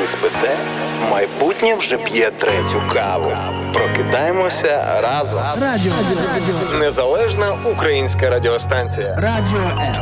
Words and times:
Ви 0.00 0.06
спите, 0.06 0.56
майбутнє 1.10 1.74
вже 1.74 1.96
п'є 1.96 2.30
третю 2.38 2.82
каву. 2.94 3.32
Прокидаємося 3.72 5.00
разом. 5.02 5.38
Радіо 5.60 5.92
М. 5.92 6.80
Незалежна 6.80 7.56
українська 7.72 8.30
радіостанція. 8.30 9.14
Радіо 9.16 9.60
М. 9.78 9.94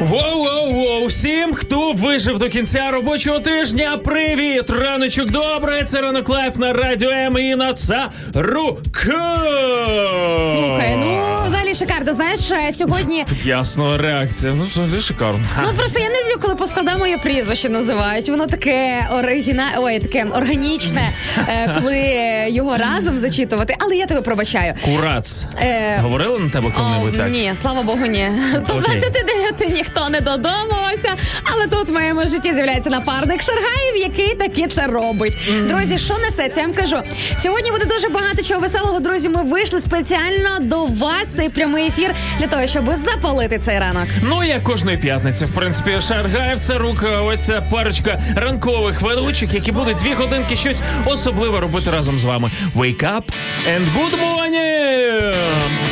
Воу-воу-воу! 0.00 1.06
Всім, 1.06 1.54
хто 1.54 1.92
вижив 1.92 2.38
до 2.38 2.48
кінця 2.48 2.90
робочого 2.90 3.40
тижня, 3.40 3.96
привіт! 4.04 4.70
Раночок 4.70 5.30
добре! 5.30 5.82
Це 5.84 6.00
ранок 6.00 6.28
live 6.28 6.56
на 6.56 6.72
радіо 6.72 7.10
М 7.10 7.38
Інна 7.38 7.72
Царук! 7.72 9.34
Взагалі 11.74 11.90
шикарно. 11.90 12.14
Знаєш, 12.14 12.50
е, 12.50 12.72
сьогодні 12.72 13.26
Ясно, 13.44 13.98
реакція. 13.98 14.52
Ну, 14.52 14.64
взагалі 14.64 15.00
шикарно. 15.00 15.40
ну 15.62 15.68
просто 15.76 16.00
я 16.00 16.08
не 16.08 16.14
люблю, 16.20 16.38
коли 16.42 16.54
по 16.54 16.66
складам 16.66 16.98
моє 16.98 17.18
прізвище 17.18 17.68
називають. 17.68 18.28
Воно 18.28 18.46
таке 18.46 19.06
оригіна... 19.12 19.64
Ой, 19.78 19.98
таке 19.98 20.26
органічне, 20.36 21.10
е, 21.48 21.80
коли 21.80 21.98
його 22.48 22.76
разом 22.76 23.18
зачитувати. 23.18 23.76
Але 23.78 23.96
я 23.96 24.06
тебе 24.06 24.20
пробачаю. 24.22 24.74
Курац. 24.84 25.46
Е, 25.60 25.98
Говорили 26.02 26.38
на 26.38 26.50
тебе 26.50 26.70
коли-небудь 26.76 27.16
так? 27.16 27.30
Ні, 27.30 27.52
слава 27.62 27.82
Богу, 27.82 28.06
ні. 28.06 28.28
До 28.52 28.74
Окей. 28.74 29.00
29 29.00 29.74
ніхто 29.74 30.08
не 30.08 30.20
додумався. 30.20 31.14
Але 31.52 31.66
тут 31.66 31.88
в 31.88 31.92
моєму 31.92 32.22
житті 32.22 32.54
з'являється 32.54 32.90
напарник 32.90 33.42
Шаргаєв, 33.42 33.96
який 33.96 34.34
таки 34.34 34.66
це 34.66 34.86
робить. 34.86 35.38
Друзі, 35.68 35.98
що 35.98 36.18
несеться? 36.18 36.60
Я 36.60 36.66
вам 36.66 36.76
кажу. 36.76 36.96
Сьогодні 37.38 37.70
буде 37.70 37.84
дуже 37.84 38.08
багато 38.08 38.42
чого 38.42 38.60
веселого. 38.60 39.00
Друзі, 39.00 39.28
ми 39.28 39.42
вийшли 39.42 39.80
спеціально 39.80 40.58
до 40.60 40.84
вас 40.84 41.28
цей 41.36 41.48
прямий 41.64 41.88
ефір 41.88 42.14
для 42.38 42.46
того, 42.46 42.66
щоб 42.66 42.84
запалити 42.96 43.58
цей 43.58 43.78
ранок. 43.78 44.06
Ну, 44.22 44.44
як 44.44 44.62
кожної 44.62 44.96
п'ятниці, 44.96 45.44
в 45.44 45.54
принципі, 45.54 46.00
Шаргаєв 46.00 46.58
це 46.58 46.78
рука, 46.78 47.20
ось 47.20 47.40
ця 47.40 47.60
парочка 47.60 48.22
ранкових 48.36 49.02
ведучих, 49.02 49.54
які 49.54 49.72
будуть 49.72 49.96
дві 49.96 50.14
годинки 50.14 50.56
щось 50.56 50.80
особливе 51.06 51.60
робити 51.60 51.90
разом 51.90 52.18
з 52.18 52.24
вами. 52.24 52.50
Wake 52.76 53.02
up 53.02 53.22
and 53.68 53.84
good 53.96 54.14
morning! 54.20 55.83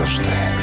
Завжди. 0.00 0.59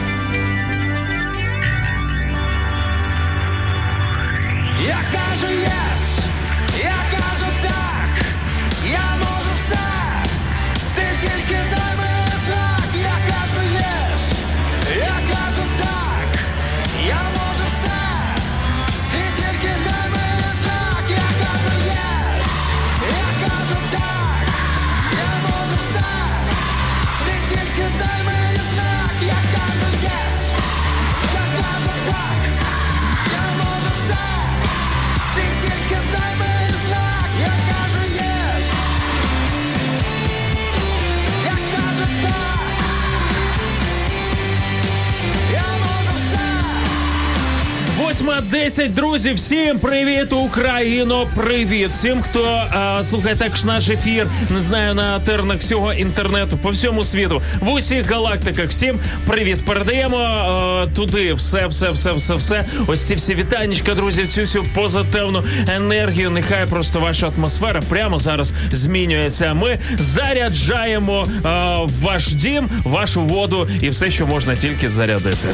Все. 48.41 48.57
8.10, 48.57 48.93
друзі, 48.93 49.33
всім 49.33 49.79
привіт, 49.79 50.33
Україно! 50.33 51.27
Привіт! 51.35 51.89
Всім, 51.89 52.21
хто 52.21 52.43
а, 52.71 53.03
слухає 53.03 53.35
також 53.35 53.65
наш 53.65 53.89
ефір, 53.89 54.27
не 54.49 54.61
знаю, 54.61 54.93
на 54.95 55.19
тернах 55.19 55.59
всього 55.59 55.93
інтернету 55.93 56.57
по 56.57 56.69
всьому 56.69 57.03
світу, 57.03 57.41
в 57.59 57.69
усіх 57.69 58.11
галактиках. 58.11 58.69
Всім 58.69 58.99
привіт! 59.25 59.65
Передаємо 59.65 60.17
а, 60.17 60.87
туди 60.95 61.33
все, 61.33 61.67
все, 61.67 61.91
все, 61.91 62.13
все, 62.13 62.35
все. 62.35 62.65
Ось 62.87 63.07
ці 63.07 63.15
всі 63.15 63.35
вітанечка, 63.35 63.93
друзі, 63.93 64.25
цю 64.25 64.41
всю 64.41 64.63
позитивну 64.63 65.43
енергію. 65.67 66.29
Нехай 66.29 66.65
просто 66.65 66.99
ваша 66.99 67.31
атмосфера 67.37 67.81
прямо 67.89 68.19
зараз 68.19 68.53
змінюється. 68.71 69.53
Ми 69.53 69.79
заряджаємо 69.99 71.27
а, 71.43 71.77
ваш 72.01 72.33
дім, 72.33 72.69
вашу 72.83 73.21
воду 73.21 73.69
і 73.81 73.89
все, 73.89 74.11
що 74.11 74.27
можна 74.27 74.55
тільки 74.55 74.89
зарядити. 74.89 75.49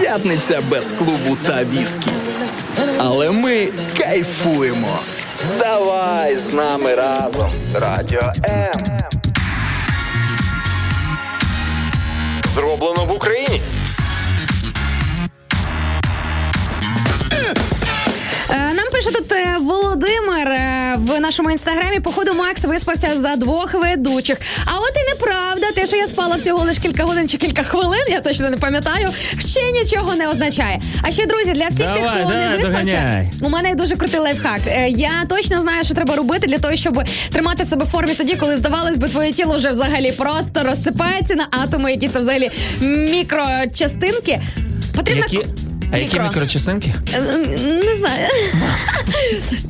П'ятниця 0.00 0.60
без 0.70 0.92
клубу 0.92 1.36
та 1.46 1.64
віскі. 1.64 2.10
Але 2.98 3.30
ми 3.30 3.68
кайфуємо. 3.98 4.98
Давай 5.58 6.36
з 6.36 6.52
нами 6.52 6.94
разом. 6.94 7.50
Радіо 7.74 8.20
М. 8.48 8.72
Зроблено 12.54 13.04
в 13.04 13.12
Україні. 13.12 13.60
Нам 18.58 18.86
пише 18.92 19.10
тут 19.12 19.32
е, 19.32 19.56
Володимир 19.60 20.48
е, 20.48 20.98
в 20.98 21.20
нашому 21.20 21.50
інстаграмі. 21.50 22.00
Походу, 22.00 22.34
Макс 22.34 22.64
виспався 22.64 23.20
за 23.20 23.36
двох 23.36 23.74
ведучих. 23.74 24.38
А 24.66 24.78
от 24.78 24.92
і 24.96 25.10
неправда, 25.14 25.72
те, 25.74 25.86
що 25.86 25.96
я 25.96 26.06
спала 26.06 26.36
всього 26.36 26.64
лише 26.64 26.80
кілька 26.80 27.04
годин 27.04 27.28
чи 27.28 27.36
кілька 27.36 27.62
хвилин, 27.62 28.00
я 28.08 28.20
точно 28.20 28.50
не 28.50 28.56
пам'ятаю, 28.56 29.08
ще 29.38 29.72
нічого 29.72 30.14
не 30.14 30.28
означає. 30.28 30.80
А 31.02 31.10
ще 31.10 31.26
друзі, 31.26 31.52
для 31.52 31.68
всіх 31.68 31.86
Давай, 31.86 32.00
тих, 32.02 32.10
хто 32.10 32.18
давай, 32.20 32.48
не 32.48 32.56
виспався, 32.56 32.84
доганяй. 32.92 33.30
у 33.40 33.48
мене 33.48 33.68
є 33.68 33.74
дуже 33.74 33.96
крутий 33.96 34.20
лайфхак. 34.20 34.60
Е, 34.66 34.88
Я 34.88 35.10
точно 35.28 35.60
знаю, 35.60 35.84
що 35.84 35.94
треба 35.94 36.16
робити 36.16 36.46
для 36.46 36.58
того, 36.58 36.76
щоб 36.76 37.00
тримати 37.32 37.64
себе 37.64 37.84
в 37.84 37.88
формі 37.88 38.14
тоді, 38.14 38.34
коли 38.36 38.56
здавалось 38.56 38.96
би, 38.96 39.08
твоє 39.08 39.32
тіло 39.32 39.56
вже 39.56 39.70
взагалі 39.70 40.12
просто 40.12 40.62
розсипається 40.62 41.34
на 41.34 41.46
атоми, 41.62 41.90
якісь 41.92 42.10
там 42.10 42.22
взагалі 42.22 42.50
мікрочастинки. 42.80 44.40
Потрібно 44.96 45.22
Які, 45.30 45.46
а 45.94 45.98
які 45.98 46.12
Мікро. 46.12 46.24
мікрочастинки? 46.24 46.94
Е, 47.14 47.20
Не 47.84 47.94
знаю. 47.94 48.28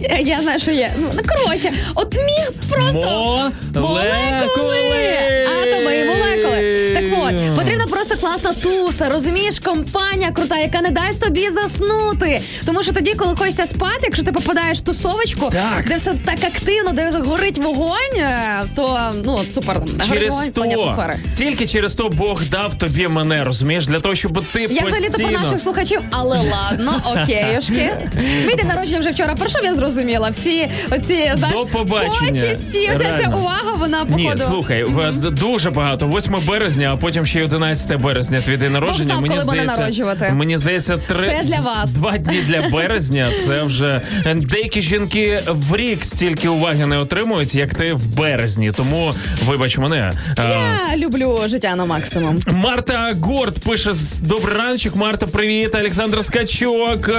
Я- 0.27 0.41
знаю, 0.43 0.59
що 0.61 0.71
є. 0.73 0.93
Ну, 0.99 1.09
коротше, 1.29 1.73
от 1.95 2.15
міг 2.15 2.53
просто 2.71 3.53
Молекули! 3.75 5.17
Атоми 5.63 5.97
і 5.99 6.05
молекули. 6.05 6.91
Так 6.95 7.05
от, 7.19 7.57
потрібна 7.57 7.87
просто 7.87 8.17
класна 8.17 8.53
туса, 8.53 9.09
розумієш, 9.09 9.59
компанія 9.59 10.31
крута, 10.31 10.59
яка 10.59 10.81
не 10.81 10.91
дасть 10.91 11.21
тобі 11.21 11.51
заснути. 11.51 12.41
Тому 12.67 12.83
що 12.83 12.93
тоді, 12.93 13.15
коли 13.15 13.37
хочеться 13.37 13.67
спати, 13.67 14.01
якщо 14.03 14.23
ти 14.23 14.33
попадаєш 14.33 14.79
в 14.79 14.81
тусовочку, 14.81 15.51
Так. 15.53 15.85
де 15.89 15.97
все 15.97 16.15
так 16.25 16.39
активно, 16.45 16.93
де 16.93 17.11
горить 17.11 17.59
вогонь, 17.59 18.17
е, 18.17 18.63
то 18.77 19.13
ну 19.25 19.33
от 19.41 19.51
супер. 19.53 19.77
Горить 19.79 20.09
Через 20.09 20.33
вогонь, 20.35 20.53
то, 20.53 20.61
атмосфери. 20.63 21.17
тільки 21.35 21.67
через 21.67 21.95
то 21.95 22.09
Бог 22.09 22.43
дав 22.51 22.79
тобі 22.79 23.09
мене, 23.09 23.45
розумієш, 23.45 23.87
для 23.87 24.01
того, 24.01 24.15
щоб 24.15 24.45
ти 24.53 24.61
Я 24.61 24.67
взагалі 24.87 25.11
про 25.11 25.29
наших 25.31 25.61
слухачів, 25.61 26.01
але 26.19 26.39
ладно, 26.39 27.03
окейошки. 27.05 27.91
Мій 28.47 28.55
день 28.55 28.67
народження 28.67 28.99
вже 29.01 29.11
вчора 29.11 29.35
пройшов, 29.35 29.61
я 29.65 29.75
зрозуміла. 29.75 30.29
Всі 30.31 30.69
оці 30.91 31.33
знаєш, 31.37 31.59
До 31.59 31.67
побачення. 31.67 32.31
почесті, 32.31 32.79
вся 32.89 32.99
ця 32.99 33.05
Реально. 33.05 33.39
увага, 33.39 33.73
вона 33.79 34.05
походу. 34.05 34.23
Ні, 34.23 34.35
слухай, 34.39 34.85
в- 34.85 35.15
д- 35.15 35.31
дуже 35.31 35.71
багато. 35.71 36.07
8 36.09 36.37
березня, 36.47 36.91
а 36.93 36.97
потім 36.97 37.27
ще 37.27 37.41
й 37.41 37.43
11 37.43 38.01
березня 38.01 38.41
твій 38.41 38.57
день 38.57 38.73
народження. 38.73 39.05
знав, 39.05 39.23
мені 39.23 39.35
коли 39.35 39.47
мене 39.47 39.63
здається, 39.73 39.81
народжувати. 40.05 40.31
мені 40.35 40.57
здається, 40.57 40.97
три 40.97 41.41
для 41.45 41.61
вас. 41.61 41.93
два 41.93 42.19
дні 42.19 42.39
для 42.47 42.63
березня. 42.69 43.33
Це 43.47 43.63
вже 43.63 44.01
деякі 44.37 44.81
жінки 44.83 45.43
в 45.47 45.77
рік 45.77 46.05
стільки 46.05 46.49
уваги 46.49 46.87
не 46.87 46.99
отримують, 46.99 47.55
як 47.55 47.75
ти 47.75 47.93
в 47.95 48.17
березні. 48.17 48.73
Тому 48.73 49.13
вибач 49.47 49.79
мене. 49.79 50.13
Я 50.39 50.97
люблю 50.97 51.41
життя 51.47 51.77
на 51.77 51.85
максимум. 51.85 52.37
Марта 52.47 53.13
Горд 53.23 53.59
пише 53.59 53.93
з- 53.95 54.21
добрий 54.21 54.57
раночок. 54.59 54.97
Марта, 54.97 55.27
привіт. 55.27 55.75
Олександр 55.95 56.25
Скачок. 56.25 57.11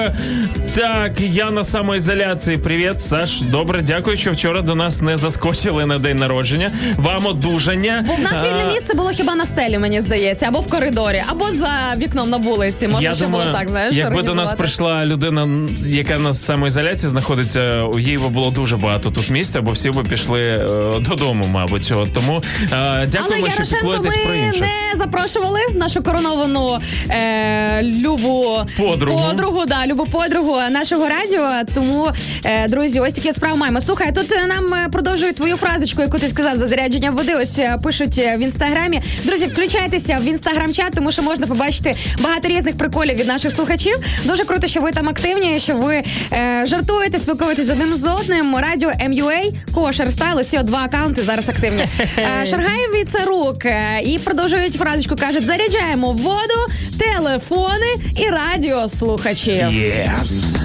Так, 0.76 1.22
я 1.22 1.52
на 1.52 1.64
самоізоляції. 1.64 2.58
Привіт, 2.58 3.02
Саш. 3.02 3.42
Добре, 3.42 3.82
дякую, 3.82 4.18
що 4.18 4.32
вчора 4.32 4.62
до 4.62 4.76
нас 4.76 5.02
не 5.02 5.18
заскочили 5.18 5.86
на 5.86 6.00
день 6.00 6.18
народження. 6.18 6.72
Вам 6.96 7.26
одужання. 7.26 8.06
Бо 8.08 8.14
в 8.14 8.20
нас 8.20 8.44
вільне 8.44 8.74
місце 8.74 8.94
було 8.94 9.10
хіба 9.10 9.36
на 9.36 9.46
стелі, 9.46 9.78
мені 9.78 10.02
здається, 10.02 10.46
або 10.48 10.60
в 10.60 10.70
коридорі, 10.70 11.24
або 11.28 11.46
за 11.54 11.94
вікном 11.98 12.30
на 12.30 12.38
вулиці. 12.38 12.88
Можна 12.88 13.10
я 13.10 13.16
ще 13.16 13.28
було 13.28 13.44
так, 13.54 13.70
знаєш, 13.70 13.96
якби 13.96 14.24
до 14.24 14.36
нас 14.36 14.52
прийшла 14.52 15.06
людина, 15.06 15.48
яка 15.86 16.18
на 16.18 16.34
самоізоляції 16.34 17.10
знаходиться, 17.10 17.82
у 17.82 18.00
їй 18.00 18.18
би 18.18 18.30
було 18.30 18.52
дуже 18.52 18.78
багато 18.78 19.10
тут 19.10 19.30
місця, 19.30 19.62
бо 19.62 19.72
всі 19.72 19.90
би 19.90 20.04
пішли 20.04 20.42
е, 20.42 20.68
додому, 21.00 21.46
мабуть. 21.52 21.94
От, 21.96 22.14
тому 22.14 22.42
е, 22.64 22.76
Але 22.76 23.08
що 23.08 23.36
Ярошенко 23.36 23.76
піклуєтесь 23.76 24.16
про 24.16 24.34
ми 24.34 24.40
інших. 24.40 24.62
не 24.62 25.00
запрошували 25.00 25.60
нашу 25.76 26.04
короновану 26.04 26.80
е, 27.10 27.84
любу 27.84 28.65
Подругу. 28.78 29.20
подругу, 29.30 29.66
да, 29.66 29.88
любу 29.88 30.06
подругу 30.06 30.56
нашого 30.70 31.10
радіо. 31.10 31.74
Тому, 31.76 32.08
е, 32.46 32.68
друзі, 32.68 33.00
ось 33.00 33.14
такі 33.14 33.34
справи 33.34 33.58
маємо. 33.58 33.82
Слухай, 33.82 34.12
тут 34.16 34.32
е, 34.32 34.46
нам 34.48 34.74
е, 34.74 34.90
продовжують 34.92 35.36
твою 35.36 35.56
фразочку, 35.56 36.02
яку 36.02 36.20
ти 36.20 36.28
сказав 36.28 36.58
за 36.58 36.68
зарядження 36.68 37.12
води. 37.12 37.36
Ось 37.36 37.60
е, 37.60 37.78
пишуть 37.84 38.18
в 38.18 38.40
інстаграмі. 38.40 39.02
Друзі, 39.24 39.46
включайтеся 39.46 40.18
в 40.22 40.26
інстаграм-чат, 40.26 40.94
тому 40.96 41.12
що 41.12 41.22
можна 41.22 41.48
побачити 41.48 41.96
багато 42.20 42.48
різних 42.48 42.78
приколів 42.78 43.16
від 43.16 43.28
наших 43.28 43.52
слухачів. 43.52 43.96
Дуже 44.24 44.44
круто, 44.46 44.68
що 44.68 44.82
ви 44.82 44.92
там 44.92 45.10
активні, 45.10 45.60
що 45.60 45.76
ви 45.76 46.04
е, 46.34 46.64
жартуєте, 46.66 47.20
спілкуєтесь 47.20 47.70
один 47.70 47.94
з 47.94 48.06
одним. 48.10 48.56
Радіо 48.58 48.90
MUA, 48.90 49.54
Кошер 49.74 50.12
Стайл, 50.12 50.44
ці 50.44 50.58
два 50.58 50.84
акаунти 50.84 51.22
зараз 51.22 51.50
активні. 51.50 51.86
Е, 52.18 52.46
Шаргаєв 52.46 52.92
від 52.94 53.10
Царук 53.10 53.66
е, 53.66 54.02
і 54.04 54.20
продовжують 54.20 54.74
фразочку. 54.74 55.16
кажуть: 55.16 55.46
заряджаємо 55.46 56.12
воду, 56.12 56.68
телефони 57.00 57.96
і 58.18 58.30
радіослухачів. 58.56 59.64
Yes. 59.64 60.56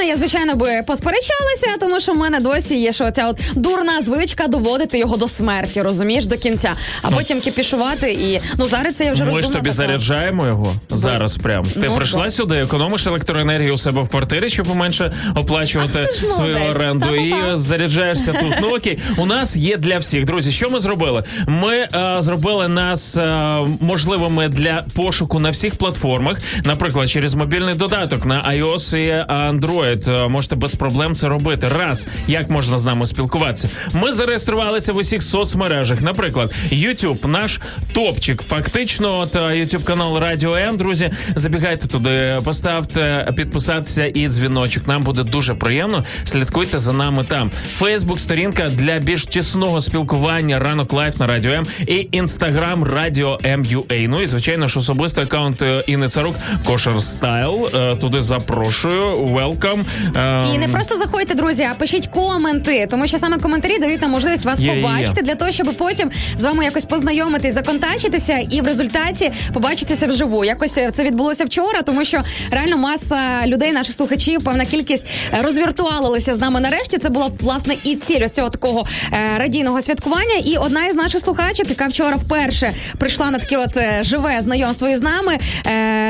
За 0.00 0.06
я 0.06 0.16
звичайно 0.16 0.54
би 0.56 0.82
посперечалася, 0.86 1.66
тому 1.80 2.00
що 2.00 2.12
в 2.12 2.16
мене 2.16 2.40
досі 2.40 2.80
є 2.80 2.92
що 2.92 3.10
ця 3.10 3.28
от 3.28 3.40
дурна 3.54 4.02
звичка 4.02 4.48
доводити 4.48 4.98
його 4.98 5.16
до 5.16 5.28
смерті, 5.28 5.82
розумієш, 5.82 6.26
до 6.26 6.36
кінця, 6.36 6.70
а 7.02 7.10
потім 7.10 7.40
кіпішувати 7.40 8.12
і 8.12 8.40
ну 8.58 8.66
зараз 8.68 8.94
це 8.94 9.04
я 9.04 9.12
вже 9.12 9.24
Ми 9.24 9.42
ж 9.42 9.48
тобі 9.48 9.58
така. 9.60 9.72
заряджаємо 9.72 10.46
його 10.46 10.72
зараз. 10.88 11.36
Прям 11.36 11.64
ти 11.64 11.86
Ну, 11.88 11.96
прийшла 11.96 12.24
да. 12.24 12.30
сюди, 12.30 12.56
економиш 12.56 13.06
електроенергію 13.06 13.74
у 13.74 13.78
себе 13.78 14.02
в 14.02 14.08
квартирі, 14.08 14.48
щоб 14.50 14.66
поменше 14.66 15.12
оплачувати 15.36 16.08
Ах, 16.24 16.32
свою 16.32 16.54
молодець. 16.58 16.76
оренду, 16.76 17.14
і 17.14 17.34
заряджаєшся 17.56 18.32
тут. 18.32 18.54
Ну 18.62 18.76
окей, 18.76 18.98
у 19.16 19.26
нас 19.26 19.56
є 19.56 19.76
для 19.76 19.98
всіх. 19.98 20.24
Друзі, 20.24 20.52
що 20.52 20.70
ми 20.70 20.80
зробили? 20.80 21.24
Ми 21.46 21.74
е, 21.74 22.16
зробили 22.18 22.68
нас 22.68 23.16
е, 23.16 23.58
можливими 23.80 24.48
для 24.48 24.84
пошуку 24.94 25.38
на 25.38 25.50
всіх 25.50 25.74
платформах, 25.74 26.38
наприклад, 26.64 27.10
через 27.10 27.34
мобільний 27.34 27.74
додаток 27.74 28.24
на 28.24 28.42
iOS 28.50 28.96
і 28.96 29.12
Android. 29.32 29.89
Е, 30.08 30.28
Можете 30.28 30.56
без 30.56 30.74
проблем 30.74 31.14
це 31.14 31.28
робити. 31.28 31.68
Раз 31.78 32.06
як 32.28 32.50
можна 32.50 32.78
з 32.78 32.84
нами 32.84 33.06
спілкуватися? 33.06 33.68
Ми 33.94 34.12
зареєструвалися 34.12 34.92
в 34.92 34.96
усіх 34.96 35.22
соцмережах. 35.22 36.00
Наприклад, 36.00 36.54
YouTube, 36.72 37.26
наш 37.26 37.60
топчик. 37.92 38.42
Фактично, 38.42 39.18
от 39.18 39.36
е, 39.36 39.38
YouTube 39.38 39.82
канал 39.82 40.18
Радіо 40.18 40.56
М. 40.56 40.76
Друзі, 40.76 41.10
забігайте 41.36 41.88
туди, 41.88 42.38
поставте 42.44 43.32
підписатися 43.36 44.04
і 44.14 44.28
дзвіночок. 44.28 44.88
Нам 44.88 45.02
буде 45.04 45.22
дуже 45.22 45.54
приємно. 45.54 46.04
Слідкуйте 46.24 46.78
за 46.78 46.92
нами 46.92 47.24
там. 47.28 47.50
Фейсбук, 47.78 48.20
сторінка 48.20 48.68
для 48.68 48.98
більш 48.98 49.26
тісного 49.26 49.80
спілкування. 49.80 50.58
Ранок 50.58 50.92
live 50.92 51.20
на 51.20 51.26
Радіо 51.26 51.52
М 51.52 51.66
і 51.86 52.08
інстаграм 52.12 52.84
Радіо 52.84 53.38
М.Ю.А. 53.44 53.94
Ну 54.08 54.22
і 54.22 54.26
звичайно 54.26 54.68
ж 54.68 54.78
особистий 54.78 55.24
аккаунт 55.24 55.62
е, 55.62 55.84
Інни 55.86 56.08
Царук 56.08 56.36
Kosher 56.64 57.02
Style. 57.02 57.68
Туди 58.00 58.22
запрошую. 58.22 59.14
Welcome. 59.14 59.79
Е, 60.16 60.42
І 60.54 60.58
не 60.58 60.68
просто 60.68 60.96
заходьте, 60.96 61.34
друзі, 61.34 61.68
а 61.70 61.74
пишіть 61.74 62.06
коменти, 62.06 62.86
тому 62.90 63.06
що 63.06 63.18
саме 63.18 63.38
коментарі 63.38 63.78
дають 63.78 64.02
нам 64.02 64.10
можливість 64.10 64.44
вас 64.44 64.60
Є, 64.60 64.66
є, 64.66 64.76
є. 64.76 64.82
побачити 64.82 65.22
для 65.22 65.34
того, 65.34 65.50
щоб 65.50 65.66
потім 65.78 66.10
з 66.36 66.42
вами 66.44 66.64
якось 66.64 66.84
познайомитись, 66.84 67.54
законтачитися 67.54 68.38
і 68.50 68.60
в 68.60 68.66
результаті 68.66 69.32
побачитися 69.52 70.06
вживу. 70.06 70.44
Якось 70.44 70.78
е, 70.78 70.90
це 70.90 71.04
відбулося 71.04 71.44
вчора, 71.44 71.82
тому 71.82 72.04
що 72.04 72.20
реально 72.50 72.76
маса 72.76 73.46
людей, 73.46 73.72
наших 73.72 73.94
слухачів, 73.94 74.44
певна 74.44 74.64
кількість 74.64 75.06
е, 75.32 75.42
розвіртуалилися 75.42 76.34
з 76.34 76.40
нами 76.40 76.60
нарешті. 76.60 76.98
Це 76.98 77.08
була 77.08 77.30
власне 77.40 77.74
і 77.84 77.96
ціль 77.96 78.20
ось 78.24 78.32
цього 78.32 78.48
такого 78.50 78.86
е, 79.12 79.38
радійного 79.38 79.82
святкування. 79.82 80.34
І 80.44 80.56
одна 80.56 80.86
із 80.86 80.94
наших 80.94 81.20
слухачок, 81.20 81.68
яка 81.68 81.86
вчора 81.86 82.16
вперше 82.16 82.72
прийшла 82.98 83.30
на 83.30 83.38
таке 83.38 83.56
от 83.56 84.04
живе 84.04 84.40
знайомство 84.40 84.88
із 84.88 85.02
нами. 85.02 85.38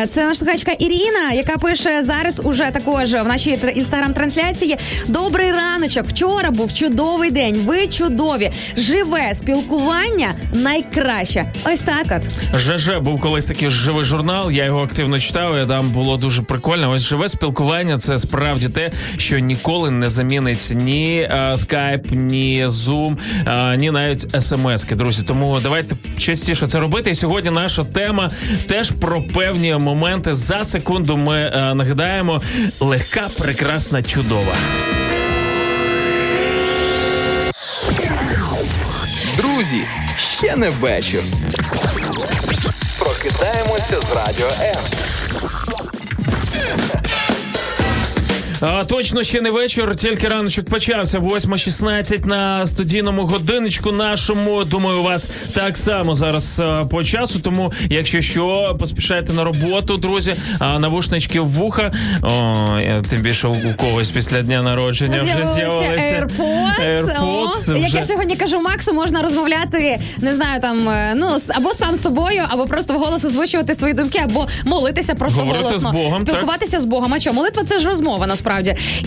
Це 0.09 0.25
наша 0.25 0.35
слухачка 0.35 0.73
Ірина, 0.73 1.33
яка 1.33 1.59
пише 1.59 2.03
зараз 2.03 2.41
уже 2.45 2.71
також 2.73 3.13
в 3.13 3.25
нашій 3.25 3.51
інстаграм-трансляції. 3.69 4.79
Добрий 5.09 5.53
раночок. 5.53 6.07
Вчора 6.07 6.51
був 6.51 6.75
чудовий 6.75 7.31
день. 7.31 7.55
Ви 7.67 7.87
чудові. 7.87 8.53
Живе 8.77 9.35
спілкування 9.35 10.29
найкраще. 10.53 11.45
Ось 11.65 11.81
так 11.81 12.07
от. 12.11 12.59
ЖЖ 12.61 12.91
був 13.01 13.21
колись 13.21 13.45
такий 13.45 13.69
живий 13.69 14.05
журнал. 14.05 14.51
Я 14.51 14.65
його 14.65 14.81
активно 14.81 15.19
читав. 15.19 15.65
і 15.65 15.69
Там 15.69 15.91
було 15.91 16.17
дуже 16.17 16.43
прикольно. 16.43 16.91
Ось 16.91 17.03
живе 17.03 17.29
спілкування 17.29 17.99
це 17.99 18.19
справді 18.19 18.69
те, 18.69 18.91
що 19.19 19.39
ніколи 19.39 19.91
не 19.91 20.09
замінить 20.09 20.73
ні 20.75 21.29
е, 21.31 21.55
скайп, 21.57 22.07
ні 22.11 22.65
зум, 22.67 23.19
е, 23.47 23.77
ні 23.77 23.91
навіть 23.91 24.43
смски. 24.43 24.95
Друзі, 24.95 25.23
тому 25.23 25.59
давайте 25.63 25.97
частіше 26.19 26.67
це 26.67 26.79
робити. 26.79 27.11
І 27.11 27.15
сьогодні 27.15 27.51
наша 27.51 27.85
тема 27.85 28.31
теж 28.69 28.91
про 28.91 29.23
певні 29.23 29.75
моменти. 29.75 30.35
За 30.35 30.65
секунду 30.65 31.17
ми 31.17 31.37
е, 31.37 31.75
нагадаємо 31.75 32.43
легка, 32.81 33.29
прекрасна, 33.51 34.03
чудова. 34.03 34.55
Друзі, 39.37 39.87
ще 40.17 40.57
не 40.57 40.69
вечір. 40.69 41.23
Прокидаємося 42.99 44.01
з 44.01 44.17
радіо 44.17 44.51
М. 44.61 44.77
А, 48.63 48.85
точно 48.85 49.23
ще 49.23 49.41
не 49.41 49.51
вечір, 49.51 49.97
тільки 49.97 50.29
раночок 50.29 50.69
почався. 50.69 51.19
8.16 51.19 52.27
на 52.27 52.67
студійному 52.67 53.27
годиночку 53.27 53.93
нашому. 53.93 54.65
Думаю, 54.65 55.01
у 55.01 55.03
вас 55.03 55.29
так 55.55 55.77
само 55.77 56.15
зараз 56.15 56.61
а, 56.61 56.85
по 56.85 57.05
часу. 57.05 57.41
Тому, 57.41 57.73
якщо 57.91 58.21
що, 58.21 58.77
поспішайте 58.79 59.33
на 59.33 59.45
роботу, 59.45 59.97
друзі. 59.97 60.35
А 60.59 60.79
навушнички 60.79 61.41
в 61.41 61.49
вуха. 61.49 61.93
О, 62.23 62.29
я- 62.81 63.03
тим 63.11 63.21
більше 63.21 63.49
у 63.49 63.75
когось 63.77 64.11
після 64.11 64.43
дня 64.43 64.63
народження 64.63 65.23
вже 65.23 65.45
з'явилися 65.55 66.27
AirPods. 66.39 67.07
AirPods 67.07 67.75
О, 67.75 67.77
Як 67.77 67.95
я 67.95 68.05
сьогодні 68.05 68.37
кажу 68.37 68.61
Максу, 68.61 68.93
можна 68.93 69.23
розмовляти, 69.23 70.01
не 70.19 70.35
знаю, 70.35 70.61
там 70.61 70.89
е, 70.89 71.13
ну 71.17 71.37
або 71.49 71.75
сам 71.75 71.97
з 71.97 72.03
собою, 72.03 72.43
або 72.49 72.67
просто 72.67 72.95
вголос 72.95 73.25
озвучувати 73.25 73.75
свої 73.75 73.95
думки, 73.95 74.19
або 74.25 74.47
молитися 74.65 75.15
просто 75.15 75.41
Говорити 75.41 75.65
голосно. 75.65 75.89
з 75.89 75.93
Богом, 75.93 76.13
так. 76.13 76.21
спілкуватися 76.21 76.81
з 76.81 76.85
Богом. 76.85 77.15
А 77.15 77.21
що, 77.21 77.33
молитва 77.33 77.63
це 77.65 77.79
ж 77.79 77.89
розмова 77.89 78.27
насправді. 78.27 78.50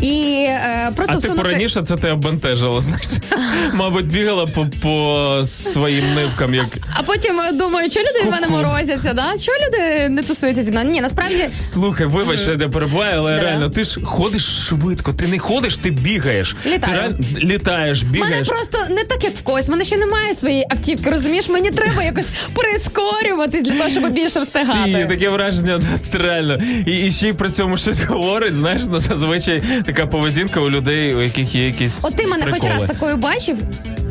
І 0.01 0.45
е, 0.47 0.91
просто 0.95 1.15
А 1.17 1.19
ти 1.21 1.27
всунути... 1.27 1.49
раніше 1.49 1.81
це 1.81 1.95
тебе 1.95 2.11
обентежило, 2.13 2.79
знаєш. 2.79 3.05
Мабуть, 3.73 4.05
бігала 4.07 4.45
по, 4.45 4.67
по 4.81 5.41
своїм 5.45 6.13
нивкам, 6.15 6.53
як 6.53 6.65
А 6.93 7.03
потім 7.03 7.39
е, 7.39 7.51
думаю, 7.51 7.89
що 7.89 7.99
люди 7.99 8.19
від 8.23 8.31
мене 8.31 8.47
Ку-ку. 8.47 8.59
морозяться, 8.61 9.13
да? 9.13 9.23
Чого 9.39 9.57
люди 9.67 10.09
не 10.09 10.23
тусуються 10.23 10.63
зі 10.63 10.71
мною? 10.71 10.89
Ні, 10.89 11.01
насправді 11.01 11.49
Слухай, 11.53 12.07
вибач, 12.07 12.39
я 12.47 12.55
не 12.55 12.67
перебуваю, 12.69 13.19
але 13.19 13.35
Да. 13.35 13.41
реально, 13.43 13.69
ти 13.69 13.83
ж 13.83 13.99
ходиш 14.05 14.41
швидко, 14.67 15.13
ти 15.13 15.27
не 15.27 15.39
ходиш, 15.39 15.77
ти 15.77 15.91
бігаєш. 15.91 16.55
Літаю. 16.65 16.79
Ти 16.81 16.91
реально 16.99 17.17
літаєш, 17.37 18.01
в 18.03 18.05
мене 18.05 18.17
бігаєш. 18.25 18.47
просто 18.47 18.77
не 18.89 19.03
так, 19.03 19.23
як 19.23 19.33
в 19.37 19.41
когось. 19.43 19.67
В 19.67 19.71
мене 19.71 19.83
ще 19.83 19.97
немає 19.97 20.33
своєї 20.35 20.65
автівки. 20.69 21.09
Розумієш, 21.09 21.49
мені 21.49 21.69
треба 21.71 22.03
якось 22.03 22.29
прискорюватись 22.55 23.63
для 23.63 23.71
того, 23.77 23.89
щоб 23.89 24.09
більше 24.11 24.39
встигати. 24.39 24.93
Ти, 24.93 25.05
таке 25.05 25.29
враження, 25.29 25.81
реально. 26.13 26.57
І, 26.87 26.91
і 26.91 27.11
ще 27.11 27.27
й 27.29 27.33
при 27.33 27.49
цьому 27.49 27.77
щось 27.77 27.99
говорить, 28.01 28.55
знаєш, 28.55 28.81
ну 28.89 28.99
зазвичай 29.39 29.83
така 29.85 30.07
поведінка 30.07 30.59
у 30.59 30.69
людей, 30.69 31.15
у 31.15 31.21
яких 31.21 31.55
є 31.55 31.65
якісь. 31.67 32.05
От 32.05 32.15
ти 32.15 32.27
мене 32.27 32.45
хоч 32.51 32.63
раз 32.63 32.79
такою 32.87 33.17
бачив? 33.17 33.57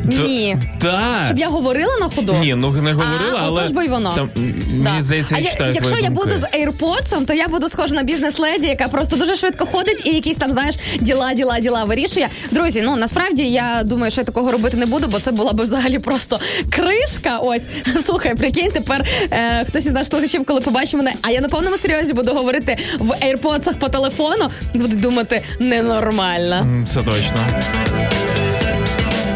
Ні. 0.05 0.57
Так. 0.81 1.23
Щоб 1.27 1.39
я 1.39 1.49
говорила 1.49 1.97
на 2.01 2.09
ходу? 2.09 2.37
Ні, 2.41 2.55
ну 2.55 2.71
не 2.71 2.93
говорила, 2.93 3.35
а, 3.41 3.43
але 3.43 3.69
бо 3.69 3.83
й 3.83 3.89
воно. 3.89 4.13
Там, 4.15 4.31
Да. 4.37 4.91
мені 4.91 5.03
здається, 5.03 5.35
а 5.37 5.39
я 5.39 5.51
я- 5.61 5.73
якщо 5.75 5.97
я 5.97 6.09
думки. 6.09 6.15
буду 6.25 6.37
з 6.37 6.43
AirPods, 6.45 7.27
то 7.27 7.35
я 7.35 7.49
буду 7.49 7.69
схожа 7.69 7.95
на 7.95 8.03
бізнес-леді, 8.03 8.67
яка 8.67 8.89
просто 8.89 9.17
дуже 9.17 9.37
швидко 9.37 9.67
ходить 9.67 10.03
і 10.07 10.11
якісь 10.11 10.39
там, 10.39 10.53
знаєш, 10.53 10.75
діла, 11.01 11.35
діла, 11.35 11.61
діла 11.61 11.85
вирішує. 11.85 12.29
Друзі, 12.51 12.83
ну 12.85 12.97
насправді 12.97 13.43
я 13.43 13.83
думаю, 13.85 14.11
що 14.11 14.21
я 14.21 14.25
такого 14.25 14.53
робити 14.53 14.77
не 14.77 14.87
буду, 14.87 15.07
бо 15.07 15.19
це 15.19 15.33
була 15.33 15.53
би 15.53 15.65
взагалі 15.65 15.99
просто 15.99 16.39
кришка. 16.71 17.39
Ось 17.39 17.67
слухай, 18.03 18.35
прикинь, 18.35 18.71
тепер 18.71 19.05
е, 19.31 19.65
хтось 19.69 19.87
із 19.87 19.93
наших 19.93 20.09
слухачів, 20.09 20.45
коли 20.45 20.61
побачить 20.61 20.95
мене, 20.95 21.13
а 21.23 21.31
я 21.31 21.41
на 21.41 21.49
повному 21.49 21.79
серйозі 21.79 22.13
буду 22.13 22.33
говорити 22.33 22.77
в 22.99 23.11
AirPods 23.11 23.75
по 23.79 23.89
телефону, 23.89 24.51
буде 24.75 24.97
думати 24.97 25.12
ненормально. 25.59 26.57
М, 26.57 26.87
Це 26.87 27.03
точно. 27.03 27.37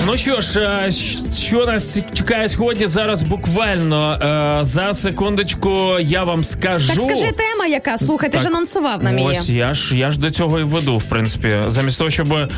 Ну 0.06 0.16
що 0.16 0.40
ж, 0.40 0.60
е, 0.60 0.90
що 1.34 1.66
нас 1.66 1.98
чекає 2.12 2.48
сьогодні? 2.48 2.86
Зараз 2.86 3.22
буквально 3.22 4.12
е, 4.60 4.64
за 4.64 4.92
секундочку 4.92 5.98
я 6.00 6.24
вам 6.24 6.44
скажу. 6.44 6.88
Так 6.88 7.00
скажи 7.00 7.32
тема, 7.32 7.66
яка 7.66 7.98
слухай, 7.98 8.30
ти 8.30 8.40
ж 8.40 8.46
анонсував 8.46 9.04
нам 9.04 9.18
її. 9.18 9.30
Ось 9.30 9.48
я 9.48 9.74
ж 9.74 9.96
я 9.96 10.10
ж 10.10 10.20
до 10.20 10.30
цього 10.30 10.60
і 10.60 10.62
веду, 10.62 10.98
в 10.98 11.04
принципі. 11.04 11.52
Замість 11.66 11.98
того, 11.98 12.10
щоб 12.10 12.32
е, 12.32 12.48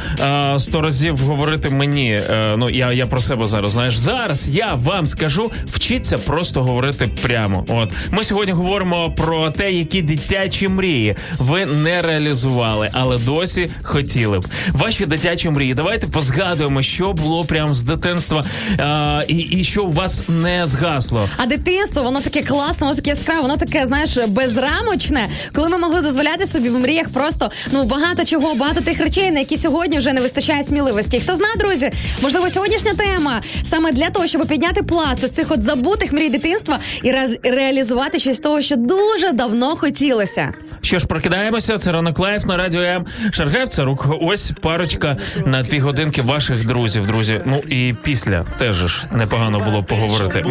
сто 0.58 0.80
разів 0.80 1.18
говорити 1.18 1.68
мені. 1.68 2.20
ну 2.56 2.70
я, 2.70 2.92
я 2.92 3.06
про 3.06 3.20
себе 3.20 3.46
зараз. 3.46 3.70
Знаєш, 3.70 3.96
зараз 3.96 4.48
я 4.48 4.74
вам 4.74 5.06
скажу, 5.06 5.52
вчіться 5.66 6.18
просто 6.18 6.62
говорити 6.62 7.10
прямо. 7.22 7.64
От 7.68 7.92
ми 8.10 8.24
сьогодні 8.24 8.52
говоримо 8.52 9.10
про 9.10 9.50
те, 9.50 9.72
які 9.72 10.02
дитячі 10.02 10.68
мрії 10.68 11.16
ви 11.38 11.66
не 11.66 12.02
реалізували, 12.02 12.90
але 12.92 13.18
досі 13.18 13.68
хотіли 13.82 14.38
б. 14.38 14.44
Ваші 14.72 15.06
дитячі 15.06 15.50
мрії. 15.50 15.74
Давайте 15.74 16.06
позгадуємо, 16.06 16.82
що 16.82 17.12
було 17.12 17.37
прямо 17.44 17.74
з 17.74 17.82
дитинства, 17.82 18.44
е, 18.78 19.24
і, 19.28 19.36
і 19.36 19.64
що 19.64 19.84
у 19.84 19.92
вас 19.92 20.24
не 20.28 20.66
згасло. 20.66 21.28
А 21.36 21.46
дитинство, 21.46 22.02
воно 22.02 22.20
таке 22.20 22.42
класне, 22.42 22.86
воно 22.86 22.96
таке 22.96 23.10
яскраве, 23.10 23.40
воно 23.40 23.56
таке, 23.56 23.86
знаєш, 23.86 24.18
безрамочне, 24.28 25.28
коли 25.54 25.68
ми 25.68 25.78
могли 25.78 26.00
дозволяти 26.00 26.46
собі 26.46 26.68
в 26.68 26.78
мріях 26.78 27.08
просто 27.08 27.50
ну 27.72 27.84
багато 27.84 28.24
чого, 28.24 28.54
багато 28.54 28.80
тих 28.80 29.00
речей, 29.00 29.30
на 29.30 29.38
які 29.38 29.56
сьогодні 29.56 29.98
вже 29.98 30.12
не 30.12 30.20
вистачає 30.20 30.62
сміливості. 30.62 31.20
Хто 31.20 31.36
знає, 31.36 31.54
друзі, 31.58 31.90
можливо, 32.22 32.50
сьогоднішня 32.50 32.94
тема 32.94 33.40
саме 33.64 33.92
для 33.92 34.10
того, 34.10 34.26
щоб 34.26 34.46
підняти 34.46 34.82
пласт 34.82 35.24
із 35.24 35.30
цих 35.30 35.50
от 35.50 35.62
забутих 35.62 36.12
мрій 36.12 36.28
дитинства 36.28 36.78
і 37.02 37.10
раз 37.10 37.36
реалізувати 37.42 38.18
щось 38.18 38.36
з 38.36 38.40
того, 38.40 38.62
що 38.62 38.76
дуже 38.76 39.32
давно 39.32 39.76
хотілося. 39.76 40.52
Що 40.80 40.98
ж, 40.98 41.06
прокидаємося. 41.06 41.78
Це 41.78 41.92
ранок 41.92 42.18
live 42.18 42.44
на 42.44 42.56
радіо 42.56 42.82
М. 42.82 43.06
Шаргаєв, 43.30 43.68
Царук. 43.68 44.06
Ось 44.20 44.52
парочка 44.62 45.16
на 45.46 45.62
дві 45.62 45.78
годинки 45.78 46.22
ваших 46.22 46.66
друзів, 46.66 47.06
друзі. 47.06 47.27
Ну 47.46 47.56
і 47.56 47.94
після 48.02 48.44
теж 48.58 48.76
ж 48.76 49.06
непогано 49.12 49.60
було 49.60 49.82
поговорити. 49.82 50.44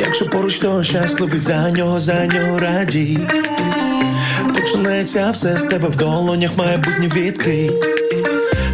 Якщо 0.00 0.26
поруч, 0.26 0.58
то 0.58 0.84
щасливий 0.84 1.38
за 1.38 1.70
нього, 1.70 2.00
за 2.00 2.26
нього 2.26 2.58
радій. 2.58 3.18
Почнеться 4.54 5.30
все 5.30 5.56
з 5.56 5.62
тебе 5.62 5.88
в 5.88 5.96
долонях, 5.96 6.56
майбутнє 6.56 7.10
відкрий. 7.14 7.70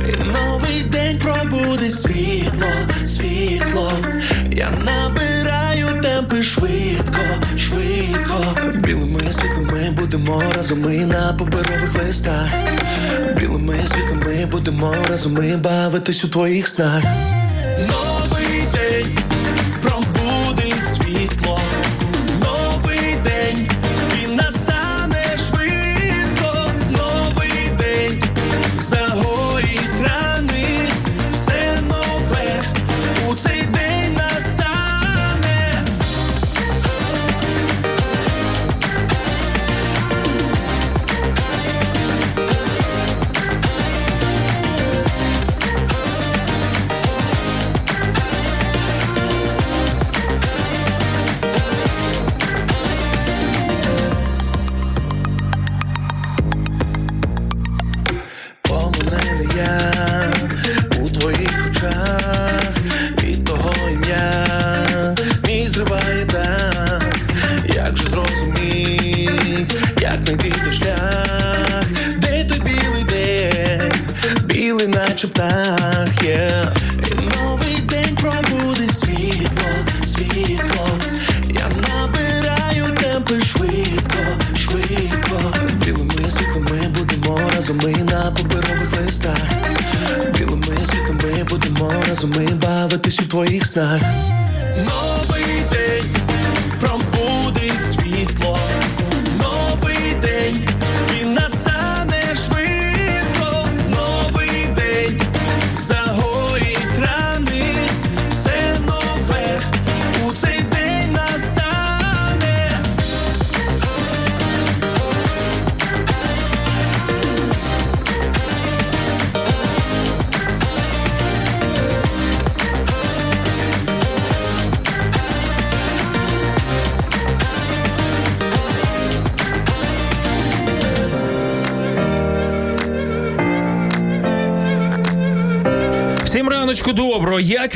І 0.09 0.13
новий 0.33 0.83
день 0.83 1.19
пробудить 1.19 1.95
світло, 1.95 2.69
світло. 3.07 3.93
Я 4.53 4.69
набираю 4.85 6.03
темпи 6.03 6.43
швидко. 6.43 6.84
Будемо 10.25 10.53
разом 10.57 10.81
ми 10.81 11.07
на 11.07 11.33
паперових 11.33 11.95
листах. 11.95 12.49
Білими 13.37 13.87
світами 13.87 14.47
будемо 14.47 14.95
разом 15.09 15.33
ми 15.33 15.57
бавитись 15.57 16.25
у 16.25 16.29
твоїх 16.29 16.69
снах. 16.69 17.03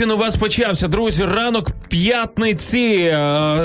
Він 0.01 0.11
у 0.11 0.17
вас 0.17 0.37
почався, 0.37 0.89
друзі? 0.89 1.25
Ранок 1.25 1.71
п'ятниці. 1.89 3.11
Е, 3.13 3.19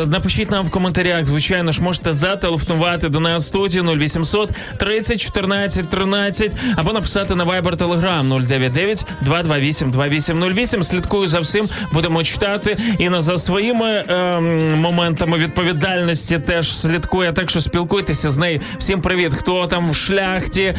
Напишіть 0.06 0.52
нам 0.52 0.66
в 0.66 0.70
коментарях. 0.70 1.26
Звичайно 1.26 1.72
ж, 1.72 1.82
можете 1.82 2.14
зателефонувати 2.14 3.10
до 3.10 3.20
нас 3.20 3.44
в 3.44 3.48
студію 3.48 3.84
0800 3.84 4.50
30 4.78 5.22
14 5.22 5.90
13 5.90 6.56
або 6.76 6.94
написати 6.94 7.36
на 7.36 7.46
Viber 7.46 7.78
Telegram 7.78 8.46
099 8.48 9.06
228 9.22 9.92
2808. 9.92 10.84
Слідкую 10.84 11.28
за 11.28 11.40
всім, 11.40 11.70
будемо 11.92 12.24
читати. 12.24 12.78
І 13.00 13.10
на 13.10 13.22
за 13.22 13.38
своїми 13.38 14.06
ем, 14.08 14.80
моментами 14.80 15.38
відповідальності 15.38 16.40
теж 16.40 16.78
слідкує. 16.78 17.34
Так 17.34 17.50
що 17.50 17.60
спілкуйтеся 17.60 18.30
з 18.30 18.38
нею. 18.38 18.62
Всім 18.78 19.02
привіт. 19.02 19.34
Хто 19.34 19.68
там 19.68 19.92
в 19.92 19.96
шляхті? 19.96 20.62
Е, 20.62 20.76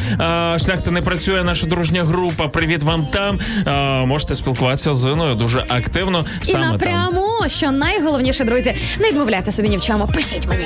шляхта 0.59 0.91
не 0.91 1.01
працює. 1.01 1.43
Наша 1.43 1.65
дружня 1.65 2.03
група. 2.03 2.47
Привіт 2.47 2.83
вам 2.83 3.05
там. 3.13 3.39
Е, 3.67 4.05
можете 4.05 4.35
спілкуватися 4.35 4.93
з 4.93 5.11
Іною 5.11 5.35
дуже 5.35 5.59
активно. 5.69 6.25
І 6.41 6.45
Саме 6.45 6.77
там. 6.77 7.13
Що 7.49 7.71
найголовніше, 7.71 8.43
друзі, 8.43 8.75
не 8.99 9.07
відмовляйте 9.07 9.51
собі 9.51 9.69
ні 9.69 9.77
в 9.77 9.81
чому. 9.81 10.07
Пишіть 10.07 10.47
мені. 10.47 10.65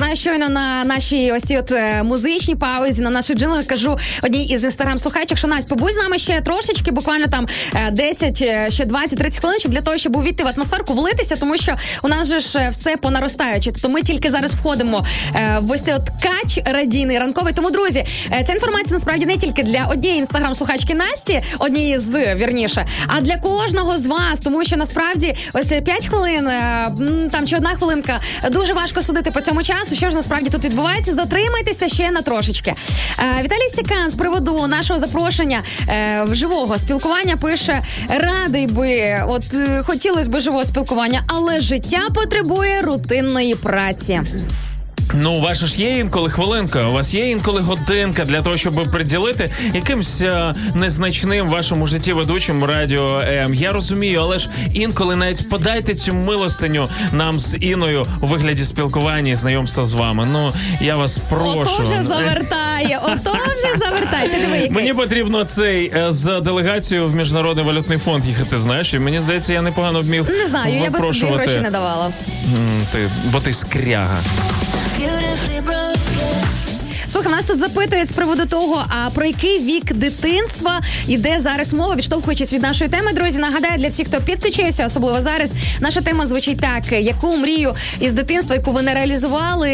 Е, 0.11 0.15
щойно 0.15 0.49
на 0.49 0.83
нашій 0.83 1.31
ось 1.31 1.51
от 1.51 1.71
е, 1.71 2.03
музичній 2.03 2.55
паузі, 2.55 3.01
на 3.01 3.09
наших 3.09 3.37
джинглах 3.37 3.65
кажу 3.65 3.97
одній 4.23 4.45
із 4.45 4.63
інстаграм 4.63 4.97
слухачок, 4.97 5.37
що 5.37 5.47
Настя, 5.47 5.69
побудь 5.69 5.93
з 5.93 5.97
нами 5.97 6.17
ще 6.17 6.41
трошечки, 6.41 6.91
буквально 6.91 7.27
там 7.27 7.47
е, 7.75 7.91
10, 7.91 8.41
е, 8.41 8.67
ще 8.71 8.85
20-30 8.85 9.39
хвилиночок 9.39 9.71
для 9.71 9.81
того, 9.81 9.97
щоб 9.97 10.15
увійти 10.15 10.43
в 10.43 10.47
атмосферку, 10.47 10.93
влитися, 10.93 11.35
тому 11.35 11.57
що 11.57 11.75
у 12.03 12.07
нас 12.07 12.27
же 12.27 12.39
ж 12.39 12.59
е, 12.59 12.69
все 12.69 12.97
по 12.97 13.11
наростаючи. 13.11 13.71
Тобто 13.71 13.89
ми 13.89 14.01
тільки 14.01 14.31
зараз 14.31 14.53
входимо 14.55 15.05
е, 15.35 15.57
в 15.61 15.71
ось 15.71 15.81
от 15.81 16.09
кач 16.23 16.59
радійний 16.65 17.19
ранковий. 17.19 17.53
Тому, 17.53 17.71
друзі, 17.71 18.05
е, 18.31 18.43
ця 18.47 18.53
інформація 18.53 18.93
насправді 18.93 19.25
не 19.25 19.37
тільки 19.37 19.63
для 19.63 19.85
однієї 19.91 20.19
інстаграм 20.19 20.55
слухачки 20.55 20.93
Насті, 20.93 21.43
однієї 21.59 21.99
з 21.99 22.35
вірніше, 22.35 22.85
а 23.07 23.21
для 23.21 23.37
кожного 23.37 23.97
з 23.97 24.05
вас, 24.05 24.39
тому 24.39 24.63
що 24.63 24.77
насправді 24.77 25.35
ось 25.53 25.73
5 25.85 26.07
хвилин 26.07 26.47
е, 26.47 26.91
там 27.31 27.47
чи 27.47 27.55
одна 27.55 27.69
хвилинка 27.69 28.19
дуже 28.51 28.73
важко 28.73 29.01
судити 29.01 29.31
по 29.31 29.41
цьому 29.41 29.63
часу. 29.63 29.95
Що 30.01 30.09
ж 30.09 30.15
насправді 30.15 30.49
тут 30.49 30.65
відбувається? 30.65 31.13
Затримайтеся 31.13 31.87
ще 31.87 32.11
на 32.11 32.21
трошечки. 32.21 32.73
Е, 33.19 33.43
Віталій 33.43 33.69
Сікан 33.75 34.09
з 34.09 34.15
приводу 34.15 34.67
нашого 34.67 34.99
запрошення 34.99 35.59
е, 35.89 36.25
живого 36.31 36.77
спілкування 36.77 37.37
пише: 37.37 37.83
радий 38.09 38.67
би, 38.67 39.23
от 39.27 39.53
е, 39.53 39.83
хотілося 39.85 40.29
б 40.29 40.39
живого 40.39 40.65
спілкування, 40.65 41.23
але 41.27 41.59
життя 41.59 41.99
потребує 42.15 42.81
рутинної 42.81 43.55
праці. 43.55 44.21
Ну, 45.13 45.31
у 45.33 45.41
вас 45.41 45.65
ж 45.65 45.81
є 45.81 45.97
інколи 45.99 46.29
хвилинка, 46.29 46.87
у 46.87 46.91
вас 46.91 47.13
є 47.13 47.29
інколи 47.29 47.61
годинка 47.61 48.25
для 48.25 48.41
того, 48.41 48.57
щоб 48.57 48.91
приділити 48.91 49.49
якимсь 49.73 50.21
е, 50.21 50.53
незначним 50.75 51.49
вашому 51.49 51.87
житті 51.87 52.13
ведучим 52.13 52.63
радіо 52.63 53.19
М. 53.19 53.53
Я 53.53 53.71
розумію, 53.71 54.19
але 54.21 54.39
ж 54.39 54.49
інколи 54.73 55.15
навіть 55.15 55.49
подайте 55.49 55.95
цю 55.95 56.13
милостиню 56.13 56.87
нам 57.11 57.39
з 57.39 57.57
Іною 57.57 58.05
у 58.21 58.27
вигляді 58.27 58.65
спілкування 58.65 59.31
і 59.31 59.35
знайомства 59.35 59.85
з 59.85 59.93
вами. 59.93 60.27
Ну 60.31 60.53
я 60.81 60.95
вас 60.95 61.17
прошу. 61.29 61.59
Ото 61.59 61.83
вже 61.83 62.03
завертає, 62.07 62.99
ото 63.03 63.31
вже 63.31 63.85
завертає. 63.85 64.29
Ти 64.29 64.39
диви, 64.41 64.53
який. 64.55 64.71
Мені 64.71 64.93
потрібно 64.93 65.45
цей 65.45 65.91
е, 65.95 66.05
з 66.11 66.41
делегацією 66.41 67.07
в 67.07 67.15
міжнародний 67.15 67.65
валютний 67.65 67.97
фонд 67.97 68.25
їхати. 68.25 68.57
Знаєш, 68.57 68.93
і 68.93 68.99
мені 68.99 69.19
здається, 69.19 69.53
я 69.53 69.61
непогано 69.61 70.01
вмів 70.01 70.27
Не 70.29 70.47
знаю, 70.47 70.75
я 70.75 70.89
би 70.89 70.99
тобі 70.99 71.25
гроші 71.25 71.57
не 71.61 71.71
давала. 71.71 72.09
Ти, 72.91 73.09
бо 73.25 73.39
ти 73.39 73.53
скряга. 73.53 74.17
beautifully 75.01 75.59
broken. 75.61 76.50
Слухай, 77.11 77.31
нас 77.31 77.45
тут 77.45 77.59
запитують 77.59 78.09
з 78.09 78.11
приводу 78.11 78.45
того, 78.45 78.85
а 78.89 79.09
про 79.09 79.25
який 79.25 79.59
вік 79.59 79.93
дитинства 79.93 80.81
йде 81.07 81.39
зараз 81.39 81.73
мова, 81.73 81.95
відштовхуючись 81.95 82.53
від 82.53 82.61
нашої 82.61 82.89
теми. 82.89 83.13
Друзі, 83.13 83.39
нагадаю 83.39 83.77
для 83.77 83.87
всіх, 83.87 84.07
хто 84.07 84.21
підключився, 84.21 84.85
особливо 84.85 85.21
зараз. 85.21 85.53
Наша 85.79 86.01
тема 86.01 86.27
звучить 86.27 86.59
так: 86.59 86.91
яку 86.91 87.37
мрію 87.37 87.75
із 87.99 88.13
дитинства, 88.13 88.55
яку 88.55 88.71
ви 88.71 88.81
не 88.81 88.93
реалізували? 88.93 89.69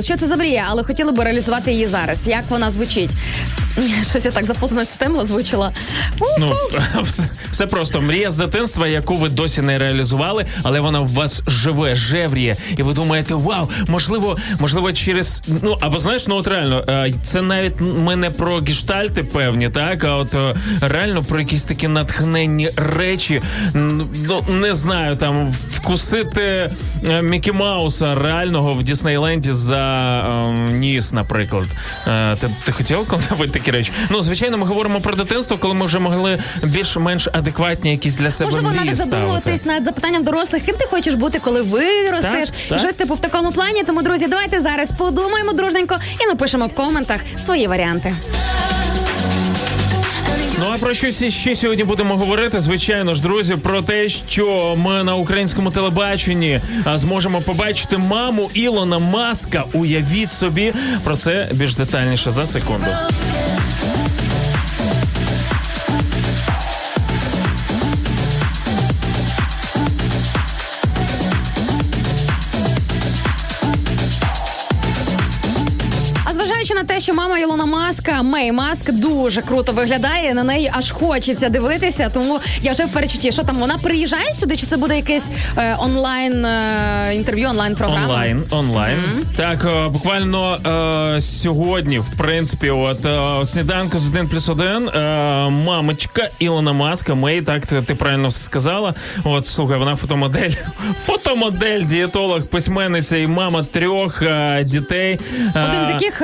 Що 0.00 0.16
це 0.16 0.26
за 0.26 0.36
мрія, 0.36 0.64
але 0.68 0.84
хотіли 0.84 1.12
би 1.12 1.24
реалізувати 1.24 1.72
її 1.72 1.86
зараз? 1.86 2.26
Як 2.26 2.44
вона 2.48 2.70
звучить? 2.70 3.10
Щось 4.10 4.24
я 4.24 4.30
так 4.30 4.44
заплутано 4.44 4.84
цю 4.84 4.98
тему 4.98 5.18
озвучила. 5.18 5.72
Ну, 6.38 6.54
все, 7.02 7.22
все 7.50 7.66
просто 7.66 8.00
мрія 8.00 8.30
з 8.30 8.36
дитинства, 8.36 8.88
яку 8.88 9.14
ви 9.14 9.28
досі 9.28 9.62
не 9.62 9.78
реалізували, 9.78 10.46
але 10.62 10.80
вона 10.80 11.00
в 11.00 11.08
вас 11.08 11.42
живе, 11.46 11.94
жевріє, 11.94 12.56
і 12.76 12.82
ви 12.82 12.92
думаєте, 12.92 13.34
вау, 13.34 13.70
можливо, 13.88 14.36
можливо, 14.58 14.92
через 14.92 15.42
ну 15.62 15.78
або 15.80 15.98
знаєш, 15.98 16.26
ну 16.26 16.36
от 16.36 16.48
реально, 16.48 16.73
е, 16.88 17.12
це 17.22 17.42
навіть 17.42 17.74
ми 17.80 18.16
не 18.16 18.30
про 18.30 18.56
гештальти 18.56 19.22
певні, 19.22 19.70
так 19.70 20.04
а 20.04 20.16
от 20.16 20.34
е, 20.34 20.54
реально 20.80 21.22
про 21.22 21.38
якісь 21.38 21.64
такі 21.64 21.88
натхненні 21.88 22.70
речі. 22.76 23.42
Ну 23.74 24.06
не 24.48 24.74
знаю, 24.74 25.16
там 25.16 25.54
вкусити 25.70 26.70
е, 27.08 27.22
Мікі 27.22 27.52
Мауса 27.52 28.14
реального 28.14 28.72
в 28.72 28.82
Діснейленді 28.82 29.52
за 29.52 30.16
е, 30.18 30.72
ніс, 30.72 31.12
наприклад. 31.12 31.66
Ти, 32.40 32.50
ти 32.64 32.72
хотів 32.72 33.06
коли-небудь 33.08 33.52
такі 33.52 33.70
речі? 33.70 33.92
Ну, 34.10 34.22
звичайно, 34.22 34.58
ми 34.58 34.66
говоримо 34.66 35.00
про 35.00 35.16
дитинство, 35.16 35.58
коли 35.58 35.74
ми 35.74 35.86
вже 35.86 35.98
могли 35.98 36.38
більш-менш 36.62 37.28
адекватні 37.32 37.90
якісь 37.90 38.16
для 38.16 38.30
себе 38.30 38.50
Можливо, 38.50 38.68
мрії 38.68 38.84
навіть 38.84 38.96
задумуватись 38.96 39.64
над 39.64 39.84
запитанням 39.84 40.24
дорослих, 40.24 40.64
ким 40.64 40.76
ти 40.76 40.86
хочеш 40.90 41.14
бути, 41.14 41.38
коли 41.38 41.62
виростеш, 41.62 42.48
Так, 42.50 42.68
так. 42.68 42.78
щось 42.78 42.94
типу 42.94 43.14
в 43.14 43.20
такому 43.20 43.52
плані. 43.52 43.84
Тому, 43.84 44.02
друзі, 44.02 44.26
давайте 44.26 44.60
зараз 44.60 44.90
подумаємо 44.98 45.52
дружненько 45.52 45.96
і 46.20 46.26
напишемо 46.26 46.63
в 46.66 46.74
коментах 46.74 47.20
свої 47.38 47.66
варіанти. 47.66 48.16
Ну 50.58 50.70
а 50.74 50.78
про 50.78 50.94
що 50.94 51.30
ще 51.30 51.56
сьогодні 51.56 51.84
будемо 51.84 52.16
говорити? 52.16 52.60
Звичайно 52.60 53.14
ж, 53.14 53.22
друзі, 53.22 53.56
про 53.56 53.82
те, 53.82 54.08
що 54.08 54.74
ми 54.78 55.04
на 55.04 55.14
українському 55.14 55.70
телебаченні 55.70 56.60
зможемо 56.94 57.40
побачити 57.40 57.98
маму 57.98 58.50
Ілона 58.54 58.98
Маска. 58.98 59.64
Уявіть 59.72 60.30
собі 60.30 60.72
про 61.04 61.16
це 61.16 61.48
більш 61.52 61.76
детальніше 61.76 62.30
за 62.30 62.46
секунду. 62.46 62.86
Що 77.04 77.14
мама 77.14 77.38
Ілона 77.38 77.66
Маска, 77.66 78.22
Мей 78.22 78.52
Маск, 78.52 78.92
дуже 78.92 79.42
круто 79.42 79.72
виглядає, 79.72 80.34
на 80.34 80.42
неї 80.42 80.70
аж 80.74 80.90
хочеться 80.90 81.48
дивитися. 81.48 82.10
Тому 82.14 82.40
я 82.62 82.72
вже 82.72 82.84
в 82.84 82.88
перечутті, 82.88 83.32
що 83.32 83.42
там 83.42 83.56
вона 83.56 83.78
приїжджає 83.78 84.34
сюди, 84.34 84.56
чи 84.56 84.66
це 84.66 84.76
буде 84.76 84.96
якесь 84.96 85.30
е, 85.58 85.76
онлайн 85.78 86.44
е, 86.44 87.14
інтерв'ю, 87.14 87.48
онлайн 87.48 87.74
програма? 87.74 88.04
Онлайн, 88.04 88.44
онлайн. 88.50 88.98
Так, 89.36 89.64
е, 89.64 89.88
буквально 89.88 90.58
е, 91.16 91.20
сьогодні, 91.20 91.98
в 91.98 92.06
принципі, 92.18 92.70
от 92.70 93.06
е, 93.06 93.46
сніданку 93.46 93.98
з 93.98 94.08
1 94.08 94.28
плюс 94.28 94.48
1, 94.48 94.66
е, 94.66 95.00
мамочка 95.50 96.28
Ілона 96.38 96.72
Маска, 96.72 97.14
Мей, 97.14 97.42
так 97.42 97.66
ти, 97.66 97.82
ти 97.82 97.94
правильно 97.94 98.28
все 98.28 98.44
сказала. 98.44 98.94
От 99.24 99.46
слухай, 99.46 99.78
вона 99.78 99.96
фотомодель, 99.96 100.50
фотомодель, 101.06 101.82
дієтолог, 101.82 102.42
письменниця 102.42 103.16
і 103.16 103.26
мама 103.26 103.62
трьох 103.62 104.22
дітей. 104.62 105.20
Один 105.54 105.86
з 105.86 105.90
яких 105.90 106.22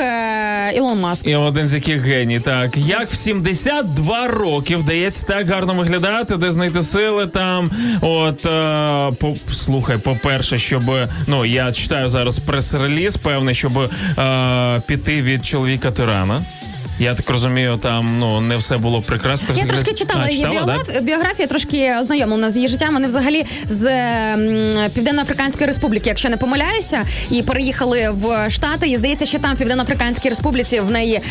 Ілон 0.70 1.00
Маск. 1.00 1.26
І 1.26 1.36
один 1.36 1.68
з 1.68 1.74
яких 1.74 2.02
геній. 2.02 2.40
Так, 2.40 2.76
як 2.76 3.10
в 3.10 3.14
72 3.14 4.28
роки 4.28 4.76
вдається 4.76 5.26
так 5.26 5.48
гарно 5.48 5.74
виглядати, 5.74 6.36
де 6.36 6.50
знайти 6.50 6.82
сили 6.82 7.26
там. 7.26 7.70
От 8.00 8.46
е, 8.46 9.12
по, 9.18 9.34
слухай, 9.52 9.98
по-перше, 9.98 10.58
щоб 10.58 10.82
ну 11.26 11.44
я 11.44 11.72
читаю 11.72 12.08
зараз 12.08 12.38
прес-реліз, 12.38 13.16
певний, 13.16 13.54
щоб 13.54 13.78
е, 14.18 14.82
піти 14.86 15.22
від 15.22 15.46
чоловіка 15.46 15.90
тирана. 15.90 16.44
Я 17.00 17.14
так 17.14 17.30
розумію, 17.30 17.78
там 17.82 18.18
ну 18.18 18.40
не 18.40 18.56
все 18.56 18.76
було 18.76 19.02
прекрасно. 19.02 19.54
Я 19.54 19.64
трошки 19.64 19.94
читала 19.94 20.22
А, 20.26 20.30
її 20.30 20.44
читала, 20.44 20.66
да? 20.66 20.72
біографію, 20.72 21.00
біографію, 21.00 21.48
трошки 21.48 21.96
ознайомлена 22.00 22.50
з 22.50 22.56
її 22.56 22.68
життям. 22.68 22.94
Вони 22.94 23.06
взагалі 23.06 23.46
з 23.66 23.84
Південно-Африканської 24.94 25.66
Республіки, 25.66 26.08
якщо 26.08 26.28
не 26.28 26.36
помиляюся, 26.36 27.04
і 27.30 27.42
переїхали 27.42 28.10
в 28.10 28.50
Штати. 28.50 28.88
І 28.88 28.96
здається, 28.96 29.26
що 29.26 29.38
там 29.38 29.54
в 29.54 29.58
Південно-Африканській 29.58 30.28
Республіці 30.28 30.80
в 30.80 30.90
неї 30.90 31.14
е, 31.14 31.22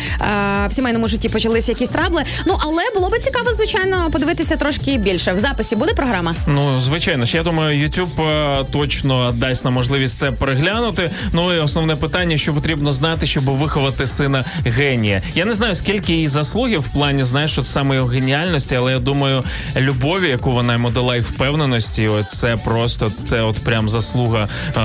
в 0.68 0.72
сімейному 0.72 1.08
житті 1.08 1.28
почалися 1.28 1.72
якісь 1.72 1.90
трабли. 1.90 2.22
Ну 2.46 2.56
але 2.60 2.82
було 2.94 3.08
би 3.08 3.18
цікаво, 3.18 3.52
звичайно, 3.52 4.10
подивитися 4.12 4.56
трошки 4.56 4.98
більше. 4.98 5.32
В 5.32 5.38
записі 5.38 5.76
буде 5.76 5.94
програма. 5.94 6.34
Ну, 6.46 6.80
звичайно 6.80 7.26
ж, 7.26 7.36
я 7.36 7.42
думаю, 7.42 7.88
YouTube 7.88 8.22
е, 8.28 8.64
точно 8.72 9.34
дасть 9.36 9.64
нам 9.64 9.74
можливість 9.74 10.18
це 10.18 10.32
переглянути. 10.32 11.10
Ну 11.32 11.54
і 11.54 11.58
основне 11.58 11.96
питання, 11.96 12.36
що 12.36 12.54
потрібно 12.54 12.92
знати, 12.92 13.26
щоб 13.26 13.44
виховати 13.44 14.06
сина 14.06 14.44
генія. 14.64 15.22
Я 15.34 15.44
не 15.44 15.52
знаю, 15.60 15.74
скільки 15.74 16.12
її 16.12 16.28
заслуги 16.28 16.78
в 16.78 16.88
плані, 16.88 17.24
знаєш, 17.24 17.58
от 17.58 17.66
саме 17.66 17.94
його 17.94 18.08
геніальності, 18.08 18.74
але 18.76 18.92
я 18.92 18.98
думаю, 18.98 19.44
любові, 19.76 20.28
яку 20.28 20.52
вона 20.52 20.72
йому 20.72 20.90
дала, 20.90 21.16
і 21.16 21.20
впевненості, 21.20 22.08
от 22.08 22.32
це 22.32 22.56
просто 22.56 23.12
це 23.24 23.42
от 23.42 23.58
прям 23.58 23.88
заслуга 23.88 24.48
е, 24.76 24.80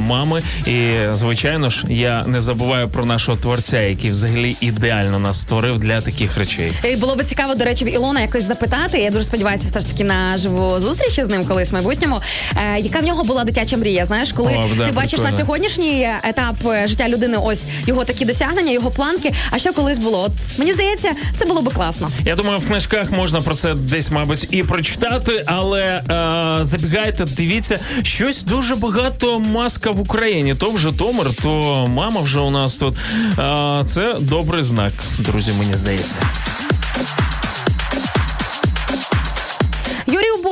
мами. 0.00 0.42
І 0.66 0.90
звичайно 1.12 1.70
ж, 1.70 1.84
я 1.88 2.24
не 2.26 2.40
забуваю 2.40 2.88
про 2.88 3.04
нашого 3.04 3.38
творця, 3.38 3.80
який 3.80 4.10
взагалі 4.10 4.56
ідеально 4.60 5.18
нас 5.18 5.40
створив 5.40 5.78
для 5.78 6.00
таких 6.00 6.36
речей. 6.38 6.72
І 6.92 6.96
було 6.96 7.16
би 7.16 7.24
цікаво, 7.24 7.54
до 7.54 7.64
речі, 7.64 7.84
в 7.84 7.94
Ілона 7.94 8.20
якось 8.20 8.44
запитати. 8.44 8.98
Я 8.98 9.10
дуже 9.10 9.24
сподіваюся, 9.24 9.68
все 9.68 9.80
ж 9.80 9.90
таки 9.90 10.04
на 10.04 10.38
живу 10.38 10.80
зустріч 10.80 11.20
з 11.20 11.28
ним 11.28 11.44
колись 11.46 11.70
в 11.70 11.74
майбутньому. 11.74 12.20
Е, 12.56 12.80
яка 12.80 12.98
в 12.98 13.04
нього 13.04 13.24
була 13.24 13.44
дитяча 13.44 13.76
мрія? 13.76 14.06
Знаєш, 14.06 14.32
коли 14.32 14.52
О, 14.52 14.68
да, 14.76 14.86
ти 14.86 14.92
бачиш 14.92 15.10
прикольно. 15.10 15.30
на 15.30 15.36
сьогоднішній 15.36 16.08
етап 16.24 16.54
е, 16.66 16.86
життя 16.88 17.08
людини, 17.08 17.38
ось 17.42 17.66
його 17.86 18.04
такі 18.04 18.24
досягнення, 18.24 18.72
його 18.72 18.90
планки. 18.90 19.32
А 19.50 19.58
що 19.58 19.72
колись 19.72 19.98
було? 19.98 20.19
От 20.20 20.32
мені 20.58 20.72
здається, 20.72 21.12
це 21.36 21.46
було 21.46 21.62
би 21.62 21.70
класно. 21.70 22.10
Я 22.24 22.36
думаю, 22.36 22.58
в 22.58 22.66
книжках 22.66 23.10
можна 23.10 23.40
про 23.40 23.54
це 23.54 23.74
десь, 23.74 24.10
мабуть, 24.10 24.48
і 24.50 24.62
прочитати, 24.62 25.44
але 25.46 25.80
е, 25.80 26.64
забігайте, 26.64 27.24
дивіться, 27.24 27.78
щось 28.02 28.42
дуже 28.42 28.76
багато 28.76 29.40
маска 29.40 29.90
в 29.90 30.00
Україні. 30.00 30.54
То 30.54 30.70
в 30.70 30.78
Житомир, 30.78 31.34
то 31.42 31.86
мама 31.88 32.20
вже 32.20 32.40
у 32.40 32.50
нас 32.50 32.76
тут. 32.76 32.94
Е, 33.38 33.82
це 33.86 34.16
добрий 34.20 34.62
знак, 34.62 34.92
друзі, 35.18 35.52
мені 35.58 35.74
здається. 35.74 36.20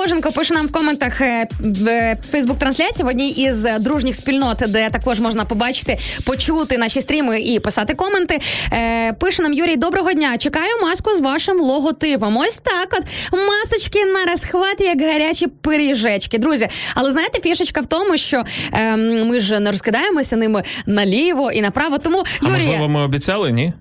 Юрій 0.09 0.21
пише 0.21 0.55
нам 0.55 0.67
в 0.67 0.73
коментах 0.73 1.21
е, 1.21 1.47
в 1.61 2.17
Фейсбук 2.31 2.59
трансляції 2.59 3.05
в 3.05 3.09
одній 3.09 3.31
із 3.31 3.65
е, 3.65 3.79
дружніх 3.79 4.17
спільнот, 4.17 4.63
де 4.69 4.91
також 4.91 5.21
можна 5.21 5.45
побачити, 5.45 5.99
почути 6.27 6.79
наші 6.79 7.01
стріми 7.01 7.41
і 7.41 7.61
писати 7.61 7.95
коменти. 7.95 8.41
Е, 8.73 9.13
Пише 9.13 9.43
нам 9.43 9.53
Юрій, 9.53 9.77
доброго 9.77 10.13
дня. 10.13 10.39
Чекаю 10.39 10.83
маску 10.83 11.15
з 11.15 11.21
вашим 11.21 11.61
логотипом. 11.61 12.37
Ось 12.37 12.59
так, 12.59 12.89
от 12.93 13.03
масочки 13.33 14.05
на 14.05 14.25
розхват, 14.33 14.81
як 14.81 15.01
гарячі 15.03 15.47
пиріжечки. 15.47 16.39
Друзі, 16.39 16.69
але 16.95 17.13
знаєте, 17.13 17.41
фішечка 17.41 17.81
в 17.81 17.87
тому, 17.87 18.17
що 18.17 18.45
е, 18.73 18.97
ми 18.97 19.41
ж 19.41 19.61
не 19.61 19.71
розкидаємося 19.71 20.37
ними 20.37 20.63
наліво 20.87 21.51
і 21.51 21.61
направо. 21.61 21.99
Тому 21.99 22.25
А 22.43 22.49
можливо, 22.49 22.89
ми 22.89 23.01
обіцяли, 23.03 23.53
ні? 23.53 23.73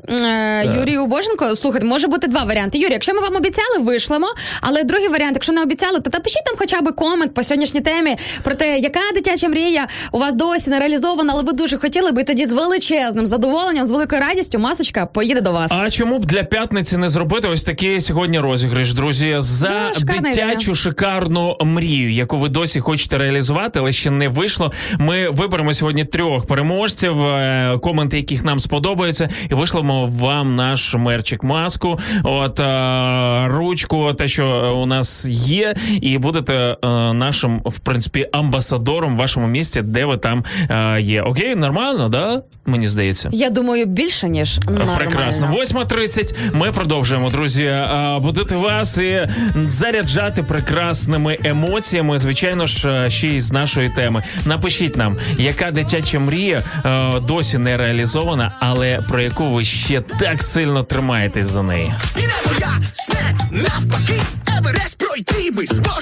Юрію 0.80 1.06
Боженко, 1.06 1.56
слухайте, 1.56 1.86
може 1.88 2.08
бути 2.08 2.28
два 2.28 2.44
варіанти. 2.44 2.78
Юрій, 2.78 2.94
якщо 2.94 3.14
ми 3.14 3.22
вам 3.22 3.36
обіцяли, 3.36 3.78
вишлемо. 3.80 4.28
Але 4.62 4.84
другий 4.84 5.08
варіант, 5.08 5.32
якщо 5.34 5.54
не 5.54 5.62
обіцяли, 5.62 6.00
то 6.00 6.10
напишіть 6.18 6.44
там 6.46 6.56
хоча 6.58 6.82
б 6.82 6.96
комент 6.96 7.34
по 7.34 7.44
сьогоднішній 7.44 7.82
темі 7.82 8.18
про 8.44 8.56
те, 8.56 8.80
яка 8.80 9.00
дитяча 9.14 9.50
мрія 9.50 9.88
у 10.12 10.20
вас 10.20 10.36
досі 10.36 10.70
не 10.70 10.80
реалізована, 10.80 11.34
але 11.34 11.44
ви 11.44 11.54
дуже 11.54 11.78
хотіли 11.78 12.12
би 12.12 12.24
тоді 12.24 12.46
з 12.46 12.54
величезним 12.54 13.28
задоволенням, 13.28 13.86
з 13.86 13.92
великою 13.92 14.22
радістю, 14.22 14.60
масочка 14.60 15.06
поїде 15.06 15.42
до 15.42 15.52
вас. 15.52 15.72
А 15.72 15.90
чому 15.90 16.20
б 16.20 16.26
для 16.26 16.44
п'ятниці 16.44 16.98
не 16.98 17.10
зробити 17.10 17.48
ось 17.48 17.64
такий 17.64 18.02
сьогодні 18.02 18.40
розіграш, 18.40 18.94
друзі, 18.94 19.36
за 19.38 19.92
дитячу 20.22 20.72
ідея. 20.72 20.76
шикарну 20.76 21.58
мрію, 21.62 22.12
яку 22.12 22.38
ви 22.38 22.50
досі 22.50 22.80
хочете 22.80 23.18
реалізувати, 23.18 23.80
але 23.80 23.92
ще 23.92 24.12
не 24.12 24.28
вийшло. 24.28 24.72
Ми 25.00 25.30
виберемо 25.30 25.74
сьогодні 25.74 26.06
трьох 26.06 26.46
переможців, 26.46 27.22
е, 27.22 27.78
коменти 27.82 28.18
яких 28.18 28.46
нам 28.46 28.60
сподобаються, 28.60 29.30
і 29.52 29.54
вишлемо 29.54 30.08
вам 30.08 30.56
наш 30.56 30.96
мерчик 30.96 31.44
маску, 31.44 32.00
от 32.24 32.60
е, 32.60 33.48
ручку, 33.48 34.14
те, 34.14 34.28
що 34.28 34.78
у 34.84 34.86
нас 34.86 35.26
є, 35.30 35.76
і 36.02 36.18
будете 36.18 36.54
е, 36.54 36.78
нашим, 37.14 37.62
в 37.66 37.80
принципі, 37.80 38.30
амбасадором 38.34 39.16
в 39.16 39.18
вашому 39.18 39.48
місті, 39.48 39.82
де 39.82 40.06
ви 40.06 40.18
там 40.18 40.44
е, 40.70 41.02
є. 41.02 41.22
Окей, 41.22 41.56
нормально, 41.56 42.10
да? 42.10 42.42
Мені 42.66 42.88
здається. 42.88 43.30
Я 43.34 43.50
думаю, 43.50 43.86
більше 43.86 44.30
ніж 44.30 44.60
нормально. 44.66 44.96
Прекрасно. 44.98 45.48
8.30 45.48 46.36
Ми 46.54 46.72
продовжуємо, 46.72 47.30
друзі, 47.30 47.66
а, 47.66 48.20
будити 48.20 48.56
вас 48.56 48.98
і 48.98 49.28
заряджати 49.68 50.44
прекрасними 50.44 51.38
емоціями. 51.44 52.18
Звичайно 52.18 52.66
ж, 52.66 53.10
ще 53.10 53.28
й 53.28 53.42
з 53.42 53.52
нашої 53.52 53.90
теми. 53.90 54.24
Напишіть 54.46 54.98
нам, 54.98 55.18
яка 55.38 55.72
дитяча 55.72 56.20
мрія 56.20 56.64
досі 57.28 57.58
не 57.58 57.78
реалізована, 57.78 58.52
але 58.60 59.00
про 59.10 59.22
яку 59.22 59.50
ви 59.50 59.64
ще 59.66 60.02
так 60.02 60.44
сильно 60.44 60.84
тримаєтесь 60.84 61.48
за 61.48 61.64
неї. 61.64 61.94
Навпаки, 63.52 64.22
we 65.58 65.66
spot. 65.66 65.97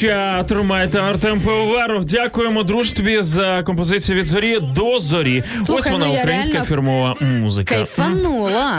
Фірмача, 0.00 0.44
тримайте 0.44 0.98
Артем 0.98 1.40
Пивоваров. 1.40 2.04
Дякуємо, 2.04 2.62
друж 2.62 2.92
тобі 2.92 3.22
за 3.22 3.62
композицію 3.62 4.18
від 4.18 4.26
зорі 4.26 4.58
до 4.60 5.00
зорі. 5.00 5.44
Слухай, 5.58 5.76
Ось 5.76 5.90
вона 5.90 6.06
ну 6.06 6.12
я 6.14 6.20
українська 6.20 6.52
реально 6.52 6.68
фірмова 6.68 7.14
музика. 7.20 7.74
Кайфанула. 7.74 8.78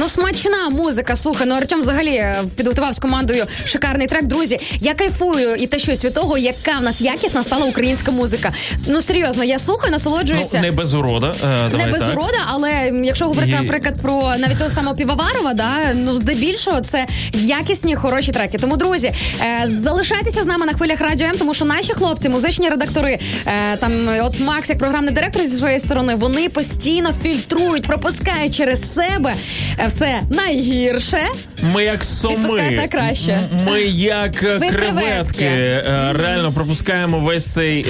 Ну, 0.00 0.08
смачна 0.08 0.68
музика. 0.70 1.16
Слухай, 1.16 1.46
ну 1.46 1.54
Артем 1.54 1.80
взагалі 1.80 2.10
е, 2.14 2.42
підготував 2.56 2.92
з 2.94 2.98
командою 2.98 3.44
шикарний 3.64 4.06
трек. 4.06 4.26
Друзі, 4.26 4.58
я 4.80 4.94
кайфую 4.94 5.54
і 5.54 5.66
те 5.66 5.78
щось 5.78 6.04
від 6.04 6.14
того, 6.14 6.38
яка 6.38 6.78
в 6.78 6.82
нас 6.82 7.00
якісна 7.00 7.42
стала 7.42 7.64
українська 7.66 8.10
музика. 8.12 8.52
Ну 8.88 9.00
серйозно, 9.02 9.44
я 9.44 9.58
слухаю, 9.58 9.92
насолоджуюся. 9.92 10.56
Ну, 10.56 10.62
не 10.62 10.70
без 10.72 10.94
урода. 10.94 11.34
е, 11.44 11.70
давай 11.70 11.86
Не 11.86 11.92
без 11.92 12.02
так. 12.02 12.12
урода, 12.12 12.38
але 12.46 12.92
якщо 13.04 13.24
говорити, 13.24 13.50
Є- 13.50 13.60
наприклад, 13.62 13.94
про 14.02 14.34
навіть 14.38 14.58
того 14.58 14.70
самого 14.70 14.96
Півоварова, 14.96 15.54
да, 15.54 15.70
ну 15.94 16.16
здебільшого 16.18 16.80
це 16.80 17.06
якісні 17.34 17.96
хороші 17.96 18.32
треки. 18.32 18.58
Тому, 18.58 18.76
друзі, 18.76 19.12
е, 19.42 19.70
залишайтеся 19.78 20.42
з 20.42 20.46
нами 20.46 20.66
на 20.66 20.72
хвилях 20.72 21.00
радіо 21.00 21.26
М, 21.26 21.38
тому 21.38 21.54
що 21.54 21.64
наші 21.64 21.92
хлопці, 21.92 22.28
музичні 22.28 22.68
редактори, 22.68 23.18
е, 23.46 23.76
там 23.76 23.92
от 24.22 24.40
Макс, 24.40 24.68
як 24.68 24.78
програмний 24.78 25.14
директор 25.14 25.42
зі 25.42 25.56
своєї 25.56 25.80
сторони, 25.80 26.14
вони 26.14 26.48
постійно 26.48 27.10
фільтрують, 27.22 27.82
пропускають 27.86 28.56
через 28.56 28.94
себе 28.94 29.34
е, 29.78 29.87
все 29.88 30.22
найгірше. 30.30 31.18
Ми 31.62 31.84
як 31.84 32.04
соми. 32.04 32.88
Краще. 32.90 33.38
Ми 33.66 33.80
як 33.82 34.42
е, 34.42 34.56
Ви 34.56 34.68
креветки. 34.68 34.74
креветки. 34.74 35.44
Е, 35.44 36.12
Реально 36.18 36.52
пропускаємо 36.52 37.20
весь 37.20 37.46
цей. 37.46 37.82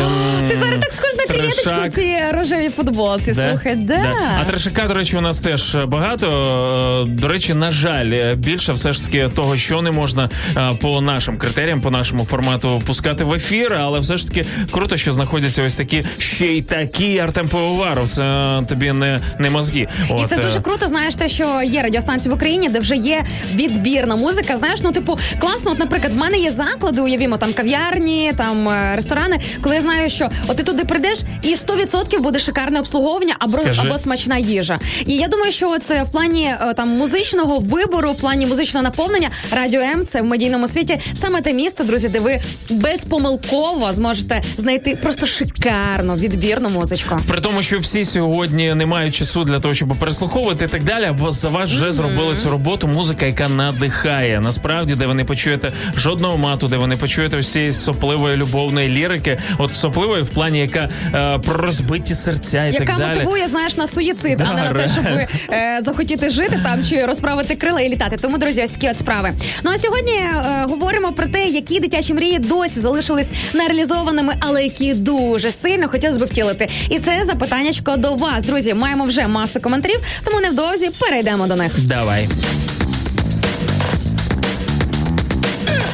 Ти 0.48 0.56
зараз 0.56 0.74
так 0.80 0.92
схож 0.92 1.14
на 1.16 1.24
креветочку 1.24 1.88
цій 2.00 2.16
рожевій 2.32 2.68
футболці. 2.68 3.32
Да? 3.32 3.50
Слухай, 3.50 3.76
да. 3.76 4.16
А 4.40 4.44
трешака, 4.44 4.84
до 4.88 4.94
речі, 4.94 5.16
у 5.16 5.20
нас 5.20 5.38
теж 5.40 5.76
багато. 5.86 7.04
Е, 7.08 7.10
До 7.10 7.28
речі, 7.28 7.54
на 7.54 7.70
жаль, 7.70 8.10
е, 8.10 8.34
більше 8.34 8.72
все 8.72 8.92
ж 8.92 9.04
таки 9.04 9.28
того, 9.36 9.56
що 9.56 9.82
не 9.82 9.90
можна 9.90 10.30
е, 10.56 10.68
по 10.80 11.00
нашим 11.00 11.38
критеріям, 11.38 11.80
по 11.80 11.90
нашому 11.90 12.24
формату 12.24 12.82
пускати 12.86 13.24
в 13.24 13.32
ефір, 13.32 13.78
але 13.80 14.00
все 14.00 14.16
ж 14.16 14.28
таки 14.28 14.44
круто, 14.70 14.96
що 14.96 15.12
знаходяться 15.12 15.62
ось 15.62 15.74
такі 15.74 16.04
ще 16.18 16.46
й 16.46 16.62
такі 16.62 17.18
Артем 17.18 17.48
Пивоваров. 17.48 18.08
Це 18.08 18.62
тобі 18.68 18.92
не, 18.92 19.20
не 19.38 19.50
мозги. 19.50 19.86
І 20.18 20.24
це 20.26 20.36
е, 20.36 20.42
дуже 20.42 20.60
круто. 20.60 20.88
Знаєш, 20.88 21.16
те, 21.16 21.28
що 21.28 21.62
є 21.62 21.82
радіостанції 21.88 22.32
в 22.32 22.34
Україні, 22.36 22.68
де 22.68 22.78
вже 22.78 22.96
є 22.96 23.24
відбірна 23.54 24.16
музика. 24.16 24.56
Знаєш, 24.56 24.80
ну 24.82 24.92
типу 24.92 25.18
класно. 25.38 25.70
От, 25.70 25.78
наприклад, 25.78 26.12
в 26.12 26.16
мене 26.16 26.38
є 26.38 26.50
заклади, 26.50 27.00
уявімо, 27.00 27.36
там 27.36 27.52
кав'ярні, 27.52 28.32
там 28.36 28.68
е, 28.68 28.92
ресторани, 28.96 29.40
коли 29.60 29.74
я 29.74 29.82
знаю, 29.82 30.10
що 30.10 30.30
от 30.46 30.56
ти 30.56 30.62
туди 30.62 30.84
прийдеш, 30.84 31.18
і 31.42 31.54
100% 31.54 32.20
буде 32.20 32.38
шикарне 32.38 32.78
обслуговування 32.78 33.36
або, 33.38 33.52
Скажи. 33.52 33.82
або 33.86 33.98
смачна 33.98 34.38
їжа. 34.38 34.78
І 35.06 35.16
я 35.16 35.28
думаю, 35.28 35.52
що 35.52 35.68
от 35.70 35.90
е, 35.90 36.02
в 36.02 36.12
плані 36.12 36.54
е, 36.60 36.74
там 36.74 36.88
музичного 36.88 37.58
вибору, 37.58 38.12
в 38.12 38.16
плані 38.16 38.46
музичного 38.46 38.84
наповнення, 38.84 39.30
радіо 39.50 39.80
М 39.80 40.06
це 40.06 40.20
в 40.22 40.24
медійному 40.24 40.68
світі 40.68 41.00
саме 41.14 41.40
те 41.40 41.52
місце, 41.52 41.84
друзі, 41.84 42.08
де 42.08 42.20
ви 42.20 42.40
безпомилково 42.70 43.92
зможете 43.92 44.42
знайти 44.56 44.96
просто 44.96 45.26
шикарну 45.26 46.14
відбірну 46.14 46.68
музичку. 46.68 47.18
При 47.28 47.40
тому, 47.40 47.62
що 47.62 47.78
всі 47.78 48.04
сьогодні 48.04 48.74
не 48.74 48.86
мають 48.86 49.14
часу 49.14 49.44
для 49.44 49.60
того, 49.60 49.74
щоб 49.74 49.88
переслуховувати 49.98 50.64
і 50.64 50.68
так 50.68 50.84
далі. 50.84 51.14
Бо 51.20 51.30
за 51.30 51.48
вас 51.48 51.70
вже 51.80 51.92
зробили 51.92 52.36
цю 52.36 52.50
роботу. 52.50 52.88
Музика, 52.88 53.26
яка 53.26 53.48
надихає. 53.48 54.40
Насправді, 54.40 54.94
де 54.94 55.06
ви 55.06 55.14
не 55.14 55.24
почуєте 55.24 55.72
жодного 55.96 56.36
мату, 56.38 56.66
де 56.68 56.76
ви 56.76 56.86
не 56.86 56.96
почуєте 56.96 57.36
ось 57.36 57.48
цієї 57.52 57.72
сопливої 57.72 58.36
любовної 58.36 58.88
лірики, 58.88 59.38
от 59.58 59.74
сопливої 59.74 60.22
в 60.22 60.28
плані, 60.28 60.58
яка 60.58 60.88
е, 61.14 61.38
про 61.38 61.54
розбиті 61.54 62.14
серця 62.14 62.64
і 62.66 62.72
яка 62.72 62.84
так 62.84 62.98
далі. 62.98 63.08
мотивує, 63.08 63.48
знаєш, 63.48 63.76
на 63.76 63.88
суїцид, 63.88 64.38
Да, 64.38 64.46
а 64.50 64.54
не 64.54 64.62
на 64.62 64.72
те, 64.72 64.88
щоб 64.88 65.04
реально. 65.04 65.26
е, 65.50 65.80
захотіти 65.84 66.30
жити 66.30 66.60
там 66.64 66.84
чи 66.84 67.06
розправити 67.06 67.54
крила 67.56 67.80
і 67.80 67.88
літати. 67.88 68.16
Тому, 68.16 68.38
друзі, 68.38 68.62
ось 68.64 68.70
такі 68.70 68.90
от 68.90 68.98
справи. 68.98 69.30
Ну 69.64 69.70
а 69.74 69.78
сьогодні 69.78 70.12
е, 70.12 70.66
говоримо 70.68 71.12
про 71.12 71.26
те, 71.26 71.44
які 71.44 71.80
дитячі 71.80 72.14
мрії 72.14 72.38
досі 72.38 72.80
залишились 72.80 73.30
нереалізованими, 73.54 74.34
але 74.40 74.62
які 74.62 74.94
дуже 74.94 75.50
сильно 75.50 75.88
хотілося 75.88 76.24
б 76.24 76.28
втілити. 76.28 76.68
І 76.90 76.98
це 76.98 77.22
запитаннячко 77.24 77.96
до 77.96 78.14
вас, 78.14 78.44
друзі. 78.44 78.74
Маємо 78.74 79.04
вже 79.04 79.26
масу 79.26 79.60
коментарів, 79.60 80.00
тому 80.24 80.40
невдовзі 80.40 80.90
перейдемо 81.00 81.46
до 81.46 81.56
них. 81.56 81.67
Давай. 81.76 82.28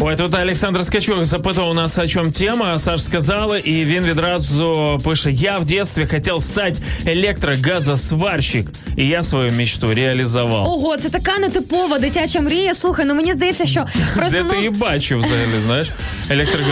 Ой, 0.07 0.17
тут 0.17 0.35
Олександр 0.35 0.85
Скачук 0.85 1.25
запитав 1.25 1.71
у 1.71 1.75
нас, 1.75 1.99
о 1.99 2.07
чому 2.07 2.31
тема. 2.31 2.79
Саш 2.79 3.03
сказали, 3.03 3.61
і 3.61 3.85
він 3.85 4.05
відразу 4.05 4.99
пише: 5.05 5.31
Я 5.33 5.59
в 5.59 5.65
дитинстві 5.65 6.07
хотів 6.07 6.43
стати 6.43 6.79
електрогазосварщик, 7.07 8.67
і 8.97 9.07
я 9.07 9.23
свою 9.23 9.53
мечту 9.53 9.95
реалізував. 9.95 10.67
Ого, 10.67 10.97
це 10.97 11.09
така 11.09 11.39
нетипова 11.39 11.99
дитяча 11.99 12.41
мрія. 12.41 12.75
Слухай, 12.75 13.05
ну 13.07 13.15
мені 13.15 13.33
здається, 13.33 13.67
що 13.67 13.85
просто 14.15 14.37
Де 14.37 14.43
ну. 14.43 14.51
ти 14.51 14.57
її 14.57 14.71
бачив 14.71 15.19
взагалі, 15.19 15.49
знаєш? 15.67 15.89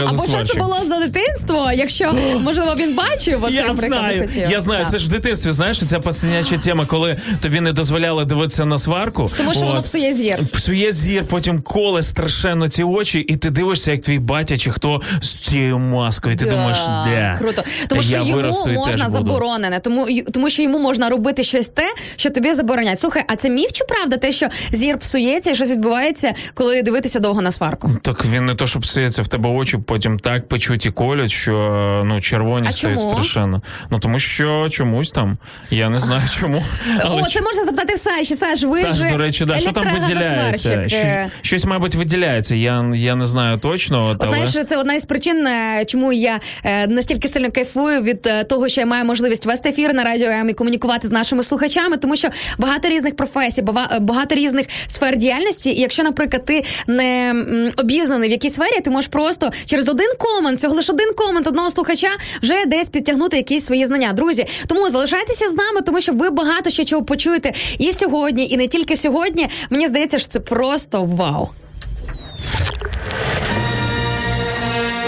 Або 0.06 0.22
що 0.28 0.44
це 0.44 0.58
було 0.58 0.78
за 0.88 0.98
дитинство? 0.98 1.70
Якщо 1.74 2.14
можливо 2.40 2.74
він 2.78 2.94
бачив, 2.94 3.44
оце, 3.44 3.54
Я 3.54 3.74
знаю, 3.74 4.20
хотів. 4.20 4.50
я 4.50 4.60
знаю. 4.60 4.82
Так. 4.82 4.92
Це 4.92 4.98
ж 4.98 5.06
в 5.06 5.08
дитинстві, 5.08 5.50
знаєш, 5.52 5.84
ця 5.84 6.00
пацаняча 6.00 6.58
тема, 6.58 6.86
коли 6.86 7.16
тобі 7.40 7.60
не 7.60 7.72
дозволяли 7.72 8.24
дивитися 8.24 8.64
на 8.64 8.78
сварку. 8.78 9.30
Тому 9.36 9.54
що 9.54 9.66
воно 9.66 9.82
псує 9.82 10.14
зір. 10.14 10.38
Псує 10.52 10.92
зір, 10.92 11.24
потім 11.28 11.62
коле 11.62 12.02
страшенно 12.02 12.68
ці 12.68 12.82
очі, 12.82 13.21
і 13.28 13.37
ти 13.37 13.50
дивишся, 13.50 13.92
як 13.92 14.00
твій 14.02 14.18
батя 14.18 14.56
чи 14.56 14.70
хто 14.70 15.00
з 15.20 15.35
цією 15.35 15.78
маскою. 15.78 16.37
Ти 16.37 16.44
Да, 16.44 16.50
думаєш, 16.50 16.78
де 17.04 17.37
круто. 17.38 17.62
Тому 17.88 18.02
що 18.02 18.16
я 18.16 18.22
йому 18.22 18.52
можна 18.74 19.08
заборонене, 19.11 19.80
тому 19.80 20.08
тому 20.32 20.50
що 20.50 20.62
йому 20.62 20.78
можна 20.78 21.08
робити 21.08 21.42
щось 21.42 21.68
те, 21.68 21.94
що 22.16 22.30
тобі 22.30 22.52
заборонять. 22.54 23.00
Слухай, 23.00 23.24
а 23.28 23.37
це 23.37 23.50
міф 23.50 23.72
чи 23.72 23.85
правда 23.85 24.16
те, 24.16 24.32
що 24.32 24.48
зір 24.72 24.98
псується 24.98 25.50
і 25.50 25.54
щось 25.54 25.70
відбувається, 25.70 26.35
коли 26.54 26.82
дивитися 26.82 27.18
довго 27.20 27.42
на 27.42 27.50
сварку? 27.50 27.90
Так 28.02 28.24
він 28.24 28.46
не 28.46 28.54
то, 28.54 28.66
що 28.66 28.80
псується 28.80 29.22
в 29.22 29.28
тебе 29.28 29.50
очі, 29.50 29.78
потім 29.78 30.18
так 30.18 30.48
печуть 30.48 30.87
і 30.87 30.90
колють, 30.90 31.30
що 31.30 32.02
ну 32.06 32.20
червоні 32.20 32.66
А 32.68 32.72
стають 32.72 32.98
чому? 32.98 33.11
страшенно. 33.12 33.62
Ну 33.90 33.98
тому 33.98 34.18
що 34.18 34.68
чомусь 34.68 35.11
там. 35.11 35.38
Я 35.70 35.88
не 35.88 35.98
знаю 35.98 36.22
чому. 36.40 36.62
Але 37.00 37.22
О, 37.22 37.26
це 37.26 37.40
можна 37.42 37.64
запитати 37.64 37.94
в 37.94 37.98
Саші. 37.98 38.35
Саш, 38.35 38.62
ви 38.62 38.72
Саш, 38.80 38.96
ж 38.96 39.08
до 39.08 39.16
речі, 39.16 39.44
да, 39.44 39.58
що 39.58 39.72
там 39.72 39.85
виділяється? 40.00 40.85
Щось, 40.88 41.32
щось, 41.42 41.64
мабуть, 41.64 41.94
виділяється. 41.94 42.56
Я, 42.56 42.92
я 42.94 43.12
не 43.16 43.27
знаю 43.27 43.59
точно. 43.59 44.11
От, 44.11 44.16
але... 44.20 44.29
знаєш, 44.29 44.68
це 44.68 44.77
одна 44.77 44.94
із 44.94 45.05
причин, 45.05 45.46
е, 45.46 45.85
чому 45.87 46.12
я 46.12 46.40
е, 46.64 46.87
настільки 46.87 47.29
сильно 47.29 47.53
кайфую 47.53 48.03
від 48.03 48.27
е, 48.27 48.44
того, 48.44 48.68
що 48.68 48.81
я 48.81 48.87
маю 48.87 49.05
можливість 49.05 49.46
вести 49.46 49.68
ефір 49.68 49.94
на 49.94 50.05
радіо 50.05 50.29
М 50.29 50.48
і 50.48 50.53
комунікувати 50.53 51.09
з 51.09 51.11
нашими 51.11 51.42
слухачами, 51.42 51.96
тому 51.96 52.16
що 52.16 52.29
багато 52.59 52.88
різних 52.88 53.16
професій, 53.16 53.62
багато 54.01 54.35
різних 54.35 54.66
сфер 54.87 55.16
діяльності. 55.16 55.70
І 55.70 55.81
якщо, 55.81 56.03
наприклад, 56.03 56.44
ти 56.44 56.64
не 56.87 57.35
обізнаний 57.77 58.29
в 58.29 58.33
якій 58.33 58.51
сфері, 58.51 58.81
ти 58.81 58.90
можеш 58.90 59.09
просто 59.09 59.51
через 59.66 59.88
один 59.88 60.09
комент, 60.18 60.61
цього 60.61 60.75
лише 60.75 60.92
один 60.92 61.12
комент 61.16 61.46
одного 61.46 61.70
слухача, 61.70 62.11
вже 62.42 62.66
десь 62.66 62.90
підтягнути 62.90 63.37
якісь 63.37 63.64
свої 63.64 63.87
знання. 63.87 64.12
Друзі, 64.12 64.46
тому 64.66 64.90
залишайтеся 64.90 65.48
з 65.48 65.55
нами, 65.55 65.81
тому 65.81 66.01
що 66.01 66.12
ви 66.12 66.31
багато 66.31 66.70
ще 66.70 66.85
чого 66.85 67.03
почуєте 67.03 67.53
і 67.79 67.92
сьогодні, 67.92 68.48
і 68.48 68.57
не 68.57 68.68
тільки 68.68 68.96
сьогодні. 68.96 69.48
Мені 69.70 69.87
здається, 69.87 70.18
що 70.18 70.29
це 70.29 70.40
просто 70.40 71.05
вау. 71.05 71.48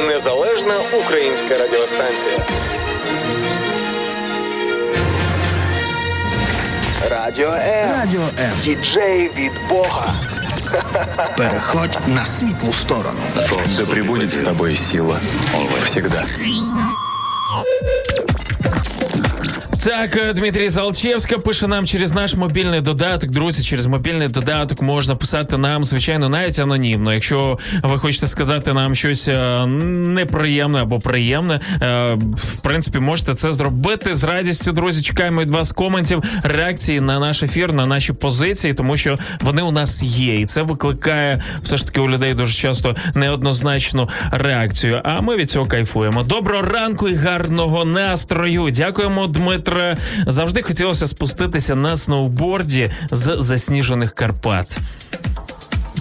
Незалежна 0.08 0.76
українська 1.06 1.58
радіостанція. 1.58 2.38
Радіо 7.10 7.48
М. 7.50 7.92
Радіо 8.00 8.22
М. 8.40 8.52
Діджей 8.62 9.32
від 9.38 9.52
Бога. 9.70 10.14
Переходь 11.38 12.00
на 12.08 12.26
світлу 12.26 12.74
сторону. 12.74 13.20
Да 13.78 13.86
пребудет 13.86 14.30
с 14.30 14.42
тобой 14.44 14.76
сила. 14.76 15.20
Всегда. 15.86 16.26
Так, 19.85 20.17
е, 20.17 20.33
Дмитрій 20.33 20.69
Залчевська 20.69 21.39
пише 21.39 21.67
нам 21.67 21.87
через 21.87 22.13
наш 22.13 22.35
мобільний 22.35 22.81
додаток. 22.81 23.31
Друзі, 23.31 23.63
через 23.63 23.87
мобільний 23.87 24.29
додаток 24.29 24.83
можна 24.83 25.17
писати 25.17 25.59
нам, 25.59 25.85
звичайно, 25.85 26.29
навіть 26.29 26.59
анонімно. 26.59 27.15
Якщо 27.15 27.59
ви 27.83 27.99
хочете 27.99 28.27
сказати 28.27 28.73
нам 28.73 28.95
щось 28.95 29.29
е, 29.29 29.67
неприємне 29.67 30.83
або 30.83 30.99
приємне, 30.99 31.61
е, 31.83 32.15
в 32.35 32.61
принципі, 32.63 32.99
можете 32.99 33.35
це 33.35 33.53
зробити 33.53 34.15
з 34.15 34.25
радістю. 34.25 34.73
Друзі, 34.73 35.03
чекаємо 35.03 35.41
від 35.41 35.51
вас 35.51 35.73
коментів, 35.73 36.23
реакції 36.43 37.01
на 37.01 37.19
наш 37.19 37.43
ефір, 37.43 37.75
на 37.75 37.87
наші 37.87 38.13
позиції, 38.13 38.75
тому 38.75 38.97
що 38.97 39.17
вони 39.41 39.63
у 39.63 39.71
нас 39.71 40.03
є, 40.03 40.41
і 40.41 40.47
це 40.47 40.63
викликає 40.63 41.43
все 41.63 41.77
ж 41.77 41.87
таки 41.87 42.01
у 42.01 42.11
людей 42.11 42.35
дуже 42.35 42.55
часто 42.55 42.97
неоднозначну 43.15 44.09
реакцію. 44.31 45.01
А 45.05 45.21
ми 45.21 45.37
від 45.37 45.51
цього 45.51 45.67
кайфуємо. 45.67 46.23
Доброго 46.23 46.63
ранку 46.63 47.09
і 47.09 47.15
гарного 47.15 47.85
настрою. 47.85 48.71
Дякуємо, 48.71 49.24
Дмитре. 49.27 49.97
Завжди 50.27 50.63
хотілося 50.63 51.07
спуститися 51.07 51.75
на 51.75 51.97
сноуборді 51.97 52.91
з 53.11 53.37
засніжених 53.39 54.15
Карпат. 54.15 54.79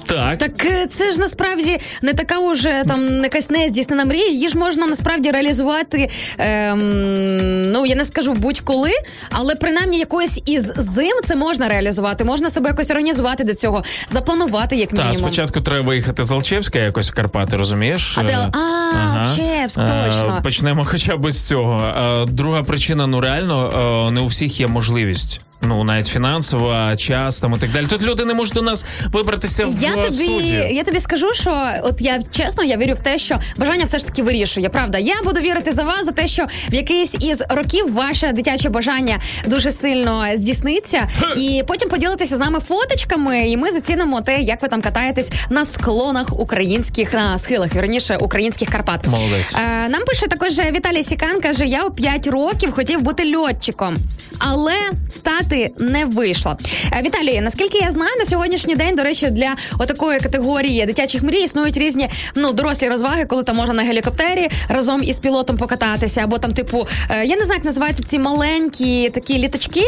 Так. 0.06 0.38
Так 0.38 0.66
е, 0.66 0.88
це 0.88 1.12
ж 1.12 1.20
насправді 1.20 1.78
не 2.02 2.14
така 2.14 2.40
уже 2.40 2.84
там 2.88 3.24
якась 3.24 3.50
нездійснена 3.50 4.06
мрія. 4.06 4.28
Її 4.28 4.50
ж 4.50 4.58
можна 4.58 4.88
насправді 4.88 5.32
реалізувати. 5.32 6.10
Ем, 6.38 7.72
ну 7.72 7.86
я 7.86 7.96
не 7.96 8.06
скажу 8.06 8.34
будь-коли, 8.34 8.92
але 9.30 9.56
принаймні 9.56 10.00
якоїсь 10.00 10.42
із 10.46 10.74
зим 10.78 11.12
це 11.26 11.36
можна 11.36 11.68
реалізувати. 11.70 12.24
Можна 12.24 12.50
себе 12.50 12.70
якось 12.70 12.92
організувати 12.92 13.44
до 13.44 13.54
цього, 13.56 13.84
запланувати 14.08 14.76
як 14.76 14.92
мінімум. 14.92 15.12
Так, 15.14 15.18
спочатку 15.18 15.62
треба 15.62 15.82
виїхати 15.88 16.24
з 16.24 16.32
Алчевська 16.32 16.80
якось 16.80 17.10
в 17.12 17.14
Карпати, 17.14 17.56
розумієш? 17.58 18.18
А 18.18 18.24
де 18.24 18.34
Е, 18.34 18.50
а, 18.54 19.18
Алчевськ, 19.20 19.80
Е, 19.80 20.06
точно. 20.06 20.40
Почнемо 20.44 20.86
хоча 20.92 21.18
б 21.18 21.32
з 21.32 21.44
цього. 21.44 22.26
Друга 22.30 22.64
причина, 22.64 23.08
ну 23.08 23.22
реально, 23.22 24.10
не 24.14 24.22
у 24.22 24.26
всіх 24.28 24.60
є 24.60 24.68
можливість. 24.68 25.42
Ну, 25.66 25.84
навіть 25.84 26.08
фінансова, 26.08 26.96
час 26.98 27.40
там 27.40 27.54
і 27.54 27.58
так 27.58 27.72
далі. 27.72 27.88
Тут 27.88 28.02
люди 28.04 28.26
не 28.26 28.34
можуть 28.34 28.54
до 28.54 28.62
нас 28.62 28.86
вибратися 29.12 29.66
в 29.66 29.74
Я 29.82 29.90
е, 29.90 29.94
тобі, 29.96 30.12
студію. 30.12 30.68
я 30.72 30.84
тобі 30.84 31.00
скажу, 31.00 31.34
що 31.34 31.64
от 31.84 32.02
я 32.02 32.22
чесно, 32.32 32.64
я 32.64 32.78
вірю 32.78 32.94
в 32.94 33.00
те, 33.00 33.18
що 33.18 33.40
бажання 33.58 33.86
все 33.86 34.00
ж 34.00 34.06
таки 34.06 34.24
вирішує. 34.24 34.70
Правда, 34.70 34.98
я 34.98 35.16
буду 35.24 35.40
вірити 35.42 35.74
за 35.74 35.84
вас 35.84 36.06
за 36.06 36.12
те, 36.12 36.28
що 36.28 36.46
в 36.70 36.74
якийсь 36.74 37.16
із 37.20 37.44
років 37.50 37.94
ваше 37.94 38.32
дитяче 38.32 38.70
бажання 38.70 39.20
дуже 39.48 39.72
сильно 39.72 40.26
здійсниться, 40.36 41.08
і 41.38 41.64
потім 41.68 41.90
поділитеся 41.90 42.38
з 42.38 42.40
нами 42.40 42.60
фоточками, 42.60 43.50
і 43.50 43.58
ми 43.58 43.72
зацінимо 43.72 44.22
те, 44.22 44.42
як 44.42 44.62
ви 44.62 44.68
там 44.68 44.82
катаєтесь 44.82 45.32
на 45.50 45.66
склонах 45.66 46.40
українських 46.40 47.14
на 47.14 47.38
схилах, 47.38 47.76
вірніше 47.76 48.18
українських 48.18 48.70
Карпат. 48.70 49.08
Молодець. 49.08 49.54
Е, 49.56 49.90
нам 49.90 50.06
пише 50.06 50.28
також 50.28 50.52
Віталій 50.72 51.04
Сікан, 51.04 51.42
каже: 51.42 51.66
я 51.66 51.84
у 51.84 51.92
5 51.92 52.28
років 52.28 52.72
хотів 52.74 53.02
бути 53.02 53.38
льотчиком, 53.38 53.96
але 54.40 54.74
стати 55.10 55.53
не 55.78 56.06
вийшло. 56.06 56.58
Е, 56.94 57.02
Віталій, 57.06 57.42
наскільки 57.42 57.78
я 57.78 57.92
знаю, 57.92 58.12
на 58.20 58.26
сьогоднішній 58.26 58.76
день, 58.76 58.96
до 58.96 59.04
речі, 59.04 59.30
для 59.30 59.56
отакої 59.80 60.20
категорії 60.20 60.86
дитячих 60.86 61.24
мрій 61.24 61.42
існують 61.44 61.78
різні 61.78 62.10
ну 62.36 62.54
дорослі 62.54 62.88
розваги, 62.90 63.26
коли 63.26 63.44
там 63.44 63.56
можна 63.56 63.74
на 63.74 63.84
гелікоптері 63.84 64.50
разом 64.70 65.04
із 65.04 65.20
пілотом 65.20 65.58
покататися, 65.58 66.22
або 66.24 66.38
там, 66.38 66.54
типу, 66.54 66.88
е, 67.10 67.26
я 67.26 67.36
не 67.36 67.46
знаю, 67.46 67.58
як 67.60 67.66
називаються 67.66 68.04
ці 68.04 68.20
маленькі 68.20 69.10
такі 69.10 69.38
літачки. 69.38 69.84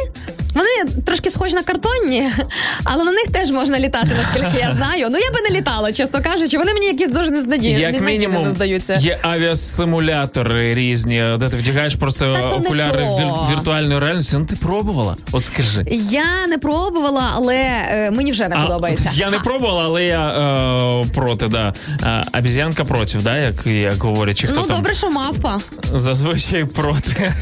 Вони 0.53 1.01
трошки 1.05 1.29
схожі 1.29 1.55
на 1.55 1.63
картонні, 1.63 2.29
але 2.83 3.03
на 3.03 3.11
них 3.11 3.25
теж 3.31 3.51
можна 3.51 3.79
літати, 3.79 4.07
наскільки 4.17 4.59
я 4.67 4.73
знаю. 4.77 5.07
Ну 5.11 5.17
я 5.17 5.31
би 5.31 5.49
не 5.49 5.57
літала, 5.59 5.93
чесно 5.93 6.21
кажучи. 6.23 6.57
Вони 6.57 6.73
мені 6.73 6.85
якісь 6.85 7.09
дуже 7.11 7.31
незнадійні, 7.31 7.79
Як 7.79 8.01
мінімум, 8.01 8.51
здаються. 8.51 8.95
є 8.95 9.19
авіасимулятори 9.21 10.73
різні, 10.75 11.23
де 11.39 11.49
ти 11.49 11.57
вдягаєш 11.57 11.95
просто 11.95 12.33
Та 12.33 12.47
окуляри 12.55 13.03
вір- 13.05 13.51
віртуальної 13.51 13.99
реальності. 13.99 14.37
Ну 14.37 14.45
ти 14.45 14.55
пробувала? 14.55 15.17
От 15.31 15.45
скажи. 15.55 15.85
Я 16.09 16.47
не 16.47 16.57
пробувала, 16.57 17.31
але 17.33 17.55
е, 17.55 18.11
мені 18.11 18.31
вже 18.31 18.47
не 18.47 18.55
А, 18.55 18.63
подобається. 18.63 19.11
Я 19.13 19.29
не 19.29 19.39
пробувала, 19.39 19.83
але 19.83 20.03
я 20.03 20.29
е, 20.29 21.05
проти, 21.13 21.47
да. 21.47 21.73
А, 22.03 22.23
обіз'янка 22.37 22.83
проти, 22.85 23.17
да, 23.17 23.37
як, 23.37 23.67
як 23.67 24.03
говорять, 24.03 24.37
чи 24.37 24.47
хто 24.47 24.59
Ну 24.61 24.67
там 24.67 24.75
добре, 24.77 24.93
що 24.95 25.09
мавпа. 25.11 25.57
зазвичай 25.93 26.65
проти. 26.65 27.33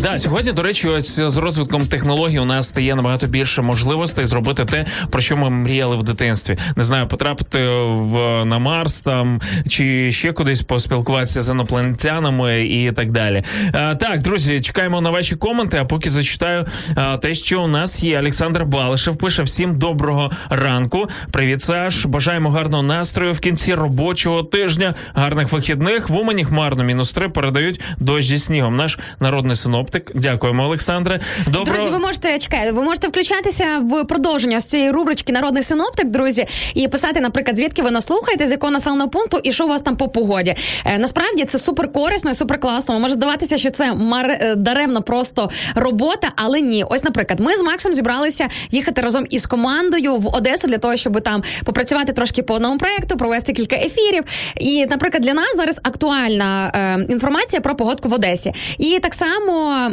Да, 0.00 0.18
сьогодні, 0.18 0.52
до 0.52 0.62
речі, 0.62 0.88
ось 0.88 1.20
з 1.20 1.36
розвитком 1.36 1.86
технологій 1.86 2.38
у 2.38 2.44
нас 2.44 2.68
стає 2.68 2.94
набагато 2.94 3.26
більше 3.26 3.62
можливостей 3.62 4.24
зробити 4.24 4.64
те, 4.64 4.86
про 5.10 5.20
що 5.20 5.36
ми 5.36 5.50
мріяли 5.50 5.96
в 5.96 6.02
дитинстві. 6.02 6.58
Не 6.76 6.82
знаю, 6.82 7.08
потрапити 7.08 7.58
в 7.88 8.44
на 8.44 8.58
Марс 8.58 9.00
там 9.00 9.40
чи 9.68 10.12
ще 10.12 10.32
кудись 10.32 10.62
поспілкуватися 10.62 11.42
з 11.42 11.50
інопланетянами 11.50 12.62
і 12.62 12.92
так 12.92 13.10
далі. 13.10 13.44
А, 13.72 13.94
так, 13.94 14.22
друзі, 14.22 14.60
чекаємо 14.60 15.00
на 15.00 15.10
ваші 15.10 15.36
коменти. 15.36 15.78
А 15.78 15.84
поки 15.84 16.10
зачитаю 16.10 16.66
а, 16.94 17.16
те, 17.16 17.34
що 17.34 17.62
у 17.62 17.66
нас 17.66 18.02
є. 18.04 18.18
Олександр 18.18 18.64
Балишев 18.64 19.16
пише 19.16 19.42
всім 19.42 19.78
доброго 19.78 20.30
ранку. 20.50 21.08
Привіт, 21.30 21.62
Саш. 21.62 22.06
Бажаємо 22.06 22.50
гарного 22.50 22.82
настрою 22.82 23.32
в 23.32 23.40
кінці 23.40 23.74
робочого 23.74 24.42
тижня. 24.42 24.94
Гарних 25.14 25.52
вихідних. 25.52 26.08
В 26.08 26.16
Умані 26.16 26.44
хмарно 26.44 26.84
мінус 26.84 27.12
три 27.12 27.28
передають 27.28 27.80
дощ 27.98 28.26
зі 28.26 28.38
снігом. 28.38 28.76
Наш 28.76 28.98
народний 29.32 29.56
синоптик. 29.56 30.12
Дякуємо, 30.14 30.64
Олександре. 30.64 31.20
Доброго... 31.46 31.64
Друзі, 31.64 31.90
ви 31.90 31.98
можете 31.98 32.38
чекайте, 32.38 32.72
ви 32.72 32.82
можете 32.82 33.08
включатися 33.08 33.64
в 33.82 34.04
продовження 34.04 34.60
з 34.60 34.68
цієї 34.68 34.90
рубрички 34.90 35.32
Народний 35.32 35.62
синоптик, 35.62 36.08
друзі, 36.08 36.46
і 36.74 36.88
писати, 36.88 37.20
наприклад, 37.20 37.56
звідки 37.56 37.82
ви 37.82 37.90
нас 37.90 38.06
слухаєте, 38.06 38.46
з 38.46 38.50
якого 38.50 38.72
населеного 38.72 39.10
пункту 39.10 39.40
і 39.42 39.52
що 39.52 39.64
у 39.64 39.68
вас 39.68 39.82
там 39.82 39.96
по 39.96 40.08
погоді. 40.08 40.54
Е, 40.84 40.98
насправді 40.98 41.44
це 41.44 41.58
супер 41.58 41.92
корисно 41.92 42.30
і 42.30 42.34
супер 42.34 42.60
класно. 42.60 43.00
Може 43.00 43.14
здаватися, 43.14 43.58
що 43.58 43.70
це 43.70 43.94
мар... 43.94 44.30
е, 44.30 44.54
даремно 44.56 45.02
просто 45.02 45.50
робота, 45.74 46.32
але 46.36 46.60
ні. 46.60 46.84
Ось, 46.90 47.04
наприклад, 47.04 47.40
ми 47.40 47.56
з 47.56 47.62
Максом 47.62 47.94
зібралися 47.94 48.48
їхати 48.70 49.00
разом 49.00 49.26
із 49.30 49.46
командою 49.46 50.16
в 50.16 50.26
Одесу 50.36 50.68
для 50.68 50.78
того, 50.78 50.96
щоб 50.96 51.20
там 51.20 51.42
попрацювати 51.64 52.12
трошки 52.12 52.42
по 52.42 52.54
одному 52.54 52.78
проекту, 52.78 53.16
провести 53.16 53.52
кілька 53.52 53.76
ефірів. 53.76 54.24
І, 54.56 54.86
наприклад, 54.86 55.22
для 55.22 55.34
нас 55.34 55.56
зараз 55.56 55.80
актуальна 55.82 56.72
е, 56.74 57.12
інформація 57.12 57.60
про 57.60 57.74
погодку 57.74 58.08
в 58.08 58.12
Одесі. 58.12 58.52
І 58.78 58.98
так 59.02 59.14
само, 59.22 59.90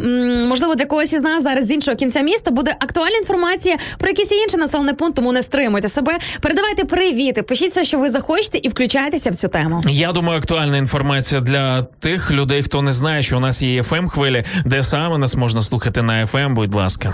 можливо, 0.47 0.75
для 0.75 0.85
когось 0.85 1.13
із 1.13 1.23
нас 1.23 1.43
зараз 1.43 1.65
з 1.65 1.71
іншого 1.71 1.97
кінця 1.97 2.21
міста 2.21 2.51
буде 2.51 2.75
актуальна 2.79 3.17
інформація 3.17 3.77
про 3.97 4.09
якийсь 4.09 4.31
інший 4.31 4.59
населений 4.59 4.93
пункт, 4.93 5.15
тому 5.15 5.31
не 5.31 5.43
стримуйте 5.43 5.89
себе. 5.89 6.19
Передавайте 6.41 6.85
привіти, 6.85 7.43
пишіть 7.43 7.69
все, 7.69 7.85
що 7.85 7.99
ви 7.99 8.09
захочете, 8.09 8.59
і 8.63 8.69
включайтеся 8.69 9.31
в 9.31 9.35
цю 9.35 9.47
тему. 9.47 9.83
Я 9.87 10.11
думаю, 10.11 10.39
актуальна 10.39 10.77
інформація 10.77 11.41
для 11.41 11.83
тих 11.83 12.31
людей, 12.31 12.63
хто 12.63 12.81
не 12.81 12.91
знає, 12.91 13.23
що 13.23 13.37
у 13.37 13.39
нас 13.39 13.61
є 13.61 13.81
fm 13.81 14.09
хвилі, 14.09 14.43
де 14.65 14.83
саме 14.83 15.17
нас 15.17 15.35
можна 15.35 15.61
слухати 15.61 16.01
на 16.01 16.25
FM, 16.25 16.53
будь 16.53 16.73
ласка. 16.73 17.13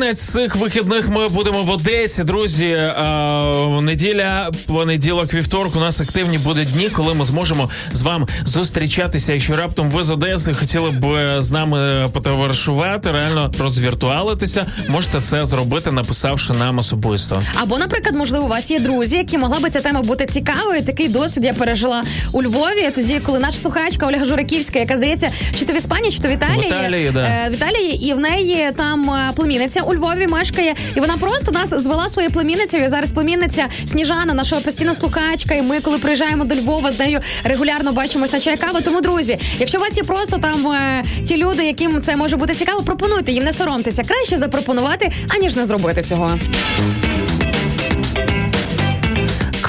На 0.00 0.14
цих 0.14 0.56
вихідних 0.56 1.08
ми 1.08 1.28
будемо 1.28 1.62
в 1.62 1.70
Одесі, 1.70 2.24
друзі. 2.24 2.72
А, 2.96 3.78
неділя, 3.80 4.50
понеділок, 4.66 5.34
вівторок. 5.34 5.76
У 5.76 5.80
нас 5.80 6.00
активні 6.00 6.38
будуть 6.38 6.72
дні, 6.72 6.88
коли 6.88 7.14
ми 7.14 7.24
зможемо 7.24 7.70
з 7.92 8.02
вами 8.02 8.26
зустрічатися. 8.44 9.32
Якщо 9.32 9.56
раптом 9.56 9.90
ви 9.90 10.02
з 10.02 10.10
Одеси 10.10 10.54
хотіли 10.54 10.90
б 10.90 11.04
е, 11.04 11.40
з 11.40 11.52
нами 11.52 12.04
потоваришувати, 12.12 13.10
реально 13.10 13.52
розвіртуалитися, 13.58 14.66
можете 14.88 15.20
це 15.20 15.44
зробити, 15.44 15.92
написавши 15.92 16.52
нам 16.52 16.78
особисто. 16.78 17.42
Або, 17.62 17.78
наприклад, 17.78 18.14
можливо, 18.14 18.44
у 18.44 18.48
вас 18.48 18.70
є 18.70 18.80
друзі, 18.80 19.16
які 19.16 19.38
могла 19.38 19.58
би 19.58 19.70
ця 19.70 19.80
тема 19.80 20.02
бути 20.02 20.26
цікавою. 20.26 20.82
Такий 20.82 21.08
досвід 21.08 21.44
я 21.44 21.54
пережила 21.54 22.04
у 22.32 22.42
Львові. 22.42 22.90
Тоді, 22.94 23.20
коли 23.26 23.38
наша 23.38 23.58
слухачка 23.58 24.06
Ольга 24.06 24.24
Жураківська, 24.24 24.78
яка 24.78 24.96
здається, 24.96 25.30
чи 25.58 25.64
то 25.64 25.72
в 25.72 25.76
Іспанії, 25.76 26.12
чи 26.12 26.18
то 26.20 26.28
в 26.28 26.32
Італії, 26.32 26.62
В 26.62 26.66
Італії, 26.66 27.10
да. 27.10 27.20
е, 27.20 27.50
в 27.50 27.54
Італії, 27.54 28.08
і 28.08 28.14
в 28.14 28.20
неї 28.20 28.70
там 28.76 29.10
е, 29.10 29.30
племінниця 29.36 29.82
у 29.90 29.92
Львові 30.00 30.26
мешкає, 30.26 30.74
і 30.96 31.00
вона 31.00 31.16
просто 31.16 31.52
нас 31.52 31.70
звела 31.70 32.08
своєю 32.08 32.32
племінницею. 32.32 32.88
Зараз 32.88 33.12
племінниця 33.12 33.66
Сніжана, 33.90 34.34
наша 34.34 34.60
постійна 34.60 34.94
слухачка. 34.94 35.54
І 35.54 35.62
ми, 35.62 35.80
коли 35.80 35.98
приїжджаємо 35.98 36.44
до 36.44 36.54
Львова, 36.54 36.90
з 36.90 36.98
нею 36.98 37.20
регулярно 37.44 37.92
бачимося 37.92 38.32
на 38.32 38.40
чай 38.40 38.56
кава. 38.56 38.80
Тому, 38.80 39.00
друзі, 39.00 39.38
якщо 39.58 39.78
у 39.78 39.80
вас 39.80 39.96
є 39.96 40.02
просто 40.02 40.38
там 40.38 40.72
е, 40.72 41.04
ті 41.24 41.36
люди, 41.36 41.64
яким 41.64 42.02
це 42.02 42.16
може 42.16 42.36
бути 42.36 42.54
цікаво, 42.54 42.82
пропонуйте 42.82 43.32
їм 43.32 43.44
не 43.44 43.52
соромтеся. 43.52 44.02
Краще 44.02 44.38
запропонувати, 44.38 45.12
аніж 45.28 45.56
не 45.56 45.66
зробити 45.66 46.02
цього. 46.02 46.38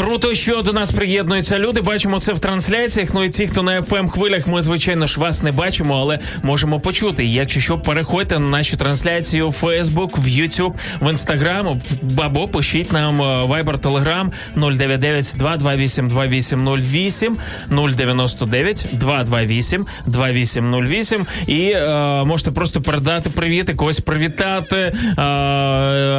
Круто, 0.05 0.33
що 0.33 0.61
до 0.61 0.73
нас 0.73 0.91
приєднуються 0.91 1.59
люди. 1.59 1.81
Бачимо 1.81 2.19
це 2.19 2.33
в 2.33 2.39
трансляціях. 2.39 3.13
Ну 3.13 3.23
і 3.23 3.29
ті, 3.29 3.47
хто 3.47 3.63
на 3.63 3.81
fm 3.81 4.09
хвилях, 4.09 4.47
ми 4.47 4.61
звичайно 4.61 5.07
ж 5.07 5.19
вас 5.19 5.43
не 5.43 5.51
бачимо, 5.51 5.97
але 5.97 6.19
можемо 6.43 6.79
почути. 6.79 7.25
Якщо 7.25 7.59
що, 7.59 7.79
переходьте 7.79 8.39
на 8.39 8.49
наші 8.49 8.77
трансляції 8.77 9.43
у 9.43 9.47
Facebook, 9.47 10.19
в 10.19 10.27
YouTube, 10.27 10.73
в 10.99 11.07
Instagram, 11.07 11.81
або 12.17 12.47
пишіть 12.47 12.91
нам 12.91 13.21
е, 13.21 13.25
Viber, 13.25 13.79
Telegram 13.79 14.31
099 14.55 15.35
228 15.37 16.07
2808 16.07 17.37
099 17.69 18.85
228 18.91 19.85
2808 20.05 21.25
і 21.47 21.59
е, 21.59 22.23
можете 22.25 22.51
просто 22.51 22.81
передати 22.81 23.29
привіт, 23.29 23.71
когось 23.75 23.99
привітати 23.99 24.75
е, 24.75 25.21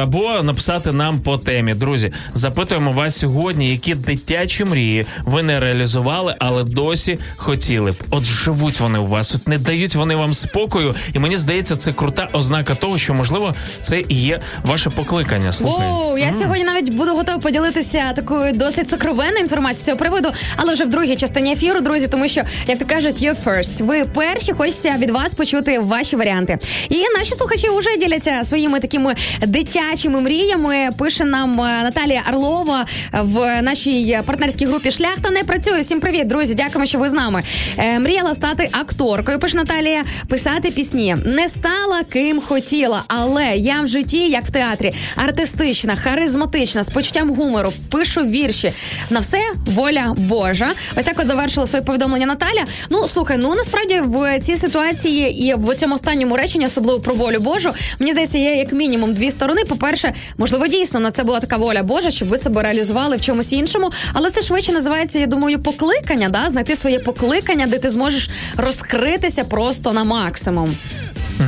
або 0.03 0.43
написати 0.43 0.91
нам 0.91 1.19
по 1.19 1.37
темі. 1.37 1.73
Друзі, 1.73 2.11
запитуємо 2.33 2.91
вас 2.91 3.19
сьогодні, 3.19 3.72
які 3.73 3.95
дитячі 3.95 4.65
мрії 4.65 5.05
ви 5.25 5.43
не 5.43 5.59
реалізували, 5.59 6.35
але 6.39 6.63
досі 6.63 7.19
хотіли 7.37 7.91
б. 7.91 7.95
От 8.09 8.25
живуть 8.25 8.79
вони 8.79 8.99
у 8.99 9.07
вас, 9.07 9.35
от 9.35 9.47
не 9.47 9.57
дають 9.57 9.95
вони 9.95 10.15
вам 10.15 10.33
спокою, 10.33 10.95
і 11.13 11.19
мені 11.19 11.37
здається, 11.37 11.75
це 11.75 11.93
крута 11.93 12.29
ознака 12.33 12.75
того, 12.75 12.97
що 12.97 13.13
можливо 13.13 13.55
це 13.81 14.03
і 14.09 14.15
є 14.15 14.41
ваше 14.63 14.89
покликання. 14.89 15.53
Слухай. 15.53 15.89
Оу, 15.91 16.17
я 16.17 16.33
сьогодні 16.33 16.63
навіть 16.63 16.93
буду 16.93 17.15
готова 17.15 17.37
поділитися 17.37 18.13
такою 18.13 18.53
досить 18.53 18.89
сокровенною 18.89 19.39
інформацією 19.43 19.79
з 19.83 19.85
цього 19.85 19.97
приводу, 19.97 20.29
але 20.55 20.73
вже 20.73 20.85
в 20.85 20.89
другій 20.89 21.15
частині 21.15 21.53
ефіру, 21.53 21.81
друзі, 21.81 22.07
тому 22.07 22.27
що, 22.27 22.41
як 22.67 22.79
то 22.79 22.85
кажуть, 22.85 23.15
you 23.15 23.35
first. 23.45 23.83
Ви 23.85 24.05
перші 24.05 24.53
хочеться 24.53 24.95
від 24.97 25.09
вас 25.09 25.33
почути 25.33 25.79
ваші 25.79 26.15
варіанти. 26.15 26.57
І 26.89 27.03
наші 27.17 27.33
слухачі 27.33 27.67
вже 27.69 27.97
діляться 27.97 28.43
своїми 28.43 28.79
такими 28.79 29.15
дитячими 29.47 30.21
мріями. 30.21 30.89
Пише 30.97 31.25
нам 31.25 31.61
е, 31.61 31.83
Наталія 31.83 32.23
Орлова 32.29 32.85
в 33.13 33.61
нашій 33.63 34.19
партнерській 34.25 34.65
групі 34.65 34.91
Шляхта 34.91 35.29
не 35.29 35.43
працює. 35.43 35.81
Всім 35.81 35.99
привіт, 35.99 36.27
друзі. 36.27 36.53
Дякуємо, 36.53 36.85
що 36.85 36.99
ви 36.99 37.09
з 37.09 37.13
нами. 37.13 37.41
Е, 37.77 37.99
мріяла 37.99 38.35
стати 38.35 38.69
акторкою. 38.71 39.39
Пише 39.39 39.57
Наталія, 39.57 40.05
писати 40.27 40.71
пісні. 40.71 41.17
Не 41.25 41.49
стала 41.49 42.03
ким 42.09 42.41
хотіла, 42.41 43.03
але 43.07 43.45
я 43.55 43.81
в 43.81 43.87
житті, 43.87 44.29
як 44.29 44.43
в 44.45 44.51
театрі, 44.51 44.93
артистична, 45.15 45.95
харизматична, 45.95 46.83
з 46.83 46.89
почуттям 46.89 47.29
гумору, 47.29 47.73
пишу 47.91 48.21
вірші. 48.21 48.71
На 49.09 49.19
все 49.19 49.39
воля 49.65 50.13
Божа. 50.17 50.67
Ось 50.97 51.05
так 51.05 51.19
от 51.19 51.27
завершила 51.27 51.67
своє 51.67 51.85
повідомлення 51.85 52.25
Наталя. 52.25 52.65
Ну 52.89 53.07
слухай, 53.07 53.37
ну 53.41 53.55
насправді 53.55 54.01
в 54.05 54.39
цій 54.39 54.57
ситуації 54.57 55.43
і 55.47 55.53
в 55.53 55.75
цьому 55.75 55.95
останньому 55.95 56.37
реченні, 56.37 56.65
особливо 56.65 56.99
про 56.99 57.13
волю 57.13 57.39
Божу, 57.39 57.71
мені 57.99 58.11
здається, 58.11 58.37
є 58.37 58.55
як 58.55 58.73
мінімум 58.73 59.13
дві 59.13 59.31
сторони. 59.31 59.61
По-перше, 59.69 60.13
можливо, 60.37 60.67
дійсно 60.67 60.99
на 60.99 61.11
це 61.11 61.23
була 61.23 61.39
така 61.39 61.57
воля 61.57 61.83
Божа, 61.83 62.09
щоб 62.09 62.27
ви 62.27 62.37
себе 62.37 62.63
реалізували 62.63 63.17
в 63.17 63.21
чомусь 63.21 63.52
іншому. 63.53 63.91
Але 64.13 64.29
це 64.29 64.41
швидше 64.41 64.71
називається, 64.71 65.19
я 65.19 65.27
думаю, 65.27 65.59
покликання, 65.59 66.29
да? 66.29 66.49
знайти 66.49 66.75
своє 66.75 66.99
покликання, 66.99 67.67
де 67.67 67.77
ти 67.77 67.89
зможеш 67.89 68.29
розкритися 68.57 69.43
просто 69.43 69.93
на 69.93 70.03
максимум. 70.03 70.75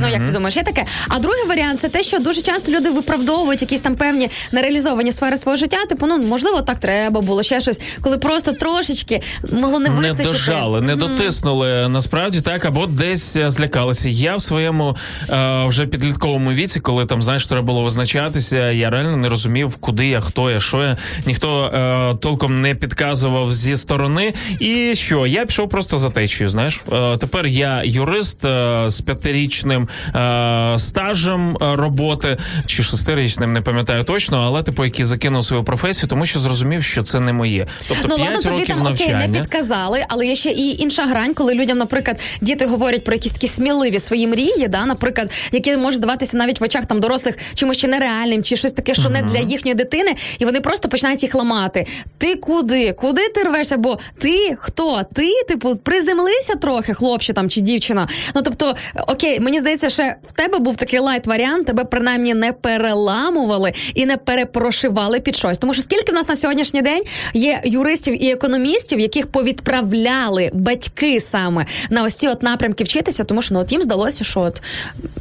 Ну, 0.00 0.08
як 0.08 0.24
ти 0.26 0.32
думаєш, 0.32 0.56
є 0.56 0.62
таке? 0.62 0.84
А 1.08 1.18
другий 1.18 1.44
варіант 1.48 1.80
це 1.80 1.88
те, 1.88 2.02
що 2.02 2.18
дуже 2.18 2.42
часто 2.42 2.72
люди 2.72 2.90
виправдовують 2.90 3.62
якісь 3.62 3.80
там 3.80 3.96
певні 3.96 4.30
нереалізовані 4.52 5.12
сфери 5.12 5.36
свого 5.36 5.56
життя. 5.56 5.76
Типу, 5.88 6.06
ну 6.06 6.18
можливо, 6.18 6.62
так 6.62 6.78
треба 6.78 7.20
було 7.20 7.42
ще 7.42 7.60
щось, 7.60 7.80
коли 8.00 8.18
просто 8.18 8.52
трошечки 8.52 9.22
могло 9.52 9.78
не 9.78 9.90
вистачити. 9.90 10.22
Не 10.24 10.32
дожали, 10.32 10.80
не 10.80 10.96
дотиснули 10.96 11.88
насправді 11.88 12.40
так, 12.40 12.64
або 12.64 12.86
десь 12.86 13.36
е, 13.36 13.50
злякалися. 13.50 14.08
Я 14.08 14.36
в 14.36 14.42
своєму 14.42 14.96
е, 15.30 15.64
вже 15.66 15.86
підлітковому 15.86 16.52
віці, 16.52 16.80
коли 16.80 17.06
там 17.06 17.22
знаєш, 17.22 17.46
треба 17.46 17.62
було 17.62 17.82
визначатися, 17.82 18.70
я 18.70 18.90
реально 18.90 19.16
не 19.16 19.28
розумів, 19.28 19.76
куди 19.76 20.06
я, 20.06 20.20
хто 20.20 20.50
я, 20.50 20.60
що 20.60 20.82
я. 20.82 20.96
Ніхто 21.26 21.72
е, 21.74 21.78
толком 22.20 22.60
не 22.60 22.74
підказував 22.74 23.52
зі 23.52 23.76
сторони. 23.76 24.34
І 24.60 24.94
що 24.94 25.26
я 25.26 25.46
пішов 25.46 25.68
просто 25.68 25.96
за 25.98 26.10
течією. 26.10 26.48
Знаєш, 26.48 26.82
е, 26.92 27.16
тепер 27.16 27.46
я 27.46 27.82
юрист 27.84 28.44
е, 28.44 28.84
з 28.86 29.00
п'ятирічним 29.00 29.88
е, 30.14 30.74
стажем 30.78 31.56
е, 31.62 31.76
роботи 31.76 32.36
чи 32.66 32.82
шестирічним, 32.82 33.52
не 33.52 33.60
пам'ятаю 33.60 34.04
точно, 34.04 34.44
але 34.46 34.62
типу, 34.62 34.84
який 34.84 35.04
закинув 35.04 35.44
свою 35.44 35.64
професію, 35.64 36.08
тому 36.08 36.26
що 36.26 36.38
зрозумів, 36.38 36.84
що 36.84 37.02
це 37.02 37.20
не 37.20 37.32
моє. 37.32 37.66
Тобто 37.88 38.08
Ну 38.08 38.16
5 38.16 38.20
ладно, 38.20 38.42
тобі 38.42 38.54
років 38.54 38.76
там 38.76 38.86
окей, 38.86 39.28
не 39.28 39.40
підказали, 39.40 40.04
але 40.08 40.26
є 40.26 40.34
ще 40.34 40.50
і 40.50 40.82
інша 40.82 41.06
грань, 41.06 41.34
коли 41.34 41.54
людям, 41.54 41.78
наприклад, 41.78 42.20
діти 42.40 42.66
говорять 42.66 43.04
про 43.04 43.14
якісь 43.14 43.32
такі 43.32 43.48
сміливі 43.48 43.98
свої 44.00 44.26
мрії, 44.26 44.68
да, 44.68 44.86
наприклад, 44.86 45.30
які 45.52 45.76
можуть 45.76 45.98
здаватися 45.98 46.36
навіть 46.36 46.60
в 46.60 46.64
очах 46.64 46.86
там 46.86 47.00
дорослих 47.00 47.34
чимось 47.54 47.76
ще 47.78 47.88
нереальним, 47.88 48.42
чи 48.42 48.56
щось 48.56 48.72
таке, 48.72 48.94
що 48.94 49.08
не 49.08 49.22
для 49.22 49.38
їхньої 49.38 49.74
дитини, 49.74 50.14
і 50.38 50.44
вони 50.44 50.60
просто 50.60 50.88
починають 50.88 51.22
їх 51.22 51.34
ламати. 51.34 51.75
Ти 52.18 52.34
куди? 52.34 52.92
Куди 52.92 53.28
ти 53.28 53.42
рвешся? 53.42 53.76
Бо 53.76 53.98
ти 54.18 54.56
хто? 54.60 55.02
Ти, 55.14 55.42
типу, 55.48 55.76
приземлися 55.76 56.54
трохи, 56.54 56.94
хлопче 56.94 57.32
там 57.32 57.50
чи 57.50 57.60
дівчина. 57.60 58.08
Ну 58.34 58.42
тобто, 58.42 58.74
окей, 59.08 59.40
мені 59.40 59.60
здається, 59.60 59.90
ще 59.90 60.16
в 60.28 60.32
тебе 60.32 60.58
був 60.58 60.76
такий 60.76 60.98
light 60.98 61.26
варіант, 61.26 61.66
тебе 61.66 61.84
принаймні 61.84 62.34
не 62.34 62.52
переламували 62.52 63.72
і 63.94 64.06
не 64.06 64.16
перепрошивали 64.16 65.20
під 65.20 65.36
щось. 65.36 65.58
Тому 65.58 65.74
що 65.74 65.82
скільки 65.82 66.12
в 66.12 66.14
нас 66.14 66.28
на 66.28 66.36
сьогоднішній 66.36 66.82
день 66.82 67.02
є 67.34 67.60
юристів 67.64 68.24
і 68.24 68.30
економістів, 68.30 69.00
яких 69.00 69.26
повідправляли 69.26 70.50
батьки 70.54 71.20
саме 71.20 71.66
на 71.90 72.04
ось 72.04 72.14
ці 72.14 72.28
от 72.28 72.42
напрямки 72.42 72.84
вчитися, 72.84 73.24
тому 73.24 73.42
що 73.42 73.54
ну 73.54 73.60
от 73.60 73.72
їм 73.72 73.82
здалося, 73.82 74.24
що 74.24 74.40
от 74.40 74.62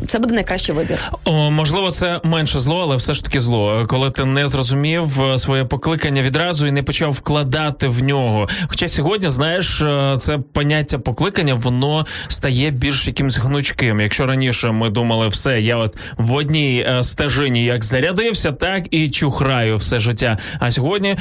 це 0.08 0.20
буде 0.20 0.36
найкращий 0.36 0.76
вибір. 0.76 1.12
О, 1.24 1.52
можливо, 1.52 1.92
це 1.92 2.20
менше 2.24 2.60
зло, 2.60 2.80
але 2.82 2.96
все 2.96 3.14
ж 3.14 3.24
таки 3.24 3.40
зло. 3.42 3.84
Коли 3.88 4.12
ти 4.12 4.26
не 4.26 4.48
зрозумів 4.48 5.22
е, 5.22 5.38
своє 5.38 5.66
покликання 5.66 6.22
відразу 6.22 6.45
і 6.54 6.72
не 6.72 6.84
почав 6.84 7.12
вкладати 7.12 7.88
в 7.88 8.04
нього. 8.04 8.48
Хоча 8.68 8.88
сьогодні, 8.88 9.28
знаєш, 9.30 9.82
е, 9.82 10.18
це 10.20 10.38
поняття 10.38 11.00
покликання, 11.00 11.54
воно 11.54 12.06
стає 12.28 12.72
більш 12.72 13.08
якимсь 13.08 13.38
гнучким. 13.38 14.00
Якщо 14.00 14.26
раніше 14.26 14.72
ми 14.72 14.90
думали, 14.90 15.28
все, 15.28 15.62
я 15.62 15.78
от 15.78 15.98
в 16.18 16.34
одній 16.34 16.86
е, 16.90 17.04
стежині 17.04 17.64
як 17.64 17.84
зарядився, 17.84 18.52
так 18.52 18.84
і 18.92 19.10
чухраю 19.10 19.78
все 19.78 20.00
життя. 20.00 20.38
А 20.60 20.72
сьогодні, 20.72 21.10
е, 21.10 21.18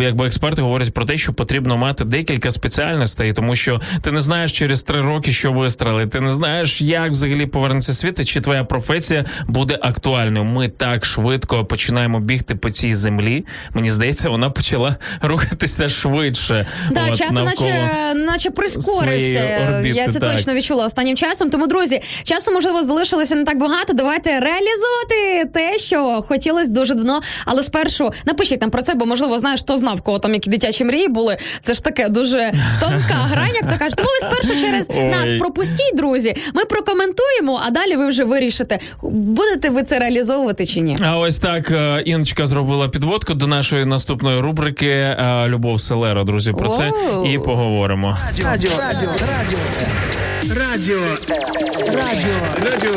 якби 0.00 0.26
експерти 0.26 0.62
говорять 0.62 0.94
про 0.94 1.04
те, 1.04 1.16
що 1.16 1.32
потрібно 1.32 1.76
мати 1.76 2.04
декілька 2.04 2.50
спеціальностей, 2.50 3.32
тому 3.32 3.56
що 3.56 3.80
ти 4.02 4.10
не 4.10 4.20
знаєш 4.20 4.52
через 4.52 4.82
три 4.82 5.00
роки, 5.00 5.32
що 5.32 5.52
вистрелить. 5.52 6.10
Ти 6.10 6.20
не 6.20 6.32
знаєш, 6.32 6.80
як 6.80 7.10
взагалі 7.10 7.46
повернеться 7.46 7.92
світ, 7.92 8.28
чи 8.28 8.40
твоя 8.40 8.64
професія 8.64 9.24
буде 9.48 9.78
актуальною. 9.82 10.44
Ми 10.44 10.68
так 10.68 11.04
швидко 11.04 11.64
починаємо 11.64 12.20
бігти 12.20 12.54
по 12.54 12.70
цій 12.70 12.94
землі. 12.94 13.44
Мені 13.74 13.90
здається, 13.90 13.99
вона 14.24 14.50
почала 14.50 14.96
рухатися 15.22 15.88
швидше. 15.88 16.66
Да, 16.90 17.00
От, 17.10 17.16
час 17.18 17.30
наче, 17.30 17.88
наче 18.14 18.50
прискорився. 18.50 19.68
орбіти, 19.76 19.96
Я 19.98 20.08
це 20.08 20.18
так. 20.18 20.32
точно 20.32 20.54
відчула 20.54 20.84
останнім 20.86 21.16
часом. 21.16 21.50
Тому, 21.50 21.66
друзі, 21.66 22.02
часу 22.24 22.52
можливо 22.52 22.82
залишилося 22.82 23.34
не 23.34 23.44
так 23.44 23.58
багато. 23.58 23.92
Давайте 23.92 24.30
реалізувати 24.30 25.50
те, 25.54 25.78
що 25.78 26.24
хотілося 26.28 26.70
дуже 26.70 26.94
давно. 26.94 27.20
Але 27.44 27.62
спершу 27.62 28.10
напишіть 28.24 28.60
нам 28.60 28.70
про 28.70 28.82
це, 28.82 28.94
бо 28.94 29.06
можливо 29.06 29.38
знаєш, 29.38 29.60
хто 29.60 29.76
знав, 29.76 30.00
кого 30.02 30.18
там 30.18 30.34
які 30.34 30.50
дитячі 30.50 30.84
мрії 30.84 31.08
були. 31.08 31.36
Це 31.60 31.74
ж 31.74 31.84
таке 31.84 32.08
дуже 32.08 32.52
тонка 32.80 33.14
грань, 33.14 33.54
як 33.54 33.68
то 33.72 33.78
кажуть. 33.78 33.96
Тому 33.96 34.08
ви 34.22 34.30
спершу 34.30 34.60
через 34.66 34.90
Ой. 34.96 35.04
нас 35.04 35.28
пропустіть, 35.38 35.96
друзі. 35.96 36.36
Ми 36.54 36.64
прокоментуємо, 36.64 37.60
а 37.66 37.70
далі 37.70 37.96
ви 37.96 38.08
вже 38.08 38.24
вирішите, 38.24 38.78
будете 39.02 39.70
ви 39.70 39.82
це 39.82 39.98
реалізовувати 39.98 40.66
чи 40.66 40.80
ні. 40.80 40.96
А 41.02 41.18
ось 41.18 41.38
так 41.38 41.70
е, 41.70 42.02
Іночка 42.06 42.46
зробила 42.46 42.88
підводку 42.88 43.34
до 43.34 43.46
нашої 43.46 43.84
наступної 43.90 44.40
рубрики 44.40 44.88
е, 44.90 45.44
Любов 45.48 45.80
Селера. 45.80 46.24
Друзі, 46.24 46.52
про 46.52 46.68
це 46.68 46.92
і 47.26 47.38
поговоримо. 47.38 48.16
Радіо, 48.44 48.70
радіо, 48.78 49.10
радіо. 49.20 49.58
Радіо. 50.56 51.00
Радіо. 51.94 52.30
Радіо. 52.70 52.94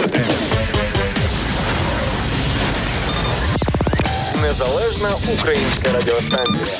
Незалежна 4.41 5.09
українська 5.33 5.91
радіостанція. 5.93 6.75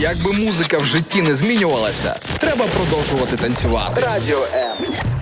Якби 0.00 0.32
музика 0.32 0.78
в 0.78 0.84
житті 0.84 1.22
не 1.22 1.34
змінювалася, 1.34 2.16
треба 2.40 2.64
продовжувати 2.66 3.36
танцювати. 3.36 4.00
Радіо 4.06 4.38
М. 4.54 5.15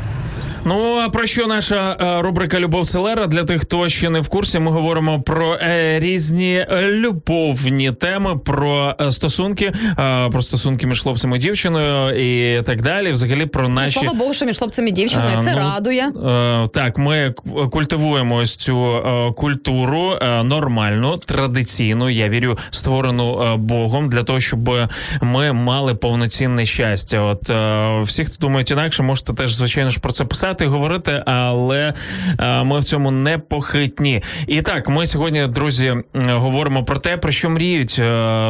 Ну 0.67 0.99
а 0.99 1.09
про 1.09 1.27
що 1.27 1.47
наша 1.47 1.97
е, 2.01 2.23
рубрика 2.23 2.61
Любов 2.61 2.87
Селера? 2.87 3.27
Для 3.27 3.45
тих, 3.45 3.63
хто 3.63 3.89
ще 3.89 4.11
не 4.11 4.21
в 4.21 4.29
курсі, 4.29 4.59
ми 4.59 4.71
говоримо 4.71 5.23
про 5.23 5.55
е, 5.55 6.01
різні 6.01 6.67
е, 6.71 6.91
любовні 6.91 7.93
теми, 7.93 8.37
про 8.37 8.97
стосунки, 9.11 9.73
про 10.31 10.43
стосунки 10.43 10.87
між 10.87 11.03
хлопцем 11.03 11.35
і 11.35 11.39
дівчиною 11.39 12.19
і 12.19 12.63
так 12.63 12.83
далі. 12.83 13.13
Взагалі 13.13 13.47
про 13.47 13.69
Ну, 13.69 13.75
наші 13.75 13.99
слава 14.01 14.19
Богу, 14.19 14.35
що 14.35 14.47
між 14.47 14.59
хлопцем 14.59 14.89
і 14.89 14.91
дівчиною. 14.93 15.41
Це 15.41 15.53
ну, 15.55 15.59
радує. 15.59 16.13
Так, 16.75 16.99
ми 16.99 17.35
культивуємо 17.71 18.35
ось 18.35 18.57
цю 18.57 19.03
культуру 19.37 20.19
нормальну, 20.45 21.17
традиційну, 21.17 22.11
я 22.11 22.29
вірю, 22.29 22.59
створену 22.71 23.57
Богом 23.57 24.09
для 24.09 24.23
того, 24.23 24.41
щоб 24.41 24.71
ми 25.21 25.53
мали 25.53 25.95
повноцінне 25.95 26.67
щастя. 26.67 27.21
От 27.21 27.51
всі, 28.09 28.25
хто 28.25 28.37
думають 28.41 28.71
інакше, 28.71 29.03
можете 29.03 29.33
теж 29.35 29.55
звичайно 29.55 29.91
ж 29.91 30.01
про 30.01 30.13
це 30.13 30.25
писати 30.25 30.54
і 30.61 30.67
говорити, 30.67 31.23
але 31.27 31.95
е, 32.41 32.63
ми 32.63 32.81
в 32.81 32.85
цьому 32.85 33.11
не 33.11 33.39
похитні. 33.39 34.23
І 34.47 34.63
так, 34.63 34.89
ми 34.89 35.07
сьогодні, 35.07 35.47
друзі, 35.47 35.95
говоримо 36.15 36.85
про 36.85 36.99
те, 36.99 37.17
про 37.17 37.33
що 37.33 37.51
мріють 37.51 37.97
е, 37.99 38.05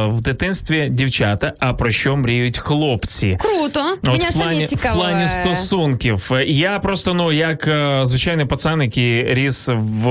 в 0.05 0.21
дитинстві 0.21 0.87
дівчата, 0.91 1.53
а 1.59 1.73
про 1.73 1.91
що 1.91 2.15
мріють 2.15 2.57
хлопці. 2.57 3.37
Круто. 3.41 3.81
От 4.03 4.03
Мені 4.03 4.25
в 4.29 4.33
плані, 4.33 4.67
цікаво. 4.67 4.95
в 4.95 5.01
плані 5.01 5.23
е, 5.23 5.27
стосунків. 5.27 6.31
Я 6.47 6.79
просто 6.79 7.13
ну 7.13 7.31
як 7.31 7.69
звичайний 8.03 8.45
пацан, 8.45 8.81
який 8.81 9.33
ріс 9.33 9.69
в 9.73 10.09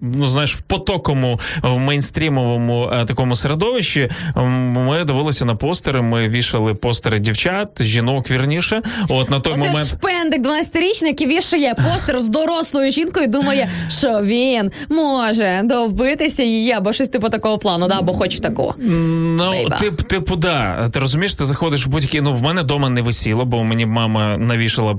ну 0.00 0.28
знаєш 0.28 0.56
в 0.56 0.62
потокому 0.62 1.40
в 1.62 1.78
мейнстрімовому 1.78 2.90
такому 3.08 3.34
середовищі. 3.34 4.10
Ми 4.36 5.04
дивилися 5.04 5.44
на 5.44 5.54
постери. 5.54 6.02
Ми 6.02 6.28
вішали 6.28 6.74
постери 6.74 7.18
дівчат, 7.18 7.82
жінок 7.82 8.30
вірніше. 8.30 8.82
От 9.08 9.30
на 9.30 9.40
той 9.40 9.52
Оце 9.52 9.66
момент. 9.68 9.86
шпендик 9.88 10.42
12-річний, 10.42 11.06
який 11.06 11.26
вішає 11.36 11.74
постер 11.74 12.20
з 12.20 12.28
дорослою 12.28 12.90
жінкою, 12.90 13.24
і 13.24 13.28
думає, 13.28 13.70
що 13.88 14.20
він 14.22 14.70
може 14.88 15.60
добитися 15.64 16.42
її 16.42 16.72
або 16.72 16.92
щось 16.92 17.08
типу 17.08 17.28
такого 17.28 17.58
плану, 17.58 17.88
да, 17.88 17.98
або 17.98 18.12
хоче 18.12 18.40
такого. 18.40 18.74
Ну, 18.78 19.52
тип, 19.80 20.02
типу, 20.02 20.36
да. 20.36 20.88
Ти 20.92 20.98
розумієш, 20.98 21.34
ти 21.34 21.44
заходиш 21.44 21.86
в 21.86 21.88
будь-який. 21.88 22.20
Ну, 22.20 22.34
в 22.34 22.42
мене 22.42 22.62
вдома 22.62 22.88
не 22.88 23.02
висіло, 23.02 23.44
бо 23.44 23.64
мені 23.64 23.86
мама 23.86 24.36
навішала 24.36 24.94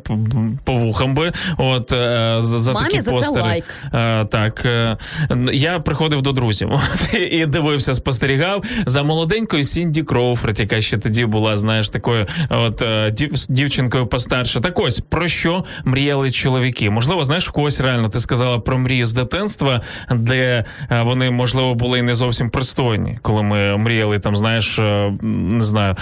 по 0.63 0.73
вухам 0.73 1.15
би. 1.15 1.31
От 1.57 1.91
е, 1.91 2.35
за, 2.39 2.59
за 2.59 2.73
Мамі 2.73 2.87
такі 2.87 3.01
за 3.01 3.17
це 3.17 3.41
лайк. 3.41 3.65
Е, 3.93 4.25
так. 4.25 4.65
Е, 4.65 4.97
я 5.53 5.79
приходив 5.79 6.21
до 6.21 6.31
друзів 6.31 6.69
от, 6.71 7.13
і 7.31 7.45
дивився, 7.45 7.93
спостерігав 7.93 8.63
за 8.85 9.03
молоденькою 9.03 9.63
Сінді 9.63 10.03
Кроуфорд, 10.03 10.59
яка 10.59 10.81
ще 10.81 10.97
тоді 10.97 11.25
була, 11.25 11.57
знаєш, 11.57 11.89
такою 11.89 12.27
от 12.49 12.83
дів, 13.13 13.31
дівчинкою 13.49 14.07
постарше. 14.07 14.59
Так 14.59 14.79
ось 14.79 14.99
про 14.99 15.27
що 15.27 15.65
мріяли 15.85 16.22
чоловіки? 16.31 16.89
Можливо, 16.89 17.23
знаєш, 17.23 17.47
в 17.47 17.51
когось 17.51 17.79
реально 17.81 18.09
ти 18.09 18.19
сказала 18.19 18.59
про 18.59 18.77
мрію 18.77 19.05
з 19.05 19.13
дитинства, 19.13 19.81
де 20.11 20.65
е, 20.91 21.01
вони, 21.01 21.31
можливо, 21.31 21.75
були 21.75 22.01
не 22.01 22.15
зовсім 22.15 22.49
пристойні, 22.49 23.17
коли 23.21 23.43
ми 23.43 23.77
мріяли 23.77 24.19
там, 24.19 24.35
знаєш, 24.35 24.79
е, 24.79 25.13
не 25.21 25.61
знаю, 25.63 25.95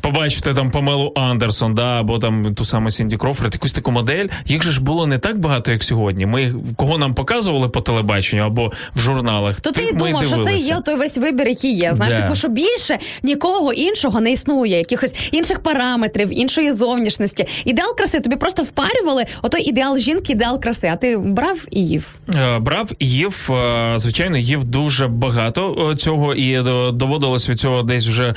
побачити 0.00 0.54
там 0.54 0.70
Памелу 0.70 1.12
Андерсон, 1.16 1.74
да, 1.74 2.00
або 2.00 2.18
там 2.18 2.54
ту 2.54 2.64
саму 2.64 2.90
Сінді 2.90 3.16
Крофорд, 3.16 3.54
якусь 3.54 3.72
таку 3.72 3.90
модель. 3.90 4.26
Їх 4.46 4.62
же 4.62 4.72
ж 4.72 4.82
було 4.82 5.06
не 5.06 5.18
так 5.18 5.38
багато, 5.38 5.72
як 5.72 5.82
сьогодні. 5.82 6.26
Ми 6.26 6.54
кого 6.76 6.98
нам 6.98 7.14
показували 7.14 7.68
по 7.68 7.80
телебаченню 7.80 8.42
або 8.42 8.72
в 8.94 8.98
журналах. 8.98 9.60
То 9.60 9.72
ти 9.72 9.92
думав, 9.92 10.26
що 10.26 10.36
це 10.38 10.56
є 10.56 10.80
той 10.86 10.94
весь 10.96 11.18
вибір, 11.18 11.48
який 11.48 11.74
є. 11.76 11.94
Знаєш, 11.94 12.14
Да. 12.14 12.20
типу, 12.20 12.34
що 12.34 12.48
більше 12.48 12.98
нікого 13.22 13.72
іншого 13.72 14.20
не 14.20 14.32
існує, 14.32 14.78
якихось 14.78 15.14
інших 15.32 15.62
параметрів, 15.62 16.38
іншої 16.40 16.72
зовнішності. 16.72 17.46
Ідеал 17.64 17.96
краси 17.96 18.20
тобі 18.20 18.36
просто 18.36 18.62
впарювали 18.92 19.26
отой 19.42 19.62
ідеал 19.62 19.98
жінки, 19.98 20.32
ідеал 20.32 20.60
краси, 20.60 20.90
а 20.92 20.96
ти 20.96 21.16
брав 21.16 21.58
і 21.70 21.86
їв. 21.86 22.08
Е, 22.34 22.58
Брав 22.58 22.90
і 22.98 23.10
їв, 23.10 23.50
е, 23.50 23.92
звичайно, 23.96 24.38
їв 24.38 24.64
дуже 24.64 25.06
багато 25.06 25.90
е, 25.92 25.96
цього, 25.96 26.34
і 26.34 26.62
доводилось 26.92 27.48
від 27.48 27.60
цього 27.60 27.82
десь 27.82 28.08
вже 28.08 28.34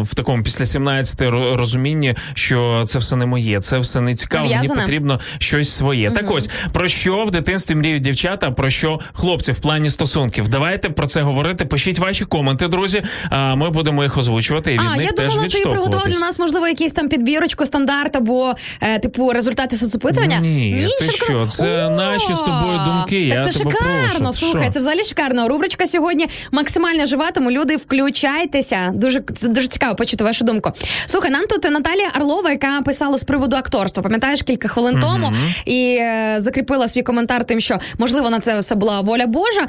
в 0.00 0.14
такому 0.14 0.42
після 0.42 0.64
17 0.64 1.22
розумінні, 1.56 2.14
що 2.34 2.84
це 2.86 2.98
все 2.98 3.16
не 3.16 3.26
моє, 3.26 3.60
це 3.60 3.78
все 3.78 4.00
не 4.00 4.14
цікаво. 4.14 4.48
Мені 4.48 4.68
потрібно 4.68 5.20
щось 5.38 5.70
своє. 5.70 6.10
Так 6.10 6.30
ось 6.30 6.50
про 6.72 6.88
що 6.88 7.24
в 7.24 7.30
дитинстві 7.30 7.74
мріють 7.74 8.02
дівчата, 8.02 8.50
про 8.50 8.70
що 8.70 9.00
хлопці 9.12 9.52
в 9.52 9.58
плані 9.60 9.90
стосунків. 9.90 10.48
Давайте 10.48 10.90
про 10.90 11.06
це 11.06 11.22
говорити. 11.22 11.64
Пишіть 11.64 11.98
ваші 11.98 12.24
коменти, 12.24 12.68
друзі. 12.68 13.02
А 13.30 13.54
ми 13.54 13.70
будемо 13.70 14.02
їх 14.02 14.18
озвучувати 14.18 14.70
і 14.70 14.74
від 14.74 14.86
А, 14.92 14.96
них 14.96 15.06
я 15.06 15.12
теж 15.12 15.32
думала, 15.32 15.48
ти 15.48 15.60
приготував 15.60 16.08
для 16.08 16.18
нас, 16.18 16.38
можливо, 16.38 16.68
якийсь 16.68 16.92
там 16.92 17.08
підбірочку, 17.08 17.66
стандарт 17.66 18.16
або 18.16 18.54
е, 18.80 18.98
типу 18.98 19.32
результати 19.32 19.76
соцопитування. 20.00 20.38
Ні, 20.40 20.88
ти 20.98 21.04
шибко- 21.04 21.24
що, 21.24 21.46
це 21.46 21.86
О, 21.86 21.90
наші 21.90 22.34
з 22.34 22.38
тобою 22.38 22.80
думки, 22.86 23.28
Так 23.30 23.38
я 23.38 23.48
це 23.52 23.58
тебе 23.58 23.70
шикарно. 23.70 24.18
прошу. 24.18 24.32
Слухай, 24.32 24.62
Що? 24.62 24.72
це 24.72 24.78
взагалі 24.78 25.04
шикарно. 25.04 25.48
Рубричка 25.48 25.86
сьогодні 25.86 26.28
максимально 26.52 27.06
жива, 27.06 27.30
тому 27.30 27.50
люди 27.50 27.76
включайтеся. 27.76 28.90
Дуже 28.94 29.20
це 29.34 29.48
дуже 29.48 29.66
цікаво 29.68 29.94
почути 29.94 30.24
вашу 30.24 30.44
думку. 30.44 30.70
Слухай, 31.06 31.30
нам 31.30 31.46
тут 31.46 31.70
Наталія 31.70 32.10
Орлова, 32.16 32.50
яка 32.50 32.82
писала 32.84 33.18
з 33.18 33.24
приводу 33.24 33.56
акторства. 33.56 34.02
Пам'ятаєш 34.02 34.42
кілька 34.42 34.68
хвилин 34.68 34.98
тому 35.00 35.32
і 35.64 35.96
е, 36.00 36.36
закріпила 36.38 36.88
свій 36.88 37.02
коментар 37.02 37.44
тим, 37.44 37.60
що 37.60 37.78
можливо 37.98 38.30
на 38.30 38.40
це 38.40 38.58
все 38.58 38.74
була 38.74 39.00
воля 39.00 39.26
Божа. 39.26 39.66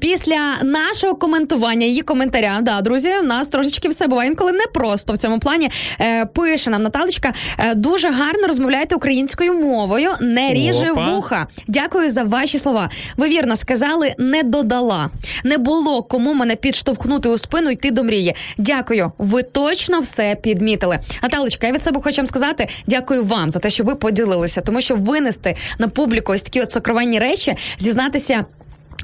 Після 0.00 0.56
нашого 0.62 1.14
коментування, 1.14 1.86
її 1.86 2.02
коментаря, 2.02 2.58
да, 2.62 2.80
друзі, 2.80 3.10
в 3.22 3.26
нас 3.26 3.48
трошечки 3.48 3.88
все 3.88 4.06
буває 4.06 4.30
інколи 4.30 4.52
непросто 4.52 5.12
в 5.12 5.18
цьому 5.18 5.38
плані. 5.38 5.70
Е, 6.00 6.26
пише 6.26 6.70
нам 6.70 6.82
Наталочка, 6.82 7.32
е, 7.58 7.74
дуже 7.74 8.10
гарно 8.10 8.46
розмовляєте 8.46 8.94
українською 8.94 9.51
мовою, 9.52 10.10
не 10.20 10.54
ріже 10.54 10.90
Опа. 10.90 11.10
вуха. 11.14 11.46
Дякую 11.68 12.10
за 12.10 12.22
ваші 12.22 12.58
слова. 12.58 12.90
Ви 13.16 13.28
вірно 13.28 13.56
сказали, 13.56 14.14
не 14.18 14.42
додала. 14.42 15.10
Не 15.44 15.58
було 15.58 16.02
кому 16.02 16.34
мене 16.34 16.56
підштовхнути 16.56 17.28
у 17.28 17.38
спину 17.38 17.70
йти 17.70 17.90
до 17.90 18.04
мрії. 18.04 18.34
Дякую. 18.58 19.12
Ви 19.18 19.42
точно 19.42 20.00
все 20.00 20.36
підмітили. 20.42 20.98
Наталочка, 21.22 21.66
я 21.66 21.72
від 21.72 21.82
себе 21.82 22.00
хочу 22.00 22.16
вам 22.16 22.26
сказати, 22.26 22.68
дякую 22.86 23.24
вам 23.24 23.50
за 23.50 23.58
те, 23.58 23.70
що 23.70 23.84
ви 23.84 23.94
поділилися, 23.94 24.60
тому 24.60 24.80
що 24.80 24.96
винести 24.96 25.56
на 25.78 25.88
публіку 25.88 26.32
ось 26.32 26.42
такі 26.42 26.60
от 26.60 26.70
сокровенні 26.70 27.18
речі, 27.18 27.54
зізнатися. 27.78 28.44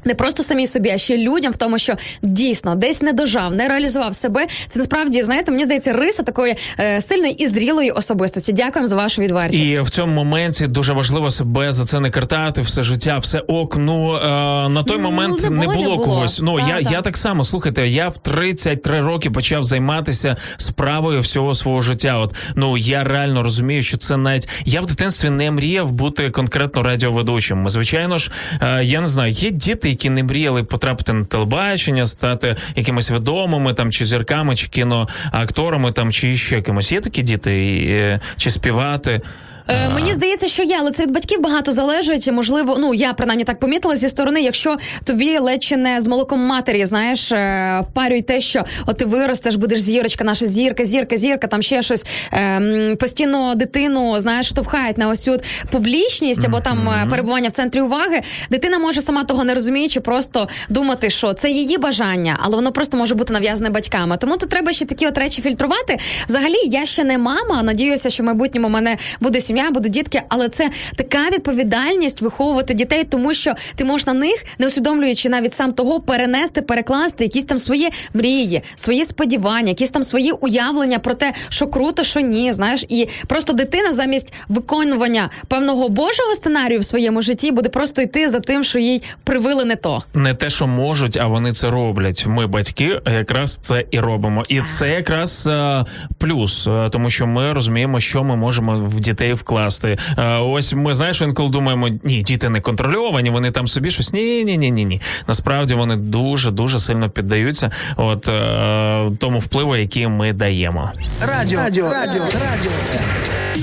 Не 0.04 0.14
просто 0.14 0.42
самі 0.42 0.66
собі, 0.66 0.90
а 0.90 0.98
ще 0.98 1.16
людям 1.18 1.52
в 1.52 1.56
тому, 1.56 1.78
що 1.78 1.94
дійсно 2.22 2.74
десь 2.74 3.02
не 3.02 3.12
дожав, 3.12 3.54
не 3.54 3.68
реалізував 3.68 4.14
себе. 4.14 4.46
Це 4.68 4.78
насправді 4.78 5.22
знаєте, 5.22 5.52
мені 5.52 5.64
здається, 5.64 5.92
риса 5.92 6.22
такої 6.22 6.56
е, 6.80 7.00
сильної 7.00 7.32
і 7.32 7.48
зрілої 7.48 7.90
особистості. 7.90 8.52
Дякуємо 8.52 8.88
за 8.88 8.96
вашу 8.96 9.22
відвертість. 9.22 9.62
І 9.62 9.80
в 9.80 9.90
цьому 9.90 10.12
моменті 10.14 10.66
дуже 10.66 10.92
важливо 10.92 11.30
себе 11.30 11.72
за 11.72 11.84
це 11.84 12.00
не 12.00 12.10
картати, 12.10 12.60
все 12.62 12.82
життя, 12.82 13.18
все 13.18 13.38
ок. 13.38 13.76
Ну 13.76 14.16
е, 14.16 14.20
на 14.68 14.82
той 14.82 14.96
Ну, 14.96 15.02
момент 15.02 15.42
не 15.42 15.50
не 15.50 15.66
було, 15.66 15.74
було, 15.74 15.88
не 15.90 15.94
було. 15.96 16.04
когось. 16.04 16.40
Ну 16.40 16.56
Так, 16.58 16.68
я, 16.68 16.74
так. 16.82 16.92
я 16.92 17.02
так 17.02 17.16
само 17.16 17.44
слухайте. 17.44 17.88
Я 17.88 18.08
в 18.08 18.18
33 18.18 19.00
роки 19.00 19.30
почав 19.30 19.64
займатися 19.64 20.36
справою 20.56 21.20
всього 21.20 21.54
свого 21.54 21.80
життя. 21.80 22.18
От 22.18 22.34
ну 22.54 22.76
я 22.78 23.04
реально 23.04 23.42
розумію, 23.42 23.82
що 23.82 23.96
це 23.96 24.16
навіть 24.16 24.48
я 24.64 24.80
в 24.80 24.86
дитинстві 24.86 25.30
не 25.30 25.50
мріяв 25.50 25.92
бути 25.92 26.30
конкретно 26.30 26.82
радіоведучим. 26.82 27.70
Звичайно 27.70 28.18
ж, 28.18 28.30
е, 28.62 28.84
я 28.84 29.00
не 29.00 29.06
знаю, 29.06 29.32
є 29.32 29.50
діти, 29.50 29.87
які 29.88 30.10
не 30.10 30.22
мріяли 30.22 30.62
потрапити 30.64 31.12
на 31.12 31.24
телебачення, 31.24 32.06
стати 32.06 32.56
якимись 32.76 33.10
відомими 33.10 33.74
там 33.74 33.92
чи 33.92 34.04
зірками, 34.04 34.56
чи 34.56 34.68
кіноакторами, 34.68 35.92
там 35.92 36.12
чи 36.12 36.36
ще 36.36 36.62
кимось. 36.62 36.92
Є 36.92 37.00
такі 37.00 37.22
діти, 37.22 37.50
е, 37.90 38.20
чи 38.36 38.50
співати. 38.50 39.20
Е, 39.68 39.88
мені 39.88 40.14
здається, 40.14 40.48
що 40.48 40.62
є, 40.62 40.76
але 40.80 40.90
це 40.90 41.02
від 41.02 41.10
батьків 41.10 41.40
багато 41.40 41.72
залежить. 41.72 42.32
Можливо, 42.32 42.76
ну 42.78 42.94
я 42.94 43.12
принаймні 43.12 43.44
так 43.44 43.58
помітила 43.58 43.96
зі 43.96 44.08
сторони, 44.08 44.40
якщо 44.40 44.76
тобі 45.04 45.38
ледь 45.38 45.62
чи 45.62 45.76
не 45.76 46.00
з 46.00 46.08
молоком 46.08 46.40
матері, 46.40 46.86
знаєш, 46.86 47.32
е, 47.32 47.80
впарюють 47.90 48.26
те, 48.26 48.40
що 48.40 48.64
от 48.86 48.98
ти 48.98 49.04
виростеш, 49.04 49.54
будеш 49.54 49.80
зірочка, 49.80 50.24
наша 50.24 50.46
зірка, 50.46 50.84
зірка, 50.84 51.16
зірка, 51.16 51.46
там 51.46 51.62
ще 51.62 51.82
щось 51.82 52.06
е, 52.32 52.96
постійно 53.00 53.54
дитину, 53.54 54.20
знаєш, 54.20 54.48
штовхають 54.48 54.98
на 54.98 55.08
ось 55.08 55.20
цю 55.20 55.36
публічність 55.70 56.44
або 56.44 56.60
там 56.60 56.88
е, 56.88 57.06
перебування 57.10 57.48
в 57.48 57.52
центрі 57.52 57.80
уваги. 57.80 58.20
Дитина 58.50 58.78
може 58.78 59.02
сама 59.02 59.24
того 59.24 59.44
не 59.44 59.54
розуміючи, 59.54 60.00
просто 60.00 60.48
думати, 60.68 61.10
що 61.10 61.32
це 61.32 61.50
її 61.50 61.78
бажання, 61.78 62.38
але 62.40 62.56
воно 62.56 62.72
просто 62.72 62.96
може 62.96 63.14
бути 63.14 63.32
нав'язане 63.32 63.70
батьками. 63.70 64.16
Тому 64.16 64.36
тут 64.36 64.48
треба 64.48 64.72
ще 64.72 64.84
такі 64.84 65.06
от 65.06 65.18
речі 65.18 65.42
фільтрувати. 65.42 65.98
Взагалі, 66.28 66.56
я 66.64 66.86
ще 66.86 67.04
не 67.04 67.18
мама. 67.18 67.62
Надіюся, 67.62 68.10
що 68.10 68.22
в 68.22 68.26
майбутньому 68.26 68.68
мене 68.68 68.96
буде 69.20 69.40
сім'я, 69.40 69.57
будуть 69.70 69.92
дітки, 69.92 70.22
але 70.28 70.48
це 70.48 70.70
така 70.96 71.30
відповідальність 71.30 72.22
виховувати 72.22 72.74
дітей, 72.74 73.04
тому 73.04 73.34
що 73.34 73.54
ти 73.76 73.84
можеш 73.84 74.06
на 74.06 74.12
них, 74.12 74.44
не 74.58 74.66
усвідомлюючи 74.66 75.28
навіть 75.28 75.54
сам 75.54 75.72
того, 75.72 76.00
перенести, 76.00 76.62
перекласти 76.62 77.24
якісь 77.24 77.44
там 77.44 77.58
свої 77.58 77.90
мрії, 78.14 78.62
свої 78.74 79.04
сподівання, 79.04 79.68
якісь 79.68 79.90
там 79.90 80.02
свої 80.02 80.32
уявлення 80.32 80.98
про 80.98 81.14
те, 81.14 81.32
що 81.48 81.66
круто, 81.66 82.04
що 82.04 82.20
ні. 82.20 82.52
Знаєш, 82.52 82.84
і 82.88 83.08
просто 83.26 83.52
дитина 83.52 83.92
замість 83.92 84.32
виконування 84.48 85.30
певного 85.48 85.88
божого 85.88 86.34
сценарію 86.34 86.80
в 86.80 86.84
своєму 86.84 87.22
житті 87.22 87.52
буде 87.52 87.68
просто 87.68 88.02
йти 88.02 88.28
за 88.30 88.40
тим, 88.40 88.64
що 88.64 88.78
їй 88.78 89.02
привили 89.24 89.64
не 89.64 89.76
то. 89.76 90.02
не 90.14 90.34
те, 90.34 90.50
що 90.50 90.66
можуть, 90.66 91.16
а 91.16 91.26
вони 91.26 91.52
це 91.52 91.70
роблять. 91.70 92.26
Ми, 92.26 92.46
батьки, 92.46 93.00
якраз 93.06 93.56
це 93.56 93.84
і 93.90 94.00
робимо. 94.00 94.42
І 94.48 94.60
це 94.60 94.90
якраз 94.90 95.46
е, 95.46 95.84
плюс, 96.18 96.66
е, 96.66 96.88
тому 96.92 97.10
що 97.10 97.26
ми 97.26 97.52
розуміємо, 97.52 98.00
що 98.00 98.24
ми 98.24 98.36
можемо 98.36 98.78
в 98.78 99.00
дітей 99.00 99.32
вкласти. 99.32 99.47
Вкласти. 99.48 99.98
Е, 100.18 100.36
ось 100.36 100.72
ми 100.72 100.94
знаєш, 100.94 101.20
інколи 101.20 101.48
думаємо, 101.48 101.88
ні, 102.04 102.22
діти 102.22 102.48
не 102.48 102.60
контрольовані, 102.60 103.30
вони 103.30 103.50
там 103.50 103.68
собі 103.68 103.90
щось. 103.90 104.12
Ні, 104.12 104.44
ні, 104.44 104.58
ні, 104.58 104.70
ні, 104.70 104.84
ні. 104.84 105.00
Насправді 105.28 105.74
вони 105.74 105.96
дуже 105.96 106.50
дуже 106.50 106.78
сильно 106.78 107.10
піддаються 107.10 107.70
от 107.96 108.28
е, 108.28 109.10
тому 109.18 109.38
впливу, 109.38 109.76
який 109.76 110.08
ми 110.08 110.32
даємо. 110.32 110.92
Радіо. 111.20 111.58
Радіо. 111.60 111.90
Радіо. 111.90 112.22
Радіо. 112.50 112.70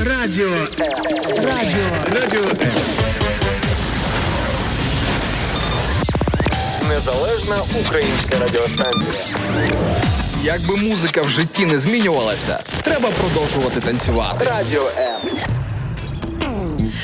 Радіо. 0.05 0.49
Радіо. 1.43 2.21
Радіо. 2.21 2.41
Незалежна 6.89 7.55
українська 7.81 8.39
радіостанція. 8.39 9.23
Яка 10.43 10.65
би 10.65 10.75
музика 10.75 11.21
в 11.21 11.29
житті 11.29 11.65
не 11.65 11.79
змінювалася, 11.79 12.59
треба 12.83 13.09
продовжувати 13.09 13.81
танцювати. 13.81 14.45
Радіо 14.45 14.89
М. 14.97 15.64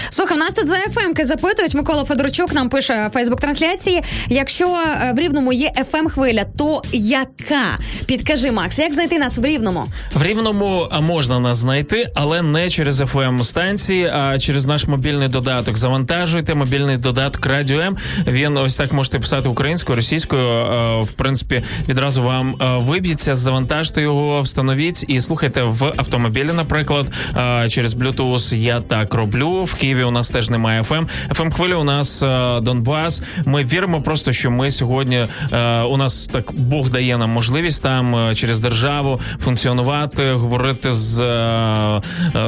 Слухай, 0.10 0.38
в 0.38 0.40
нас 0.40 0.54
тут 0.54 0.68
за 0.68 0.76
ФМки 0.76 1.26
запитують. 1.26 1.74
Микола 1.76 2.04
Федорчук 2.06 2.54
нам 2.54 2.70
пише 2.70 3.10
Фейсбук 3.14 3.42
трансляції. 3.42 4.04
Якщо 4.30 4.68
е, 4.68 5.14
в 5.16 5.20
рівному 5.20 5.54
є 5.54 5.72
ФМ 5.92 6.08
хвиля, 6.08 6.46
то 6.58 6.82
яка? 6.94 7.78
Підкажи, 8.06 8.52
Макс, 8.52 8.80
як 8.80 8.94
знайти 8.94 9.20
нас 9.20 9.38
в 9.38 9.46
рівному? 9.46 9.86
В 10.14 10.24
рівному 10.24 10.88
а, 10.92 11.02
можна 11.02 11.40
нас 11.40 11.58
знайти, 11.58 12.08
але 12.16 12.42
не 12.42 12.70
через 12.70 13.02
fm 13.02 13.44
станції, 13.44 14.06
а 14.14 14.40
через 14.40 14.66
наш 14.66 14.88
мобільний 14.88 15.28
додаток. 15.28 15.78
Завантажуйте 15.78 16.56
мобільний 16.56 16.98
додаток 16.98 17.46
Радіо 17.46 17.80
М. 17.80 17.98
Він 18.28 18.58
ось 18.58 18.76
так 18.76 18.94
можете 18.94 19.20
писати 19.20 19.50
українською, 19.50 19.96
російською. 19.96 20.48
е, 20.50 21.02
В 21.02 21.12
принципі, 21.12 21.64
відразу 21.90 22.24
вам 22.24 22.56
е, 22.62 22.66
виб'ється. 22.78 23.36
Завантажте 23.36 24.02
його, 24.02 24.42
встановіть 24.42 25.06
і 25.08 25.20
слухайте 25.22 25.64
в 25.64 25.84
автомобілі. 25.98 26.50
Наприклад, 26.54 27.06
е, 27.38 27.70
через 27.70 27.96
Bluetooth 27.96 28.56
я 28.56 28.80
так 28.82 29.14
роблю. 29.14 29.64
В 29.64 29.74
Києві 29.76 29.91
у 30.00 30.12
нас 30.12 30.30
теж 30.30 30.50
немає 30.50 30.82
FM. 30.82 31.10
FM 31.30 31.52
хвилі 31.52 31.74
у 31.74 31.84
нас 31.84 32.24
е, 32.24 32.60
Донбас. 32.62 33.24
Ми 33.46 33.64
віримо 33.64 34.02
просто, 34.02 34.32
що 34.32 34.52
ми 34.52 34.72
сьогодні 34.72 35.26
е, 35.54 35.82
у 35.82 35.98
нас 35.98 36.30
так 36.32 36.52
Бог 36.52 36.90
дає 36.90 37.18
нам 37.18 37.30
можливість 37.30 37.84
там 37.84 38.16
е, 38.16 38.36
через 38.36 38.60
державу 38.60 39.20
функціонувати, 39.44 40.32
говорити 40.32 40.92
з 40.92 41.18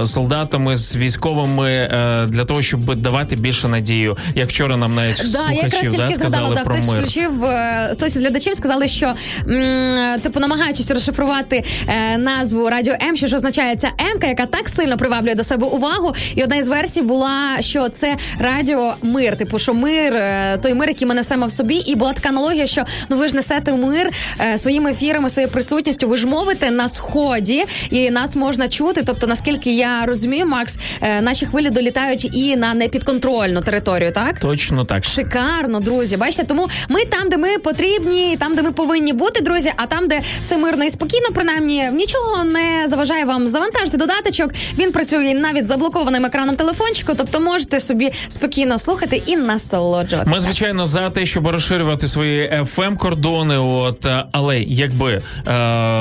солдатами, 0.05 0.75
з 0.75 0.95
військовими 0.95 1.87
для 2.27 2.45
того, 2.45 2.61
щоб 2.61 2.95
давати 2.95 3.35
більше 3.35 3.67
надію. 3.67 4.17
Як 4.35 4.49
вчора 4.49 4.77
нам 4.77 4.95
навіть 4.95 5.17
Да, 5.17 5.23
слухачів 5.39 5.83
да, 5.83 5.89
згадала, 5.89 6.11
сказали 6.15 6.55
да, 6.55 6.63
про 6.63 6.73
хтось 6.73 6.91
мир. 6.91 7.01
включив, 7.01 7.31
хтось 7.93 8.15
із 8.15 8.21
глядачів 8.21 8.55
сказали, 8.55 8.87
що 8.87 9.13
типу 10.23 10.39
намагаючись 10.39 10.91
розшифрувати 10.91 11.63
назву 12.17 12.69
Радіо 12.69 12.93
М, 13.09 13.17
що 13.17 13.27
ж 13.27 13.35
означає 13.35 13.75
ця 13.75 13.87
М, 13.87 14.29
яка 14.29 14.45
так 14.45 14.69
сильно 14.69 14.97
приваблює 14.97 15.35
до 15.35 15.43
себе 15.43 15.67
увагу. 15.67 16.13
І 16.35 16.43
одна 16.43 16.55
із 16.55 16.67
версій 16.67 17.01
була, 17.01 17.32
що 17.59 17.89
це 17.89 18.17
радіо 18.39 18.93
мир. 19.01 19.37
Типу, 19.37 19.59
що 19.59 19.73
мир, 19.73 20.13
е, 20.15 20.57
той 20.61 20.73
мир, 20.73 20.89
який 20.89 21.07
ми 21.07 21.13
несемо 21.13 21.45
в 21.45 21.51
собі, 21.51 21.75
і 21.75 21.95
була 21.95 22.13
така 22.13 22.29
аналогія, 22.29 22.67
що 22.67 22.83
ну 23.09 23.17
ви 23.17 23.27
ж 23.27 23.35
несете 23.35 23.73
мир 23.73 24.09
е, 24.39 24.57
своїми 24.57 24.91
ефірами, 24.91 25.29
своєю 25.29 25.51
присутністю. 25.51 26.07
Ви 26.07 26.17
ж 26.17 26.27
мовите 26.27 26.71
на 26.71 26.89
сході, 26.89 27.65
і 27.89 28.11
нас 28.11 28.35
можна 28.35 28.67
чути. 28.67 29.03
Тобто, 29.05 29.27
наскільки 29.27 29.75
я 29.75 30.05
розумію, 30.05 30.45
Макс, 30.45 30.79
е, 31.01 31.21
наші 31.21 31.45
хвилі 31.45 31.69
долітають 31.69 32.35
і 32.35 32.55
на 32.55 32.73
непідконтрольну 32.73 33.61
територію, 33.61 34.11
так? 34.11 34.39
Точно 34.39 34.85
так. 34.85 35.05
Шикарно, 35.05 35.79
друзі. 35.79 36.17
Бачите, 36.17 36.43
тому 36.43 36.67
ми 36.89 37.05
там, 37.05 37.29
де 37.29 37.37
ми 37.37 37.57
потрібні, 37.57 38.37
там, 38.39 38.55
де 38.55 38.61
ми 38.61 38.71
повинні 38.71 39.13
бути, 39.13 39.41
друзі, 39.41 39.71
а 39.75 39.85
там, 39.85 40.07
де 40.07 40.21
все 40.41 40.57
мирно 40.57 40.83
і 40.83 40.89
спокійно, 40.89 41.27
принаймні 41.33 41.89
нічого 41.91 42.43
не 42.43 42.87
заважає 42.87 43.25
вам 43.25 43.47
завантажити 43.47 43.97
додаточок. 43.97 44.51
Він 44.77 44.91
працює 44.91 45.33
навіть 45.33 45.67
заблокованим 45.67 46.25
екраном 46.25 46.55
телефончику, 46.55 47.12
тобто 47.17 47.39
можете 47.39 47.79
собі 47.79 48.11
спокійно 48.27 48.79
слухати 48.79 49.23
і 49.25 49.35
насолоджуватися. 49.35 50.35
Ми 50.35 50.39
звичайно 50.39 50.85
за 50.85 51.09
те, 51.09 51.25
щоб 51.25 51.47
розширювати 51.47 52.07
свої 52.07 52.49
fm 52.49 52.97
кордони. 52.97 53.57
От 53.57 54.07
але 54.31 54.59
якби 54.59 55.21
е, 55.47 55.51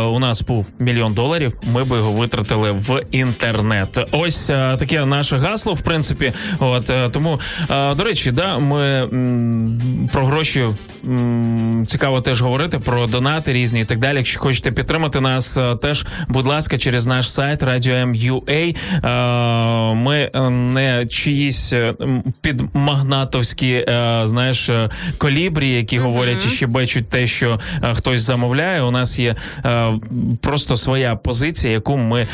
у 0.01 0.19
нас 0.19 0.43
був 0.43 0.67
мільйон 0.79 1.15
доларів, 1.15 1.53
ми 1.63 1.85
би 1.85 1.97
його 1.97 2.13
витратили 2.13 2.71
в 2.71 3.03
інтернет. 3.11 3.99
Ось 4.13 4.51
е, 4.51 4.77
таке 4.79 5.05
наше 5.07 5.37
гасло. 5.37 5.75
В 5.75 5.81
принципі, 5.81 6.33
от 6.59 6.91
е, 6.91 7.09
тому 7.11 7.41
е, 7.71 7.95
до 7.95 8.05
речі, 8.05 8.31
да, 8.31 8.59
ми 8.59 8.83
м, 9.13 10.09
про 10.13 10.27
гроші 10.27 10.65
м, 11.05 11.85
цікаво 11.89 12.21
теж 12.21 12.43
говорити 12.43 12.79
про 12.79 13.07
донати 13.07 13.53
різні 13.53 13.81
і 13.81 13.85
так 13.85 13.99
далі. 13.99 14.17
Якщо 14.17 14.41
хочете 14.41 14.73
підтримати 14.73 15.21
нас, 15.21 15.57
е, 15.57 15.77
теж 15.77 16.07
будь 16.29 16.47
ласка, 16.47 16.79
через 16.79 17.07
наш 17.07 17.33
сайт 17.33 17.63
Radio.M.ua. 17.63 18.77
Е, 19.05 19.95
Ми 19.95 20.31
е, 20.35 20.51
не 20.51 21.02
чиїсь 21.07 21.73
е, 21.73 21.95
підмагнатовські, 22.41 23.73
е, 23.73 24.23
знаєш, 24.25 24.69
е, 24.69 24.91
колібрі, 25.19 25.69
які 25.69 25.99
говорять 25.99 26.47
і 26.47 26.49
щебечуть 26.49 27.09
те, 27.09 27.27
що 27.27 27.61
хтось 27.93 28.23
замовляє. 28.23 28.83
У 28.83 28.91
нас 28.91 29.19
є 29.19 29.37
просто 30.41 30.77
своя 30.77 31.17
позиція, 31.17 31.73
яку 31.73 31.97
ми 31.97 32.27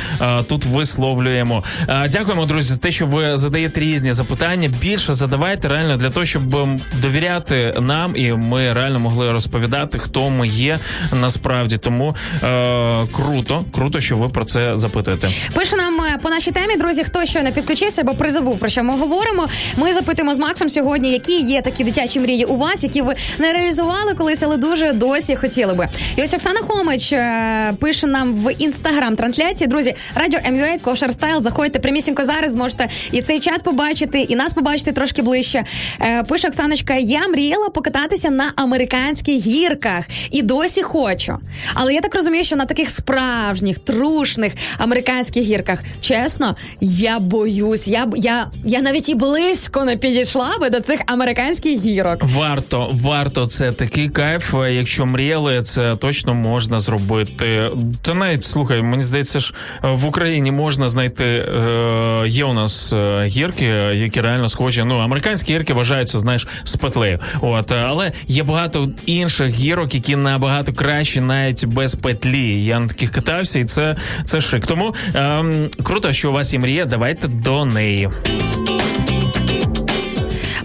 тут 0.49 0.65
висловлюємо. 0.65 1.65
Дякуємо, 2.11 2.47
друзі, 2.47 2.69
за 2.69 2.77
те, 2.77 2.91
що 2.91 3.07
ви 3.07 3.37
задаєте 3.37 3.81
різні 3.81 4.13
запитання. 4.13 4.71
Більше 4.81 5.13
задавайте 5.13 5.69
реально 5.69 5.97
для 5.97 6.11
того, 6.11 6.27
щоб 6.27 6.57
ем, 6.57 6.81
довіряти 7.03 7.75
нам, 7.81 8.17
і 8.17 8.33
ми 8.33 8.73
реально 8.73 9.01
могли 9.01 9.33
розповідати, 9.33 9.99
хто 9.99 10.31
ми 10.31 10.49
є 10.49 10.79
насправді. 11.13 11.79
Тому 11.79 12.17
е, 12.43 13.07
круто, 13.13 13.65
круто, 13.73 14.01
що 14.01 14.17
ви 14.17 14.29
про 14.29 14.45
це 14.45 14.77
запитуєте. 14.77 15.29
Пише 15.55 15.77
нам 15.77 15.99
по 16.23 16.31
нашій 16.31 16.51
темі, 16.51 16.77
друзі, 16.77 17.05
хто 17.05 17.25
ще 17.25 17.43
не 17.43 17.53
підключився 17.53 18.03
або 18.03 18.15
призабув, 18.15 18.58
про 18.59 18.69
що 18.69 18.85
ми 18.85 18.97
говоримо. 18.97 19.49
Ми 19.77 19.93
запитуємо 19.93 20.35
з 20.35 20.39
Максом 20.39 20.69
сьогодні, 20.69 21.13
які 21.13 21.41
є 21.41 21.63
такі 21.63 21.85
дитячі 21.85 22.21
мрії 22.21 22.45
у 22.45 22.57
вас, 22.57 22.83
які 22.83 23.03
ви 23.03 23.15
не 23.39 23.53
реалізували 23.53 24.15
колись, 24.15 24.43
але 24.43 24.57
дуже 24.57 24.93
досі 24.93 25.37
хотіли 25.37 25.75
би. 25.75 25.89
І 26.17 26.23
ось 26.23 26.35
Оксана 26.35 26.61
Хомич 26.61 27.13
е, 27.13 27.75
пише 27.81 28.07
нам 28.07 28.35
в 28.35 28.53
інстаграм 28.53 29.17
трансляції. 29.17 29.69
Друзі, 29.69 29.95
радіо 30.15 30.41
МЮА, 30.53 30.79
Кошер 30.79 31.13
Стайл. 31.13 31.43
Заходьте 31.43 31.79
прямісінько 31.79 32.25
зараз. 32.25 32.53
Зможете 32.53 32.89
і 33.13 33.23
цей 33.23 33.41
чат 33.41 33.63
побачити, 33.63 34.21
і 34.21 34.37
нас 34.37 34.55
побачити 34.55 34.93
трошки 34.93 35.23
ближче. 35.23 35.65
Е, 36.01 36.23
Пише 36.23 36.49
Оксаночка: 36.49 36.95
я 36.95 37.29
мріяла 37.29 37.69
покататися 37.69 38.31
на 38.31 38.53
американських 38.57 39.47
гірках 39.47 40.05
і 40.31 40.43
досі 40.43 40.83
хочу. 40.83 41.39
Але 41.75 41.95
я 41.95 42.01
так 42.01 42.15
розумію, 42.15 42.45
що 42.45 42.57
на 42.57 42.65
таких 42.65 42.91
справжніх, 42.91 43.79
трушних 43.79 44.53
американських 44.79 45.43
гірках, 45.43 45.79
чесно, 46.01 46.57
я 46.81 47.19
боюсь. 47.19 47.89
Я 47.89 48.09
я, 48.17 48.48
я 48.65 48.83
навіть 48.83 49.09
і 49.09 49.15
близько 49.15 49.85
не 49.85 49.97
підійшла 49.97 50.59
би 50.61 50.71
до 50.71 50.81
цих 50.81 51.01
американських 51.07 51.79
гірок. 51.81 52.19
Варто, 52.23 52.91
варто 52.93 53.47
це 53.47 53.73
такий 53.73 54.09
кайф. 54.09 54.55
е, 54.55 54.75
Якщо 54.75 55.07
мріяли, 55.07 55.63
це 55.63 55.97
точно 55.97 56.35
можна 56.35 56.79
зробити. 56.79 57.71
Та 58.03 58.15
навіть 58.15 58.43
слухай, 58.45 58.83
мені 58.83 59.03
здається, 59.03 59.41
ж 59.41 59.55
е, 59.85 59.89
в 59.93 60.07
Україні 60.07 60.51
можна 60.53 60.89
знайти. 60.89 61.25
Е, 61.25 62.25
є 62.27 62.45
у 62.45 62.53
нас 62.53 62.93
е, 62.93 63.25
гірки, 63.27 63.65
е, 63.67 63.95
які 63.97 64.21
реально 64.21 64.49
схожі. 64.49 64.85
Ну, 64.85 64.99
американські 64.99 65.53
гірки 65.55 65.73
вважаються, 65.75 66.19
знаєш, 66.19 66.47
з 66.65 66.77
петлею. 66.77 67.19
От, 67.41 67.73
е, 67.73 67.85
але 67.89 68.13
є 68.27 68.43
багато 68.43 68.89
інших 69.07 69.51
гірок, 69.51 69.95
які 69.95 70.17
набагато 70.17 70.73
кращі, 70.73 71.21
навіть 71.21 71.65
без 71.65 71.95
петлі. 71.95 72.65
Я 72.65 72.81
на 72.81 72.89
таких 72.89 73.11
катався, 73.11 73.59
і 73.59 73.65
це, 73.65 73.97
це 74.25 74.41
шик. 74.41 74.67
Тому 74.67 74.95
ем, 75.15 75.71
круто, 75.83 76.13
що 76.13 76.31
у 76.31 76.33
вас 76.33 76.53
є 76.53 76.59
мрія. 76.59 76.85
Давайте 76.85 77.29
до 77.29 77.65
неї. 77.65 78.09
you. 78.39 78.78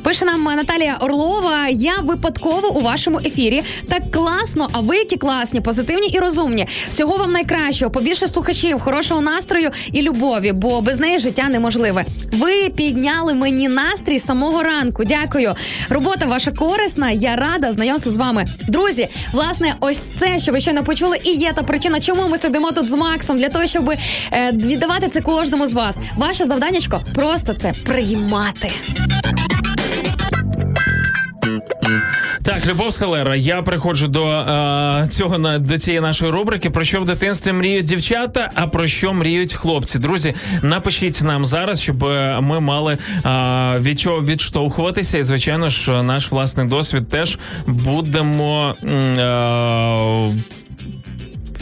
Пише 0.04 0.26
нам 0.26 0.44
Наталія 0.44 0.98
Орлова. 1.02 1.68
Я 1.68 1.94
випадково 2.04 2.76
у 2.76 2.82
вашому 2.82 3.20
ефірі. 3.20 3.64
Так 3.90 4.12
класно, 4.12 4.70
а 4.72 4.80
ви 4.80 4.98
які 4.98 5.18
класні, 5.18 5.62
позитивні 5.62 6.08
і 6.08 6.20
розумні. 6.20 6.68
Всього 6.90 7.18
вам 7.18 7.32
найкращого, 7.32 7.92
побільше 7.92 8.28
слухачів, 8.28 8.80
хорошого 8.80 9.22
настрою 9.22 9.70
і 9.92 10.02
любові, 10.02 10.52
бо 10.52 10.82
без 10.82 11.00
неї 11.00 11.20
життя 11.20 11.44
неможливе. 11.50 12.06
Ви 12.34 12.70
підняли 12.70 13.34
мені 13.34 13.68
настрій 13.68 14.20
самого 14.20 14.64
ранку. 14.64 15.04
Дякую. 15.04 15.56
Робота 15.90 16.26
ваша 16.26 16.52
корисна. 16.52 17.12
Я 17.12 17.36
рада 17.36 17.72
знайомству 17.72 18.12
з 18.12 18.18
вами. 18.18 18.46
Друзі, 18.68 19.08
власне, 19.32 19.76
ось 19.80 20.00
це, 20.20 20.40
що 20.40 20.52
ви 20.52 20.60
щойно 20.60 20.84
почули, 20.84 21.18
і 21.24 21.30
є 21.30 21.54
та 21.54 21.64
причина, 21.64 22.00
чому 22.00 22.28
ми 22.28 22.38
сидимо 22.38 22.72
тут 22.72 22.90
з 22.90 22.94
Максом, 22.94 23.40
для 23.40 23.50
того, 23.50 23.68
щоб 23.68 23.90
е, 23.90 23.98
віддавати 24.52 25.10
це 25.10 25.22
кожному 25.22 25.68
з 25.68 25.74
вас. 25.74 26.00
Ваше 26.18 26.46
завданнячко 26.46 27.02
просто 27.16 27.54
це 27.54 27.74
приймати. 27.86 28.72
Так, 32.44 32.66
Любов 32.66 32.94
Селера, 32.94 33.36
я 33.36 33.62
приходжу 33.62 34.08
до 34.08 34.30
е, 34.30 35.08
цього 35.10 35.58
до 35.58 35.78
цієї 35.78 36.02
нашої 36.02 36.32
рубрики. 36.32 36.70
Про 36.70 36.84
що 36.84 37.02
в 37.02 37.06
дитинстві 37.06 37.54
мріють 37.54 37.86
дівчата, 37.86 38.52
а 38.56 38.68
про 38.68 38.88
що 38.88 39.14
мріють 39.14 39.54
хлопці? 39.54 40.00
Друзі, 40.00 40.34
напишіть 40.62 41.22
нам 41.24 41.46
зараз, 41.46 41.82
щоб 41.82 42.04
е, 42.04 42.40
ми 42.42 42.60
мали 42.60 42.98
е, 43.26 43.80
від 43.80 44.00
чого 44.00 44.22
відштовхуватися. 44.22 45.18
І 45.18 45.24
звичайно 45.24 45.70
ж, 45.70 46.04
наш 46.04 46.32
власний 46.32 46.68
досвід 46.68 47.10
теж 47.10 47.38
будемо. 47.66 48.76
Е, 48.84 50.54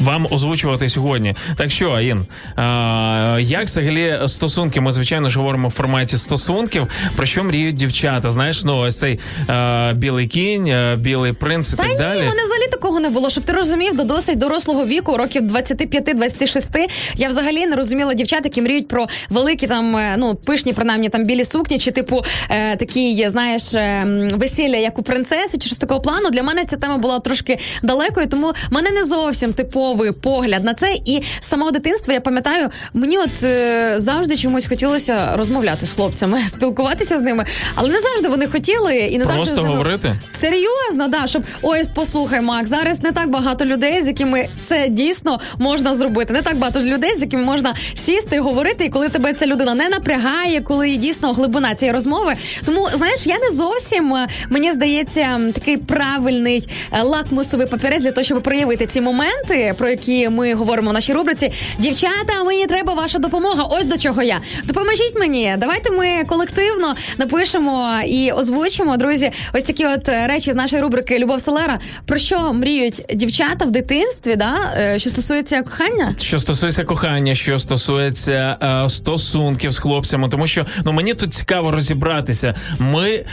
вам 0.01 0.27
озвучувати 0.31 0.89
сьогодні. 0.89 1.35
Так 1.55 1.71
що, 1.71 1.91
Аїн, 1.91 2.25
а, 2.55 3.37
як 3.41 3.65
взагалі 3.65 4.19
стосунки? 4.27 4.81
Ми 4.81 4.91
звичайно 4.91 5.29
ж 5.29 5.39
говоримо 5.39 5.67
в 5.67 5.71
форматі 5.71 6.17
стосунків. 6.17 6.87
Про 7.15 7.25
що 7.25 7.43
мріють 7.43 7.75
дівчата? 7.75 8.31
Знаєш, 8.31 8.63
ну 8.63 8.77
ось 8.77 8.99
цей 8.99 9.19
а, 9.47 9.91
білий 9.95 10.27
кінь, 10.27 10.69
а, 10.69 10.95
білий 10.95 11.33
принц 11.33 11.73
і 11.73 11.75
Та 11.75 11.83
так 11.83 11.91
ні, 11.91 11.97
далі. 11.97 12.19
мене 12.19 12.43
взагалі 12.43 12.67
такого 12.71 12.99
не 12.99 13.09
було. 13.09 13.29
Щоб 13.29 13.43
ти 13.43 13.53
розумів, 13.53 13.95
до 13.95 14.03
досить 14.03 14.37
дорослого 14.37 14.85
віку, 14.85 15.17
років 15.17 15.43
25-26, 15.43 16.89
я 17.15 17.29
взагалі 17.29 17.65
не 17.65 17.75
розуміла 17.75 18.13
дівчат, 18.13 18.41
які 18.43 18.61
мріють 18.61 18.87
про 18.87 19.05
великі 19.29 19.67
там, 19.67 19.97
е, 19.97 20.15
ну 20.17 20.35
пишні, 20.35 20.73
принаймні 20.73 21.09
там 21.09 21.25
білі 21.25 21.45
сукні, 21.45 21.79
чи 21.79 21.91
типу 21.91 22.23
е, 22.49 22.75
такі, 22.75 23.29
знаєш, 23.29 23.73
е, 23.73 24.05
весілля, 24.33 24.77
як 24.77 24.99
у 24.99 25.03
принцеси, 25.03 25.57
чи 25.57 25.65
щось 25.67 25.77
такого 25.77 26.01
плану. 26.01 26.29
Для 26.29 26.43
мене 26.43 26.65
ця 26.65 26.77
тема 26.77 26.97
була 26.97 27.19
трошки 27.19 27.59
далекою, 27.83 28.27
тому 28.27 28.53
мене 28.71 28.89
не 28.91 29.05
зовсім 29.05 29.53
типовий 29.91 30.11
погляд 30.11 30.63
на 30.63 30.73
це. 30.73 30.97
І 31.05 31.21
з 31.39 31.47
самого 31.47 31.71
дитинства 31.71 32.13
я 32.13 32.21
пам'ятаю, 32.21 32.69
мені 32.93 33.17
от 33.17 33.43
е, 33.43 33.93
завжди 33.97 34.37
чомусь 34.37 34.67
хотілося 34.67 35.35
розмовляти 35.35 35.85
з 35.85 35.91
хлопцями, 35.91 36.39
спілкуватися 36.47 37.17
з 37.17 37.21
ними, 37.21 37.45
але 37.75 37.89
не 37.89 38.01
завжди 38.01 38.29
вони 38.29 38.47
хотіли 38.47 38.95
і 38.95 39.17
не 39.17 39.25
завжди 39.25 39.37
Просто 39.37 39.55
з 39.55 39.57
ними... 39.57 39.69
говорити? 39.69 40.15
Серйозно, 40.29 41.07
да, 41.07 41.27
щоб 41.27 41.43
ой, 41.61 41.83
послухай, 41.95 42.41
Мак, 42.41 42.67
зараз 42.67 43.03
не 43.03 43.11
так 43.11 43.29
багато 43.29 43.65
людей, 43.65 44.03
з 44.03 44.07
якими 44.07 44.49
це 44.63 44.87
дійсно 44.89 45.39
можна 45.57 45.93
зробити. 45.93 46.33
Не 46.33 46.41
так 46.41 46.57
багато 46.57 46.79
людей, 46.79 47.15
з 47.15 47.21
якими 47.21 47.43
можна 47.43 47.75
сісти 47.93 48.35
і 48.35 48.39
говорити, 48.39 48.85
і 48.85 48.89
коли 48.89 49.09
тебе 49.09 49.33
ця 49.33 49.45
людина 49.45 49.73
не 49.73 49.89
напрягає, 49.89 50.61
коли 50.61 50.89
є 50.89 50.97
дійсно 50.97 51.33
глибина 51.33 51.75
цієї 51.75 51.93
розмови. 51.93 52.33
Тому 52.65 52.89
знаєш, 52.93 53.27
я 53.27 53.39
не 53.39 53.51
зовсім 53.51 54.15
е, 54.15 54.27
мені 54.49 54.71
здається 54.71 55.39
такий 55.53 55.77
правильний 55.77 56.67
е, 56.91 57.01
лакмусовий 57.01 57.67
папірець 57.67 58.03
для 58.03 58.11
того, 58.11 58.23
щоб 58.23 58.43
проявити 58.43 58.85
ці 58.85 59.01
моменти, 59.01 59.75
про 59.81 59.89
які 59.89 60.29
ми 60.29 60.53
говоримо 60.53 60.89
в 60.89 60.93
нашій 60.93 61.13
рубриці. 61.13 61.51
Дівчата, 61.79 62.43
мені 62.45 62.65
треба 62.65 62.93
ваша 62.93 63.19
допомога. 63.19 63.63
Ось 63.63 63.85
до 63.85 63.97
чого 63.97 64.21
я. 64.23 64.39
Допоможіть 64.63 65.19
мені. 65.19 65.55
Давайте 65.57 65.91
ми 65.91 66.23
колективно 66.27 66.95
напишемо 67.17 67.89
і 68.07 68.31
озвучимо, 68.31 68.97
друзі, 68.97 69.31
ось 69.53 69.63
такі 69.63 69.85
от 69.85 70.09
е, 70.09 70.27
речі 70.27 70.51
з 70.53 70.55
нашої 70.55 70.81
рубрики 70.81 71.19
Любов 71.19 71.41
Селера. 71.41 71.79
Про 72.05 72.17
що 72.17 72.53
мріють 72.53 73.05
дівчата 73.13 73.65
в 73.65 73.71
дитинстві, 73.71 74.35
да? 74.35 74.53
е, 74.77 74.99
що 74.99 75.09
стосується 75.09 75.63
кохання? 75.63 76.15
Що 76.17 76.39
стосується 76.39 76.83
кохання, 76.83 77.35
що 77.35 77.59
стосується 77.59 78.57
е, 78.85 78.89
стосунків 78.89 79.71
з 79.71 79.79
хлопцями, 79.79 80.29
тому 80.29 80.47
що 80.47 80.65
ну 80.85 80.91
мені 80.91 81.13
тут 81.13 81.33
цікаво 81.33 81.71
розібратися. 81.71 82.55
Ми, 82.79 83.09
е, 83.09 83.25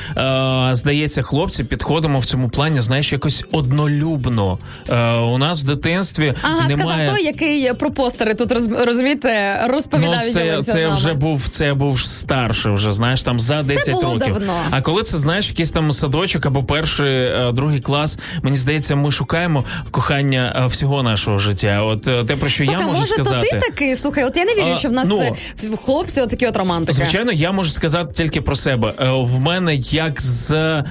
здається, 0.73 1.23
хлопці 1.23 1.65
підходимо 1.65 2.19
в 2.19 2.25
цьому 2.25 2.49
плані, 2.49 2.81
знаєш, 2.81 3.13
якось 3.13 3.45
однолюбно. 3.53 4.59
Е, 4.91 5.13
у 5.13 5.39
нас 5.39 5.65
в 5.65 5.67
дитинстві 5.67 6.35
Ага, 6.43 6.69
немає... 6.69 6.87
сказав 6.87 7.15
той, 7.15 7.25
який 7.25 7.73
про 7.75 7.91
постери 7.91 8.35
тут 8.35 8.53
роз- 8.53 8.85
розумієте, 8.85 9.61
Ну, 9.67 9.73
розповідав. 9.73 10.27
і 10.29 10.31
це, 10.33 10.63
це 10.63 10.89
вже 10.89 11.15
був 11.15 11.49
це 11.49 11.75
був 11.75 12.01
старший, 12.01 12.73
вже 12.73 12.93
знаєш, 12.93 13.23
там 13.23 13.41
за 13.41 13.63
10 13.63 13.95
було 13.95 14.03
років. 14.15 14.19
давно. 14.35 14.53
А 14.71 14.81
коли 14.83 15.03
це 15.03 15.17
знаєш, 15.19 15.49
якийсь 15.51 15.71
там 15.71 15.93
садочок 15.93 16.47
або 16.47 16.63
перший, 16.65 17.15
е, 17.17 17.51
другий 17.53 17.81
клас, 17.81 18.19
мені 18.43 18.57
здається, 18.57 18.97
ми 18.97 19.13
шукаємо 19.13 19.65
кохання 19.91 20.63
е, 20.65 20.67
всього 20.67 21.03
нашого 21.03 21.39
життя. 21.39 21.83
От 21.83 22.09
е, 22.09 22.25
те, 22.25 22.37
про 22.37 22.49
що 22.49 22.65
Слухай, 22.65 22.81
я 22.81 22.87
можу 22.87 23.01
може, 23.01 23.15
сказати. 23.15 23.47
то 23.51 23.57
ти 23.57 23.71
такий? 23.71 23.97
Слухай, 23.97 24.25
от 24.25 24.37
я 24.37 24.45
не 24.45 24.55
вірю, 24.55 24.73
А, 24.73 24.77
що 24.77 24.89
в 24.89 24.93
нас 24.93 25.09
ну, 25.09 25.77
хлопці 25.85 26.21
отакі 26.21 26.47
от 26.47 26.57
романтики. 26.57 26.93
Звичайно, 26.93 27.33
я 27.33 27.53
можу 27.53 27.71
сказати 27.71 28.13
тільки 28.15 28.41
про 28.41 28.57
себе. 28.57 28.93
В 29.09 29.41
мене 29.41 29.75
як 29.75 30.21
з. 30.21 30.85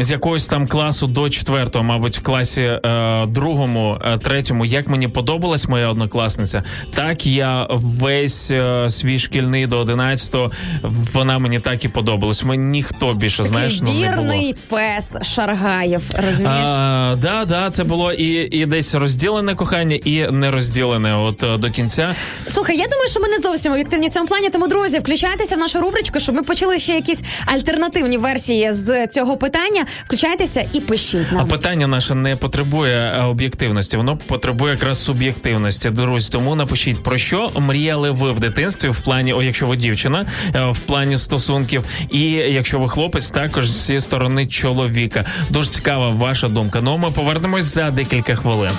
З 0.00 0.10
якогось 0.10 0.46
там 0.46 0.66
класу 0.66 1.06
до 1.06 1.30
четвертого, 1.30 1.84
мабуть, 1.84 2.18
в 2.18 2.22
класі 2.22 2.60
е, 2.60 2.80
другому, 3.34 3.98
е, 4.04 4.18
третьому, 4.18 4.64
як 4.64 4.88
мені 4.88 5.08
подобалась 5.08 5.68
моя 5.68 5.88
однокласниця, 5.88 6.62
так 6.94 7.26
я 7.26 7.66
весь 7.70 8.50
е, 8.50 8.90
свій 8.90 9.18
шкільний 9.18 9.66
до 9.66 9.78
одинадцятого, 9.78 10.50
вона 11.12 11.38
мені 11.38 11.60
так 11.60 11.84
і 11.84 11.88
подобалась. 11.88 12.44
Мені 12.44 12.64
ніхто 12.64 13.14
більше, 13.14 13.36
Такий 13.36 13.50
знаєш, 13.52 13.80
ну, 13.82 13.92
не 13.92 14.10
було. 14.10 14.22
вірний 14.22 14.54
пес 14.68 15.16
Шаргаєв, 15.22 16.02
розумієш? 16.28 16.68
А, 16.68 17.16
да, 17.18 17.44
да, 17.44 17.70
це 17.70 17.84
було 17.84 18.12
і, 18.12 18.58
і 18.58 18.66
десь 18.66 18.94
розділене 18.94 19.54
кохання, 19.54 19.96
і 20.04 20.26
не 20.30 20.50
розділене 20.50 21.16
от 21.16 21.44
е, 21.44 21.56
до 21.58 21.70
кінця. 21.70 22.14
Слухай, 22.46 22.76
я 22.78 22.84
думаю, 22.84 23.08
що 23.08 23.20
ми 23.20 23.28
не 23.28 23.38
зовсім 23.38 23.72
об'єктивні 23.72 24.06
в 24.08 24.10
цьому 24.10 24.26
плані. 24.26 24.48
Тому, 24.50 24.68
друзі, 24.68 24.98
включайтеся 24.98 25.56
в 25.56 25.58
нашу 25.58 25.80
рубричку, 25.80 26.20
щоб 26.20 26.34
ми 26.34 26.42
почули 26.42 26.78
ще 26.78 26.92
якісь 26.92 27.22
альтернативні 27.46 28.18
версії 28.18 28.72
з 28.72 29.06
цього 29.06 29.36
питання. 29.36 29.86
Включайтеся 30.06 30.68
і 30.72 30.80
пишіть 30.80 31.26
А 31.38 31.44
питання 31.44 31.86
наше 31.86 32.14
не 32.14 32.36
потребує 32.36 33.12
об'єктивності, 33.28 33.96
воно 33.96 34.16
потребує 34.16 34.74
якраз 34.74 35.04
суб'єктивності. 35.04 35.90
Друзі, 35.90 36.28
тому 36.32 36.54
напишіть 36.54 37.02
про 37.02 37.18
що 37.18 37.50
мріяли 37.56 38.10
ви 38.10 38.32
в 38.32 38.40
дитинстві, 38.40 38.88
в 38.88 38.96
плані, 38.96 39.32
о, 39.32 39.42
якщо 39.42 39.66
ви 39.66 39.76
дівчина, 39.76 40.26
е, 40.54 40.70
в 40.70 40.78
плані 40.78 41.16
стосунків, 41.16 41.84
і 42.10 42.20
якщо 42.30 42.78
ви 42.78 42.88
хлопець, 42.88 43.30
також 43.30 43.70
зі 43.70 44.00
сторони 44.00 44.46
чоловіка. 44.46 45.24
Дуже 45.50 45.70
цікава 45.70 46.08
ваша 46.08 46.48
думка. 46.48 46.80
Ну 46.80 46.98
ми 46.98 47.10
повернемось 47.10 47.64
за 47.64 47.90
декілька 47.90 48.34
хвилин. 48.34 48.70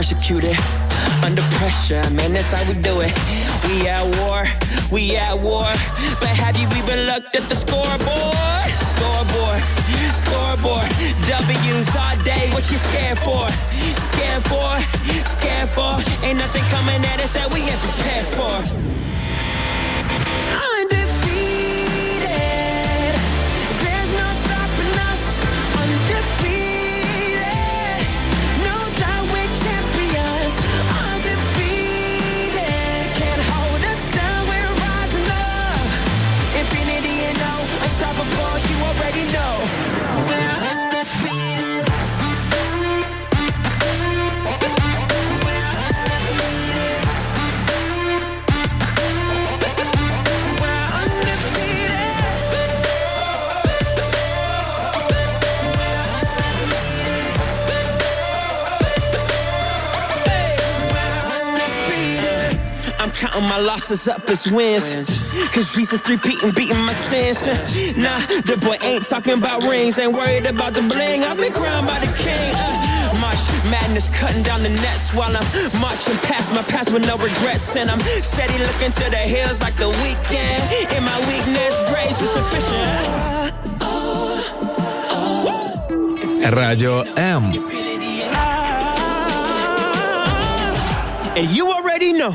persecuted, 0.00 0.56
under 1.26 1.42
pressure. 1.58 2.02
Man, 2.16 2.32
that's 2.32 2.50
how 2.52 2.64
we 2.64 2.74
do 2.90 3.00
it. 3.00 3.12
We 3.66 3.86
at 3.86 4.04
war, 4.18 4.46
we 4.90 5.14
at 5.14 5.38
war. 5.38 5.68
But 6.20 6.32
have 6.42 6.56
you 6.56 6.66
even 6.80 7.00
looked 7.10 7.36
at 7.36 7.46
the? 7.50 7.54
Scoreboard, 7.54 8.39
W's 11.30 11.96
all 11.96 12.16
day. 12.24 12.50
What 12.50 12.70
you 12.70 12.76
scared 12.76 13.18
for? 13.18 13.48
Scared 14.10 14.44
for? 14.44 14.70
Scared 15.24 15.70
for? 15.70 15.96
Ain't 16.24 16.38
nothing 16.38 16.64
coming 16.64 17.04
at 17.04 17.20
us 17.20 17.34
that 17.34 17.52
we 17.52 17.60
ain't 17.60 17.80
prepared 17.80 18.26
for. 18.36 18.99
counting 63.20 63.44
my 63.44 63.58
losses 63.58 64.08
up 64.08 64.28
as 64.30 64.50
wins. 64.50 65.20
Cause 65.52 65.74
Jesus 65.74 66.00
three 66.00 66.18
and 66.42 66.54
beating 66.54 66.82
my 66.84 66.92
sins. 66.92 67.46
Nah, 67.96 68.18
the 68.48 68.56
boy 68.56 68.78
ain't 68.80 69.04
talking 69.04 69.38
about 69.38 69.62
rings, 69.62 69.98
ain't 69.98 70.14
worried 70.14 70.46
about 70.46 70.72
the 70.72 70.82
bling. 70.82 71.22
I've 71.22 71.36
been 71.36 71.52
crowned 71.52 71.86
by 71.86 72.00
the 72.00 72.12
king. 72.16 72.52
Uh, 72.54 72.90
madness 73.70 74.08
cutting 74.08 74.42
down 74.42 74.62
the 74.62 74.68
nets 74.68 75.14
while 75.16 75.30
I'm 75.30 75.80
marching 75.80 76.16
past 76.28 76.52
my 76.52 76.62
past 76.62 76.92
with 76.92 77.06
no 77.06 77.16
regrets. 77.16 77.76
And 77.76 77.90
I'm 77.90 78.00
steady 78.00 78.58
looking 78.58 78.90
to 78.90 79.10
the 79.10 79.16
hills 79.16 79.60
like 79.60 79.76
the 79.76 79.88
weekend. 79.88 80.62
In 80.96 81.04
my 81.04 81.18
weakness, 81.30 81.78
grace 81.90 82.20
is 82.20 82.30
sufficient. 82.30 82.80
Radio 86.56 87.02
M. 87.16 87.44
And 91.36 91.52
you 91.52 91.70
already 91.70 92.12
know. 92.12 92.34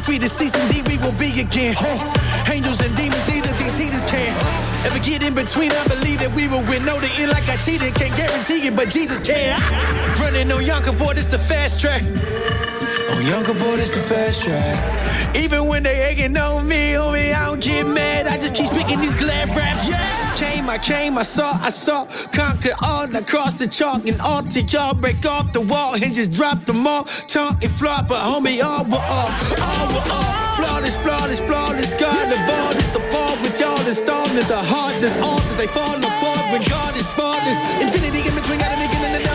If 0.00 0.08
we 0.08 0.16
deceased 0.16 0.56
indeed, 0.56 0.88
we 0.88 0.96
will 0.96 1.12
be 1.18 1.28
again. 1.28 1.76
Angels 2.48 2.80
and 2.80 2.96
demons, 2.96 3.20
neither 3.28 3.52
these 3.60 3.76
heathens 3.76 4.10
can 4.10 4.32
ever 4.86 4.98
get 5.04 5.22
in 5.22 5.34
between. 5.34 5.70
I 5.72 5.84
believe 5.88 6.20
that 6.24 6.32
we 6.34 6.48
will 6.48 6.64
win. 6.64 6.86
Know 6.86 6.96
the 6.96 7.12
end 7.20 7.30
like 7.30 7.46
I 7.50 7.58
cheated, 7.60 7.92
can't 7.94 8.16
guarantee 8.16 8.64
it, 8.66 8.74
but 8.74 8.88
Jesus 8.88 9.20
can. 9.20 9.60
Running 10.20 10.50
on 10.52 10.64
Yonkers, 10.64 10.96
boy, 10.96 11.12
this 11.12 11.26
the 11.26 11.36
fast 11.36 11.78
track. 11.78 12.00
On 13.10 13.26
Yonkers, 13.26 13.60
boy, 13.60 13.76
this 13.76 13.94
the 13.94 14.00
fast 14.02 14.44
track. 14.44 15.36
Even 15.36 15.66
when 15.66 15.82
they 15.82 15.96
hating 15.96 16.36
on 16.36 16.66
me, 16.66 16.92
homie, 16.94 17.34
I 17.34 17.46
don't 17.46 17.60
get 17.60 17.86
mad. 17.86 18.26
I 18.26 18.36
just 18.36 18.54
keep 18.54 18.66
speaking 18.66 19.00
these 19.00 19.14
glad 19.14 19.48
raps. 19.48 19.90
Yeah. 19.90 20.34
Came, 20.36 20.70
I 20.70 20.78
came, 20.78 21.18
I 21.18 21.22
saw, 21.22 21.52
I 21.60 21.70
saw, 21.70 22.06
conquer 22.32 22.70
all 22.80 23.04
across 23.14 23.54
the 23.54 23.66
chalk 23.66 24.06
and 24.06 24.20
all 24.20 24.42
to 24.42 24.60
y'all 24.62 24.94
break 24.94 25.26
off 25.26 25.52
the 25.52 25.60
wall 25.60 25.94
and 25.94 26.14
just 26.14 26.32
drop 26.32 26.64
them 26.64 26.86
all. 26.86 27.04
Tongue 27.26 27.58
and 27.60 27.72
flop, 27.72 28.08
but 28.08 28.20
homie, 28.22 28.62
all 28.62 28.84
were 28.84 28.96
all, 28.96 29.30
all 29.58 29.86
were 29.92 30.06
all. 30.08 30.40
Flawless, 30.56 30.96
flawless, 30.96 31.40
flawless, 31.40 31.90
God 31.98 32.24
the 32.30 32.36
ball 32.46 32.72
is 32.76 32.94
apart 32.94 33.40
with 33.42 33.58
y'all 33.60 33.86
installments 33.86 34.50
of 34.50 34.62
hardness, 34.62 35.18
altars 35.18 35.56
they 35.56 35.66
fall 35.66 35.96
apart 35.96 36.52
when 36.52 36.62
God 36.68 36.96
is 36.96 37.08
flawless. 37.10 37.58
Infinity 37.82 38.28
in 38.28 38.34
between, 38.34 38.58
gotta 38.60 38.78
make 38.78 38.92
it 38.92 39.02
in 39.04 39.12
the 39.12 39.29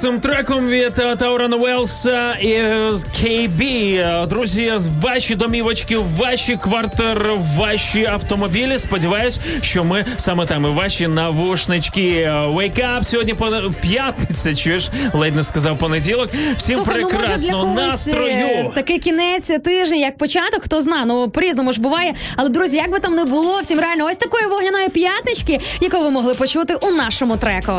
цим 0.00 0.20
треком 0.20 0.68
від 0.68 0.98
е, 0.98 1.16
Таурана 1.16 1.56
Уелса 1.56 2.34
і 2.40 2.50
е, 2.52 2.92
KB. 3.22 3.62
Е, 3.96 4.26
Друзі, 4.26 4.72
з 4.76 4.88
ваші 5.02 5.34
домівочки, 5.34 5.96
ваші 6.16 6.56
квартири, 6.56 7.30
ваші 7.56 8.04
автомобілі. 8.04 8.78
Сподіваюсь, 8.78 9.38
що 9.62 9.84
ми 9.84 10.04
саме 10.16 10.46
там 10.46 10.64
і 10.64 10.68
ваші 10.68 11.08
навушнички. 11.08 12.02
Е, 12.02 12.30
Wake 12.32 12.80
up! 12.80 13.04
Сьогодні 13.04 13.34
пон- 13.34 13.72
п'ятниця. 13.82 14.54
Чуєш? 14.54 14.88
Ледь 15.14 15.36
не 15.36 15.42
сказав 15.42 15.78
понеділок. 15.78 16.28
Всім 16.56 16.76
Слухай, 16.76 16.94
ну 16.96 17.02
може 17.02 17.16
для 17.16 17.20
прекрасного 17.20 17.70
е, 17.70 17.74
настрою. 17.74 18.72
такий 18.74 18.98
кінець 18.98 19.50
тижня, 19.64 19.96
як 19.96 20.16
початок, 20.18 20.62
хто 20.64 20.80
зна, 20.80 21.04
ну 21.06 21.30
по-різному 21.30 21.72
ж 21.72 21.80
буває. 21.80 22.14
Але 22.36 22.48
друзі, 22.48 22.76
як 22.76 22.90
би 22.90 22.98
там 22.98 23.14
не 23.14 23.24
було, 23.24 23.60
всім 23.60 23.80
реально 23.80 24.06
ось 24.06 24.16
такої 24.16 24.46
вогняної 24.46 24.88
п'ятнички, 24.88 25.60
яку 25.80 26.00
ви 26.00 26.10
могли 26.10 26.34
почути 26.34 26.74
у 26.74 26.90
нашому 26.90 27.36
треку. 27.36 27.72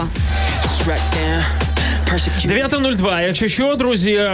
Shrek 0.64 1.00
down. 1.18 1.71
Persecute. 2.12 2.48
9.02. 2.48 3.22
Якщо 3.22 3.48
що, 3.48 3.76
друзі, 3.76 4.14
е, 4.14 4.30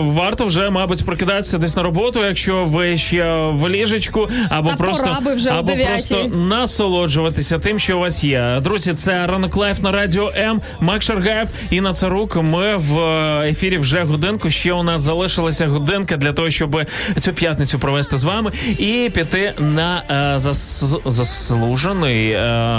варто 0.00 0.44
вже, 0.44 0.70
мабуть, 0.70 1.04
прокидатися 1.04 1.58
десь 1.58 1.76
на 1.76 1.82
роботу, 1.82 2.24
якщо 2.24 2.64
ви 2.64 2.96
ще 2.96 3.24
в 3.34 3.68
ліжечку, 3.68 4.28
або 4.48 4.68
Та 4.70 4.76
просто 4.76 5.18
вже 5.34 5.50
або 5.50 5.72
просто 5.72 6.28
насолоджуватися 6.28 7.58
тим, 7.58 7.78
що 7.78 7.96
у 7.96 8.00
вас 8.00 8.24
є. 8.24 8.60
Друзі, 8.62 8.94
це 8.94 9.26
ранок 9.26 9.56
лайф 9.56 9.78
на 9.80 9.92
радіо 9.92 10.32
М. 10.36 10.60
Мак 10.80 11.02
Шаргаєв 11.02 11.48
і 11.70 11.80
Нацарук. 11.80 12.36
Ми 12.36 12.76
в 12.76 12.98
е, 12.98 13.48
ефірі 13.50 13.78
вже 13.78 14.02
годинку. 14.02 14.50
Ще 14.50 14.72
у 14.72 14.82
нас 14.82 15.00
залишилася 15.00 15.66
годинка 15.66 16.16
для 16.16 16.32
того, 16.32 16.50
щоб 16.50 16.82
цю 17.20 17.32
п'ятницю 17.32 17.78
провести 17.78 18.16
з 18.16 18.22
вами 18.22 18.50
і 18.78 19.10
піти 19.14 19.52
на 19.58 20.02
е, 20.34 20.38
зас, 20.38 20.84
заслужений 21.06 22.30
е, 22.30 22.38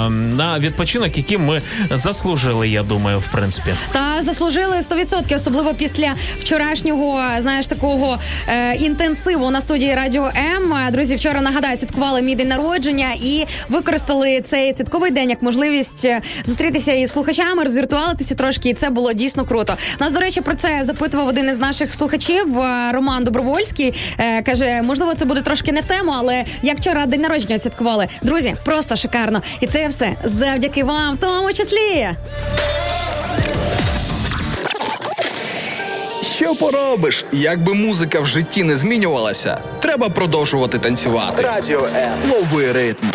на 0.09 0.59
відпочинок, 0.59 1.17
який 1.17 1.37
ми 1.37 1.61
заслужили. 1.91 2.69
Я 2.69 2.83
думаю, 2.83 3.19
в 3.19 3.27
принципі. 3.27 3.73
Та 3.91 4.23
заслужили 4.23 4.42
100%, 4.49 5.35
особливо 5.35 5.73
після 5.73 6.13
вчорашнього, 6.39 7.21
знаєш, 7.39 7.67
такого 7.67 8.17
е, 8.47 8.75
інтенсиву 8.75 9.49
на 9.49 9.61
студії 9.61 9.95
Радіо 9.95 10.31
М. 10.35 10.91
Друзі, 10.91 11.15
вчора 11.15 11.41
нагадаю, 11.41 11.77
святкували 11.77 12.21
мій 12.21 12.35
день 12.35 12.47
народження 12.47 13.13
і 13.21 13.45
використали 13.69 14.41
цей 14.41 14.73
святковий 14.73 15.11
день 15.11 15.29
як 15.29 15.41
можливість 15.41 16.05
е, 16.05 16.21
зустрітися 16.45 16.91
із 16.91 17.11
слухачами, 17.11 17.63
розвіртуалитися 17.63 18.35
трошки, 18.35 18.69
і 18.69 18.73
це 18.73 18.89
було 18.89 19.13
дійсно 19.13 19.45
круто. 19.45 19.77
Нас, 19.99 20.13
до 20.13 20.19
речі, 20.19 20.41
про 20.41 20.55
це 20.55 20.79
запитував 20.83 21.27
один 21.27 21.49
із 21.49 21.59
наших 21.59 21.93
слухачів 21.93 22.59
е, 22.59 22.91
Роман 22.91 23.23
Добровольський. 23.23 23.93
Е, 24.17 24.41
каже, 24.41 24.81
можливо, 24.81 25.13
це 25.13 25.25
буде 25.25 25.41
трошки 25.41 25.71
не 25.71 25.81
в 25.81 25.85
тему, 25.85 26.13
але 26.17 26.45
як 26.61 26.77
вчора 26.77 27.05
день 27.05 27.21
народження 27.21 27.59
святкували. 27.59 28.07
Друзі, 28.21 28.55
просто 28.65 28.95
шикарно. 28.95 29.41
І 29.59 29.67
це 29.67 29.87
все 29.87 30.15
завдяки 30.23 30.83
вам, 30.83 31.15
в 31.15 31.17
тому 31.17 31.53
числі. 31.53 32.07
Що 36.35 36.55
поробиш? 36.55 37.25
Якби 37.31 37.73
музика 37.73 38.19
в 38.19 38.25
житті 38.25 38.63
не 38.63 38.75
змінювалася, 38.75 39.57
треба 39.79 40.09
продовжувати 40.09 40.79
танцювати. 40.79 41.41
Радіо 41.41 41.87
Е. 41.95 42.11
Лови 42.31 42.71
ритм. 42.71 43.07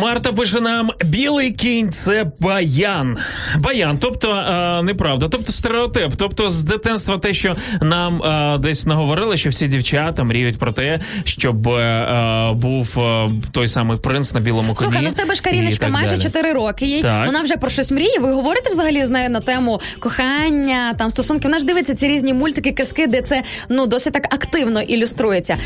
Марта 0.00 0.32
пише 0.32 0.60
нам 0.60 0.90
білий 1.04 1.50
кінь 1.50 1.92
це 1.92 2.26
баян. 2.40 3.18
Баян, 3.58 3.98
тобто 4.00 4.30
е, 4.32 4.82
неправда, 4.82 5.28
тобто 5.28 5.52
стереотип. 5.52 6.12
Тобто 6.16 6.50
з 6.50 6.62
дитинства 6.62 7.18
те, 7.18 7.32
що 7.32 7.56
нам 7.82 8.22
е, 8.22 8.58
десь 8.58 8.86
наговорили, 8.86 9.36
що 9.36 9.50
всі 9.50 9.66
дівчата 9.66 10.24
мріють 10.24 10.58
про 10.58 10.72
те, 10.72 11.00
щоб 11.24 11.68
е, 11.68 11.70
е, 11.80 12.52
був 12.52 12.98
е, 12.98 13.28
той 13.52 13.68
самий 13.68 13.98
принц 13.98 14.34
на 14.34 14.40
білому 14.40 14.74
коні. 14.74 14.86
Слухай, 14.86 15.02
ну 15.04 15.10
в 15.10 15.14
тебе 15.14 15.34
ж 15.34 15.42
Каріночка 15.42 15.88
майже. 15.88 16.18
4 16.18 16.52
роки. 16.52 16.86
Їй 16.86 17.02
Так. 17.02 17.26
вона 17.26 17.42
вже 17.42 17.56
про 17.56 17.70
щось 17.70 17.92
мріє. 17.92 18.18
Ви 18.20 18.32
говорите 18.32 18.70
взагалі 18.70 19.06
з 19.06 19.10
нею 19.10 19.30
на 19.30 19.40
тему 19.40 19.80
кохання, 19.98 20.94
там 20.98 21.10
стосунки. 21.10 21.48
Вона 21.48 21.58
ж 21.58 21.66
дивиться 21.66 21.94
ці 21.94 22.08
різні 22.08 22.34
мультики, 22.34 22.72
казки, 22.72 23.06
де 23.06 23.22
це 23.22 23.42
ну 23.68 23.86
досить 23.86 24.12
так 24.12 24.34
активно 24.34 24.80
ілюструється. 24.82 25.56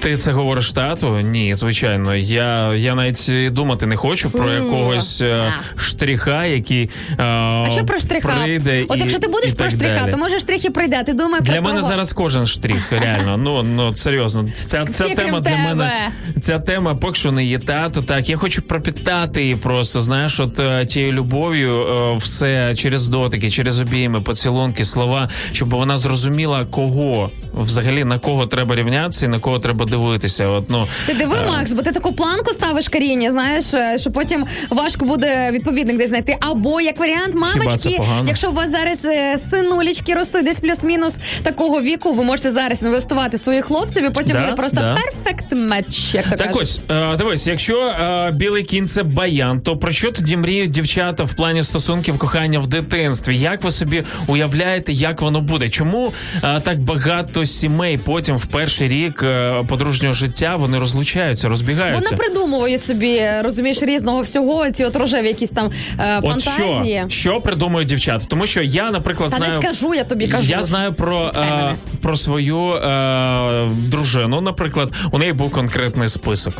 Ти 0.00 0.16
це 0.16 0.32
говориш 0.32 0.72
тату? 0.72 1.18
Ні, 1.18 1.54
звичайно. 1.54 2.16
Я, 2.16 2.74
я 2.74 2.94
навіть 2.94 3.28
і 3.28 3.50
думати 3.68 3.86
не 3.86 3.96
хочу 3.96 4.30
про 4.30 4.52
якогось 4.52 5.20
е, 5.20 5.52
штриха, 5.76 6.44
який 6.44 6.90
е, 7.10 7.24
А 7.24 7.66
що 7.70 7.84
про 7.84 7.98
штриха? 7.98 8.28
прийде 8.42 8.84
От 8.88 8.96
і- 8.96 9.00
якщо 9.00 9.18
ти 9.18 9.28
будеш 9.28 9.50
і 9.50 9.54
про 9.54 9.66
так 9.66 9.76
штриха, 9.76 10.00
далі. 10.00 10.12
то 10.12 10.18
може 10.18 10.38
штрих 10.38 10.64
і 10.64 10.70
прийде. 10.70 11.02
Ти 11.06 11.12
думай 11.12 11.40
Для 11.40 11.52
про 11.52 11.62
мене 11.62 11.76
того. 11.76 11.88
зараз 11.88 12.12
кожен 12.12 12.46
штрих, 12.46 12.92
реально. 12.92 13.36
Ну 13.36 13.62
ну 13.62 13.96
серйозно. 13.96 14.44
Ця, 14.54 14.86
ця 14.92 15.04
Всі, 15.04 15.14
тема 15.14 15.32
крім 15.32 15.42
для 15.42 15.56
мене. 15.58 15.92
Ця 16.40 16.58
тема 16.58 16.94
поки 16.94 17.14
що 17.14 17.32
не 17.32 17.44
є 17.44 17.58
тато. 17.58 18.02
Так, 18.02 18.28
я 18.28 18.36
хочу 18.36 18.62
пропітати 18.62 19.42
її 19.42 19.56
просто. 19.56 20.00
Знаєш, 20.00 20.40
от 20.40 20.58
е, 20.60 20.86
тією 20.86 21.12
любов'ю, 21.12 21.86
е, 21.88 22.16
все 22.16 22.74
через 22.74 23.08
дотики, 23.08 23.50
через 23.50 23.80
обійми, 23.80 24.20
поцілунки, 24.20 24.84
слова, 24.84 25.28
щоб 25.52 25.70
вона 25.70 25.96
зрозуміла, 25.96 26.64
кого 26.64 27.30
взагалі 27.54 28.04
на 28.04 28.18
кого 28.18 28.46
треба 28.46 28.76
рівнятися 28.76 29.26
і 29.26 29.28
на 29.28 29.38
кого 29.38 29.58
треба 29.58 29.84
дивитися. 29.86 30.46
От 30.48 30.70
ну 30.70 30.86
Ти 31.06 31.14
диви, 31.14 31.36
е, 31.36 31.46
Макс, 31.46 31.72
бо 31.72 31.82
ти 31.82 31.92
таку 31.92 32.12
планку 32.12 32.52
ставиш 32.52 32.88
Каріні, 32.88 33.30
знаєш, 33.30 33.57
е, 33.74 33.98
що 33.98 34.10
потім 34.10 34.44
важко 34.70 35.04
буде 35.04 35.50
відповідник 35.52 35.96
десь 35.96 36.08
знайти. 36.08 36.36
Або 36.40 36.80
як 36.80 36.98
варіант, 36.98 37.34
мамочки, 37.34 38.00
якщо 38.26 38.50
у 38.50 38.52
вас 38.52 38.70
зараз 38.70 39.04
е, 39.04 39.38
синулечки 39.50 40.14
ростуть 40.14 40.44
десь 40.44 40.60
плюс-мінус 40.60 41.16
такого 41.42 41.80
віку, 41.82 42.12
ви 42.12 42.24
можете 42.24 42.50
зараз 42.50 42.82
інвестувати 42.82 43.38
своїх 43.38 43.64
хлопців, 43.64 44.06
і 44.06 44.10
потім 44.10 44.32
Да, 44.36 44.40
буде 44.42 44.52
просто 44.54 44.76
да. 44.80 44.94
перфект 44.96 45.52
матч, 45.52 46.14
як 46.14 46.24
то 46.24 46.30
Так 46.30 46.46
кажуть. 46.46 46.62
ось, 46.62 46.80
е, 46.90 47.16
дивись, 47.16 47.46
якщо 47.46 47.86
е, 47.86 48.30
білий 48.34 48.62
кінь 48.64 48.86
це 48.88 49.02
баян, 49.02 49.60
то 49.60 49.76
про 49.76 49.90
що 49.92 50.12
тоді 50.12 50.36
мріють 50.36 50.70
дівчата 50.70 51.24
в 51.24 51.32
плані 51.34 51.62
стосунків 51.62 52.18
кохання 52.18 52.58
в 52.58 52.66
дитинстві? 52.66 53.38
Як 53.38 53.64
ви 53.64 53.70
собі 53.70 54.02
уявляєте, 54.26 54.92
як 54.92 55.20
воно 55.22 55.40
буде? 55.40 55.68
Чому 55.68 56.12
е, 56.44 56.60
так 56.60 56.78
багато 56.80 57.46
сімей 57.46 57.98
потім 57.98 58.36
в 58.36 58.46
перший 58.46 58.88
рік 58.88 59.24
подружнього 59.68 60.14
життя 60.14 60.56
вони 60.56 60.78
розлучаються, 60.78 61.48
розбігаються? 61.48 62.10
Вони 62.10 62.16
придумують 62.16 62.84
собі, 62.84 63.22
розумієш, 63.48 63.82
різного 63.82 64.20
всього, 64.20 64.70
ці 64.70 64.84
от 64.84 64.96
рожеві 64.96 65.26
якісь 65.28 65.50
там 65.50 65.70
е, 66.00 66.18
От 66.22 66.42
фантазії. 66.42 67.04
що, 67.08 67.18
що 67.18 67.40
придумують 67.40 67.88
дівчата? 67.88 68.24
Тому 68.28 68.46
що 68.46 68.62
я, 68.62 68.90
наприклад, 68.90 69.30
Та 69.30 69.36
знаю. 69.36 69.52
не 69.52 69.58
скажу, 69.58 69.94
я 69.94 70.04
тобі 70.04 70.28
кажу. 70.28 70.50
Я 70.52 70.62
знаю 70.62 70.92
про, 70.94 71.32
е, 71.36 71.74
про 72.02 72.16
свою 72.16 72.72
е, 72.74 73.68
дружину, 73.68 74.40
наприклад, 74.40 74.92
у 75.12 75.18
неї 75.18 75.32
був 75.32 75.50
конкретний 75.50 76.08
список. 76.08 76.54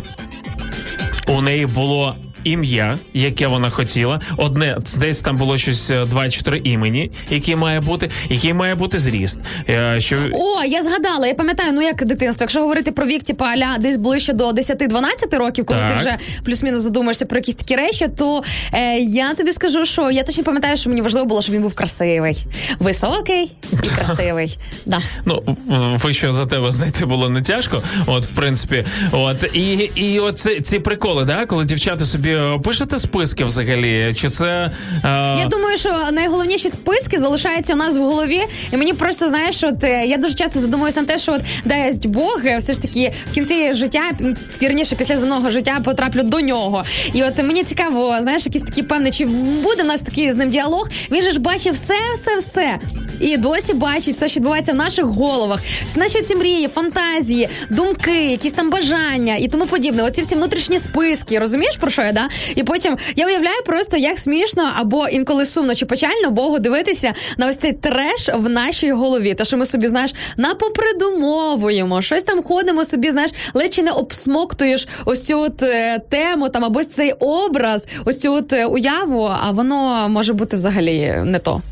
У 1.29 1.43
неї 1.43 1.67
було 1.67 2.17
ім'я, 2.51 2.99
яке 3.15 3.47
вона 3.47 3.71
хотіла. 3.71 4.21
Одне 4.37 4.79
здається, 4.87 5.25
там 5.25 5.37
було 5.37 5.59
щось 5.59 5.91
е, 5.91 6.05
два 6.05 6.31
чи 6.31 6.43
три 6.43 6.61
імені, 6.65 7.11
які 7.31 7.57
має 7.57 7.81
бути, 7.81 8.11
який 8.29 8.53
має 8.55 8.75
бути 8.75 8.99
зріст. 8.99 9.41
Е, 9.69 10.01
Що 10.01 10.17
О, 10.33 10.65
я 10.65 10.83
згадала, 10.83 11.27
я 11.27 11.35
пам'ятаю, 11.35 11.73
ну 11.73 11.83
як 11.83 12.05
дитинство. 12.05 12.45
Якщо 12.45 12.61
говорити 12.61 12.93
про 12.93 13.07
вік, 13.07 13.23
типу, 13.23 13.45
аля 13.45 13.77
десь 13.81 13.97
ближче 13.97 14.33
до 14.33 14.51
10-12 14.51 15.37
років, 15.39 15.65
коли 15.67 15.81
Так. 15.81 15.91
ти 15.91 15.97
вже 15.97 16.17
плюс-мінус 16.45 16.83
задумаєшся 16.83 17.27
про 17.27 17.39
якісь 17.39 17.55
такі 17.55 17.77
речі, 17.77 18.09
то 18.17 18.43
е, 18.73 18.99
я 18.99 19.35
тобі 19.35 19.53
скажу, 19.53 19.85
що 19.85 20.11
я 20.11 20.23
точно 20.23 20.45
пам'ятаю, 20.45 20.77
що 20.77 20.91
мені 20.91 21.03
важливо 21.03 21.27
було, 21.27 21.43
щоб 21.43 21.55
він 21.55 21.63
був 21.63 21.75
красивий, 21.75 22.47
високий 22.79 23.53
і 23.73 23.77
красивий. 23.97 24.59
Да. 24.87 24.99
Ну, 25.25 25.57
ви 26.03 26.15
що 26.15 26.33
за 26.33 26.47
тебе 26.47 26.71
знайти 26.71 27.07
було 27.07 27.29
не 27.29 27.43
тяжко. 27.43 27.83
От, 28.07 28.25
в 28.27 28.29
принципі, 28.29 28.85
от 29.13 29.45
і, 29.53 29.73
і 29.95 30.19
от 30.19 30.39
ці, 30.63 30.79
приколи, 30.79 31.25
да, 31.25 31.47
коли 31.47 31.65
дівчата 31.65 32.05
собі 32.05 32.38
пишете 32.65 32.99
списки 32.99 33.45
взагалі, 33.45 34.15
чи 34.17 34.29
це 34.29 34.71
е, 35.05 35.09
Я 35.39 35.47
думаю, 35.51 35.77
що 35.77 35.91
найголовніші 36.13 36.69
списки 36.69 37.19
залишаються 37.19 37.75
у 37.75 37.77
нас 37.77 37.99
в 37.99 38.03
голові, 38.03 38.41
і 38.73 38.77
мені 38.77 38.93
просто 38.93 39.29
знаєш, 39.29 39.65
от 39.65 39.85
е, 39.85 40.07
я 40.07 40.17
дуже 40.17 40.35
часто 40.35 40.61
задумуюся 40.61 41.01
на 41.01 41.07
те, 41.07 41.19
що 41.19 41.33
от 41.33 41.41
дасть 41.65 42.07
Бог, 42.07 42.41
е, 42.45 42.59
все 42.59 42.73
ж 42.73 42.83
таки 42.83 43.13
в 43.31 43.35
кінці 43.35 43.75
життя, 43.75 44.03
вірніше 44.63 44.97
після 44.97 45.19
земного 45.19 45.51
життя 45.51 45.81
потраплю 45.85 46.23
до 46.23 46.41
нього. 46.41 46.85
І 47.13 47.23
от 47.23 47.39
мені 47.39 47.65
цікаво, 47.65 48.19
знаєш, 48.23 48.47
якийсь 48.47 48.65
такий 48.65 48.83
певний, 48.83 49.13
чи 49.13 49.27
буде 49.27 49.83
у 49.83 49.87
нас 49.87 50.03
такий 50.03 50.33
з 50.33 50.35
ним 50.35 50.51
діалог. 50.51 50.89
Він 51.11 51.23
же 51.23 51.31
ж 51.31 51.41
бачив 51.41 51.75
все, 51.75 51.95
все, 52.15 52.37
все. 52.37 52.79
І 53.21 53.37
досі 53.37 53.75
бачить 53.75 54.15
все, 54.15 54.29
що 54.29 54.41
відбувається 54.41 54.73
в 54.73 54.77
наших 54.77 55.05
головах. 55.05 55.61
Всі 55.87 55.99
наші 55.99 56.23
ці 56.23 56.37
мрії, 56.37 56.69
фантазії, 56.69 57.49
думки, 57.71 58.31
якісь 58.31 58.53
там 58.53 58.71
бажання 58.71 59.37
і 59.37 59.49
тому 59.49 59.67
подібне. 59.67 60.03
Оці 60.03 60.23
всі 60.23 60.35
внутрішні 60.35 60.79
списки, 60.79 61.39
розумієш 61.39 61.77
про 61.77 61.91
що 61.91 62.03
я? 62.03 62.13
Да? 62.13 62.28
І 62.55 62.63
потім 62.63 62.97
я 63.17 63.27
уявляю 63.27 63.63
просто, 63.67 63.97
як 63.97 64.19
смішно 64.19 64.71
або 64.81 65.09
інколи 65.09 65.47
сумно 65.47 65.75
чи 65.75 65.87
печально 65.87 66.31
Богу 66.31 66.59
дивитися 66.59 67.15
на 67.39 67.49
ось 67.49 67.57
цей 67.57 67.73
треш 67.73 68.31
в 68.35 68.49
нашій 68.49 68.93
голові. 68.93 69.35
Та 69.35 69.45
що 69.45 69.57
ми 69.57 69.67
собі, 69.67 69.89
знаєш, 69.89 70.15
напопридумовуємо, 70.37 72.03
щось 72.03 72.25
там 72.25 72.43
ходимо 72.43 72.85
собі, 72.85 73.11
знаєш, 73.11 73.31
ледь 73.55 73.75
чи 73.75 73.83
не 73.83 73.91
обсмоктуєш 73.91 74.89
ось 75.05 75.25
цю 75.25 75.41
от 75.41 75.63
е, 75.63 76.01
тему 76.11 76.49
там 76.49 76.65
або 76.65 76.85
цей 76.85 77.13
образ, 77.13 77.89
ось 78.05 78.19
цю 78.19 78.33
от 78.33 78.53
е, 78.53 78.67
уяву, 78.67 79.31
а 79.43 79.51
воно 79.51 80.09
може 80.09 80.33
бути 80.33 80.57
взагалі 80.57 81.15
не 81.25 81.39
то. 81.39 81.63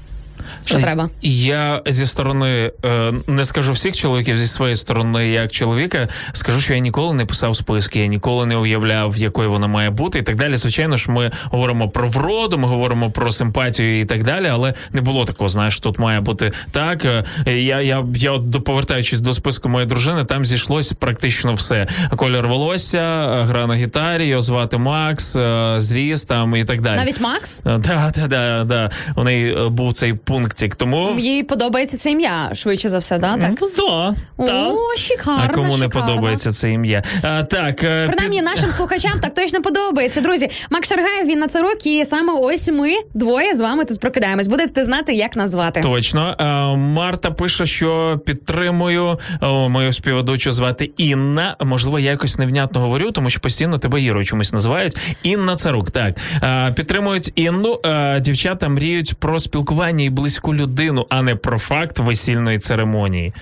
Що 0.67 0.79
Е, 0.79 0.83
треба? 0.83 1.11
Я 1.23 1.83
зі 1.87 2.07
сторони 2.07 2.73
е, 2.85 3.13
не 3.27 3.45
скажу 3.45 3.73
всіх 3.73 3.97
чоловіків, 3.97 4.37
зі 4.37 4.47
своєї 4.47 4.77
сторони, 4.77 5.29
як 5.29 5.53
чоловіка, 5.53 6.09
скажу, 6.33 6.61
що 6.61 6.73
я 6.75 6.79
ніколи 6.79 7.15
не 7.15 7.27
писав 7.27 7.57
списки, 7.57 8.01
я 8.01 8.07
ніколи 8.07 8.47
не 8.47 8.57
уявляв, 8.57 9.17
якою 9.17 9.51
вона 9.51 9.67
має 9.67 9.91
бути, 9.91 10.19
і 10.19 10.23
так 10.23 10.37
далі. 10.37 10.57
Звичайно 10.57 10.97
ж, 10.97 11.11
ми 11.11 11.31
говоримо 11.45 11.89
про 11.89 12.09
вроду, 12.09 12.59
ми 12.59 12.69
говоримо 12.69 13.11
про 13.11 13.33
симпатію 13.33 14.01
і 14.01 14.05
так 14.05 14.25
далі, 14.25 14.47
але 14.53 14.75
не 14.93 15.01
було 15.01 15.25
такого. 15.25 15.49
Знаєш, 15.49 15.81
тут 15.81 15.99
має 15.99 16.21
бути 16.21 16.53
так. 16.71 17.05
Е, 17.05 17.25
Я, 17.47 17.81
я, 17.81 18.05
я 18.15 18.33
от 18.33 18.65
повертаючись 18.65 19.21
до 19.21 19.33
списку 19.33 19.69
моєї 19.69 19.89
дружини, 19.89 20.25
там 20.25 20.47
зійшлось 20.47 20.93
практично 20.93 21.55
все: 21.55 21.87
колір 22.17 22.47
волосся, 22.49 23.01
гра 23.49 23.67
на 23.67 23.75
гітарі, 23.75 24.27
його 24.27 24.41
звати 24.41 24.79
Макс, 24.79 25.37
зріст 25.77 26.29
там 26.29 26.57
і 26.57 26.65
так 26.65 26.81
далі. 26.81 26.97
Навіть 26.97 27.21
Макс? 27.21 27.63
Да, 27.65 27.79
да, 28.17 28.27
да, 28.29 28.65
да. 28.65 28.91
У 29.17 29.25
неї 29.25 29.69
був 29.71 29.93
цей 29.93 30.15
пунктик. 30.57 30.75
Тому 30.75 31.15
Їй 31.19 31.43
подобається 31.43 31.97
це 31.97 32.11
ім'я, 32.11 32.51
швидше 32.55 32.89
за 32.89 32.99
все, 32.99 33.19
да? 33.19 33.37
Так? 33.37 33.53
Ну, 33.61 33.69
да, 33.77 34.15
да. 34.47 34.69
О, 34.69 34.97
шикарно, 34.97 35.43
а 35.45 35.49
кому 35.49 35.77
не 35.77 35.89
подобається 35.89 36.53
це 36.53 36.71
ім'я? 36.73 37.03
А, 37.23 37.43
так, 37.43 37.85
е, 37.85 38.07
Принаймні 38.07 38.43
нашим 38.43 38.71
слухачам 38.71 39.21
так 39.21 39.35
точно 39.35 39.63
подобається. 39.63 40.21
Друзі, 40.21 40.49
Макс 40.71 40.89
Шаргаєв, 40.89 41.27
він 41.27 41.39
на 41.39 41.49
це 41.49 41.63
рок, 41.63 41.87
і 41.87 42.05
саме 42.05 42.33
ось 42.33 42.69
ми 42.69 42.93
двоє 43.15 43.55
з 43.57 43.61
вами 43.61 43.85
тут 43.85 44.01
прокидаємось. 44.01 44.47
Будете 44.47 44.85
знати, 44.85 45.15
як 45.15 45.37
назвати. 45.37 45.81
Точно. 45.81 46.37
Е, 46.41 46.77
Марта 46.77 47.31
пише, 47.31 47.67
що 47.67 48.21
підтримую 48.27 49.19
о, 49.41 49.69
мою 49.69 49.93
співведучу 49.93 50.53
звати 50.53 50.91
Інна. 50.97 51.57
Можливо, 51.65 51.99
я 51.99 52.11
якось 52.11 52.39
невнятно 52.39 52.81
говорю, 52.81 53.11
тому 53.11 53.31
що 53.31 53.41
постійно 53.41 53.79
тебе 53.79 54.03
Ірою 54.03 54.25
чомусь 54.25 54.53
називають. 54.53 54.97
Інна 55.23 55.57
Царук. 55.57 55.91
Так 55.91 56.15
Е, 56.43 56.73
підтримують 56.73 57.33
Інну. 57.35 57.81
Дівчата 58.21 58.69
мріють 58.69 59.15
про 59.15 59.39
спілкування 59.39 60.05
і 60.05 60.11
близьку 60.11 60.46
людину, 60.55 61.07
а 61.11 61.23
не 61.23 61.37
про 61.37 61.59
факт 61.59 61.99
весільної 61.99 62.59
церемонії. 62.59 63.33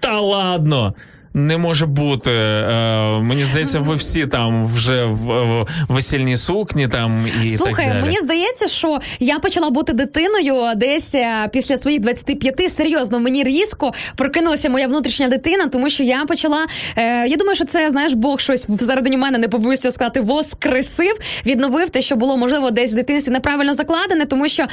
Та 0.00 0.20
ладно. 0.20 0.94
Не 1.34 1.58
може 1.58 1.86
бути. 1.86 2.30
Е, 2.30 3.20
мені 3.20 3.44
здається, 3.44 3.78
ви 3.80 3.94
всі 3.94 4.26
там 4.26 4.66
вже 4.66 5.04
в, 5.04 5.66
весільній 5.88 6.36
сукні 6.36 6.88
там 6.88 7.26
і 7.44 7.48
Слухай, 7.48 7.84
так 7.84 7.94
далі. 7.94 8.04
мені 8.04 8.18
здається, 8.22 8.68
що 8.68 8.98
я 9.20 9.38
почала 9.38 9.70
бути 9.70 9.92
дитиною 9.92 10.54
десь 10.76 11.14
е, 11.14 11.48
після 11.52 11.76
своїх 11.76 12.00
25. 12.00 12.74
Серйозно, 12.74 13.20
мені 13.20 13.44
різко 13.44 13.92
прокинулася 14.16 14.70
моя 14.70 14.86
внутрішня 14.86 15.28
дитина, 15.28 15.66
тому 15.66 15.90
що 15.90 16.04
я 16.04 16.24
почала. 16.24 16.66
Е, 16.96 17.26
я 17.26 17.36
думаю, 17.36 17.54
що 17.54 17.64
це 17.64 17.90
знаєш, 17.90 18.12
Бог 18.14 18.40
щось 18.40 18.68
всередині 18.68 19.16
мене 19.16 19.38
не 19.38 19.48
побоюся 19.48 19.90
сказати, 19.90 20.20
воскресив, 20.20 21.18
відновив 21.46 21.90
те, 21.90 22.00
що 22.00 22.16
було 22.16 22.36
можливо 22.36 22.70
десь 22.70 22.92
в 22.92 22.96
дитинстві 22.96 23.32
неправильно 23.32 23.74
закладене, 23.74 24.24
тому 24.24 24.48
що 24.48 24.62
е, 24.62 24.68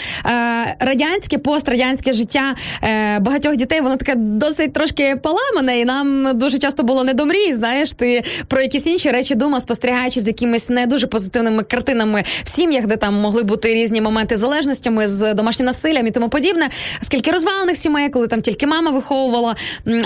радянське, 0.79 1.37
пострадянське 1.37 2.13
життя 2.13 2.55
е, 2.83 3.19
багатьох 3.19 3.55
дітей 3.55 3.81
воно 3.81 3.95
таке 3.95 4.15
досить 4.15 4.73
трошки 4.73 5.15
поламане, 5.23 5.79
і 5.79 5.85
нам 5.85 6.37
дуже 6.37 6.46
часто 6.49 6.83
було 6.83 7.03
не 7.03 7.13
до 7.13 7.25
мрій. 7.25 7.53
Знаєш, 7.53 7.93
ти 7.93 8.23
про 8.47 8.61
якісь 8.61 8.87
інші 8.87 9.11
речі 9.11 9.35
думав, 9.35 9.61
спостерігаючи 9.61 10.19
з 10.19 10.27
якимись 10.27 10.69
не 10.69 10.85
дуже 10.85 11.07
позитивними 11.07 11.63
картинами 11.63 12.23
в 12.43 12.49
сім'ях, 12.49 12.87
де 12.87 12.97
там 12.97 13.13
могли 13.13 13.43
бути 13.43 13.73
різні 13.73 14.01
моменти 14.01 14.35
залежностями 14.35 15.07
з 15.07 15.33
домашнім 15.33 15.65
насиллям 15.65 16.07
і 16.07 16.11
тому 16.11 16.29
подібне. 16.29 16.69
Скільки 17.01 17.31
розвалених 17.31 17.77
сімей, 17.77 18.09
коли 18.09 18.27
там 18.27 18.41
тільки 18.41 18.67
мама 18.67 18.91
виховувала 18.91 19.55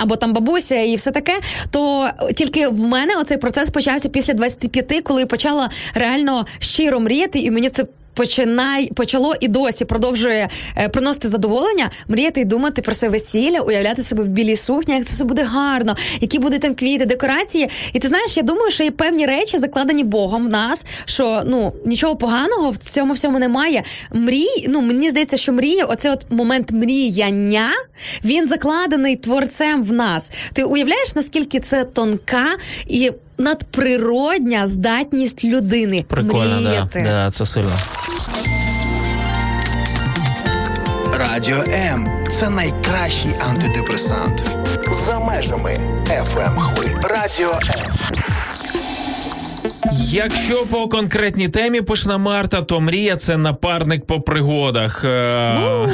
або 0.02 0.16
там 0.16 0.34
бабуся 0.34 0.76
і 0.76 0.96
все 0.96 1.12
таке, 1.12 1.40
то 1.72 2.10
тільки 2.36 2.68
в 2.68 2.80
мене 2.80 3.18
оцей 3.18 3.38
процес 3.38 3.70
почався 3.70 4.10
після 4.10 4.34
25, 4.34 5.02
коли 5.04 5.26
почала 5.26 5.70
реально 5.94 6.46
щиро 6.60 7.00
мріяти, 7.00 7.40
і 7.40 7.52
мені 7.52 7.70
це. 7.70 7.86
Починай 8.14 8.92
почало 8.94 9.34
і 9.40 9.48
досі 9.48 9.86
продовжує 9.86 10.50
е, 10.78 10.90
приносити 10.90 11.28
задоволення, 11.28 11.92
мріяти 12.08 12.42
і 12.42 12.46
думати 12.46 12.82
про 12.82 12.94
своє 12.94 13.12
весілля, 13.12 13.60
уявляти 13.60 14.04
себе 14.04 14.24
в 14.24 14.28
білій 14.28 14.56
сукні, 14.56 14.94
як 14.94 15.06
це 15.06 15.14
все 15.14 15.26
буде 15.26 15.44
гарно, 15.44 15.96
які 16.22 16.40
будуть 16.40 16.62
там 16.62 16.76
квіти, 16.76 17.06
декорації. 17.06 17.70
І 17.94 18.00
ти 18.00 18.08
знаєш, 18.08 18.38
я 18.38 18.44
думаю, 18.44 18.72
що 18.72 18.84
є 18.84 18.92
певні 18.92 19.26
речі, 19.26 19.58
закладені 19.58 20.04
Богом 20.04 20.46
в 20.46 20.50
нас, 20.50 20.86
що 21.06 21.44
ну 21.46 21.74
нічого 21.86 22.16
поганого 22.16 22.72
в 22.72 22.78
цьому 22.78 23.14
всьому 23.14 23.40
немає. 23.40 23.84
Мрій, 24.14 24.66
ну 24.68 24.82
мені 24.82 25.10
здається, 25.10 25.38
що 25.38 25.54
мрія, 25.54 25.86
оце 25.86 26.12
от 26.12 26.26
момент 26.30 26.72
мріяння, 26.72 27.70
він 28.26 28.48
закладений 28.48 29.16
творцем 29.16 29.84
в 29.84 29.94
нас. 29.94 30.32
Ти 30.54 30.64
уявляєш, 30.64 31.16
наскільки 31.16 31.60
це 31.60 31.84
тонка 31.84 32.46
і 32.88 33.12
надприродня 33.42 34.68
здатність 34.68 35.44
людини 35.46 36.06
Прикольно, 36.08 36.62
да. 36.62 37.02
да, 37.04 37.32
це 37.32 37.46
сильно. 37.46 37.72
Радіо 41.20 41.64
М 41.68 42.10
це 42.32 42.50
найкращий 42.50 43.32
антидепресант. 43.48 44.56
За 44.92 45.20
межами 45.20 45.78
FM. 46.08 46.62
Радіо 47.04 47.52
М. 47.52 47.92
Якщо 50.00 50.66
по 50.66 50.88
конкретній 50.88 51.50
темі 51.50 51.82
пишна 51.82 52.18
Марта, 52.18 52.62
то 52.62 52.82
мрія 52.82 53.16
це 53.16 53.38
напарник 53.38 54.06
по 54.06 54.22
пригодах. 54.22 55.04
Е, 55.06 55.88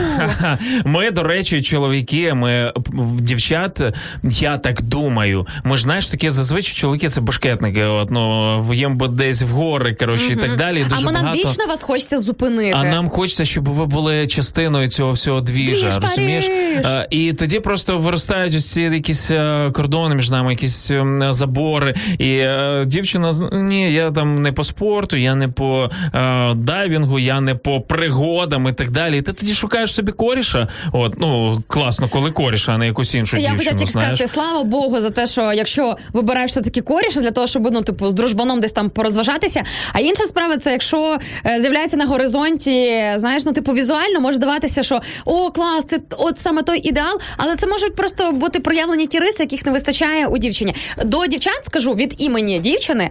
Ми, 0.85 1.11
до 1.11 1.23
речі, 1.23 1.61
чоловіки, 1.61 2.33
ми 2.33 2.73
дівчат, 3.19 3.81
я 4.23 4.57
так 4.57 4.81
думаю. 4.81 5.47
Ми 5.63 5.77
ж 5.77 5.83
знаєш, 5.83 6.09
такі 6.09 6.29
зазвичай 6.29 6.73
чоловіки 6.75 7.09
це 7.09 7.21
башкетники. 7.21 7.83
От, 7.85 8.11
ну, 8.11 8.73
їм 8.73 8.97
би 8.97 9.07
десь 9.07 9.41
в 9.41 9.47
гори, 9.47 9.93
коротше, 9.93 10.33
і 10.33 10.35
так 10.35 10.55
далі. 10.55 10.83
А 10.85 10.89
Дуже 10.89 11.05
нам 11.05 11.13
багато. 11.13 11.37
вічно 11.37 11.65
вас 11.67 11.83
хочеться 11.83 12.17
зупинити. 12.19 12.73
А 12.75 12.83
нам 12.83 13.09
хочеться, 13.09 13.45
щоб 13.45 13.69
ви 13.69 13.85
були 13.85 14.27
частиною 14.27 14.87
цього 14.89 15.11
всього 15.11 15.41
двіжа, 15.41 15.89
Двіж, 15.89 15.97
розумієш? 16.01 16.45
Е, 16.49 17.07
І 17.09 17.33
тоді 17.33 17.59
просто 17.59 17.97
виростають 17.97 18.55
ось 18.55 18.71
ці 18.71 18.81
якісь 18.81 19.31
е, 19.31 19.71
кордони 19.73 20.15
між 20.15 20.31
нами, 20.31 20.51
якісь 20.51 20.91
ем, 20.91 21.23
забори. 21.33 21.95
І 22.19 22.43
дівчина 22.85 23.33
з- 23.33 23.49
ні, 23.87 23.93
я 23.93 24.11
там 24.11 24.41
не 24.41 24.51
по 24.51 24.63
спорту, 24.63 25.17
я 25.17 25.35
не 25.35 25.47
по 25.47 25.89
е, 26.13 26.53
дайвінгу, 26.53 27.19
я 27.19 27.41
не 27.41 27.55
по 27.55 27.81
пригодам 27.81 28.67
і 28.67 28.73
так 28.73 28.89
далі. 28.91 29.17
І 29.17 29.21
ти 29.21 29.33
тоді 29.33 29.53
шукаєш 29.53 29.93
собі 29.93 30.11
коріша. 30.11 30.67
От, 30.91 31.19
ну 31.19 31.61
класно, 31.67 32.07
коли 32.07 32.31
коріша, 32.31 32.71
а 32.73 32.77
не 32.77 32.85
якусь 32.85 33.15
іншу 33.15 33.37
Я 33.37 33.49
дівчину. 33.49 33.77
тільки 33.77 33.91
знаєш. 33.91 34.19
сказати, 34.19 34.33
слава 34.33 34.63
Богу, 34.63 35.01
за 35.01 35.09
те, 35.09 35.27
що 35.27 35.53
якщо 35.53 35.95
вибираєш 36.13 36.51
все 36.51 36.61
таки 36.61 36.81
коріша 36.81 37.19
для 37.21 37.31
того, 37.31 37.47
щоб 37.47 37.71
ну, 37.71 37.81
типу, 37.81 38.09
з 38.09 38.13
дружбаном 38.13 38.59
десь 38.59 38.71
там 38.71 38.89
порозважатися. 38.89 39.63
А 39.93 39.99
інша 39.99 40.23
справа 40.23 40.57
це 40.57 40.71
якщо 40.71 41.17
е, 41.45 41.59
з'являється 41.61 41.97
на 41.97 42.05
горизонті, 42.05 43.03
знаєш, 43.15 43.45
ну 43.45 43.53
типу 43.53 43.73
візуально 43.73 44.19
може 44.19 44.37
здаватися, 44.37 44.83
що 44.83 44.99
о, 45.25 45.51
клас, 45.51 45.85
це 45.85 45.99
от 46.17 46.39
саме 46.39 46.61
той 46.61 46.87
ідеал, 46.87 47.19
але 47.37 47.55
це 47.55 47.67
можуть 47.67 47.95
просто 47.95 48.31
бути 48.31 48.59
проявлені 48.59 49.07
ті 49.07 49.19
риси, 49.19 49.43
яких 49.43 49.65
не 49.65 49.71
вистачає 49.71 50.27
у 50.27 50.37
дівчині. 50.37 50.75
До 51.05 51.27
дівчат 51.27 51.59
скажу 51.65 51.91
від 51.91 52.15
імені 52.17 52.59
дівчини. 52.59 53.09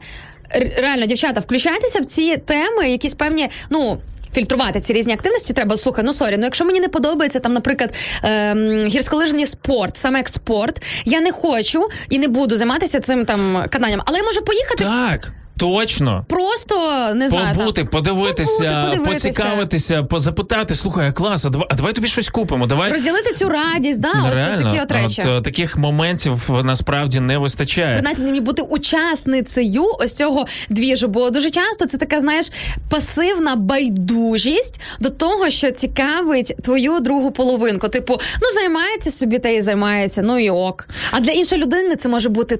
Реально, 0.76 1.07
дівчата, 1.07 1.40
включайтеся 1.40 2.01
в 2.01 2.05
ці 2.05 2.36
теми, 2.36 2.90
якісь 2.90 3.14
певні, 3.14 3.49
ну. 3.70 3.99
Фільтрувати 4.34 4.80
ці 4.80 4.92
різні 4.92 5.12
активності 5.12 5.53
треба. 5.53 5.76
Слухай, 5.76 6.05
ну 6.05 6.12
sorry, 6.12 6.37
ну 6.36 6.44
якщо 6.44 6.64
мені 6.64 6.80
не 6.80 6.88
подобається 6.88 7.40
там, 7.40 7.53
наприклад, 7.53 7.94
ем, 8.22 8.86
гірськолижний 8.86 9.47
спорт, 9.47 9.97
саме 9.97 10.18
як 10.18 10.28
спорт, 10.28 10.82
я 11.05 11.20
не 11.20 11.32
хочу 11.32 11.88
і 12.11 12.18
не 12.18 12.28
буду 12.28 12.57
займатися 12.57 13.01
цим 13.01 13.24
там 13.24 13.64
катанням, 13.70 14.03
але 14.07 14.18
я 14.18 14.24
можу 14.24 14.42
поїхати? 14.42 14.84
Так, 14.84 15.32
точно. 15.59 16.25
просто 16.29 16.75
не 17.15 17.29
знаю. 17.29 17.57
Побути, 17.57 17.81
там, 17.81 17.91
подивитися, 17.91 18.65
побути, 18.65 18.97
подивитися. 18.99 19.29
поцікавитися, 19.29 20.03
позапитати. 20.03 20.75
Слухай, 20.75 21.13
клас, 21.13 21.45
а 21.45 21.49
давай, 21.51 21.67
а 21.71 21.75
давай 21.75 21.93
тобі 21.93 22.07
щось 22.09 22.29
купимо. 22.29 22.67
Давай 22.67 22.93
розділити 22.93 23.35
цю 23.35 23.49
радість, 23.49 24.01
да, 24.01 24.13
от 24.27 24.35
Реально, 24.35 24.69
такі 24.69 24.81
от 24.81 24.93
речі. 24.93 25.23
е, 25.27 25.41
таких 25.41 25.77
моментів 25.77 26.51
насправді 26.65 27.21
не 27.21 27.39
вистачає. 27.39 28.03
принаймні 28.03 28.41
бути 28.41 28.63
учасницею 28.63 29.85
ось 29.99 30.15
цього 30.15 30.47
двіжу. 30.69 31.09
Бо 31.09 31.31
дуже 31.31 31.51
часто 31.51 31.87
це 31.87 31.99
така, 31.99 32.21
знаєш, 32.21 32.51
пасивна 32.91 33.57
байдужість 33.57 34.81
до 35.01 35.11
того, 35.11 35.51
що 35.51 35.71
цікавить 35.71 36.55
твою 36.63 37.01
другу 37.01 37.31
половинку. 37.31 37.89
Типу, 37.89 38.13
ну 38.43 38.51
займається 38.55 39.11
собі 39.11 39.39
та 39.39 39.49
і 39.49 39.61
займається, 39.61 40.23
ну 40.23 40.39
і 40.39 40.51
ок. 40.51 40.89
А 41.11 41.21
для 41.21 41.33
іншої 41.33 41.63
людини 41.63 41.97
це 41.97 42.09
може 42.09 42.29
бути 42.29 42.59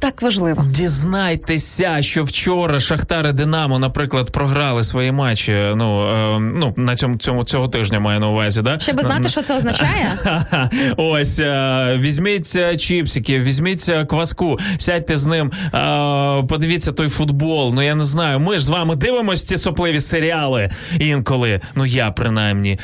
так 0.00 0.22
важливо. 0.22 0.64
Дізнайтеся, 0.70 2.02
що 2.02 2.24
вчора 2.24 2.80
Шахтар 2.80 3.26
і 3.28 3.32
Динамо, 3.32 3.78
наприклад, 3.78 4.30
програли 4.30 4.82
свої 4.82 5.12
матчі. 5.12 5.52
Ну 5.76 6.08
е, 6.36 6.40
ну 6.40 6.74
на 6.76 6.96
цьому 6.96 7.16
цьому 7.16 7.44
цього 7.44 7.68
тижня 7.68 8.00
маю 8.00 8.20
на 8.20 8.28
увазі. 8.28 8.62
Да? 8.62 8.78
Щоб 8.78 9.00
знати, 9.00 9.28
що 9.28 9.42
це 9.42 9.56
означає. 9.56 10.18
Ось 10.96 11.40
е, 11.40 11.96
візьміть 12.00 12.52
е, 12.56 12.76
чіпсики, 12.76 13.40
візьміть 13.40 13.86
е, 13.88 14.04
кваску, 14.04 14.58
сядьте 14.78 15.16
з 15.16 15.26
ним, 15.26 15.52
е, 15.74 16.42
подивіться 16.48 16.92
той 16.92 17.08
футбол. 17.08 17.72
Ну 17.74 17.82
я 17.82 17.94
не 17.94 18.04
знаю. 18.04 18.40
Ми 18.40 18.58
ж 18.58 18.64
з 18.64 18.68
вами 18.68 18.96
дивимося 18.96 19.46
ці 19.46 19.56
сопливі 19.56 20.00
серіали 20.00 20.70
інколи. 20.98 21.60
Ну 21.74 21.86
я 21.86 22.10
принаймні 22.10 22.78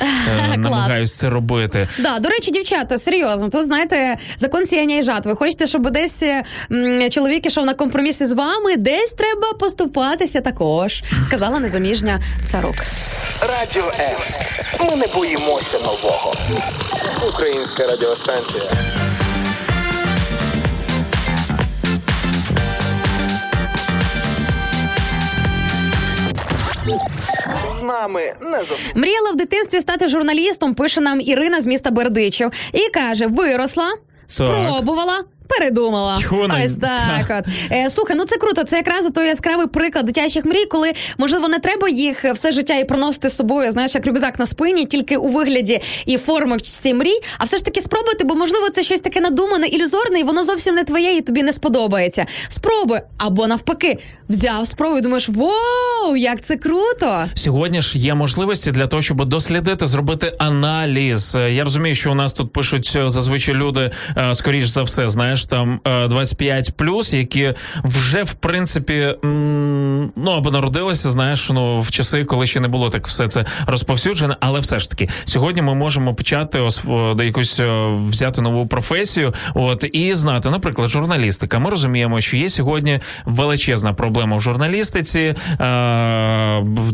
е, 0.53 0.57
Клас. 0.67 1.15
це 1.15 1.29
робити. 1.29 1.87
Да, 1.99 2.19
до 2.19 2.29
речі, 2.29 2.51
дівчата, 2.51 2.97
серйозно, 2.97 3.49
тут 3.49 3.67
знаєте, 3.67 4.17
закон 4.37 4.65
сіяння 4.65 4.97
і 4.97 5.03
жатви. 5.03 5.35
Хочете, 5.35 5.67
щоб 5.67 5.91
десь 5.91 6.23
м, 6.23 6.43
чоловік 7.09 7.45
ішов 7.45 7.65
на 7.65 7.73
компроміси 7.73 8.25
з 8.25 8.31
вами, 8.31 8.77
десь 8.77 9.11
треба 9.11 9.53
поступатися 9.53 10.41
також, 10.41 11.03
сказала 11.23 11.59
незаміжня 11.59 12.21
царук. 12.45 12.75
Радіо 13.49 13.91
М. 13.99 14.15
Ми 14.89 14.95
не 14.95 15.07
боїмося 15.07 15.77
нового. 15.79 16.33
Українська 17.33 17.87
радіостанція. 17.87 18.63
З 27.79 27.83
нами 27.83 28.33
не 28.41 28.57
засмутиться. 28.57 28.91
Мріяла 28.95 29.31
в 29.31 29.35
дитинстві 29.35 29.81
стати 29.81 30.07
журналістом, 30.07 30.73
пише 30.73 31.01
нам 31.01 31.21
Ірина 31.21 31.61
з 31.61 31.67
міста 31.67 31.91
Бердичів. 31.91 32.51
І 32.73 32.89
каже: 32.89 33.27
виросла, 33.27 33.93
спробувала. 34.27 35.23
Передумала. 35.47 36.17
Тьху 36.19 36.47
Ось 36.65 36.73
так. 36.73 37.25
От. 37.39 37.53
Е, 37.71 37.89
слухай, 37.89 38.15
ну 38.17 38.25
це 38.25 38.37
круто. 38.37 38.63
Це 38.63 38.77
якраз 38.77 39.11
той 39.15 39.27
яскравий 39.27 39.67
приклад 39.67 40.05
дитячих 40.05 40.45
мрій, 40.45 40.65
коли 40.65 40.93
можливо 41.17 41.47
не 41.47 41.59
треба 41.59 41.89
їх 41.89 42.23
все 42.23 42.51
життя 42.51 42.75
і 42.75 42.85
проносити 42.85 43.29
з 43.29 43.35
собою, 43.35 43.71
знаєш, 43.71 43.95
як 43.95 44.07
рюкзак 44.07 44.39
на 44.39 44.45
спині, 44.45 44.85
тільки 44.85 45.17
у 45.17 45.27
вигляді 45.27 45.81
і 46.05 46.17
форми 46.17 46.57
ці 46.59 46.93
мрій, 46.93 47.19
а 47.37 47.43
все 47.43 47.57
ж 47.57 47.65
таки 47.65 47.81
спробуйте, 47.81 48.23
бо 48.23 48.35
можливо 48.35 48.69
це 48.69 48.83
щось 48.83 49.01
таке 49.01 49.21
надумане, 49.21 49.67
ілюзорне, 49.67 50.19
і 50.19 50.23
воно 50.23 50.43
зовсім 50.43 50.75
не 50.75 50.83
твоє, 50.83 51.17
і 51.17 51.21
тобі 51.21 51.43
не 51.43 51.53
сподобається. 51.53 52.25
Спробуй, 52.47 52.99
або 53.17 53.47
навпаки, 53.47 53.97
взяв 54.29 54.67
спробуй, 54.67 55.01
думаєш, 55.01 55.29
вау, 55.29 56.15
як 56.15 56.41
це 56.41 56.55
круто! 56.55 57.25
Сьогодні 57.33 57.81
ж 57.81 57.97
є 57.99 58.13
можливості 58.15 58.71
для 58.71 58.87
того, 58.87 59.01
щоб 59.01 59.25
дослідити, 59.25 59.87
зробити 59.87 60.33
аналіз. 60.37 61.35
Е, 61.35 61.51
Я 61.53 61.63
розумію, 61.63 61.95
що 61.95 62.11
у 62.11 62.15
нас 62.15 62.33
тут 62.33 62.53
пишуть 62.53 62.93
е, 62.95 63.09
зазвичай 63.09 63.55
люди, 63.55 63.91
е, 64.17 64.33
скоріш 64.33 64.67
за 64.67 64.83
все, 64.83 65.09
знаєш, 65.09 65.36
там 65.45 65.79
е, 65.85 66.07
25 66.07 66.73
які 67.13 67.53
вже 67.83 68.23
в 68.23 68.33
принципі 68.33 69.15
ну 70.15 70.31
або 70.31 70.51
народилися, 70.51 71.11
знаєш, 71.11 71.49
ну 71.49 71.81
в 71.81 71.91
часи, 71.91 72.25
коли 72.25 72.47
ще 72.47 72.59
не 72.59 72.67
було 72.67 72.89
так 72.89 73.07
все 73.07 73.27
це 73.27 73.45
розповсюджено. 73.67 74.37
Але 74.39 74.59
все 74.59 74.79
ж 74.79 74.89
таки, 74.89 75.09
сьогодні 75.25 75.61
ми 75.61 75.73
можемо 75.75 76.15
почати 76.15 76.59
якусь 77.23 77.59
е, 77.59 77.87
взяти 78.09 78.41
нову 78.41 78.67
професію, 78.67 79.33
от 79.53 79.85
і 79.93 80.13
знати, 80.13 80.49
наприклад, 80.49 80.89
журналістика. 80.89 81.59
Ми 81.59 81.69
розуміємо, 81.69 82.21
що 82.21 82.37
є 82.37 82.49
сьогодні 82.49 82.99
величезна 83.25 83.93
проблема 83.93 84.37
в 84.37 84.41
журналістиці, 84.41 85.19
е, 85.19 85.35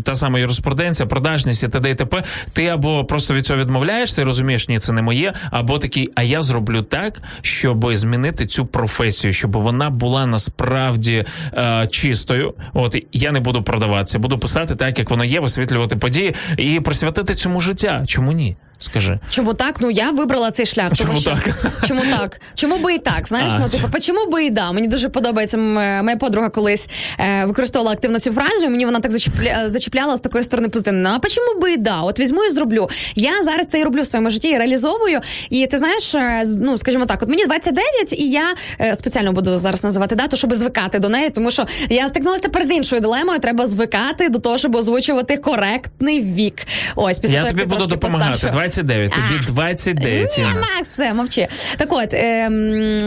та 0.03 0.15
сама 0.15 0.39
юриспруденція, 0.39 1.07
продажність 1.07 1.63
і 1.63 1.67
т.д. 1.67 1.89
і 1.89 1.95
т.п. 1.95 2.23
Ти 2.53 2.67
або 2.67 3.05
просто 3.05 3.33
від 3.33 3.45
цього 3.45 3.59
відмовляєшся 3.59 4.23
розумієш, 4.23 4.67
ні, 4.67 4.79
це 4.79 4.93
не 4.93 5.01
моє, 5.01 5.33
або 5.51 5.79
такий, 5.79 6.09
а 6.15 6.23
я 6.23 6.41
зроблю 6.41 6.81
так, 6.81 7.21
щоб 7.41 7.95
змінити 7.95 8.32
цю 8.34 8.65
професію, 8.65 9.34
щоб 9.34 9.57
вона 9.57 9.89
була 9.89 10.25
насправді 10.25 11.25
е, 11.53 11.88
чистою. 11.91 12.53
От 12.73 12.95
я 13.11 13.31
не 13.31 13.39
буду 13.39 13.63
продаватися, 13.63 14.19
буду 14.19 14.39
писати 14.39 14.75
так, 14.75 14.99
як 14.99 15.09
воно 15.09 15.23
є, 15.23 15.39
висвітлювати 15.39 15.95
події 15.95 16.36
і 16.57 16.79
присвятити 16.79 17.36
цьому 17.36 17.61
життя. 17.61 18.03
Чому 18.07 18.31
ні? 18.31 18.55
Скажи. 18.84 19.19
Чому 19.29 19.53
так? 19.53 19.75
Ну 19.81 19.91
я 19.91 20.11
вибрала 20.11 20.51
цей 20.51 20.65
шлях. 20.65 20.93
Чому 20.95 21.09
тому 21.09 21.21
що, 21.21 21.31
так? 21.31 21.71
Чому 21.88 22.01
так? 22.01 22.41
Чому 22.55 22.77
би 22.77 22.93
і 22.93 22.99
так? 22.99 23.27
Знаєш, 23.27 23.53
А, 23.55 23.59
ну 23.59 23.69
типу, 23.69 23.99
чому 23.99 24.25
би 24.31 24.45
і 24.45 24.49
да? 24.49 24.71
Мені 24.71 24.88
дуже 24.88 25.09
подобається. 25.09 25.57
е, 25.57 26.03
Моя 26.03 26.17
подруга 26.17 26.49
колись 26.49 26.89
е, 27.19 27.45
використовувала 27.45 27.93
активно 27.95 28.19
цю 28.19 28.31
фразу. 28.31 28.65
і 28.65 28.69
Мені 28.69 28.86
вона 28.86 28.99
так 28.99 29.11
зачіпля, 29.11 29.69
зачіпляла 29.69 30.17
з 30.17 30.21
такої 30.21 30.43
сторони 30.43 30.69
позитивно. 30.69 30.99
Ну, 31.13 31.19
а 31.23 31.27
чому 31.29 31.59
би 31.61 31.73
і 31.73 31.77
да? 31.77 31.99
От 32.01 32.19
візьму 32.19 32.43
і 32.43 32.49
зроблю. 32.49 32.89
Я 33.15 33.43
зараз 33.43 33.67
це 33.67 33.79
і 33.79 33.84
роблю 33.84 34.01
в 34.01 34.07
своєму 34.07 34.29
житті 34.29 34.49
і 34.49 34.57
реалізовую. 34.57 35.19
І 35.49 35.67
ти 35.67 35.77
знаєш, 35.77 36.15
е, 36.15 36.43
ну 36.61 36.77
скажімо 36.77 37.05
так, 37.05 37.21
от 37.23 37.29
мені 37.29 37.45
29, 37.45 38.13
і 38.13 38.29
я 38.29 38.43
е, 38.81 38.95
спеціально 38.95 39.31
буду 39.34 39.57
зараз 39.57 39.84
називати 39.84 40.15
дату, 40.15 40.38
щоб 40.38 40.53
звикати 40.53 40.99
до 40.99 41.09
неї, 41.09 41.29
тому 41.29 41.51
що 41.51 41.65
я 41.89 42.07
стикнулася 42.07 42.41
тепер 42.43 42.63
з 42.63 42.71
іншою 42.71 43.01
дилемою. 43.01 43.39
Треба 43.39 43.65
звикати 43.67 44.29
до 44.29 44.39
того, 44.39 44.57
щоб 44.57 44.75
озвучувати 44.75 45.38
коректний 45.38 46.21
вік. 46.21 46.55
Ось 46.95 47.19
після 47.19 47.34
Я 47.34 47.39
того, 47.41 47.47
як 47.47 47.57
тобі 47.57 47.69
ти 47.69 47.75
буду 47.75 47.86
допомагати. 47.86 48.31
постаршав. 48.31 48.51
29, 48.82 49.11
тобі 49.11 49.45
29. 49.47 50.38
Ні, 50.38 50.43
Макс, 50.43 50.89
все, 50.89 51.13
мовчи. 51.13 51.47
Так 51.78 51.93
от. 51.93 52.13
Ем... 52.13 52.99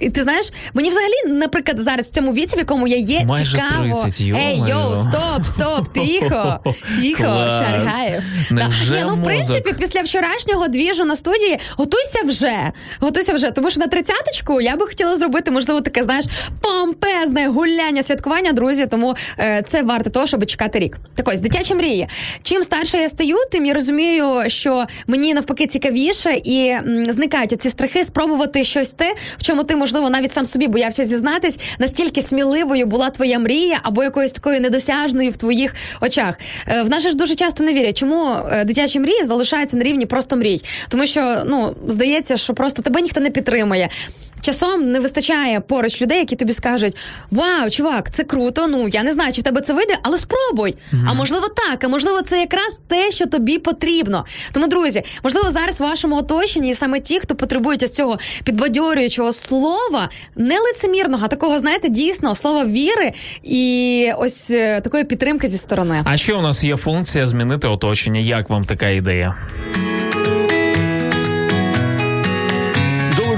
І 0.00 0.10
ти 0.10 0.22
знаєш, 0.22 0.52
мені 0.74 0.90
взагалі, 0.90 1.12
наприклад, 1.26 1.80
зараз 1.80 2.06
в 2.06 2.10
цьому 2.10 2.32
віці, 2.32 2.56
в 2.56 2.58
якому 2.58 2.86
я 2.88 2.96
є, 2.96 3.24
Майже 3.24 3.58
цікаво. 3.58 4.02
30, 4.02 4.20
Ей, 4.20 4.62
йоу, 4.68 4.96
стоп, 4.96 5.46
стоп, 5.46 5.88
тихо, 5.92 6.58
тихо, 7.00 7.22
Клас. 7.22 7.58
Шаргаєв. 7.58 8.22
Невже 8.50 8.94
Ні, 8.94 9.04
ну 9.08 9.14
в 9.14 9.22
принципі, 9.22 9.74
після 9.78 10.00
вчорашнього 10.02 10.68
двіжу 10.68 11.04
на 11.04 11.16
студії 11.16 11.58
готуйся 11.76 12.18
вже. 12.24 12.56
Готуйся 13.00 13.34
вже. 13.34 13.50
Тому 13.50 13.70
що 13.70 13.80
на 13.80 13.86
тридцяточку 13.86 14.60
я 14.60 14.76
би 14.76 14.86
хотіла 14.86 15.16
зробити, 15.16 15.50
можливо, 15.50 15.80
таке, 15.80 16.02
знаєш, 16.02 16.24
помпезне 16.60 17.48
гуляння, 17.48 18.02
святкування, 18.02 18.52
друзі. 18.52 18.86
Тому 18.86 19.14
е, 19.38 19.62
це 19.66 19.82
варто 19.82 20.10
того, 20.10 20.26
щоб 20.26 20.46
чекати 20.46 20.78
рік. 20.78 20.98
Так 21.14 21.28
ось, 21.28 21.40
дитячі 21.40 21.74
мрії. 21.74 22.08
Чим 22.42 22.62
старше 22.64 22.98
я 22.98 23.08
стаю, 23.08 23.36
тим 23.52 23.66
я 23.66 23.74
розумію, 23.74 24.44
що 24.46 24.86
мені 25.06 25.34
навпаки 25.34 25.66
цікавіше 25.66 26.32
і 26.44 26.66
м, 26.68 27.04
зникають 27.04 27.62
ці 27.62 27.70
страхи 27.70 28.04
спробувати 28.04 28.64
щось 28.64 28.88
те, 28.90 29.14
в 29.38 29.42
чому 29.42 29.64
ти, 29.64 29.76
можливо, 29.90 30.10
навіть 30.10 30.32
сам 30.32 30.46
собі 30.46 30.68
боявся 30.68 31.04
зізнатись, 31.04 31.60
настільки 31.78 32.22
сміливою 32.22 32.86
була 32.86 33.10
твоя 33.10 33.38
мрія 33.38 33.80
або 33.82 34.04
якоюсь 34.04 34.32
такою 34.32 34.60
недосяжною 34.60 35.30
в 35.30 35.36
твоїх 35.36 35.74
очах. 36.00 36.34
Е, 36.68 36.82
В 36.82 36.90
нас 36.90 37.02
ж 37.02 37.14
дуже 37.14 37.34
часто 37.34 37.64
не 37.64 37.72
вірять, 37.72 37.96
чому 37.96 38.36
е, 38.50 38.64
дитячі 38.64 39.00
мрії 39.00 39.24
залишаються 39.24 39.76
на 39.76 39.82
рівні 39.82 40.06
просто 40.06 40.36
мрій, 40.36 40.62
тому 40.88 41.06
що 41.06 41.42
ну 41.46 41.74
здається, 41.86 42.36
що 42.36 42.54
просто 42.54 42.82
тебе 42.82 43.00
ніхто 43.00 43.20
не 43.20 43.30
підтримує. 43.30 43.88
Часом 44.40 44.88
не 44.88 45.00
вистачає 45.00 45.60
поруч 45.60 46.02
людей, 46.02 46.18
які 46.18 46.36
тобі 46.36 46.52
скажуть: 46.52 46.96
Вау, 47.30 47.70
чувак, 47.70 48.10
це 48.10 48.24
круто. 48.24 48.66
Ну 48.66 48.88
я 48.88 49.02
не 49.02 49.12
знаю, 49.12 49.32
чи 49.32 49.40
в 49.40 49.44
тебе 49.44 49.60
це 49.60 49.72
вийде, 49.72 49.94
але 50.02 50.18
спробуй. 50.18 50.76
А 51.06 51.14
можливо, 51.14 51.48
так, 51.48 51.84
а 51.84 51.88
можливо, 51.88 52.22
це 52.22 52.40
якраз 52.40 52.78
те, 52.88 53.10
що 53.10 53.26
тобі 53.26 53.58
потрібно. 53.58 54.24
Тому, 54.52 54.66
друзі, 54.66 55.02
можливо, 55.24 55.50
зараз 55.50 55.80
в 55.80 55.84
вашому 55.84 56.16
оточенні 56.16 56.74
саме 56.74 57.00
ті, 57.00 57.20
хто 57.20 57.34
потребують 57.34 57.82
ось 57.82 57.94
цього 57.94 58.18
підбадьорюючого 58.44 59.32
слова, 59.32 60.08
не 60.36 60.58
лицемірного, 60.60 61.24
а 61.24 61.28
такого, 61.28 61.58
знаєте, 61.58 61.88
дійсно 61.88 62.34
слова 62.34 62.64
віри 62.64 63.12
і 63.42 64.12
ось 64.18 64.50
е, 64.50 64.80
такої 64.80 65.04
підтримки 65.04 65.46
зі 65.46 65.58
сторони. 65.58 66.02
А 66.04 66.16
ще 66.16 66.34
у 66.34 66.42
нас 66.42 66.64
є 66.64 66.76
функція 66.76 67.26
змінити 67.26 67.68
оточення. 67.68 68.20
Як 68.20 68.50
вам 68.50 68.64
така 68.64 68.88
ідея? 68.88 69.36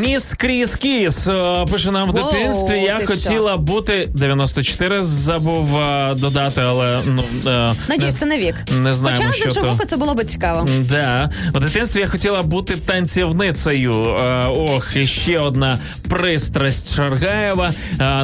Міс 0.00 0.34
Кріс 0.34 0.76
Кіс 0.76 1.28
е, 1.28 1.64
пише 1.70 1.90
нам 1.90 2.10
в 2.10 2.12
Воу, 2.12 2.32
дитинстві. 2.32 2.78
Я 2.78 3.00
хотіла 3.06 3.56
бути 3.56 4.08
94, 4.14 5.02
забув 5.02 5.76
е, 5.76 6.14
додати, 6.14 6.60
але 6.60 7.00
ну 7.06 7.24
е, 7.46 7.74
Надіюсь, 7.88 8.16
це 8.16 8.26
не 8.26 8.38
вік. 8.38 8.54
не 8.82 8.92
знаємо, 8.92 9.22
Хоча 9.22 9.32
з 9.32 9.36
що 9.36 9.48
іншого 9.48 9.66
боку, 9.66 9.84
це 9.86 9.96
було 9.96 10.14
б 10.14 10.24
цікаво. 10.24 10.68
Да, 10.80 11.30
у 11.54 11.58
дитинстві 11.58 12.00
я 12.00 12.08
хотіла 12.08 12.42
бути 12.42 12.76
танцівницею. 12.76 14.16
Ох, 14.48 14.96
і 14.96 15.06
ще 15.06 15.38
одна 15.38 15.78
пристрасть 16.08 16.94
Шаргаєва. 16.94 17.72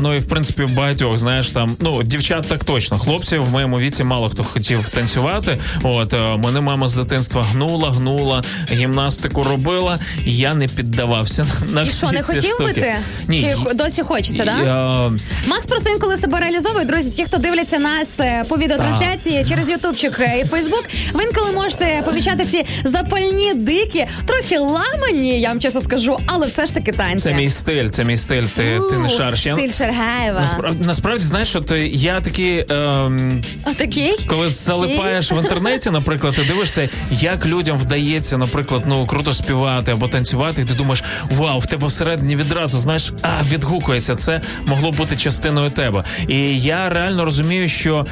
Ну 0.00 0.14
і 0.14 0.18
в 0.18 0.28
принципі 0.28 0.66
багатьох, 0.76 1.18
знаєш, 1.18 1.52
там 1.52 1.76
ну 1.80 2.02
дівчат 2.02 2.46
так 2.48 2.64
точно. 2.64 2.98
Хлопців 2.98 3.44
в 3.44 3.50
моєму 3.50 3.78
віці 3.78 4.04
мало 4.04 4.28
хто 4.28 4.44
хотів 4.44 4.88
танцювати. 4.88 5.58
От 5.82 6.12
мене 6.44 6.60
мама 6.60 6.88
з 6.88 6.96
дитинства 6.96 7.42
гнула, 7.42 7.90
гнула, 7.90 8.42
гімнастику 8.72 9.42
робила. 9.42 9.98
Я 10.24 10.54
не 10.54 10.66
піддавався 10.66 11.46
на 11.72 11.82
І 11.82 11.88
всі 11.88 11.98
що, 11.98 12.06
не 12.10 12.22
ці 12.22 12.22
хотів 12.32 12.50
штуки. 12.50 12.64
би 12.64 12.72
ти? 12.72 12.94
Ні. 13.28 13.40
Чи 13.68 13.74
досі 13.74 14.02
хочеться, 14.02 14.44
так? 14.44 14.66
Да? 14.66 15.06
Е, 15.06 15.10
Макс 15.46 15.66
просто 15.66 15.90
інколи 15.90 16.16
себе 16.16 16.40
реалізовує. 16.40 16.84
Друзі, 16.84 17.10
ті, 17.10 17.24
хто 17.24 17.38
дивляться 17.38 17.78
нас 17.78 18.20
е, 18.20 18.44
по 18.48 18.56
відеотрансляції 18.58 19.44
через 19.48 19.68
Ютубчик 19.68 20.20
е, 20.20 20.40
і 20.44 20.46
Фейсбук, 20.48 20.84
ви 21.12 21.24
інколи 21.24 21.52
можете 21.52 22.02
помічати 22.04 22.44
ці 22.44 22.66
запальні, 22.84 23.54
дикі, 23.54 24.06
трохи 24.26 24.58
ламані, 24.58 25.40
я 25.40 25.48
вам 25.48 25.60
чесно 25.60 25.80
скажу, 25.80 26.18
але 26.26 26.46
все 26.46 26.66
ж 26.66 26.74
таки 26.74 26.92
танці. 26.92 27.18
Це 27.24 27.34
мій 27.34 27.50
стиль, 27.50 27.88
це 27.88 28.04
мій 28.04 28.16
стиль. 28.16 28.42
Ти, 28.42 28.80
ти 28.90 28.98
не 28.98 29.06
У, 29.06 29.08
шариш. 29.08 29.46
Я- 29.46 29.54
Стиль 29.56 29.72
Шаргаєва. 29.72 30.40
Насправді, 30.40 30.86
насправді, 30.86 31.24
знаєш, 31.24 31.56
от 31.56 31.72
е, 31.72 31.86
я 31.86 32.20
такий. 32.20 32.64
Ем, 32.70 33.42
Отакий? 33.66 34.16
Коли 34.26 34.48
залипаєш 34.48 35.32
в 35.32 35.38
інтернеті, 35.38 35.90
наприклад, 35.90 36.34
ти 36.34 36.44
дивишся, 36.44 36.88
як 37.10 37.46
людям 37.46 37.78
вдається, 37.78 38.38
наприклад, 38.38 38.82
ну 38.86 39.06
круто 39.06 39.32
співати 39.32 39.90
або 39.92 40.08
танцювати, 40.08 40.62
і 40.62 40.64
ти 40.64 40.74
думаєш, 40.74 41.04
вау, 41.30 41.55
в 41.58 41.66
тебе 41.66 41.86
всередині 41.86 42.36
відразу 42.36 42.78
знаєш, 42.78 43.12
а 43.22 43.42
відгукується. 43.42 44.16
Це 44.16 44.40
могло 44.66 44.92
бути 44.92 45.16
частиною 45.16 45.70
тебе. 45.70 46.04
І 46.28 46.60
я 46.60 46.88
реально 46.88 47.24
розумію, 47.24 47.68
що 47.68 48.06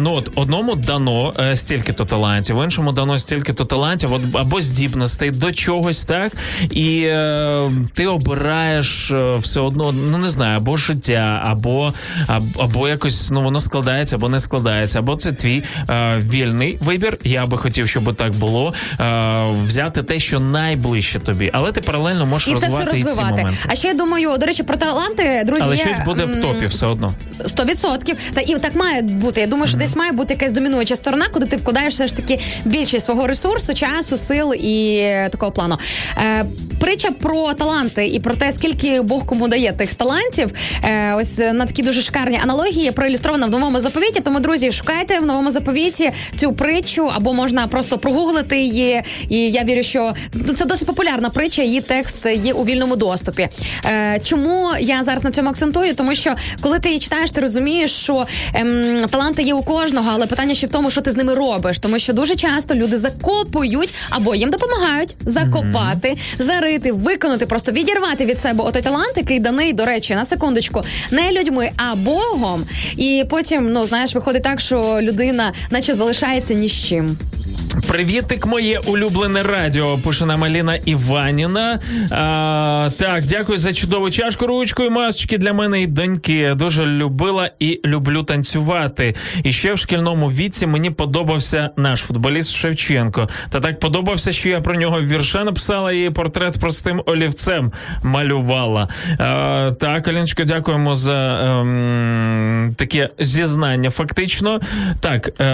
ну 0.00 0.12
от 0.12 0.30
одному 0.34 0.74
дано 0.74 1.32
е, 1.38 1.56
стільки-то 1.56 2.04
талантів, 2.04 2.64
іншому 2.64 2.92
дано 2.92 3.18
стільки-то 3.18 3.64
талантів, 3.64 4.12
от, 4.12 4.22
або 4.34 4.60
здібностей 4.60 5.30
до 5.30 5.52
чогось, 5.52 6.04
так 6.04 6.32
і 6.70 7.00
е, 7.00 7.70
ти 7.94 8.06
обираєш 8.06 9.10
е, 9.10 9.34
все 9.40 9.60
одно, 9.60 9.92
ну 9.92 10.18
не 10.18 10.28
знаю, 10.28 10.56
або 10.56 10.76
життя, 10.76 11.42
або, 11.44 11.92
або, 12.58 12.88
якось 12.88 13.30
ну 13.30 13.42
воно 13.42 13.60
складається, 13.60 14.16
або 14.16 14.28
не 14.28 14.40
складається, 14.40 14.98
або 14.98 15.16
це 15.16 15.32
твій 15.32 15.62
е, 15.88 16.22
вільний 16.24 16.78
вибір. 16.80 17.18
Я 17.24 17.46
би 17.46 17.58
хотів, 17.58 17.88
щоб 17.88 18.16
так 18.16 18.34
було. 18.34 18.74
Е, 19.00 19.32
взяти 19.66 20.02
те, 20.02 20.18
що 20.18 20.40
найближче 20.40 21.18
тобі, 21.18 21.50
але 21.52 21.72
ти 21.72 21.80
паралельно 21.80 22.26
можеш 22.26 22.52
розвивати 22.52 22.85
розвивати. 22.86 23.46
А 23.66 23.74
ще 23.74 23.88
я 23.88 23.94
думаю, 23.94 24.36
до 24.38 24.46
речі, 24.46 24.62
про 24.62 24.76
таланти, 24.76 25.42
друзі, 25.46 25.62
Але 25.64 25.76
є, 25.76 25.82
щось 25.82 26.04
буде 26.04 26.24
в 26.24 26.40
топі 26.40 26.66
все 26.66 26.86
одно. 26.86 27.14
100%. 27.44 28.14
Та 28.34 28.40
і 28.40 28.58
так 28.58 28.74
має 28.74 29.02
бути. 29.02 29.40
Я 29.40 29.46
думаю, 29.46 29.68
що 29.68 29.78
десь 29.78 29.96
має 29.96 30.12
бути 30.12 30.34
якась 30.34 30.52
домінуюча 30.52 30.96
сторона, 30.96 31.28
куди 31.32 31.46
ти 31.46 31.56
вкладаєш 31.56 31.94
все 31.94 32.06
ж 32.06 32.16
таки 32.16 32.40
більшість 32.64 33.06
свого 33.06 33.26
ресурсу, 33.26 33.74
часу, 33.74 34.16
сил 34.16 34.54
і 34.54 35.02
такого 35.30 35.52
плану. 35.52 35.78
Е, 36.18 36.44
притча 36.80 37.10
про 37.10 37.54
таланти 37.54 38.06
і 38.06 38.20
про 38.20 38.34
те, 38.34 38.52
скільки 38.52 39.00
Бог 39.00 39.26
кому 39.26 39.48
дає 39.48 39.72
тих 39.72 39.94
талантів. 39.94 40.50
Е, 40.84 41.14
ось 41.14 41.38
на 41.38 41.66
такі 41.66 41.82
дуже 41.82 42.02
шикарні 42.02 42.40
аналогії 42.42 42.90
проілюстрована 42.90 43.46
в 43.46 43.50
новому 43.50 43.80
заповіті. 43.80 44.20
Тому, 44.20 44.40
друзі, 44.40 44.72
шукайте 44.72 45.20
в 45.20 45.26
новому 45.26 45.50
заповіті 45.50 46.10
цю 46.36 46.52
притчу, 46.52 47.10
або 47.14 47.32
можна 47.32 47.66
просто 47.66 47.98
прогуглити 47.98 48.58
її. 48.58 49.02
І 49.28 49.38
я 49.38 49.64
вірю, 49.64 49.82
що 49.82 50.12
ну, 50.32 50.52
це 50.52 50.64
досить 50.64 50.86
популярна 50.86 51.30
притча. 51.30 51.62
Її 51.62 51.80
текст 51.80 52.26
є 52.44 52.52
у 52.52 52.64
вільному 52.76 52.96
доступі. 52.96 53.48
Е, 53.84 54.20
чому 54.24 54.70
я 54.80 55.02
зараз 55.02 55.24
на 55.24 55.30
цьому 55.30 55.50
акцентую? 55.50 55.94
Тому 55.94 56.14
що 56.14 56.34
коли 56.60 56.78
ти 56.78 56.88
її 56.88 57.00
читаєш, 57.00 57.30
ти 57.30 57.40
розумієш, 57.40 57.92
що 57.92 58.26
ем, 58.54 59.06
таланти 59.10 59.42
є 59.42 59.54
у 59.54 59.62
кожного, 59.62 60.10
але 60.14 60.26
питання 60.26 60.54
ще 60.54 60.66
в 60.66 60.70
тому, 60.70 60.90
що 60.90 61.00
ти 61.00 61.12
з 61.12 61.16
ними 61.16 61.34
робиш. 61.34 61.78
Тому 61.78 61.98
що 61.98 62.12
дуже 62.12 62.34
часто 62.34 62.74
люди 62.74 62.96
закопують 62.96 63.94
або 64.10 64.34
їм 64.34 64.50
допомагають 64.50 65.14
закопати, 65.26 66.16
зарити, 66.38 66.92
виконати, 66.92 67.46
просто 67.46 67.72
відірвати 67.72 68.24
від 68.24 68.40
себе 68.40 68.64
отой 68.64 68.82
талант, 68.82 69.12
який 69.16 69.40
даний, 69.40 69.72
до 69.72 69.84
речі, 69.84 70.14
на 70.14 70.24
секундочку, 70.24 70.82
не 71.10 71.32
людьми, 71.32 71.70
а 71.76 71.94
Богом. 71.94 72.66
І 72.96 73.24
потім, 73.30 73.72
ну 73.72 73.86
знаєш, 73.86 74.14
виходить 74.14 74.42
так, 74.42 74.60
що 74.60 74.98
людина, 75.00 75.52
наче 75.70 75.94
залишається 75.94 76.54
ні 76.54 76.68
з 76.68 76.84
чим. 76.88 77.18
Привітик, 77.82 78.46
моє 78.46 78.78
улюблене 78.78 79.42
радіо. 79.42 79.98
Пише 79.98 80.26
нам 80.26 80.44
Аліна 80.44 80.74
Іваніна. 80.74 81.80
А, 82.10 82.90
так, 82.98 83.24
дякую 83.24 83.58
за 83.58 83.72
чудову 83.72 84.10
чашку, 84.10 84.46
ручку 84.46 84.82
і 84.82 84.90
масочки 84.90 85.38
для 85.38 85.52
мене 85.52 85.82
і 85.82 85.86
доньки. 85.86 86.54
Дуже 86.54 86.86
любила 86.86 87.50
і 87.58 87.80
люблю 87.84 88.22
танцювати. 88.22 89.14
І 89.42 89.52
ще 89.52 89.74
в 89.74 89.78
шкільному 89.78 90.30
віці 90.30 90.66
мені 90.66 90.90
подобався 90.90 91.70
наш 91.76 92.00
футболіст 92.00 92.52
Шевченко. 92.52 93.28
Та 93.50 93.60
так 93.60 93.80
подобався, 93.80 94.32
що 94.32 94.48
я 94.48 94.60
про 94.60 94.74
нього 94.74 95.00
вірша 95.00 95.44
написала 95.44 95.92
і 95.92 96.10
портрет 96.10 96.60
простим 96.60 97.02
олівцем 97.06 97.72
малювала. 98.02 98.88
А, 99.18 99.70
так, 99.80 100.08
Аліночко, 100.08 100.44
дякуємо 100.44 100.94
за 100.94 101.44
ем, 101.60 102.74
таке 102.76 103.08
зізнання. 103.18 103.90
Фактично, 103.90 104.60
так, 105.00 105.40
е, 105.40 105.44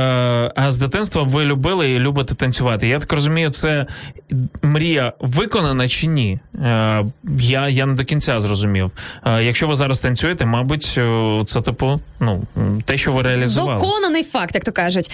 а 0.56 0.70
з 0.70 0.78
дитинства 0.78 1.22
ви 1.22 1.44
любили 1.44 1.90
і 1.90 1.98
любите 2.12 2.34
танцювати. 2.34 2.88
Я 2.88 2.98
так 2.98 3.12
розумію, 3.12 3.50
це 3.50 3.86
мрія 4.62 5.12
виконана 5.20 5.88
чи 5.88 6.06
ні? 6.06 6.38
Е, 6.54 7.04
я, 7.40 7.68
я 7.68 7.86
не 7.86 7.94
до 7.94 8.04
кінця 8.04 8.40
зрозумів. 8.40 8.90
Е, 9.26 9.44
якщо 9.44 9.68
ви 9.68 9.74
зараз 9.74 10.00
танцюєте, 10.00 10.46
мабуть, 10.46 10.94
е, 10.98 11.42
це 11.46 11.60
типу, 11.60 12.00
ну, 12.20 12.42
те, 12.84 12.96
що 12.96 13.12
ви 13.12 13.22
реалізували. 13.22 13.80
Доконаний 13.80 14.24
факт, 14.24 14.54
як 14.54 14.64
то 14.64 14.72
кажуть. 14.72 15.10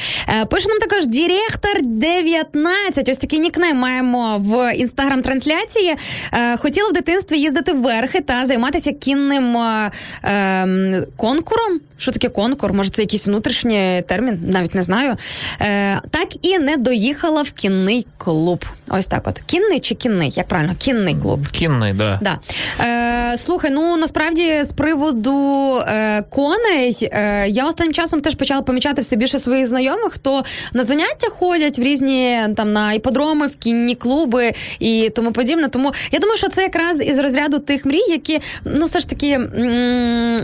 Пише 0.51 0.69
нам 0.69 0.79
також 0.79 1.07
Директор 1.07 1.83
19. 1.83 3.09
Ось 3.09 3.19
такий 3.19 3.41
нікнейм 3.41 3.77
маємо 3.77 4.39
в 4.39 4.75
інстаграм-трансляції. 4.77 5.97
Хотіла 6.59 6.89
в 6.89 6.93
дитинстві 6.93 7.39
їздити 7.39 7.73
верхи 7.73 8.21
та 8.21 8.47
займатися 8.47 8.93
кінним 8.93 9.57
ем, 10.23 11.05
конкуром. 11.17 11.81
Що 11.97 12.13
таке 12.13 12.29
конкур? 12.29 12.73
Може, 12.73 12.91
це 12.91 13.03
якийсь 13.03 13.27
внутрішній 13.27 14.03
термін, 14.09 14.39
навіть 14.53 14.75
не 14.75 14.83
знаю. 14.83 15.17
Так 16.11 16.29
і 16.43 16.59
не 16.59 16.77
доїхала 16.89 17.43
в 17.43 17.51
кінний 17.51 18.07
клуб. 18.19 18.65
Ось 18.89 19.07
так 19.07 19.27
от. 19.27 19.43
Кінний 19.47 19.81
чи 19.81 19.95
кінний? 19.95 20.31
Як 20.37 20.49
правильно? 20.49 20.75
Кінний 20.79 21.17
клуб. 21.17 21.49
Кінний, 21.49 21.93
да. 21.93 22.21
Да. 22.23 22.39
Е, 22.85 23.37
слухай, 23.37 23.71
ну 23.71 23.97
насправді 23.97 24.63
з 24.65 24.73
приводу 24.73 25.77
е, 25.79 26.23
коней, 26.31 26.97
е, 27.03 27.49
я 27.49 27.67
останнім 27.67 27.93
часом 27.95 28.21
теж 28.21 28.35
почала 28.35 28.63
помічати 28.63 29.03
все 29.03 29.17
більше 29.17 29.39
своїх 29.39 29.67
знайомих, 29.67 30.13
хто 30.13 30.45
на 30.73 30.83
заняття 30.83 31.29
ходять 31.31 31.79
в 31.79 31.83
різні 31.83 32.39
там 32.57 32.73
на 32.73 32.93
іподроми, 32.93 33.47
в 33.47 33.57
кінні 33.57 33.95
клуби 33.95 34.53
і 34.79 35.11
тому 35.15 35.33
подібне. 35.33 35.69
Тому 35.69 35.93
я 36.13 36.19
думаю, 36.19 36.37
що 36.39 36.49
це 36.49 36.63
якраз 36.63 37.01
із 37.01 37.19
розряду 37.19 37.59
тих 37.59 37.85
мрій, 37.87 38.05
які 38.09 38.41
ну 38.65 38.85
все 38.85 39.01
ж 39.01 39.09
таки. 39.09 39.31
М- 39.33 40.41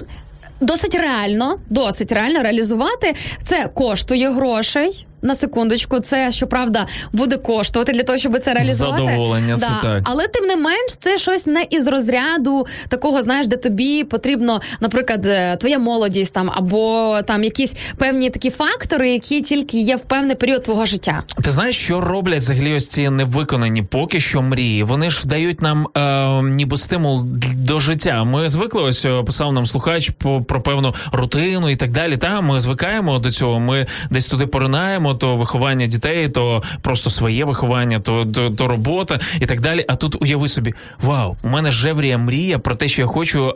Досить 0.61 0.95
реально, 0.95 1.59
досить 1.71 2.12
реально 2.12 2.43
реалізувати. 2.43 3.15
Це 3.45 3.69
коштує 3.75 4.31
грошей. 4.31 5.07
На 5.25 5.35
секундочку, 5.35 6.01
це 6.01 6.33
щоправда 6.33 6.87
буде 7.13 7.37
коштувати 7.37 7.93
для 7.93 8.03
того, 8.03 8.19
щоб 8.19 8.39
це 8.39 8.55
реалізувати. 8.55 9.05
Задоволення, 9.05 9.57
це 9.57 9.69
так. 9.83 10.03
Але 10.05 10.29
тим 10.29 10.47
не 10.47 10.57
менш, 10.57 10.97
це 10.99 11.19
щось 11.19 11.47
не 11.47 11.67
із 11.71 11.87
розряду 11.87 12.67
такого, 12.89 13.23
знаєш, 13.23 13.47
де 13.47 13.57
тобі 13.57 14.05
потрібно, 14.05 14.61
наприклад, 14.81 15.27
е, 15.27 15.57
твоя 15.57 15.79
молодість 15.79 16.35
там 16.35 16.51
або 16.55 17.17
там 17.27 17.45
якісь 17.45 17.77
певні 17.99 18.31
такі 18.31 18.51
фактори, 18.51 19.11
які 19.11 19.41
тільки 19.41 19.81
є 19.81 19.97
в 19.97 20.01
певний 20.01 20.37
період 20.37 20.63
твого 20.63 20.87
життя. 20.87 21.23
Ти 21.43 21.51
знаєш, 21.51 21.77
що 21.77 22.01
роблять 22.01 22.39
взагалі 22.39 22.75
ось 22.75 22.89
ці 22.89 23.11
невиконані 23.11 23.83
поки 23.83 24.21
що 24.21 24.43
мрії? 24.43 24.83
Вони 24.83 25.11
ж 25.11 25.29
дають 25.29 25.63
нам 25.63 25.87
е, 25.97 26.43
ніби 26.43 26.77
стимул 26.77 27.23
до 27.55 27.81
життя. 27.81 28.25
Ми 28.25 28.49
звикли, 28.49 28.83
ось 28.83 29.05
е, 29.05 29.23
писав 29.23 29.53
нам 29.53 29.67
слухач 29.67 30.11
про 30.49 30.61
певну 30.63 30.95
рутину 31.13 31.71
і 31.71 31.77
так 31.77 31.91
далі. 31.91 32.17
Та 32.17 32.41
ми 32.41 32.61
звикаємо 32.61 33.19
до 33.19 33.31
цього. 33.31 33.61
Ми 33.61 33.87
десь 34.11 34.27
туди 34.27 34.47
поринаємо, 34.47 35.14
то 35.15 35.36
виховання 35.36 35.86
дітей, 35.86 36.28
то 36.28 36.62
просто 36.82 37.11
своє 37.11 37.45
виховання, 37.45 38.01
то, 38.01 38.27
то, 38.35 38.51
то 38.51 38.69
робота 38.69 39.19
і 39.41 39.47
так 39.47 39.61
далі. 39.61 39.85
А 39.89 39.97
тут 39.97 40.23
уяви 40.23 40.49
собі, 40.49 40.74
вау, 41.03 41.36
у 41.43 41.49
мене 41.49 41.70
жеврія 41.70 42.19
мрія 42.19 42.59
про 42.59 42.74
те, 42.74 42.89
що 42.89 43.03
я 43.03 43.07
хочу 43.09 43.49
е, 43.49 43.55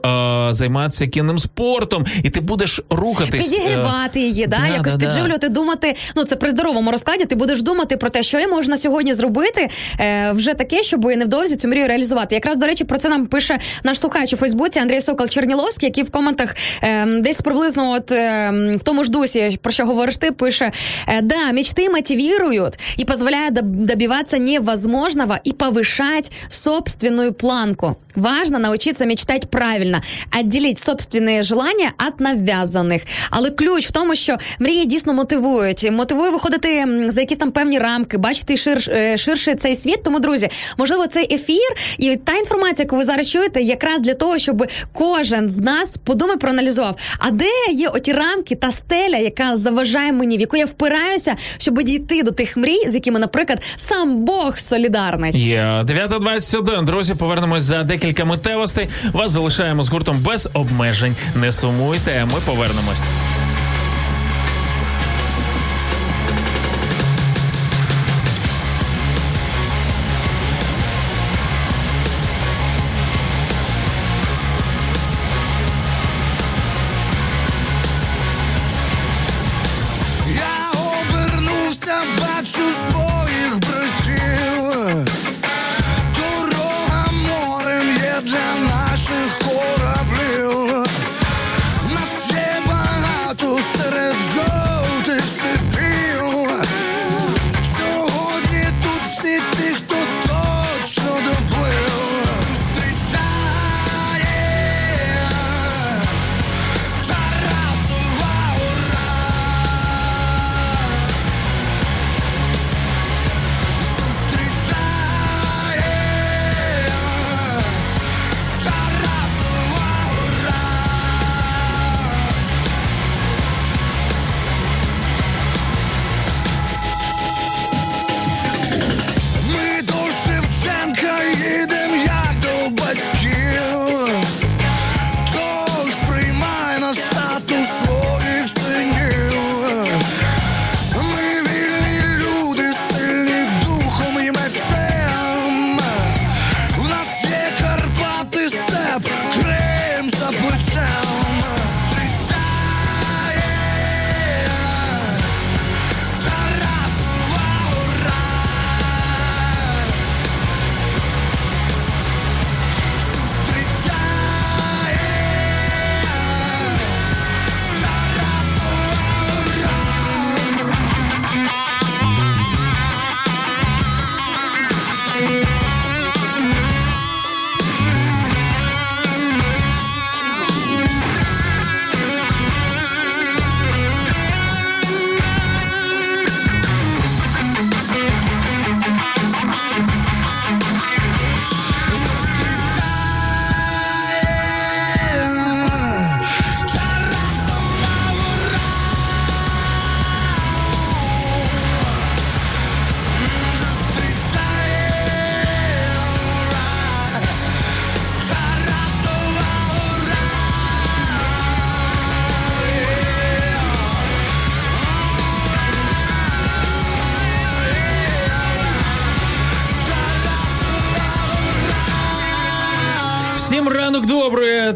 займатися 0.50 1.06
кінним 1.06 1.38
спортом, 1.38 2.06
і 2.22 2.30
ти 2.30 2.40
будеш 2.40 2.80
рухатись. 2.90 3.52
е, 3.52 3.58
Підігрівати 3.58 4.20
її, 4.20 4.46
да, 4.46 4.58
да, 4.58 4.74
якось 4.74 4.94
да, 4.94 4.98
да. 4.98 5.06
підживлювати, 5.06 5.48
думати. 5.48 5.96
Ну 6.16 6.24
це 6.24 6.36
при 6.36 6.50
здоровому 6.50 6.90
розкладі. 6.90 7.24
Ти 7.24 7.34
будеш 7.34 7.62
думати 7.62 7.96
про 7.96 8.10
те, 8.10 8.22
що 8.22 8.38
я 8.38 8.48
можу 8.48 8.70
на 8.70 8.76
сьогодні 8.76 9.14
зробити 9.14 9.68
е, 10.00 10.32
вже 10.32 10.54
таке, 10.54 10.82
щоб 10.82 11.04
невдовзі 11.04 11.56
цю 11.56 11.68
мрію 11.68 11.88
реалізувати. 11.88 12.34
Якраз 12.34 12.56
до 12.56 12.66
речі, 12.66 12.84
про 12.84 12.98
це 12.98 13.08
нам 13.08 13.26
пише 13.26 13.58
наш 13.84 13.98
слухач 13.98 14.32
у 14.32 14.36
Фейсбуці 14.36 14.78
Андрій 14.78 15.00
Сокол 15.00 15.28
Черніловський, 15.28 15.86
який 15.88 16.04
в 16.04 16.10
коментах 16.10 16.54
е, 16.82 17.06
десь 17.20 17.40
приблизно, 17.40 17.90
от 17.92 18.12
е, 18.12 18.50
в 18.80 18.82
тому 18.82 19.04
ж 19.04 19.10
дусі, 19.10 19.58
про 19.62 19.72
що 19.72 19.86
говориш 19.86 20.16
ти, 20.16 20.32
пише: 20.32 20.72
е, 21.08 21.22
да, 21.37 21.37
Да, 21.37 21.51
мечты 21.51 21.89
мотивируют 21.89 22.73
и 22.99 23.05
позволяют 23.05 23.55
доб- 23.55 23.85
добиваться 23.85 24.37
невозможного 24.37 25.39
и 25.47 25.51
повышать 25.51 26.31
собственную 26.49 27.33
планку. 27.33 27.97
Важно 28.15 28.59
научиться 28.59 29.05
мечтать 29.05 29.49
правильно, 29.49 30.03
отделить 30.39 30.77
собственные 30.79 31.43
желания 31.43 31.91
от 32.07 32.19
нав'язаних. 32.19 33.01
Але 33.31 33.49
ключ 33.49 33.87
в 33.87 33.91
тому, 33.91 34.15
що 34.15 34.37
мрії 34.59 34.85
дійсно 34.85 35.13
мотивують. 35.13 35.91
Мотивує 35.91 36.29
виходити 36.31 36.69
м, 36.75 37.11
за 37.11 37.21
якісь 37.21 37.37
там 37.37 37.51
певні 37.51 37.79
рамки, 37.79 38.17
бачити 38.17 38.57
шир, 38.57 38.85
е, 38.89 39.17
ширше 39.17 39.55
цей 39.55 39.75
світ. 39.75 40.03
Тому, 40.03 40.19
друзі, 40.19 40.49
можливо, 40.77 41.07
цей 41.07 41.33
ефір 41.35 41.69
і 41.97 42.15
та 42.15 42.33
інформація, 42.37 42.83
яку 42.85 42.97
ви 42.97 43.03
зараз 43.03 43.29
чуєте, 43.29 43.61
якраз 43.61 44.01
для 44.01 44.13
того, 44.13 44.37
щоб 44.37 44.65
кожен 44.93 45.49
з 45.49 45.57
нас 45.57 45.97
подумав, 45.97 46.39
проаналізував, 46.39 46.95
а 47.19 47.31
де 47.31 47.49
є 47.71 47.87
оті 47.87 48.13
рамки 48.13 48.55
та 48.55 48.71
стеля, 48.71 49.17
яка 49.17 49.55
заважає 49.55 50.11
мені, 50.11 50.37
в 50.37 50.41
яку 50.41 50.57
я 50.57 50.65
впираюся, 50.65 51.26
щоб 51.58 51.82
дійти 51.82 52.22
до 52.22 52.30
тих 52.30 52.56
мрій, 52.56 52.88
з 52.88 52.94
якими, 52.94 53.18
наприклад, 53.18 53.62
сам 53.76 54.24
Бог 54.24 54.58
солідарний. 54.58 55.48
Є 55.48 55.60
9.21. 55.60 56.84
Друзі, 56.84 57.14
повернемось 57.14 57.62
за 57.62 57.82
декілька 57.82 58.24
митевостей. 58.24 58.88
Вас 59.12 59.30
залишаємо 59.30 59.82
з 59.82 59.88
гуртом 59.88 60.18
без 60.18 60.50
обмежень. 60.54 61.16
Не 61.36 61.52
сумуйте, 61.52 62.24
ми 62.24 62.40
повернемось. 62.46 63.02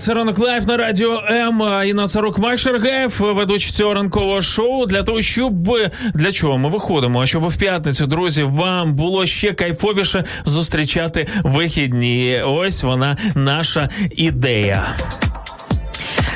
Це 0.03 0.15
ранок 0.15 0.39
live 0.39 0.67
на 0.67 0.77
радіо 0.77 1.23
М 1.31 1.63
Інна 1.87 2.09
Царук, 2.09 2.39
Макс 2.39 2.59
Шаргаєв, 2.59 3.17
ведучий 3.21 3.73
цього 3.73 3.95
ранкового 3.95 4.41
шоу. 4.41 4.87
Для 4.87 5.03
того, 5.03 5.23
щоб 5.23 5.79
для 6.15 6.33
чого 6.33 6.59
ми 6.59 6.69
виходимо? 6.69 7.27
Щоб 7.27 7.49
в 7.49 7.57
п'ятницю, 7.57 8.07
друзі, 8.07 8.43
вам 8.43 8.95
було 8.95 9.27
ще 9.27 9.53
кайфовіше 9.53 10.25
зустрічати 10.45 11.27
вихідні. 11.43 12.43
Ось 12.47 12.83
вона 12.83 13.17
наша 13.35 13.89
ідея. 14.17 14.87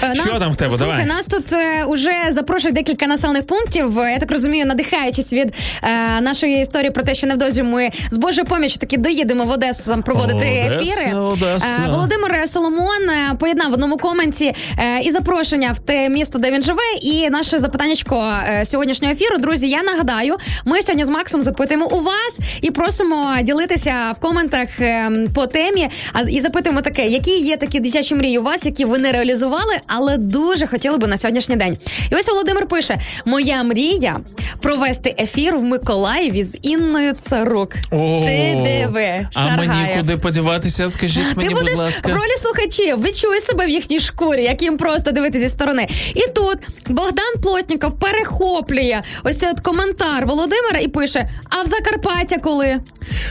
Е, 0.02 0.14
Що 0.14 0.38
там 0.38 0.52
в 0.52 0.56
тебе? 0.56 0.70
Слухай, 0.70 0.88
Давай. 0.88 1.04
нас 1.06 1.26
тут 1.26 1.52
е, 1.52 1.84
уже 1.84 2.12
запрошують 2.30 2.74
декілька 2.76 3.06
населених 3.06 3.46
пунктів. 3.46 3.98
Е, 3.98 4.12
Я 4.12 4.18
так 4.18 4.30
розумію, 4.30 4.66
надихаючись 4.66 5.32
від 5.32 5.54
е, 5.82 6.20
нашої 6.20 6.62
історії 6.62 6.90
про 6.90 7.02
те, 7.04 7.14
що 7.14 7.26
невдовзі 7.26 7.62
ми 7.62 7.90
з 8.10 8.16
Божою 8.16 8.46
поміччю 8.46 8.78
таки 8.78 8.96
доїдемо 8.96 9.44
в 9.44 9.50
Одесу 9.50 9.90
там 9.90 10.02
проводити 10.02 10.70
Одеса, 10.76 10.92
ефіри. 11.02 11.18
Одеса. 11.18 11.66
Е, 11.86 11.90
Володимир 11.90 12.48
Соломон 12.48 13.08
поєднав 13.38 13.70
в 13.70 13.72
одному 13.74 13.96
коменті 13.96 14.54
е, 14.78 15.00
і 15.02 15.10
запрошення 15.10 15.72
в 15.72 15.78
те 15.78 16.08
місто, 16.08 16.38
де 16.38 16.50
він 16.50 16.62
живе, 16.62 16.82
і 17.02 17.30
наше 17.30 17.58
запитаннячко 17.58 18.32
е, 18.48 18.64
сьогоднішнього 18.64 19.12
ефіру. 19.14 19.38
Друзі, 19.38 19.68
я 19.68 19.82
нагадаю, 19.82 20.36
ми 20.64 20.82
сьогодні 20.82 21.04
з 21.04 21.08
Максом 21.08 21.42
запитуємо 21.42 21.86
у 21.86 22.00
вас 22.02 22.38
і 22.60 22.70
просимо 22.70 23.36
ділитися 23.42 24.14
в 24.16 24.20
коментах 24.20 24.68
е, 24.80 25.10
по 25.34 25.46
темі. 25.46 25.88
А 26.12 26.20
і 26.22 26.40
запитуємо 26.40 26.80
таке: 26.80 27.06
які 27.06 27.38
є 27.38 27.56
такі 27.56 27.80
дитячі 27.80 28.14
мрії 28.14 28.38
у 28.38 28.42
вас, 28.42 28.66
які 28.66 28.84
ви 28.84 28.98
не 28.98 29.12
реалізували, 29.12 29.74
але 29.86 30.16
дуже 30.16 30.66
хотіли 30.66 30.98
би 30.98 31.06
на 31.06 31.16
сьогоднішній 31.16 31.56
день. 31.56 31.76
І 32.10 32.14
ось 32.14 32.28
Володимир 32.28 32.66
пише: 32.66 32.98
Моя 33.24 33.62
мрія 33.62 34.16
провести 34.60 35.14
ефір 35.18 35.56
в 35.56 35.62
Миколаєві 35.62 36.44
з 36.44 36.58
Інною 36.62 37.12
Царук. 37.12 37.72
ТДВ. 37.72 38.98
А 39.34 39.56
мені 39.56 39.96
куди 39.98 40.16
подіватися? 40.16 40.88
Скажіть 40.88 41.28
Ти 41.28 41.34
мені, 41.36 41.54
будеш 41.54 41.70
будь 41.70 41.78
ласка. 41.82 42.08
в 42.08 42.12
ролі 42.12 42.36
слухачів, 42.42 43.02
відчуй 43.04 43.40
себе 43.40 43.66
в 43.66 43.70
їхній 43.70 44.00
шкурі, 44.00 44.44
як 44.44 44.62
їм 44.62 44.76
просто 44.76 45.12
дивитися 45.12 45.44
зі 45.44 45.48
сторони. 45.50 45.88
І 46.14 46.20
тут 46.34 46.58
Богдан 46.86 47.34
Плотніков 47.42 47.98
перехоплює 47.98 49.02
ось 49.24 49.38
цей 49.38 49.50
от 49.50 49.60
коментар 49.60 50.26
Володимира 50.26 50.78
і 50.80 50.88
пише: 50.88 51.30
А 51.50 51.62
в 51.62 51.66
Закарпаття 51.66 52.38
коли? 52.38 52.80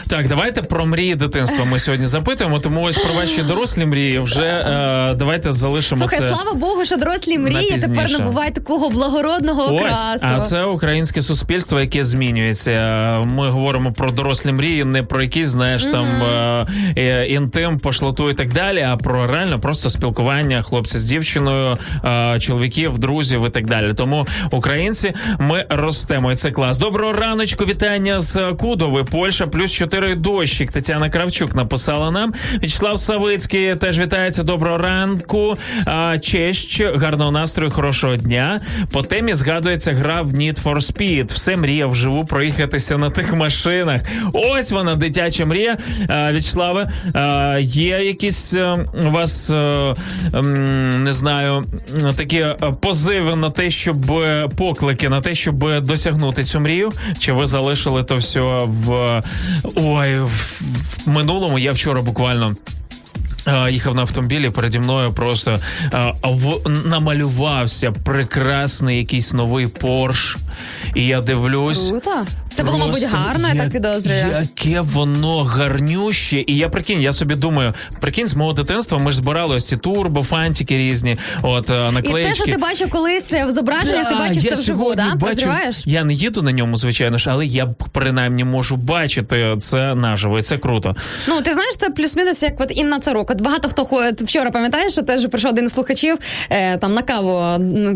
Так, 0.08 0.28
давайте 0.28 0.62
про 0.62 0.86
мрії 0.86 1.16
дитинства 1.16 1.66
ми 1.66 1.80
сьогодні 1.80 2.08
запитуємо. 2.08 2.60
Тому 2.60 2.82
ось 2.84 2.98
про 2.98 3.14
ваші 3.14 3.44
дорослі 3.44 3.86
мрії 3.86 4.20
вже 4.20 4.44
е, 4.48 5.16
давайте 5.16 5.52
залишимо 5.52 6.00
Слухай, 6.00 6.20
це. 6.20 6.30
Слава 6.46 6.60
Богу, 6.60 6.86
що 6.86 6.98
дорослі 6.98 7.38
мрії 7.38 7.72
На 7.72 7.88
тепер 7.88 8.12
набувають 8.12 8.54
такого 8.54 8.90
благородного 8.90 9.62
Ось, 9.62 9.82
окрасу. 9.82 10.26
а 10.26 10.40
це 10.40 10.64
українське 10.64 11.22
суспільство, 11.22 11.80
яке 11.80 12.04
змінюється. 12.04 12.72
Ми 13.26 13.48
говоримо 13.48 13.94
про 13.94 14.12
дорослі 14.12 14.52
мрії, 14.52 14.84
не 14.84 15.04
про 15.04 15.22
якісь, 15.22 15.48
знаєш, 15.48 15.84
там 15.84 16.06
е, 16.06 16.68
е, 16.98 17.28
інтим, 17.28 17.80
пошлоту 17.80 18.30
і 18.30 18.34
так 18.34 18.54
далі, 18.54 18.82
а 18.82 18.98
про 18.98 19.28
реально 19.28 19.60
просто 19.60 19.90
спілкування 19.90 20.62
хлопця 20.62 21.00
з 21.00 21.04
дівчиною, 21.04 21.78
е, 22.06 22.40
чоловіків, 22.40 23.00
друзів 23.00 23.46
і 23.48 23.50
так 23.50 23.68
далі. 23.68 23.94
Тому 23.94 24.28
українці 24.52 25.14
ми 25.40 25.66
ростемо. 25.70 26.32
І 26.32 26.36
це 26.36 26.52
клас. 26.52 26.78
Доброго 26.78 27.14
раночку, 27.14 27.66
вітання 27.66 28.20
з 28.20 28.54
Кудови, 28.60 29.04
Польща, 29.04 29.48
плюс 29.48 29.72
4 29.72 30.16
дощик. 30.16 30.72
Тетяна 30.72 31.10
Кравчук 31.10 31.56
написала 31.56 32.12
нам. 32.12 32.34
Вячеслав 32.62 33.00
Савицький 33.00 33.76
теж 33.76 34.00
вітається. 34.00 34.44
Доброго 34.44 34.78
ранку. 34.78 35.58
А, 35.86 36.18
честь, 36.36 36.82
гарного 36.82 37.32
настрою, 37.32 37.72
хорошого 37.72 38.16
дня. 38.16 38.62
По 38.92 39.02
темі 39.02 39.34
згадується 39.34 39.94
гра 39.94 40.22
в 40.22 40.34
Need 40.34 40.64
for 40.64 40.76
Speed. 40.76 41.34
Все 41.34 41.58
мріяв 41.58 41.92
вживу 41.92 42.26
проїхатися 42.26 42.98
на 42.98 43.10
тих 43.10 43.34
машинах. 43.34 44.02
Ось 44.34 44.72
вона, 44.72 44.96
дитяча 44.96 45.46
мрія. 45.46 45.78
Вячеславе, 46.10 46.90
є 47.62 48.00
якісь 48.04 48.54
е, 48.54 48.78
у 49.08 49.12
вас 49.12 49.50
е, 49.50 49.94
не 51.04 51.14
знаю 51.14 51.66
такі 52.16 52.38
е, 52.38 52.56
позиви 52.82 53.36
на 53.36 53.50
те, 53.50 53.70
щоб 53.70 53.98
поклики 54.58 55.10
на 55.10 55.22
те, 55.22 55.36
щоб 55.36 55.82
досягнути 55.82 56.44
цю 56.44 56.60
мрію? 56.60 56.92
Чи 57.20 57.32
ви 57.32 57.46
залишили 57.46 58.04
то 58.04 58.18
все 58.18 58.42
в 58.66 59.22
ой 59.76 60.20
в 60.20 60.62
минулому? 61.06 61.60
Я 61.60 61.72
вчора 61.72 62.02
буквально. 62.02 62.56
Е, 63.48 63.72
Їхав 63.72 63.96
на 63.96 64.02
автомобілі, 64.02 64.50
переді 64.50 64.80
мною 64.80 65.14
просто 65.14 65.60
е, 65.94 66.14
в, 66.24 66.70
намалювався 66.86 67.92
прекрасний 67.92 68.98
якийсь 68.98 69.34
новий 69.34 69.68
Порш. 69.68 70.38
І 70.96 71.08
я 71.08 71.22
дивлюсь. 71.22 71.90
Круто. 71.90 72.26
Це 72.56 72.64
було, 72.64 72.78
мабуть, 72.78 73.04
гарно, 73.04 73.48
я 73.54 73.64
так 73.64 73.72
підозрюю. 73.72 74.18
Яке 74.42 74.82
воно 74.82 75.38
гарнюще. 75.38 76.44
І 76.48 76.58
я 76.58 76.70
прикинь, 76.70 77.02
я 77.02 77.14
собі 77.14 77.36
думаю, 77.36 77.74
прикинь, 78.00 78.28
з 78.28 78.36
мого 78.36 78.54
дитинства 78.54 78.98
ми 78.98 79.12
ж 79.12 79.18
збирали 79.18 79.56
ось 79.56 79.68
ці 79.68 79.78
турбо, 79.78 80.24
фантики 80.24 80.78
різні, 80.78 81.18
от 81.42 81.70
е, 81.70 81.92
І 82.04 82.10
те, 82.10 82.36
що 82.36 82.46
ти 82.46 82.58
бачив 82.58 82.90
колись 82.90 83.34
в 83.34 83.52
зображеннях, 83.52 84.10
ти 84.10 84.14
Да, 84.16 84.20
бачиш 84.20 84.44
я 84.44 84.56
це 84.56 84.62
вживу, 84.62 84.96
да? 84.96 85.04
бачу- 85.04 85.20
Прозріваєш? 85.20 85.82
Я 85.86 86.04
не 86.04 86.14
їду 86.14 86.42
на 86.42 86.52
ньому, 86.52 86.78
звичайно 86.78 87.18
ж, 87.18 87.30
але 87.30 87.46
я 87.46 87.66
принаймні 87.92 88.44
можу 88.44 88.76
бачити 88.76 89.56
це 89.60 89.96
наживо, 89.96 90.40
і 90.40 90.42
це 90.42 90.58
круто. 90.58 90.96
Ну, 91.28 91.42
ти 91.42 91.54
знаєш, 91.54 91.76
це 91.78 91.90
плюс-мінус, 91.90 92.44
як 92.44 92.62
от 92.62 92.72
Інна 92.78 93.00
Царук. 93.00 93.35
От 93.36 93.42
багато 93.42 93.70
хто 93.70 93.86
ходить 93.86 94.22
вчора, 94.22 94.52
пам'ятаєш, 94.52 94.94
що 94.94 95.02
теж 95.02 95.28
прийшов 95.28 95.52
один 95.52 95.70
з 95.70 95.74
слухачів 95.74 96.18
е, 96.50 96.78
там 96.78 96.94
на 96.94 97.02
каву. 97.02 97.42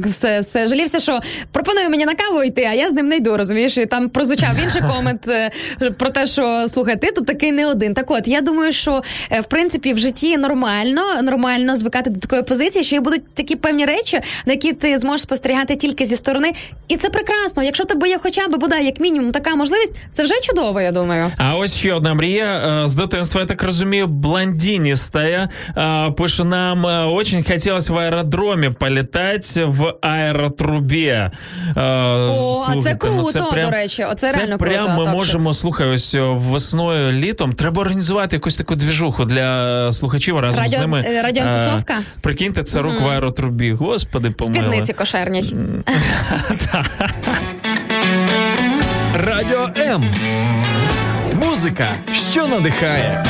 Все, 0.05 0.39
все 0.39 0.67
жалівся, 0.67 0.99
що 0.99 1.19
пропонує 1.51 1.89
мені 1.89 2.05
на 2.05 2.13
каву 2.15 2.43
йти, 2.43 2.67
а 2.71 2.73
я 2.73 2.89
з 2.89 2.93
ним 2.93 3.07
не 3.07 3.17
йду, 3.17 3.37
розумієш? 3.37 3.77
І 3.77 3.85
там 3.85 4.09
прозвучав 4.09 4.49
інший 4.63 4.81
комент 4.81 5.27
е, 5.27 5.51
про 5.97 6.09
те, 6.09 6.27
що 6.27 6.65
слухай, 6.67 6.99
ти 6.99 7.11
тут 7.11 7.25
такий 7.25 7.51
не 7.51 7.67
один. 7.67 7.93
Так 7.93 8.11
от, 8.11 8.27
я 8.27 8.41
думаю, 8.41 8.71
що 8.71 9.01
е, 9.31 9.41
в 9.41 9.45
принципі 9.45 9.93
в 9.93 9.97
житті 9.97 10.37
нормально, 10.37 11.01
нормально 11.23 11.75
звикати 11.75 12.09
до 12.09 12.19
такої 12.19 12.43
позиції, 12.43 12.83
що 12.83 12.95
і 12.95 12.99
будуть 12.99 13.33
такі 13.33 13.55
певні 13.55 13.85
речі, 13.85 14.21
на 14.45 14.53
які 14.53 14.73
ти 14.73 14.97
зможеш 14.97 15.21
спостерігати 15.21 15.75
тільки 15.75 16.05
зі 16.05 16.15
сторони. 16.15 16.53
І 16.87 16.97
це 16.97 17.09
прекрасно. 17.09 17.63
Якщо 17.63 17.85
тебе 17.85 18.09
є 18.09 18.19
хоча 18.23 18.47
б 18.47 18.57
бодай 18.57 18.85
як 18.85 18.99
мінімум 18.99 19.31
така 19.31 19.55
можливість, 19.55 19.93
це 20.11 20.23
вже 20.23 20.33
чудово, 20.41 20.81
я 20.81 20.91
думаю. 20.91 21.31
А 21.37 21.55
ось 21.55 21.75
ще 21.75 21.93
одна 21.93 22.13
мрія 22.13 22.81
е, 22.83 22.87
з 22.87 22.95
дитинства, 22.95 23.41
я 23.41 23.47
так 23.47 23.63
розумію, 23.63 24.07
Е, 25.29 26.11
Пише 26.17 26.43
нам, 26.43 26.85
е, 26.85 27.05
очень 27.05 27.43
хотілося 27.43 27.93
в 27.93 27.97
аеродромі 27.97 28.69
політати 28.69 29.65
в 29.65 29.93
аеротрубі. 30.01 31.29
О, 31.75 31.79
О, 31.81 32.65
а 32.69 32.81
це 32.81 32.95
круто, 32.95 33.51
до 33.63 33.69
речі. 33.69 34.03
Оце 34.03 34.31
це 34.31 34.37
реально 34.37 34.57
прям 34.57 34.73
круто, 34.75 34.89
ми 34.89 34.95
топчик. 34.97 35.13
можемо, 35.15 35.53
слухай, 35.53 35.87
ось 35.87 36.15
весною, 36.19 37.11
літом 37.11 37.53
треба 37.53 37.81
організувати 37.81 38.35
якусь 38.35 38.57
таку 38.57 38.75
двіжуху 38.75 39.25
для 39.25 39.91
слухачів 39.91 40.39
разом 40.39 40.63
Радіо- 40.63 40.77
з 40.77 40.81
ними. 40.81 41.03
е, 41.07 41.21
радіотусовка? 41.21 41.93
Е, 41.93 42.03
Прикиньте, 42.21 42.63
це 42.63 42.81
рук 42.81 43.01
в 43.01 43.07
аеротрубі. 43.07 43.71
Господи, 43.73 44.31
помилуй. 44.31 44.59
Спідниці 44.67 44.93
кошерній. 44.93 45.53
Радіо 49.15 49.69
М. 49.77 50.03
Музика, 51.33 51.87
що 52.31 52.47
надихає. 52.47 53.23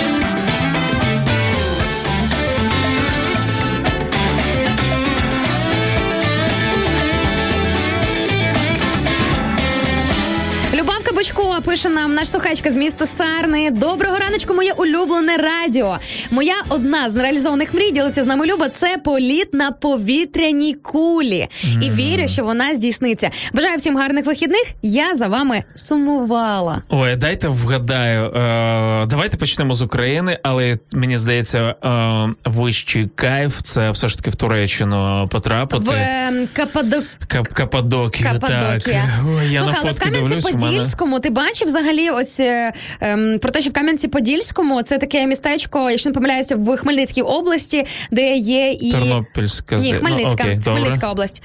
Любавка 11.37 11.61
пише 11.61 11.89
нам 11.89 12.13
наш 12.13 12.27
слухачка 12.27 12.71
з 12.71 12.77
міста 12.77 13.05
Сарни. 13.05 13.71
Доброго 13.71 14.17
раночку, 14.17 14.53
моє 14.53 14.73
улюблене 14.73 15.37
радіо. 15.37 15.97
Моя 16.31 16.53
одна 16.69 17.09
з 17.09 17.13
нереалізованих 17.13 17.73
мрій 17.73 17.91
ділиться 17.91 18.23
з 18.23 18.25
нами 18.25 18.45
Люба. 18.45 18.69
Це 18.69 18.97
політ 18.97 19.53
на 19.53 19.71
повітряній 19.71 20.73
кулі. 20.73 21.47
І 21.81 21.89
вірю, 21.89 22.27
що 22.27 22.43
вона 22.43 22.75
здійсниться. 22.75 23.31
Бажаю 23.53 23.77
всім 23.77 23.97
гарних 23.97 24.25
вихідних. 24.25 24.63
Я 24.81 25.15
за 25.15 25.27
вами 25.27 25.63
сумувала. 25.73 26.83
Ой, 26.89 27.15
дайте 27.15 27.47
вгадаю. 27.47 28.25
Е, 28.25 29.05
давайте 29.05 29.37
почнемо 29.37 29.73
з 29.73 29.81
України, 29.81 30.39
але 30.43 30.75
мені 30.93 31.17
здається, 31.17 31.59
е, 31.59 32.29
вищий 32.45 33.09
кайф 33.15 33.61
це 33.61 33.91
все 33.91 34.07
ж 34.07 34.17
таки 34.17 34.29
в 34.29 34.35
Туреччину 34.35 35.27
потрапити. 35.31 35.83
В 35.85 35.91
ем, 35.91 36.47
Кападок... 36.53 37.03
Кап- 37.27 37.53
Каппадокію, 37.53 38.29
так. 38.39 38.81
Ой, 38.87 39.51
я 39.51 39.61
Слухай, 39.61 39.73
на 39.73 39.79
але 39.79 39.91
в 39.91 39.93
фотки 39.93 40.09
дивлюсь, 40.09 40.45
мене... 40.45 40.57
Кам'янці-Подільському 40.57 41.19
ти 41.29 41.33
бачив 41.33 41.67
взагалі 41.67 42.09
ось 42.09 42.39
е, 42.39 42.73
ем, 43.01 43.39
про 43.41 43.51
те, 43.51 43.61
що 43.61 43.69
в 43.69 43.73
Кам'янці-Подільському 43.73 44.83
це 44.83 44.97
таке 44.97 45.27
містечко, 45.27 45.89
якщо 45.89 46.09
не 46.09 46.13
помиляюся, 46.13 46.55
в 46.55 46.77
Хмельницькій 46.77 47.21
області, 47.21 47.85
де 48.11 48.35
є 48.35 48.71
і 48.71 48.91
Тернопільська 48.91 49.75
Ні. 49.75 49.93
Хмельницька, 49.93 50.43
ну, 50.45 50.51
окей, 50.51 50.59
це. 50.59 50.71
Хмельницька 50.71 51.11
область. 51.11 51.43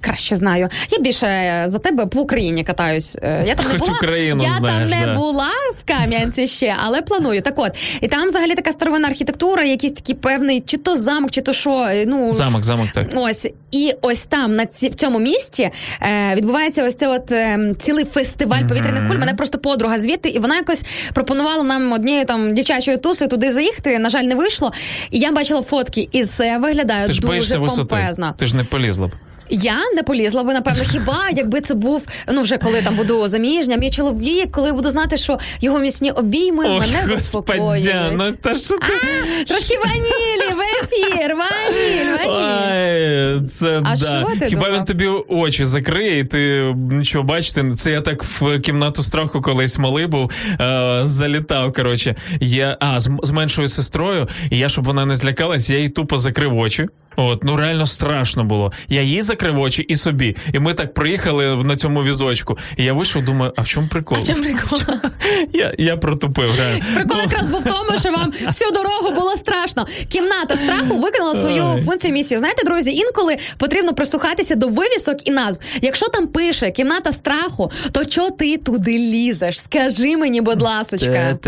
Краще 0.00 0.36
знаю. 0.36 0.68
Я 0.90 0.98
більше 0.98 1.26
е, 1.26 1.64
за 1.66 1.78
тебе 1.78 2.06
по 2.06 2.20
Україні 2.20 2.64
катаюсь. 2.64 3.18
Е, 3.22 3.44
Я 3.46 3.54
там 3.54 3.66
не 3.66 3.72
Хоч 3.72 3.80
була. 3.80 3.98
Україну 3.98 4.42
я 4.44 4.52
знаєш, 4.58 4.90
там 4.90 5.00
не 5.00 5.06
да. 5.06 5.14
була 5.14 5.48
в 5.78 5.84
Кам'янці 5.88 6.46
ще, 6.46 6.76
але 6.84 7.02
планую. 7.02 7.42
Так 7.42 7.54
от, 7.56 7.72
і 8.00 8.08
там 8.08 8.28
взагалі 8.28 8.54
така 8.54 8.72
старовинна 8.72 9.08
архітектура, 9.08 9.64
якийсь 9.64 9.92
такий 9.92 10.14
певний, 10.14 10.60
чи 10.60 10.76
то 10.76 10.96
замок, 10.96 11.30
чи 11.30 11.40
то 11.40 11.52
що. 11.52 11.70
е, 11.70 12.04
Ну 12.06 12.32
Замок, 12.32 12.64
замок, 12.64 12.88
так. 12.94 13.06
Ось 13.14 13.48
і 13.70 13.92
ось 14.02 14.26
там 14.26 14.56
на 14.56 14.66
ці 14.66 14.88
в 14.88 14.94
цьому 14.94 15.18
місті 15.18 15.70
е, 16.02 16.34
відбувається 16.34 16.84
ось 16.84 16.96
це 16.96 17.08
от 17.08 17.32
е, 17.32 17.74
цілий 17.78 18.04
фестиваль 18.04 18.62
повітряних 18.68 19.08
куль. 19.08 19.16
Мене 19.18 19.34
просто 19.34 19.58
подруга 19.58 19.98
звідти, 19.98 20.28
і 20.28 20.38
вона 20.38 20.56
якось 20.56 20.84
пропонувала 21.14 21.62
нам 21.62 21.92
однією 21.92 22.24
там 22.24 22.54
дівчачою 22.54 22.98
тусою 22.98 23.30
туди 23.30 23.52
заїхати. 23.52 23.98
На 23.98 24.10
жаль, 24.10 24.22
не 24.24 24.34
вийшло. 24.34 24.72
І 25.10 25.18
я 25.18 25.32
бачила 25.32 25.62
фотки, 25.62 26.08
і 26.12 26.24
це 26.24 26.58
виглядає 26.58 27.06
Ти 27.06 27.12
ж 27.12 27.20
дуже 27.20 27.28
боїшся 27.28 27.58
висоти. 27.58 27.96
Ти 28.36 28.46
ж 28.46 28.56
не 28.56 28.64
полізла 28.64 29.06
б. 29.06 29.10
Я 29.50 29.76
не 29.96 30.02
полізла 30.02 30.42
би, 30.44 30.52
напевно, 30.52 30.82
хіба 30.84 31.28
якби 31.36 31.60
це 31.60 31.74
був 31.74 32.06
ну 32.32 32.42
вже 32.42 32.58
коли 32.58 32.82
там 32.82 32.96
буду 32.96 33.28
заміжня, 33.28 33.76
мій 33.76 33.90
чоловік, 33.90 34.50
коли 34.50 34.72
буду 34.72 34.90
знати, 34.90 35.16
що 35.16 35.38
його 35.60 35.78
міцні 35.78 36.10
обійми 36.10 36.68
Ох, 36.68 36.80
мене 36.80 37.06
заспокоюють. 37.06 37.94
ну 38.12 38.32
та 38.32 38.54
що 38.54 38.74
ти? 38.78 39.44
Трошки 39.48 39.78
ванілі 39.84 40.54
в 40.56 40.60
ефір, 40.60 41.36
ваніль, 41.36 42.16
ваніль. 42.26 43.38
Ой, 43.40 43.46
це 43.46 43.82
А 43.84 43.96
да. 43.96 43.96
що 43.96 44.28
ти 44.40 44.46
Хіба 44.46 44.62
думав? 44.62 44.78
він 44.78 44.84
тобі 44.84 45.06
очі 45.28 45.64
закриє, 45.64 46.18
і 46.18 46.24
ти 46.24 46.62
нічого 46.90 47.24
бачити? 47.24 47.72
Це 47.76 47.90
я 47.90 48.00
так 48.00 48.24
в 48.24 48.60
кімнату 48.60 49.02
страху 49.02 49.42
колись 49.42 49.78
малий 49.78 50.06
був, 50.06 50.30
е, 50.60 51.00
залітав. 51.02 51.72
Коротше, 51.72 52.14
я 52.40 52.76
а 52.80 53.00
з, 53.00 53.10
з 53.22 53.30
меншою 53.30 53.68
сестрою, 53.68 54.28
і 54.50 54.58
я, 54.58 54.68
щоб 54.68 54.84
вона 54.84 55.06
не 55.06 55.16
злякалась, 55.16 55.70
я 55.70 55.78
їй 55.78 55.88
тупо 55.88 56.18
закрив 56.18 56.56
очі. 56.58 56.86
От, 57.18 57.44
ну 57.44 57.56
реально 57.56 57.86
страшно 57.86 58.44
було. 58.44 58.72
Я 58.88 59.02
їй 59.02 59.22
закрив 59.22 59.58
очі 59.58 59.82
і 59.82 59.96
собі. 59.96 60.36
І 60.52 60.58
ми 60.58 60.74
так 60.74 60.94
приїхали 60.94 61.56
на 61.56 61.76
цьому 61.76 62.02
візочку. 62.02 62.58
І 62.76 62.84
я 62.84 62.92
вийшов, 62.92 63.24
думаю, 63.24 63.52
а 63.56 63.62
в 63.62 63.68
чому 63.68 63.88
прикол? 63.88 64.18
А 64.20 64.26
чим 64.26 64.36
прикол? 64.36 64.78
Я, 65.52 65.72
я 65.78 65.96
протупив, 65.96 66.58
реально. 66.58 66.84
Прикол 66.94 67.16
Ну, 67.16 67.22
якраз 67.22 67.48
був 67.48 67.60
в 67.60 67.64
тому, 67.64 67.98
що 67.98 68.10
вам 68.10 68.32
всю 68.46 68.70
дорогу 68.70 69.10
було 69.14 69.36
страшно. 69.36 69.86
Кімната 70.08 70.56
страху 70.56 70.98
виконала 71.00 71.36
свою 71.36 71.84
функцію 71.84 72.12
місію. 72.12 72.38
Знаєте, 72.38 72.62
друзі, 72.66 72.96
інколи 72.96 73.36
потрібно 73.58 73.94
прислухатися 73.94 74.54
до 74.54 74.68
вивісок 74.68 75.28
і 75.28 75.30
назв. 75.30 75.60
Якщо 75.82 76.08
там 76.08 76.26
пише 76.26 76.70
кімната 76.70 77.12
страху, 77.12 77.70
то 77.92 78.04
чого 78.04 78.30
ти 78.30 78.56
туди 78.58 78.98
лізеш? 78.98 79.60
Скажи 79.60 80.16
мені, 80.16 80.40
будь 80.40 80.62
ласочка. 80.62 81.38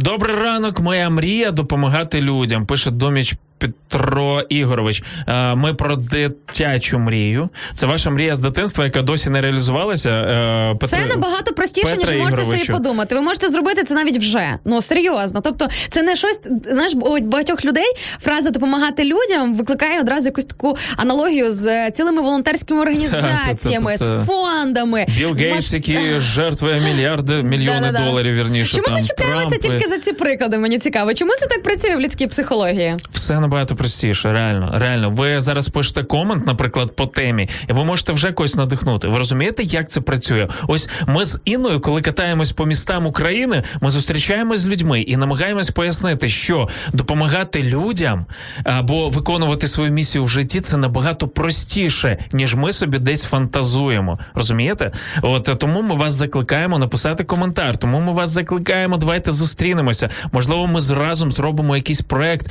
Добрий 0.00 0.36
ранок, 0.36 0.80
моя 0.80 1.10
мрія 1.10 1.50
допомагати 1.50 2.20
людям. 2.20 2.66
Пише 2.66 2.90
доміч 2.90 3.34
Петро 3.58 4.40
Ігорович. 4.48 5.02
Е, 5.28 5.54
Ми 5.54 5.74
про 5.74 5.96
дитячу 5.96 6.98
мрію. 6.98 7.48
Це 7.74 7.86
ваша 7.86 8.10
мрія 8.10 8.34
з 8.34 8.40
дитинства, 8.40 8.84
яка 8.84 9.02
досі 9.02 9.30
не 9.30 9.40
реалізувалася. 9.40 10.10
Е, 10.10 10.74
Петро- 10.74 10.86
Це 10.88 11.06
набагато 11.06 11.54
простіше, 11.54 11.96
Петра 11.96 12.12
ніж 12.14 12.22
можете 12.24 12.44
собі 12.44 12.64
подумати. 12.72 13.14
Ви 13.14 13.20
можете 13.20 13.48
зробити 13.48 13.84
це 13.84 13.94
навіть 13.94 14.18
вже. 14.18 14.58
Ну 14.64 14.80
серйозно. 14.80 15.40
Тобто, 15.44 15.68
це 15.90 16.02
не 16.02 16.16
щось. 16.16 16.40
Знаєш, 16.70 16.92
у 16.94 17.18
багатьох 17.20 17.64
людей 17.64 17.86
фраза 18.20 18.50
допомагати 18.50 19.04
людям 19.04 19.54
викликає 19.54 20.00
одразу 20.00 20.26
якусь 20.28 20.44
таку 20.44 20.76
аналогію 20.96 21.52
з 21.52 21.66
е, 21.66 21.90
цілими 21.90 22.22
волонтерськими 22.22 22.80
організаціями, 22.80 23.96
з 23.96 24.24
фондами. 24.26 25.06
Білл 25.18 25.34
Гейтс, 25.34 25.72
який 25.74 25.98
жертвує 26.20 26.80
мільярди, 26.80 27.42
мільйони 27.42 27.92
доларів, 27.92 28.34
вірніше. 28.34 28.72
Чому 28.76 28.84
там, 28.86 28.94
ми 28.94 29.02
чіпляємося 29.02 29.56
тільки 29.58 29.88
за 29.88 29.98
ці 29.98 30.12
приклади? 30.12 30.58
Мені 30.58 30.78
цікаво. 30.78 31.14
Чому 31.14 31.32
це 31.40 31.46
так 31.46 31.62
працює 31.62 31.96
в 31.96 32.00
людській 32.00 32.26
психології? 32.26 32.96
Все 33.10 33.40
набагато 33.48 33.76
простіше, 33.76 34.32
реально. 34.32 34.70
Реально, 34.74 35.10
ви 35.10 35.40
зараз 35.40 35.68
пишете 35.68 36.02
комент, 36.02 36.46
наприклад, 36.46 36.96
по 36.96 37.06
темі, 37.06 37.48
і 37.68 37.72
ви 37.72 37.84
можете 37.84 38.12
вже 38.12 38.32
когось 38.32 38.56
надихнути. 38.56 39.08
Ви 39.08 39.18
розумієте, 39.18 39.62
як 39.62 39.90
це 39.90 40.00
працює? 40.00 40.48
Ось 40.66 40.88
ми 41.06 41.24
з 41.24 41.40
Інною, 41.44 41.80
коли 41.80 42.00
катаємось 42.00 42.52
по 42.52 42.66
містам 42.66 43.06
України, 43.06 43.62
ми 43.80 43.90
зустрічаємось 43.90 44.60
з 44.60 44.66
людьми 44.66 45.00
і 45.00 45.16
намагаємось 45.16 45.70
пояснити, 45.70 46.28
що 46.28 46.68
допомагати 46.92 47.62
людям 47.62 48.26
або 48.64 49.08
виконувати 49.08 49.66
свою 49.68 49.90
місію 49.92 50.24
в 50.24 50.28
житті 50.28 50.60
це 50.60 50.76
набагато 50.76 51.28
простіше, 51.28 52.18
ніж 52.32 52.54
ми 52.54 52.72
собі 52.72 52.98
десь 52.98 53.24
фантазуємо. 53.24 54.18
Розумієте? 54.34 54.92
От 55.22 55.50
тому 55.58 55.82
ми 55.82 55.94
вас 55.94 56.12
закликаємо 56.12 56.78
написати 56.78 57.24
коментар. 57.24 57.76
Тому 57.76 58.00
ми 58.00 58.12
вас 58.12 58.30
закликаємо. 58.30 58.96
Давайте 58.96 59.30
зустрінемося. 59.30 60.08
Можливо, 60.32 60.66
ми 60.66 60.80
з- 60.80 60.90
разом 60.90 61.32
зробимо 61.32 61.76
якийсь 61.76 62.00
проект. 62.00 62.46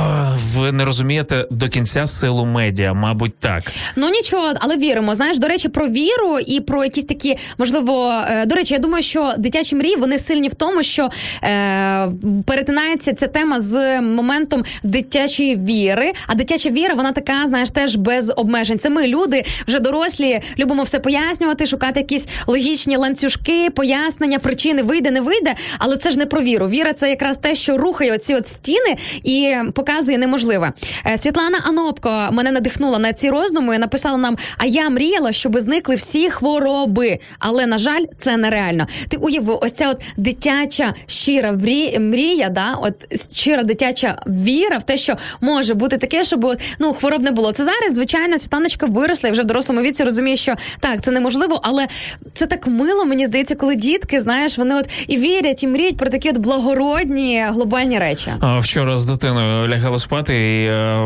А, 0.00 0.32
ви 0.54 0.72
не 0.72 0.84
розумієте 0.84 1.46
до 1.50 1.68
кінця 1.68 2.06
силу 2.06 2.46
медіа, 2.46 2.94
мабуть, 2.94 3.34
так. 3.38 3.62
Ну 3.96 4.08
нічого, 4.08 4.52
але 4.60 4.76
віримо. 4.76 5.14
Знаєш, 5.14 5.38
до 5.38 5.48
речі, 5.48 5.68
про 5.68 5.88
віру 5.88 6.38
і 6.46 6.60
про 6.60 6.84
якісь 6.84 7.04
такі, 7.04 7.36
можливо, 7.58 8.22
е, 8.28 8.46
до 8.46 8.54
речі, 8.54 8.74
я 8.74 8.80
думаю, 8.80 9.02
що 9.02 9.32
дитячі 9.38 9.76
мрії 9.76 9.96
вони 9.96 10.18
сильні 10.18 10.48
в 10.48 10.54
тому, 10.54 10.82
що 10.82 11.08
е, 11.42 12.08
перетинається 12.46 13.12
ця 13.12 13.26
тема 13.26 13.60
з 13.60 14.00
моментом 14.00 14.64
дитячої 14.82 15.56
віри. 15.56 16.12
А 16.26 16.34
дитяча 16.34 16.70
віра, 16.70 16.94
вона 16.94 17.12
така, 17.12 17.46
знаєш, 17.46 17.70
теж 17.70 17.96
без 17.96 18.32
обмежень. 18.36 18.78
Це 18.78 18.90
ми, 18.90 19.06
люди, 19.06 19.44
вже 19.68 19.78
дорослі, 19.80 20.40
любимо 20.58 20.82
все 20.82 20.98
пояснювати, 20.98 21.66
шукати 21.66 22.00
якісь 22.00 22.28
логічні 22.46 22.96
ланцюжки, 22.96 23.70
пояснення, 23.70 24.38
причини 24.38 24.82
вийде, 24.82 25.10
не 25.10 25.20
вийде. 25.20 25.54
Але 25.78 25.96
це 25.96 26.10
ж 26.10 26.18
не 26.18 26.26
про 26.26 26.40
віру. 26.40 26.68
Віра 26.68 26.92
це 26.92 27.10
якраз 27.10 27.36
те, 27.36 27.54
що 27.54 27.76
рухає 27.76 28.14
оці 28.14 28.34
от 28.34 28.48
стіни 28.48 28.96
і 29.22 29.54
показує 29.74 29.89
неможливе. 29.98 30.72
Е, 31.06 31.18
Світлана 31.18 31.58
Анопко 31.64 32.28
мене 32.32 32.50
надихнула 32.50 32.98
на 32.98 33.12
ці 33.12 33.30
роздуми. 33.30 33.78
Написала 33.78 34.16
нам: 34.16 34.36
а 34.58 34.66
я 34.66 34.90
мріяла, 34.90 35.32
щоб 35.32 35.60
зникли 35.60 35.94
всі 35.94 36.30
хвороби. 36.30 37.18
Але 37.38 37.66
на 37.66 37.78
жаль, 37.78 38.04
це 38.18 38.36
нереально. 38.36 38.86
Ти 39.08 39.16
уяви, 39.16 39.58
ось 39.62 39.72
ця 39.72 39.90
от 39.90 40.02
дитяча 40.16 40.94
щира 41.06 41.52
мрія, 41.98 42.48
да, 42.48 42.74
от 42.82 42.94
щира 43.36 43.62
дитяча 43.62 44.22
віра 44.26 44.78
в 44.78 44.82
те, 44.82 44.96
що 44.96 45.16
може 45.40 45.74
бути 45.74 45.98
таке, 45.98 46.24
щоб 46.24 46.56
ну 46.78 46.92
хвороб 46.92 47.22
не 47.22 47.30
було. 47.30 47.52
Це 47.52 47.64
зараз, 47.64 47.94
звичайно, 47.94 48.38
Світланочка 48.38 48.86
виросла 48.86 49.28
і 49.28 49.32
вже 49.32 49.42
в 49.42 49.44
дорослому 49.44 49.80
віці 49.80 50.04
розуміє, 50.04 50.36
що 50.36 50.54
так, 50.80 51.02
це 51.02 51.10
неможливо, 51.10 51.60
але 51.62 51.86
це 52.32 52.46
так 52.46 52.66
мило, 52.66 53.04
мені 53.04 53.26
здається, 53.26 53.54
коли 53.54 53.76
дітки, 53.76 54.20
знаєш, 54.20 54.58
вони 54.58 54.74
от 54.74 54.88
і 55.08 55.16
вірять, 55.16 55.62
і 55.62 55.66
мріють 55.66 55.96
про 55.96 56.10
такі 56.10 56.30
от 56.30 56.38
благородні 56.38 57.44
глобальні 57.48 57.98
речі. 57.98 58.32
А, 58.40 58.58
Вчора 58.58 58.96
з 58.96 59.04
дитиною 59.04 59.68
лягали 59.80 59.98
спати 59.98 60.34
і 60.62 60.66
е, 60.66 60.96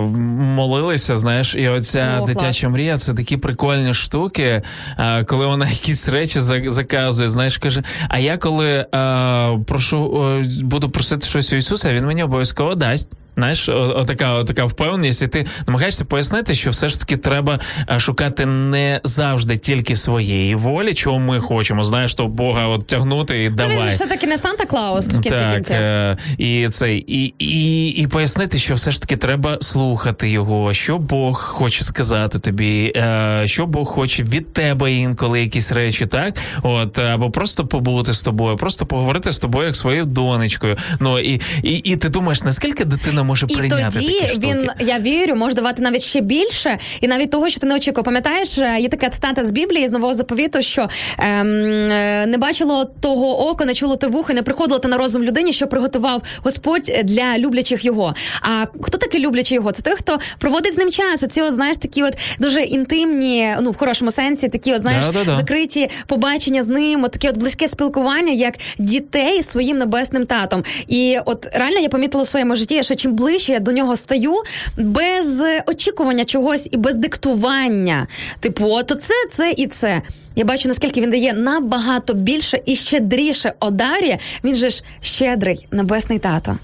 молилися. 0.56 1.16
Знаєш, 1.16 1.54
і 1.54 1.68
оця 1.68 2.20
О, 2.22 2.26
дитяча 2.26 2.60
клас. 2.60 2.72
мрія 2.72 2.96
це 2.96 3.14
такі 3.14 3.36
прикольні 3.36 3.94
штуки. 3.94 4.62
е, 4.98 5.24
коли 5.24 5.46
вона 5.46 5.68
якісь 5.70 6.08
речі 6.08 6.40
заказує, 6.66 7.28
знаєш, 7.28 7.58
каже: 7.58 7.82
А 8.08 8.18
я 8.18 8.36
коли 8.38 8.70
е, 8.70 9.58
прошу 9.66 10.24
е, 10.24 10.44
буду 10.62 10.90
просити 10.90 11.26
щось 11.26 11.52
у 11.52 11.56
Ісуса, 11.56 11.94
він 11.94 12.06
мені 12.06 12.22
обов'язково 12.22 12.74
дасть. 12.74 13.12
Знаєш, 13.36 13.68
отака, 13.68 14.32
отака 14.32 14.64
впевненість, 14.64 15.22
і 15.22 15.28
ти 15.28 15.46
намагаєшся 15.66 16.04
пояснити, 16.04 16.54
що 16.54 16.70
все 16.70 16.88
ж 16.88 17.00
таки 17.00 17.16
треба 17.16 17.60
е, 17.90 18.00
шукати 18.00 18.46
не 18.46 19.00
завжди 19.04 19.56
тільки 19.56 19.96
своєї 19.96 20.54
волі, 20.54 20.94
чого 20.94 21.18
ми 21.18 21.40
хочемо. 21.40 21.84
Знаєш, 21.84 22.14
то 22.14 22.26
Бога 22.26 22.66
от 22.66 22.86
тягнути 22.86 23.44
і 23.44 23.50
Ну, 23.50 23.56
давай. 23.56 23.78
він 23.80 23.88
все 23.88 24.06
таки 24.06 24.26
не 24.26 24.38
Санта 24.38 24.64
Клаус 24.64 25.08
в 25.08 25.20
кінці 25.20 25.30
так, 25.40 25.54
кінців. 25.54 25.76
е, 25.76 26.16
і 26.38 26.68
цей, 26.68 27.04
і, 27.08 27.34
і, 27.38 27.88
і 27.88 28.06
пояснити, 28.06 28.58
що 28.58 28.74
все 28.74 28.90
ж 28.90 29.00
таки 29.00 29.16
треба 29.16 29.58
слухати 29.60 30.30
його, 30.30 30.74
що 30.74 30.98
Бог 30.98 31.40
хоче 31.42 31.84
сказати 31.84 32.38
тобі, 32.38 32.92
е, 32.96 33.42
що 33.46 33.66
Бог 33.66 33.86
хоче 33.86 34.22
від 34.22 34.52
тебе 34.52 34.92
інколи 34.92 35.40
якісь 35.40 35.72
речі, 35.72 36.06
так? 36.06 36.36
От, 36.62 36.98
або 36.98 37.30
просто 37.30 37.66
побути 37.66 38.12
з 38.12 38.22
тобою, 38.22 38.56
просто 38.56 38.86
поговорити 38.86 39.32
з 39.32 39.38
тобою 39.38 39.66
як 39.66 39.76
своєю 39.76 40.04
донечкою. 40.04 40.76
Ну 41.00 41.18
і, 41.18 41.40
і, 41.62 41.70
і 41.72 41.96
ти 41.96 42.08
думаєш, 42.08 42.42
наскільки 42.42 42.84
дитина 42.84 43.22
може 43.24 43.46
І 43.48 43.54
прийняти 43.54 43.98
тоді 43.98 44.06
такі 44.06 44.26
штуки? 44.26 44.46
він, 44.46 44.86
я 44.88 44.98
вірю, 44.98 45.34
може 45.34 45.54
давати 45.54 45.82
навіть 45.82 46.02
ще 46.02 46.20
більше, 46.20 46.78
і 47.00 47.08
навіть 47.08 47.30
того, 47.30 47.48
що 47.48 47.60
ти 47.60 47.66
не 47.66 47.74
очікував. 47.76 48.04
Пам'ятаєш, 48.04 48.58
е, 48.58 48.76
є 48.80 48.88
така 48.88 49.08
цитата 49.08 49.44
з 49.44 49.52
Біблії 49.52 49.88
з 49.88 49.92
нового 49.92 50.14
заповіту, 50.14 50.62
що 50.62 50.88
ем, 51.18 51.46
е, 51.46 52.26
не 52.26 52.38
бачило 52.38 52.84
того 52.84 53.48
око, 53.48 53.64
не 53.64 53.74
чуло 53.74 53.96
те 53.96 54.06
вухо, 54.06 54.32
не 54.32 54.42
приходило 54.42 54.78
те 54.78 54.88
на 54.88 54.96
розум 54.96 55.22
людині, 55.22 55.52
що 55.52 55.66
приготував 55.66 56.22
Господь 56.42 56.92
для 57.04 57.38
люблячих 57.38 57.84
його. 57.84 58.14
А 58.42 58.66
хто 58.82 58.98
такий 58.98 59.20
люблячий 59.20 59.54
його? 59.54 59.72
Це 59.72 59.82
той, 59.82 59.94
хто 59.94 60.18
проводить 60.38 60.74
з 60.74 60.76
ним 60.76 60.90
час. 60.90 61.22
Оці, 61.22 61.42
от, 61.42 61.52
знаєш, 61.52 61.76
такі 61.76 62.02
от 62.02 62.14
дуже 62.38 62.60
інтимні, 62.60 63.56
ну 63.60 63.70
в 63.70 63.76
хорошому 63.76 64.10
сенсі, 64.10 64.48
такі, 64.48 64.72
от 64.74 64.80
знаєш, 64.80 65.06
Да-да-да. 65.06 65.34
закриті 65.34 65.90
побачення 66.06 66.62
з 66.62 66.68
ним, 66.68 67.04
от 67.04 67.12
таке 67.12 67.28
от 67.28 67.36
близьке 67.36 67.68
спілкування, 67.68 68.32
як 68.32 68.54
дітей 68.78 69.42
своїм 69.42 69.78
небесним 69.78 70.26
татом. 70.26 70.62
І 70.88 71.18
от 71.24 71.48
реально 71.52 71.78
я 71.78 71.88
помітила 71.88 72.22
в 72.22 72.26
своєму 72.26 72.54
житті, 72.54 72.82
що 72.82 72.94
чим 72.94 73.12
ближче 73.14 73.52
я 73.52 73.60
до 73.60 73.72
нього 73.72 73.96
стаю, 73.96 74.34
без 74.76 75.42
очікування 75.66 76.24
чогось 76.24 76.68
і 76.70 76.76
без 76.76 76.96
диктування. 76.96 78.06
Типу, 78.40 78.66
от 78.68 78.92
це, 79.00 79.14
це 79.30 79.54
і 79.56 79.66
це. 79.66 80.02
Я 80.36 80.44
бачу, 80.44 80.68
наскільки 80.68 81.00
він 81.00 81.10
дає 81.10 81.32
набагато 81.32 82.14
більше 82.14 82.60
і 82.66 82.76
щедріше 82.76 83.52
одарює. 83.60 84.18
Він 84.44 84.54
же 84.54 84.70
ж 84.70 84.82
щедрий 85.00 85.66
небесний 85.70 86.18
тато. 86.18 86.58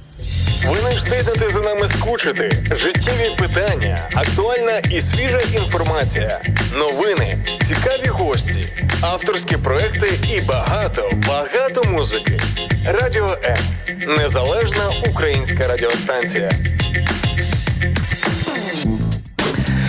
Ви 0.67 0.83
не 0.91 0.97
встигнете 0.97 1.51
за 1.51 1.61
нами 1.61 1.89
скучити. 1.89 2.51
Життєві 2.77 3.37
питання, 3.39 4.09
актуальна 4.15 4.79
і 4.91 5.01
свіжа 5.01 5.41
інформація, 5.55 6.43
новини, 6.75 7.39
цікаві 7.63 8.07
гості, 8.07 8.73
авторські 9.01 9.57
проекти 9.57 10.09
і 10.37 10.41
багато, 10.41 11.11
багато 11.29 11.83
музики. 11.85 12.41
Радіо 12.87 13.37
М. 13.45 13.57
Незалежна 14.19 14.91
українська 15.11 15.69
радіостанція. 15.69 16.51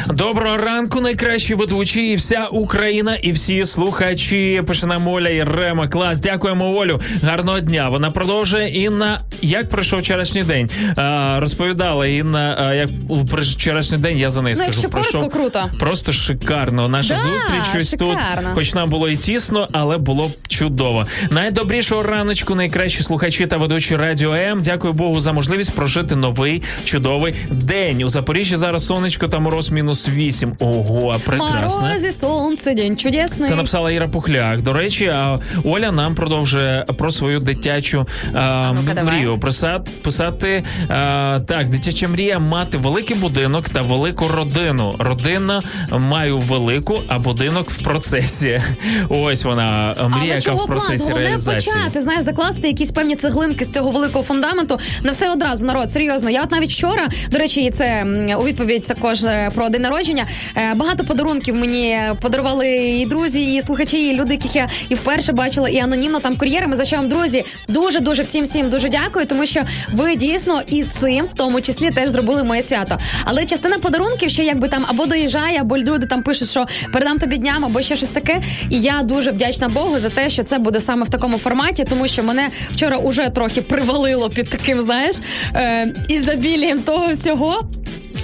Доброго 0.09 0.57
ранку, 0.57 1.01
найкращі 1.01 1.55
ведучі, 1.55 2.07
і 2.07 2.15
вся 2.15 2.47
Україна, 2.51 3.15
і 3.15 3.31
всі 3.31 3.65
слухачі. 3.65 4.63
Пише 4.67 4.85
нам 4.87 5.07
Оля 5.07 5.29
і 5.29 5.43
Рема. 5.43 5.87
Клас, 5.87 6.19
дякуємо 6.19 6.75
Олю. 6.77 6.99
Гарного 7.23 7.59
дня. 7.59 7.89
Вона 7.89 8.11
продовжує 8.11 8.67
Інна. 8.67 9.21
Як 9.41 9.69
пройшов 9.69 9.99
вчорашній 9.99 10.43
день? 10.43 10.69
А, 10.95 11.37
розповідала 11.39 12.07
Інна, 12.07 12.57
а, 12.67 12.73
як 12.73 12.89
вчорашній 13.31 13.97
день 13.97 14.17
я 14.17 14.31
за 14.31 14.41
нею 14.41 14.55
Ну, 14.59 14.63
скажу. 14.63 14.79
якщо 14.81 14.89
коротко, 14.89 15.29
пройшов 15.29 15.51
круто. 15.61 15.77
Просто 15.79 16.13
шикарно. 16.13 16.87
Наша 16.87 17.13
Да, 17.13 17.19
зустріч 17.19 17.63
щось 17.71 17.89
тут, 17.99 18.11
шикарно. 18.17 18.49
хоч 18.53 18.73
нам 18.73 18.89
було 18.89 19.09
і 19.09 19.15
тісно, 19.17 19.67
але 19.71 19.97
було 19.97 20.27
б 20.27 20.31
чудово. 20.47 21.05
Найдобрішого 21.31 22.03
раночку, 22.03 22.55
найкращі 22.55 23.03
слухачі 23.03 23.45
та 23.47 23.57
ведучі 23.57 23.95
Радіо 23.95 24.33
М. 24.33 24.61
Дякую 24.61 24.93
Богу 24.93 25.19
за 25.19 25.33
можливість 25.33 25.75
прожити 25.75 26.15
новий 26.15 26.63
чудовий 26.83 27.33
день. 27.51 28.03
У 28.03 28.09
Запоріжжі 28.09 28.55
зараз 28.55 28.85
сонечко 28.85 29.27
та 29.27 29.39
мороз 29.39 29.69
мінус 29.69 29.90
8. 29.93 30.55
Ого, 30.59 31.15
прекрасно. 31.25 31.87
Морозі, 31.87 32.11
сонце, 32.11 32.73
день 32.73 32.97
чудесний. 32.97 33.47
Це 33.47 33.55
написала 33.55 33.91
Іра 33.91 34.07
Пухляк. 34.07 34.61
До 34.61 34.73
речі, 34.73 35.05
а 35.05 35.39
Оля 35.63 35.91
нам 35.91 36.15
продовжує 36.15 36.85
про 36.97 37.11
свою 37.11 37.39
дитячу 37.39 38.07
а, 38.33 38.73
ну-ка, 38.75 39.03
мрію. 39.03 39.39
Писати, 39.39 39.91
писати 40.01 40.63
а, 40.87 41.39
так, 41.47 41.69
дитяча 41.69 42.07
мрія 42.07 42.39
мати 42.39 42.77
великий 42.77 43.17
будинок 43.17 43.69
та 43.69 43.81
велику 43.81 44.27
родину. 44.27 44.95
Родина 44.99 45.61
маю 45.91 46.37
велику, 46.37 46.99
а 47.07 47.19
будинок 47.19 47.69
в 47.69 47.81
процесі. 47.81 48.61
Ось 49.09 49.43
вона 49.43 49.95
мрія, 50.09 50.35
яка 50.35 50.53
в 50.53 50.65
процесі 50.67 51.11
клас? 51.11 51.47
Головне 51.47 51.55
почати, 51.55 52.01
знаєш, 52.01 52.23
закласти 52.23 52.67
якісь 52.67 52.91
певні 52.91 53.15
цеглинки 53.15 53.65
з 53.65 53.69
цього 53.69 53.91
великого 53.91 54.23
фундаменту. 54.23 54.79
Не 55.03 55.11
все 55.11 55.31
одразу 55.31 55.65
народ. 55.65 55.91
Серйозно. 55.91 56.29
Я 56.29 56.43
от 56.43 56.51
навіть 56.51 56.71
вчора, 56.71 57.09
до 57.31 57.37
речі, 57.37 57.71
це 57.71 58.05
у 58.39 58.43
відповідь 58.43 58.87
також 58.87 59.23
е, 59.23 59.51
про 59.55 59.65
один 59.65 59.80
день 59.81 59.91
народження. 59.91 60.27
Е, 60.57 60.73
Багато 60.75 61.03
подарунків 61.03 61.55
мені 61.55 61.99
подарували 62.21 62.69
і 62.77 63.05
друзі, 63.05 63.53
і 63.53 63.61
слухачі, 63.61 64.07
і 64.07 64.15
люди, 64.15 64.33
яких 64.33 64.55
я 64.55 64.69
і 64.89 64.95
вперше 64.95 65.33
бачила, 65.33 65.69
і 65.69 65.77
анонімно 65.77 66.19
там 66.19 66.35
кур'єрами. 66.35 66.75
За 66.75 66.85
що 66.85 66.97
вам, 66.97 67.09
друзі, 67.09 67.43
дуже 67.69 67.99
дуже 67.99 68.23
всім 68.23 68.45
всім 68.45 68.69
дуже 68.69 68.89
дякую, 68.89 69.25
тому 69.25 69.45
що 69.45 69.61
ви 69.93 70.15
дійсно 70.15 70.61
і 70.67 70.83
цим, 70.83 71.25
в 71.25 71.35
тому 71.35 71.61
числі, 71.61 71.89
теж 71.91 72.09
зробили 72.09 72.43
моє 72.43 72.61
свято. 72.63 72.97
Але 73.25 73.45
частина 73.45 73.77
подарунків 73.77 74.29
ще 74.29 74.43
якби 74.43 74.67
там 74.67 74.85
або 74.87 75.05
доїжджає, 75.05 75.61
або 75.61 75.77
люди 75.77 76.07
там 76.07 76.23
пишуть, 76.23 76.49
що 76.49 76.65
передам 76.93 77.17
тобі 77.17 77.37
дням, 77.37 77.65
або 77.65 77.81
ще 77.81 77.95
щось 77.95 78.09
таке. 78.09 78.41
І 78.69 78.81
я 78.81 79.01
дуже 79.03 79.31
вдячна 79.31 79.69
Богу 79.69 79.99
за 79.99 80.09
те, 80.09 80.29
що 80.29 80.43
це 80.43 80.59
буде 80.59 80.79
саме 80.79 81.05
в 81.05 81.09
такому 81.09 81.37
форматі, 81.37 81.83
тому 81.83 82.07
що 82.07 82.23
мене 82.23 82.49
вчора 82.71 82.97
уже 82.97 83.29
трохи 83.29 83.61
привалило 83.61 84.29
під 84.29 84.49
таким, 84.49 84.81
знаєш, 84.81 85.15
е, 85.55 85.93
ізобілієм 86.07 86.79
того 86.81 87.11
всього. 87.11 87.61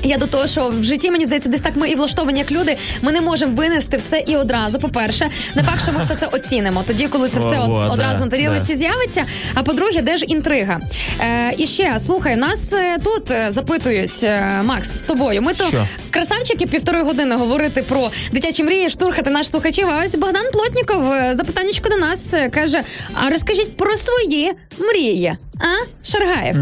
Я 0.03 0.17
до 0.17 0.27
того, 0.27 0.47
що 0.47 0.69
в 0.69 0.83
житті 0.83 1.11
мені 1.11 1.25
здається, 1.25 1.49
десь 1.49 1.61
так 1.61 1.75
ми 1.75 1.89
і 1.89 1.95
влаштовані 1.95 2.39
як 2.39 2.51
люди. 2.51 2.77
Ми 3.01 3.11
не 3.11 3.21
можемо 3.21 3.55
винести 3.55 3.97
все 3.97 4.23
і 4.27 4.35
одразу. 4.35 4.79
По-перше, 4.79 5.29
не 5.55 5.63
факт, 5.63 5.83
що 5.83 5.91
ми 5.91 6.01
все 6.01 6.15
це 6.15 6.25
оцінимо. 6.25 6.83
Тоді, 6.87 7.07
коли 7.07 7.29
це 7.29 7.39
все 7.39 7.59
одразу 7.59 8.19
да, 8.19 8.25
на 8.25 8.31
тарілочці 8.31 8.73
да. 8.73 8.77
з'явиться. 8.77 9.25
А 9.53 9.63
по-друге, 9.63 10.01
де 10.01 10.17
ж 10.17 10.25
інтрига? 10.25 10.79
Е, 11.19 11.53
і 11.57 11.67
ще 11.67 11.99
слухай, 11.99 12.35
нас 12.35 12.73
е, 12.73 12.97
тут 13.03 13.31
е, 13.31 13.47
запитують 13.51 14.25
Макс 14.63 14.89
з 14.89 15.03
тобою. 15.03 15.41
Ми 15.41 15.53
то 15.53 15.67
Що? 15.67 15.87
красавчики 16.09 16.67
півтори 16.67 17.03
години 17.03 17.35
говорити 17.35 17.83
про 17.83 18.11
дитячі 18.31 18.63
мрії, 18.63 18.89
штурхати 18.89 19.29
наших 19.29 19.51
слухачів. 19.51 19.87
А 19.89 20.03
ось 20.03 20.15
Богдан 20.15 20.45
Плотніков 20.53 21.13
запитаннячко 21.33 21.89
до 21.89 21.95
нас 21.95 22.35
каже: 22.51 22.81
А 23.13 23.29
розкажіть 23.29 23.77
про 23.77 23.95
свої 23.97 24.53
мрії. 24.79 25.37
А, 25.59 25.85
Шаргаєв? 26.03 26.55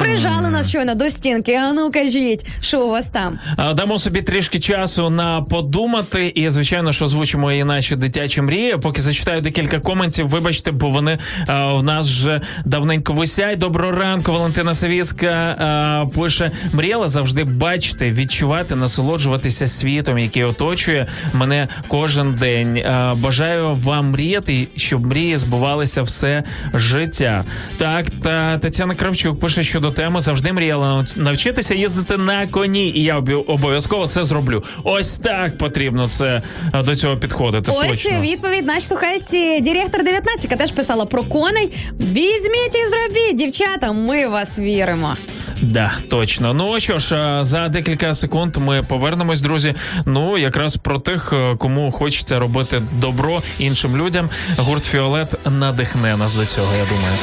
Прижали 0.00 0.50
нас 0.50 0.68
щойно 0.68 0.94
до 0.94 1.10
стінки. 1.10 1.54
А 1.54 1.72
ну 1.72 1.90
кажіть, 1.90 2.46
що 2.60 2.86
у 2.86 2.90
вас 2.90 3.10
там? 3.10 3.38
Дамо 3.74 3.98
собі 3.98 4.22
трішки 4.22 4.58
часу 4.58 5.10
на 5.10 5.42
подумати, 5.42 6.32
і 6.34 6.48
звичайно, 6.50 6.92
що 6.92 7.04
озвучимо 7.04 7.52
і 7.52 7.64
наші 7.64 7.96
дитячі 7.96 8.42
мрії. 8.42 8.76
Поки 8.76 9.00
зачитаю 9.00 9.40
декілька 9.40 9.78
коментів. 9.78 10.28
Вибачте, 10.28 10.72
бо 10.72 10.90
вони 10.90 11.18
а, 11.46 11.72
в 11.72 11.82
нас 11.82 12.06
вже 12.08 12.40
давненько 12.64 13.12
висять. 13.12 13.58
Доброго 13.58 13.92
ранку, 13.92 14.32
Валентина 14.32 14.74
Савіцька 14.74 15.26
а, 15.26 16.06
пише: 16.20 16.50
мріяла 16.72 17.08
завжди 17.08 17.44
бачити, 17.44 18.12
відчувати, 18.12 18.76
насолоджуватися 18.76 19.66
світом, 19.66 20.18
який 20.18 20.44
оточує 20.44 21.06
мене 21.32 21.68
кожен 21.88 22.34
день. 22.34 22.78
А, 22.78 23.14
бажаю 23.14 23.74
вам 23.74 24.10
мріяти, 24.10 24.68
щоб 24.76 25.06
мрії 25.06 25.36
збувалися 25.36 26.02
все 26.02 26.44
життя. 26.74 27.44
Так, 27.78 28.03
та 28.22 28.58
Тетяна 28.58 28.94
Кравчук 28.94 29.40
пише 29.40 29.62
щодо 29.62 29.90
теми 29.90 30.20
завжди 30.20 30.52
мріяла 30.52 31.04
навчитися 31.16 31.74
їздити 31.74 32.16
на 32.16 32.46
коні, 32.46 32.88
і 32.88 33.02
я 33.02 33.16
обов'язково 33.46 34.06
це 34.06 34.24
зроблю. 34.24 34.62
Ось 34.84 35.18
так 35.18 35.58
потрібно 35.58 36.08
це 36.08 36.42
до 36.84 36.96
цього 36.96 37.16
підходити. 37.16 37.72
Ось 37.74 37.88
точно. 38.02 38.20
відповідь 38.20 38.66
нашій 38.66 38.86
слухачці 38.86 39.60
директор 39.60 40.04
19, 40.04 40.44
яка 40.44 40.56
теж 40.56 40.72
писала 40.72 41.06
про 41.06 41.22
коней. 41.22 41.70
Візьміть 42.00 42.74
і 42.74 42.88
зробіть, 42.88 43.36
дівчата. 43.36 43.92
Ми 43.92 44.26
вас 44.26 44.58
віримо. 44.58 45.16
Да, 45.62 45.92
точно. 46.10 46.54
Ну 46.54 46.80
що 46.80 46.98
ж, 46.98 47.38
за 47.40 47.68
декілька 47.68 48.14
секунд 48.14 48.56
ми 48.56 48.82
повернемось, 48.82 49.40
друзі. 49.40 49.74
Ну 50.06 50.38
якраз 50.38 50.76
про 50.76 50.98
тих, 50.98 51.32
е, 51.32 51.56
кому 51.56 51.92
хочеться 51.92 52.38
робити 52.38 52.82
добро 53.00 53.42
іншим 53.58 53.96
людям. 53.96 54.30
Гурт 54.56 54.84
Фіолет 54.84 55.34
надихне 55.50 56.16
нас 56.16 56.34
до 56.34 56.46
цього. 56.46 56.68
Я 56.78 56.84
думаю. 56.84 57.14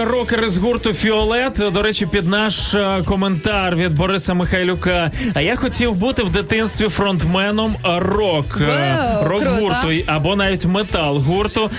Повернулися 0.00 0.04
рокери 0.04 0.48
з 0.48 0.58
гурту 0.58 0.92
Фіолет. 0.92 1.52
До 1.72 1.82
речі, 1.82 2.06
під 2.06 2.28
наш 2.28 2.74
е, 2.74 3.02
коментар 3.04 3.76
від 3.76 3.94
Бориса 3.94 4.34
Михайлюка. 4.34 5.10
А 5.34 5.40
я 5.40 5.56
хотів 5.56 5.94
бути 5.94 6.22
в 6.22 6.30
дитинстві 6.30 6.88
фронтменом 6.88 7.76
рок 7.84 8.58
е, 8.60 9.18
рок 9.22 9.44
гурту 9.44 9.88
або 10.06 10.36
навіть 10.36 10.64
метал 10.66 11.18
гурту. 11.18 11.70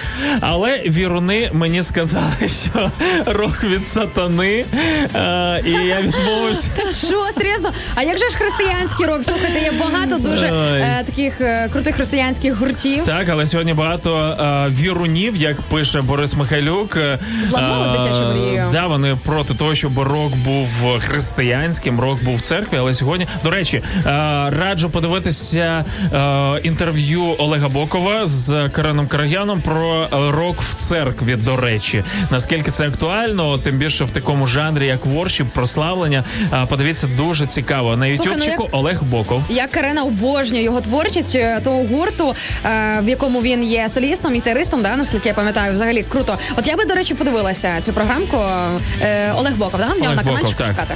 Але 0.42 0.78
віруни 0.78 1.50
мені 1.54 1.84
сказали, 1.84 2.34
що 2.48 2.92
рок 3.26 3.64
від 3.64 3.88
сатани. 3.88 4.66
Е, 5.16 5.62
І 5.66 5.72
я 5.72 6.02
відмовився. 6.02 6.70
Та 6.76 6.92
що, 6.92 7.26
серйозно? 7.38 7.72
А 7.96 8.04
як 8.04 8.18
же 8.18 8.30
ж 8.30 8.36
християнський 8.38 9.06
рок? 9.06 9.24
Слухайте, 9.24 9.60
є 9.60 9.72
багато 9.72 10.18
дуже 10.18 10.54
таких 11.06 11.42
крутих 11.72 11.96
християнських 11.96 12.56
гуртів. 12.56 13.04
Так, 13.04 13.30
але 13.30 13.46
сьогодні 13.46 13.74
багато 13.74 14.36
вірунів, 14.70 15.36
як 15.36 15.62
пише 15.62 16.02
Борис 16.02 16.36
Михайлюк. 16.36 16.98
Зламали 17.50 17.98
е, 18.12 18.14
дитячу 18.14 18.34
мрію. 18.34 18.70
Да, 18.72 18.88
вони 18.88 19.18
проти 19.26 19.54
того, 19.54 19.76
щоб 19.76 20.00
рок 20.00 20.36
був 20.36 20.68
християнським, 21.00 22.00
рок 22.00 22.24
був 22.24 22.36
в 22.36 22.42
церкві. 22.42 22.78
Але 22.80 22.94
сьогодні, 22.94 23.28
до 23.44 23.52
речі, 23.52 23.78
е, 23.78 24.02
раджу 24.60 24.90
подивитися 24.92 25.86
е, 26.14 26.60
інтерв'ю 26.64 27.36
Олега 27.38 27.70
Бокова 27.70 28.28
з 28.28 28.70
Кареном 28.70 29.08
Карагяном 29.08 29.62
про 29.62 30.04
е, 30.04 30.32
рок 30.32 30.62
в 30.62 30.76
церкві. 30.76 31.36
До 31.36 31.58
речі, 31.58 32.04
наскільки 32.32 32.72
це 32.72 32.88
актуально, 32.88 33.58
тим 33.58 33.78
більше 33.78 34.04
в 34.04 34.12
такому 34.12 34.48
жанрі, 34.48 34.86
як 34.86 35.06
воршіп, 35.06 35.48
прославлення. 35.48 36.24
Е, 36.54 36.66
подивіться, 36.70 37.08
дуже 37.18 37.46
цікаво. 37.46 37.98
На 37.98 38.08
ну, 38.08 38.12
ютубчику 38.12 38.70
Олег 38.72 39.04
Боков. 39.04 39.44
Я 39.50 39.68
Карена 39.68 40.04
обожнюю 40.04 40.64
його 40.64 40.82
творчість 40.82 41.36
е, 41.36 41.60
того 41.64 41.84
гурту, 41.84 42.36
е, 42.66 43.00
в 43.04 43.10
якому 43.10 43.42
він 43.42 43.64
є 43.64 43.90
солістом, 43.90 44.34
гітаристом, 44.34 44.82
да, 44.82 44.96
наскільки 44.96 45.30
я 45.30 45.36
пам'ятаю, 45.36 45.74
взагалі 45.74 46.04
круто. 46.04 46.38
От 46.58 46.68
я 46.68 46.76
би, 46.76 46.86
до 46.86 46.94
речі, 46.94 47.14
подивилася 47.14 47.82
цю 47.82 47.94
програмку. 48.06 48.38
Е, 49.02 49.32
Олег 49.32 49.56
Боков, 49.56 49.80
да? 49.80 49.86
В 49.86 50.00
нього 50.00 50.06
Олег 50.06 50.16
на 50.16 50.24
Боков, 50.24 50.36
каналчику 50.36 50.64
так. 50.64 50.68
шукати. 50.68 50.96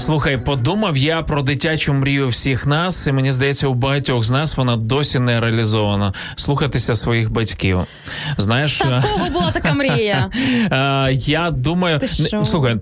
Слухай, 0.00 0.36
подумав 0.36 0.96
я 0.96 1.22
про 1.22 1.42
дитячу 1.42 1.92
мрію 1.94 2.28
всіх 2.28 2.66
нас, 2.66 3.06
і 3.06 3.12
мені 3.12 3.32
здається, 3.32 3.68
у 3.68 3.74
багатьох 3.74 4.24
з 4.24 4.30
нас 4.30 4.56
вона 4.56 4.76
досі 4.76 5.18
не 5.18 5.40
реалізована. 5.40 6.12
Слухатися 6.36 6.94
своїх 6.94 7.30
батьків. 7.32 7.78
Знаєш, 8.36 8.78
Та 8.78 8.98
в 8.98 9.02
кого 9.02 9.30
була 9.30 9.50
така 9.50 9.74
мрія? 9.74 10.30
е, 10.72 11.12
я 11.12 11.50
думаю, 11.50 11.98
Ти 11.98 12.08
що? 12.08 12.44
слухай. 12.44 12.76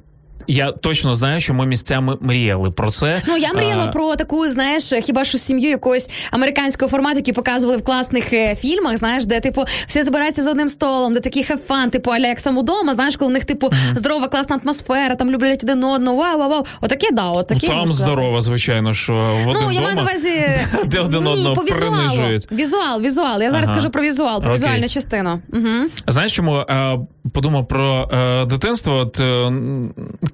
Я 0.51 0.73
точно 0.73 1.15
знаю, 1.15 1.41
що 1.41 1.55
ми 1.55 1.67
місцями 1.67 2.17
мріяли 2.21 2.71
про 2.71 2.91
це. 2.91 3.23
Ну 3.29 3.37
я 3.37 3.53
мріяла 3.53 3.85
А, 3.85 3.93
про 3.93 4.17
таку, 4.17 4.49
знаєш, 4.49 4.93
хіба 5.03 5.25
що 5.25 5.39
сім'ю 5.39 5.71
якогось 5.71 6.11
американського 6.31 6.91
формату, 6.91 7.17
які 7.17 7.33
показували 7.33 7.79
в 7.79 7.85
класних 7.85 8.33
е, 8.33 8.55
фільмах, 8.55 8.97
знаєш, 8.97 9.25
де 9.25 9.41
типу 9.41 9.65
всі 9.87 10.03
збираються 10.03 10.43
за 10.43 10.51
одним 10.51 10.69
столом, 10.69 11.15
де 11.15 11.21
такий 11.21 11.45
хефан, 11.45 11.91
типу 11.91 12.11
аля 12.11 12.27
як 12.27 12.41
сам 12.41 12.59
удома, 12.59 12.95
знаєш, 12.95 13.17
коли 13.17 13.31
в 13.31 13.33
них 13.33 13.45
типу 13.45 13.71
здорова 13.95 14.29
класна 14.29 14.61
атмосфера, 14.65 15.15
там 15.15 15.31
люблять 15.31 15.65
один 15.65 15.85
одного, 15.85 16.17
вау, 16.17 16.39
вау, 16.39 16.51
вау. 16.51 16.67
Отаке 16.81 17.09
да, 17.13 17.29
отаке. 17.29 17.67
Там 17.67 17.77
можна 17.77 17.95
сказати. 17.95 18.13
здорово, 18.13 18.41
звичайно, 18.41 18.95
що 18.95 19.13
в 19.13 19.49
один 19.49 19.63
Ну, 19.65 19.73
я 19.73 19.81
маю 19.81 19.97
на 19.97 20.03
увазі 20.03 20.31
де 20.87 21.01
один 21.01 21.25
Ні, 21.25 21.31
одного 21.31 21.55
по 21.55 21.63
принижують. 21.63 22.53
Візуал, 22.53 23.01
візуал. 23.01 23.43
Я 23.43 23.51
зараз 23.51 23.69
Ага. 23.69 23.79
кажу 23.79 23.91
про 23.91 24.03
візуал, 24.03 24.43
про 24.43 24.51
Окей. 24.51 24.55
візуальну 24.55 24.89
частину. 24.89 25.43
Угу. 25.53 25.91
Знаєш, 26.07 26.33
чому 26.33 26.57
е, 26.57 26.99
подумав 27.35 27.69
про 27.69 28.11
е, 28.13 28.45
дитинство? 28.47 28.95
От 28.95 29.21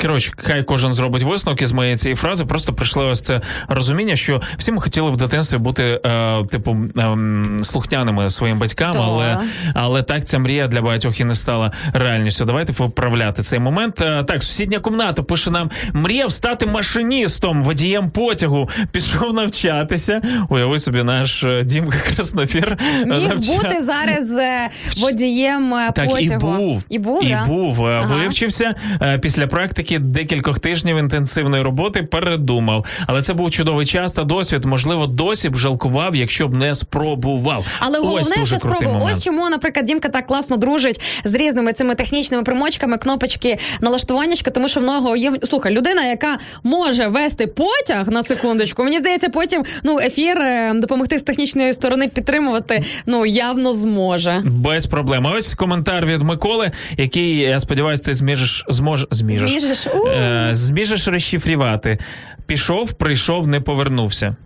коротше, 0.06 0.32
хай 0.36 0.62
кожен 0.62 0.92
зробить 0.92 1.22
висновки 1.22 1.66
з 1.66 1.72
моєї 1.72 1.96
цієї 1.96 2.16
фрази. 2.16 2.44
Просто 2.44 2.72
прийшло 2.72 3.08
ось 3.08 3.20
це 3.20 3.40
розуміння, 3.68 4.16
що 4.16 4.42
всі 4.58 4.72
ми 4.72 4.80
хотіли 4.80 5.10
в 5.10 5.16
дитинстві 5.16 5.58
бути, 5.58 6.00
е, 6.06 6.44
типу, 6.50 6.76
ем, 6.96 7.58
слухняними 7.62 8.30
своїм 8.30 8.58
батькам, 8.58 8.92
Так. 8.92 9.02
але, 9.04 9.38
але 9.74 10.02
так 10.02 10.24
ця 10.24 10.38
мрія 10.38 10.66
для 10.68 10.82
багатьох 10.82 11.20
і 11.20 11.24
не 11.24 11.34
стала 11.34 11.72
реальністю. 11.92 12.44
Давайте 12.44 12.72
виправляти 12.72 13.42
цей 13.42 13.58
момент. 13.58 14.00
Е, 14.00 14.24
так, 14.24 14.42
сусідня 14.42 14.80
кімната 14.80 15.22
пише 15.22 15.50
нам: 15.50 15.70
мріяв 15.92 16.32
стати 16.32 16.66
машиністом, 16.66 17.64
водієм 17.64 18.10
потягу, 18.10 18.68
пішов 18.92 19.34
навчатися. 19.34 20.22
Уяви 20.48 20.78
собі, 20.78 21.02
наш 21.02 21.44
е, 21.44 21.64
Дімка 21.64 21.98
Краснофір 22.14 22.76
е, 23.00 23.04
Міг 23.06 23.28
навча- 23.28 23.56
бути 23.56 23.84
зараз 23.84 24.30
е, 24.30 24.70
водієм 25.02 25.74
е, 25.74 25.92
так, 25.94 26.08
потягу. 26.10 26.34
і 26.34 26.38
був. 26.38 26.82
І 26.88 26.98
був, 26.98 27.24
і 27.24 27.28
да? 27.28 27.44
був. 27.44 27.86
Е, 27.86 28.00
Ага. 28.04 28.14
Вивчився 28.16 28.74
е, 29.02 29.18
після 29.18 29.46
практики 29.46 29.93
декількох 29.98 30.58
тижнів 30.60 30.96
інтенсивної 30.98 31.62
роботи. 31.62 32.02
Передумав. 32.02 32.84
Але 33.06 33.22
це 33.22 33.34
був 33.34 33.50
чудовий 33.50 33.86
час 33.86 34.12
та 34.12 34.24
досвід. 34.24 34.64
Можливо, 34.64 35.06
досі 35.06 35.48
б 35.48 35.56
жалкував, 35.56 36.16
якщо 36.16 36.48
б 36.48 36.54
не 36.54 36.74
спробував. 36.74 37.66
Але 37.80 37.98
Ось 37.98 38.04
головне, 38.06 38.46
що 38.46 38.58
спробував. 38.58 38.92
момент. 38.92 39.10
Ось 39.12 39.24
чому, 39.24 39.50
наприклад, 39.50 39.86
Дімка 39.86 40.08
так 40.08 40.26
класно 40.26 40.56
дружить 40.56 41.00
з 41.24 41.34
різними 41.34 41.72
цими 41.72 41.94
технічними 41.94 42.42
примочками, 42.42 42.98
кнопочки, 42.98 43.58
налаштуваннячка, 43.80 44.50
тому 44.50 44.68
що 44.68 44.80
в 44.80 44.84
нього 44.84 45.16
є 45.16 45.32
слухай, 45.42 45.72
людина, 45.72 46.04
яка 46.06 46.38
може 46.62 47.08
вести 47.08 47.46
потяг 47.46 48.08
на 48.08 48.22
секундочку. 48.22 48.84
Мені 48.84 48.98
здається, 48.98 49.28
потім 49.28 49.64
ну 49.82 49.98
ефір 49.98 50.38
е, 50.38 50.72
допомогти 50.74 51.18
з 51.18 51.22
технічної 51.22 51.72
сторони 51.72 52.08
підтримувати. 52.08 52.84
Ну 53.06 53.26
явно 53.26 53.72
зможе. 53.72 54.42
Без 54.44 54.86
проблем. 54.86 55.26
Ось 55.26 55.54
коментар 55.54 56.06
від 56.06 56.22
Миколи, 56.22 56.70
який 56.98 57.36
я 57.36 57.60
сподіваюся, 57.60 58.02
ти 58.02 58.14
зміжеш 58.14 58.64
змож 58.68 59.06
зміжеш. 59.10 59.50
Зміжеш? 59.50 59.73
У. 59.94 60.08
Е, 60.08 60.48
зміжеш 60.52 61.08
розшифрувати. 61.08 61.98
Пішов, 62.46 62.92
прийшов, 62.92 63.48
не 63.48 63.60
повернувся. 63.60 64.36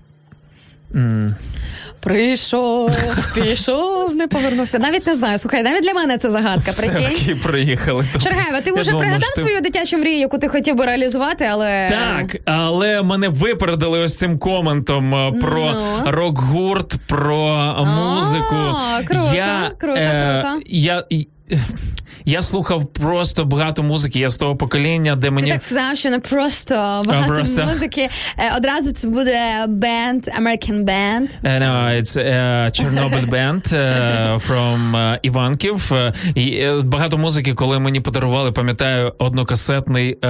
Прийшов, 2.00 2.96
пішов, 3.34 4.14
не 4.16 4.28
повернувся. 4.28 4.78
Навіть 4.78 5.06
не 5.06 5.14
знаю. 5.14 5.38
Слухай, 5.38 5.62
навіть 5.62 5.82
для 5.82 5.92
мене 5.92 6.18
це 6.18 6.28
загадка. 6.30 6.72
Прикинь. 6.72 6.94
таки 7.18 7.34
приїхали. 7.42 8.04
Шаргаєва, 8.22 8.60
ти 8.60 8.70
Я 8.70 8.80
вже 8.80 8.90
думав, 8.90 9.00
пригадав 9.00 9.20
може, 9.30 9.34
ти- 9.34 9.40
свою 9.40 9.60
дитячу 9.60 9.98
мрію, 9.98 10.18
яку 10.18 10.38
ти 10.38 10.48
хотів 10.48 10.76
би 10.76 10.84
реалізувати, 10.86 11.44
але 11.44 11.88
Так, 11.90 12.36
але 12.44 13.02
мене 13.02 13.28
випередили 13.28 13.98
ось 13.98 14.16
цим 14.16 14.38
коментом 14.38 15.14
е, 15.14 15.32
про 15.40 15.70
Ну. 15.72 16.12
рок-гурт, 16.12 16.96
про 17.06 17.48
е, 17.80 17.84
музику. 17.84 18.56
круто, 19.04 19.70
круто, 19.78 20.00
е, 20.00 20.42
круто. 20.42 20.60
Я, 20.66 21.04
і- 21.10 21.28
я 22.24 22.42
слухав 22.42 22.92
просто 22.92 23.44
багато 23.44 23.82
музики. 23.82 24.18
Я 24.18 24.30
з 24.30 24.36
того 24.36 24.56
покоління, 24.56 25.16
де 25.16 25.26
Ти 25.26 25.30
мені 25.30 25.50
так 25.50 25.62
сказав, 25.62 25.96
що 25.96 26.10
не 26.10 26.18
просто 26.18 27.02
багато 27.06 27.34
просто. 27.34 27.64
музики. 27.66 28.08
Е, 28.38 28.56
Одразу 28.56 28.92
це 28.92 29.08
буде 29.08 29.66
бенд, 29.68 30.24
American 30.24 30.84
Band. 30.84 31.38
Uh, 31.44 31.62
no, 31.62 32.00
it's 32.00 32.16
uh, 32.16 32.70
Chernobyl 32.70 33.30
Band 33.34 33.72
uh, 33.72 34.48
from 34.48 34.90
uh, 34.90 35.18
Іванків. 35.22 35.92
І, 36.34 36.66
багато 36.84 37.18
музики, 37.18 37.54
коли 37.54 37.78
мені 37.78 38.00
подарували, 38.00 38.52
пам'ятаю, 38.52 39.12
однокасетний 39.18 40.18
е, 40.24 40.28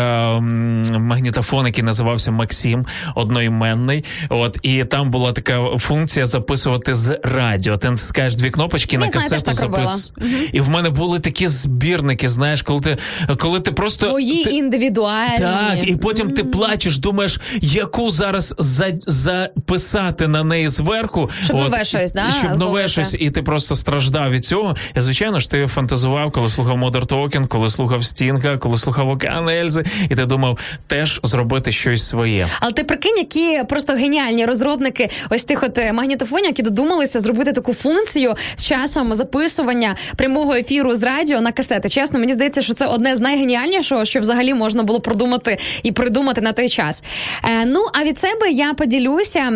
магнітофон, 0.98 1.66
який 1.66 1.84
називався 1.84 2.30
Максим, 2.30 2.86
одноіменний. 3.14 4.04
От 4.28 4.58
і 4.62 4.84
там 4.84 5.10
була 5.10 5.32
така 5.32 5.78
функція 5.78 6.26
записувати 6.26 6.94
з 6.94 7.18
радіо. 7.22 7.76
Ти 7.76 7.90
натискаєш 7.90 8.36
дві 8.36 8.50
кнопочки 8.50 8.96
Я 8.96 9.00
на 9.00 9.10
знаю, 9.10 9.28
касету 9.30 9.54
запис. 9.54 10.12
І 10.52 10.60
в 10.60 10.68
мене 10.68 10.90
були 11.08 11.20
такі 11.20 11.46
збірники. 11.48 12.28
Знаєш, 12.28 12.62
коли 12.62 12.80
ти 12.80 12.96
коли 13.38 13.60
ти 13.60 13.72
просто 13.72 14.06
Твої 14.06 14.44
ти- 14.44 14.50
індивідуальні. 14.50 15.38
так, 15.38 15.78
і 15.88 15.96
потім 15.96 16.30
ти 16.30 16.44
плачеш, 16.44 16.98
думаєш, 16.98 17.40
яку 17.60 18.10
зараз 18.10 18.54
за, 18.58 18.92
записати 19.06 20.28
на 20.28 20.44
неї 20.44 20.68
зверху, 20.68 21.30
Щоб 21.44 21.56
нове 21.56 21.84
щось, 21.84 22.12
да, 22.12 22.30
щоб 22.30 22.44
нове 22.50 22.56
зловити. 22.58 22.88
щось, 22.88 23.16
і 23.18 23.30
ти 23.30 23.42
просто 23.42 23.76
страждав 23.76 24.30
від 24.30 24.44
цього. 24.44 24.76
І 24.96 25.00
звичайно 25.00 25.38
ж, 25.38 25.50
ти 25.50 25.66
фантазував, 25.66 26.32
коли 26.32 26.48
слухав 26.48 26.76
Модер 26.76 27.06
Токен, 27.06 27.46
коли 27.46 27.68
слухав 27.68 28.04
Стінга, 28.04 28.56
коли 28.56 28.76
слухав 28.78 29.08
Океан 29.08 29.48
Ельзи, 29.48 29.84
і 30.10 30.16
ти 30.16 30.26
думав 30.26 30.58
теж 30.86 31.20
зробити 31.22 31.72
щось 31.72 32.08
своє. 32.08 32.46
Але 32.60 32.72
ти 32.72 32.84
прикинь, 32.84 33.18
які 33.18 33.62
просто 33.68 33.92
геніальні 33.92 34.46
розробники 34.46 35.10
ось 35.30 35.44
тих 35.44 35.62
от 35.62 35.78
е, 35.78 35.92
магнітофонів, 35.92 36.46
які 36.46 36.62
додумалися 36.62 37.20
зробити 37.20 37.52
таку 37.52 37.74
функцію 37.74 38.34
з 38.56 38.66
часом 38.66 39.14
записування 39.14 39.96
прямого 40.16 40.54
ефіру 40.54 40.96
з 40.98 41.02
радіо 41.02 41.40
на 41.40 41.52
касети. 41.52 41.88
Чесно, 41.88 42.18
мені 42.18 42.32
здається, 42.32 42.62
що 42.62 42.74
це 42.74 42.86
одне 42.86 43.16
з 43.16 43.20
найгеніальнішого, 43.20 44.04
що 44.04 44.20
взагалі 44.20 44.54
можна 44.54 44.82
було 44.82 45.00
продумати 45.00 45.58
і 45.82 45.92
придумати 45.92 46.40
на 46.40 46.52
той 46.52 46.68
час. 46.68 47.04
Е, 47.44 47.64
ну 47.64 47.80
а 47.92 48.04
від 48.04 48.18
себе 48.18 48.50
я 48.50 48.74
поділюся. 48.74 49.52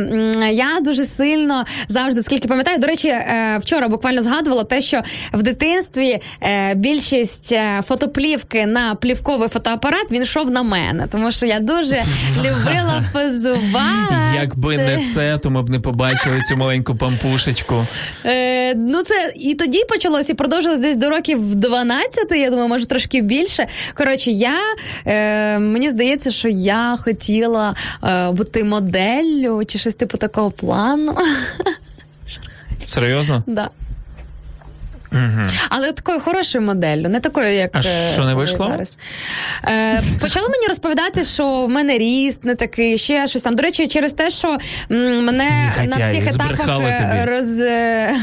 Я 0.52 0.80
дуже 0.80 1.04
сильно 1.04 1.64
завжди, 1.88 2.22
скільки 2.22 2.48
пам'ятаю. 2.48 2.78
До 2.78 2.86
речі, 2.86 3.08
е, 3.08 3.58
вчора 3.62 3.88
буквально 3.88 4.22
згадувала 4.22 4.64
те, 4.64 4.80
що 4.80 5.02
в 5.32 5.42
дитинстві 5.42 6.20
е, 6.42 6.74
більшість 6.74 7.52
е, 7.52 7.82
фотоплівки 7.88 8.66
на 8.66 8.94
плівковий 8.94 9.48
фотоапарат 9.48 10.06
він 10.10 10.22
йшов 10.22 10.50
на 10.50 10.62
мене, 10.62 11.06
тому 11.12 11.32
що 11.32 11.46
я 11.46 11.60
дуже 11.60 12.02
любила 12.38 13.04
позувати. 13.12 14.14
Якби 14.34 14.76
не 14.76 14.98
це, 14.98 15.38
то 15.38 15.50
ми 15.50 15.62
б 15.62 15.70
не 15.70 15.80
побачили 15.80 16.42
цю 16.42 16.56
маленьку 16.56 16.94
пампушечку. 16.94 17.86
Е, 18.24 18.74
ну, 18.74 19.02
це 19.02 19.32
і 19.36 19.54
тоді 19.54 19.84
почалось, 19.88 20.30
і 20.30 20.34
продовжилось 20.34 20.80
десь 20.80 20.96
до 20.96 21.10
років 21.10 21.31
12, 21.36 22.30
я 22.30 22.50
думаю, 22.50 22.68
може 22.68 22.86
трошки 22.86 23.20
більше. 23.22 23.66
Коротше, 23.94 24.30
я 24.30 24.56
е, 25.06 25.58
мені 25.58 25.90
здається, 25.90 26.30
що 26.30 26.48
я 26.48 26.98
хотіла 27.00 27.74
е, 28.04 28.30
бути 28.30 28.64
моделлю 28.64 29.62
чи 29.66 29.78
щось 29.78 29.94
типу 29.94 30.18
такого 30.18 30.50
плану. 30.50 31.16
Серйозно? 32.84 33.42
да. 33.46 33.70
Але 35.68 35.92
такою 35.92 36.20
хорошою 36.20 36.64
моделлю, 36.64 37.08
не 37.08 37.20
такою, 37.20 37.54
як 37.54 37.70
А 37.72 37.78
е, 37.78 38.12
що 38.12 38.24
не 38.24 38.34
вийшло? 38.34 38.68
зараз. 38.70 38.98
Е, 39.64 40.02
почали 40.20 40.48
мені 40.48 40.66
розповідати, 40.68 41.24
що 41.24 41.66
в 41.66 41.68
мене 41.68 41.98
ріст 41.98 42.44
не 42.44 42.54
такий, 42.54 42.98
ще 42.98 43.26
щось 43.26 43.42
там. 43.42 43.56
До 43.56 43.62
речі, 43.62 43.88
через 43.88 44.12
те, 44.12 44.30
що 44.30 44.58
мене 44.88 45.72
Хотя 45.80 45.98
на 45.98 46.08
всіх 46.08 46.26
етапах 46.34 46.68
е, 46.68 47.24
роз, 47.28 47.60
е, 47.60 48.14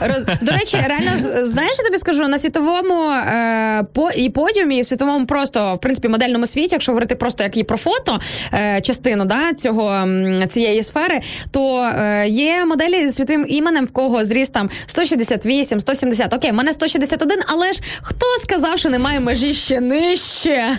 роз. 0.00 0.24
До 0.40 0.52
речі, 0.52 0.76
реально 0.88 1.44
знаєш, 1.44 1.72
я 1.78 1.84
тобі 1.84 1.98
скажу, 1.98 2.28
на 2.28 2.38
світовому 2.38 3.10
е, 3.10 3.84
по 3.92 4.10
і 4.10 4.30
подіумі, 4.30 4.78
і 4.78 4.80
в 4.80 4.86
світовому 4.86 5.26
просто 5.26 5.74
в 5.74 5.80
принципі 5.80 6.08
модельному 6.08 6.46
світі, 6.46 6.68
якщо 6.72 6.92
говорити 6.92 7.14
просто 7.14 7.42
як 7.42 7.56
і 7.56 7.64
про 7.64 7.76
фото 7.76 8.18
е, 8.54 8.80
частину 8.80 9.24
да, 9.24 9.52
цього 9.52 10.08
цієї 10.48 10.82
сфери, 10.82 11.20
то 11.50 11.82
е, 11.82 12.28
є 12.28 12.64
моделі 12.64 13.08
з 13.08 13.14
світовим 13.14 13.46
іменем, 13.48 13.86
в 13.86 13.92
кого 13.92 14.24
зріст 14.24 14.52
там 14.52 14.70
168, 14.86 15.80
170. 15.80 16.07
Окей, 16.32 16.50
в 16.50 16.54
мене 16.54 16.72
161, 16.72 17.38
але 17.46 17.72
ж 17.72 17.80
хто 18.02 18.26
сказав, 18.42 18.78
що 18.78 18.88
немає 18.88 19.20
межі 19.20 19.54
ще 19.54 19.80
нижче? 19.80 20.78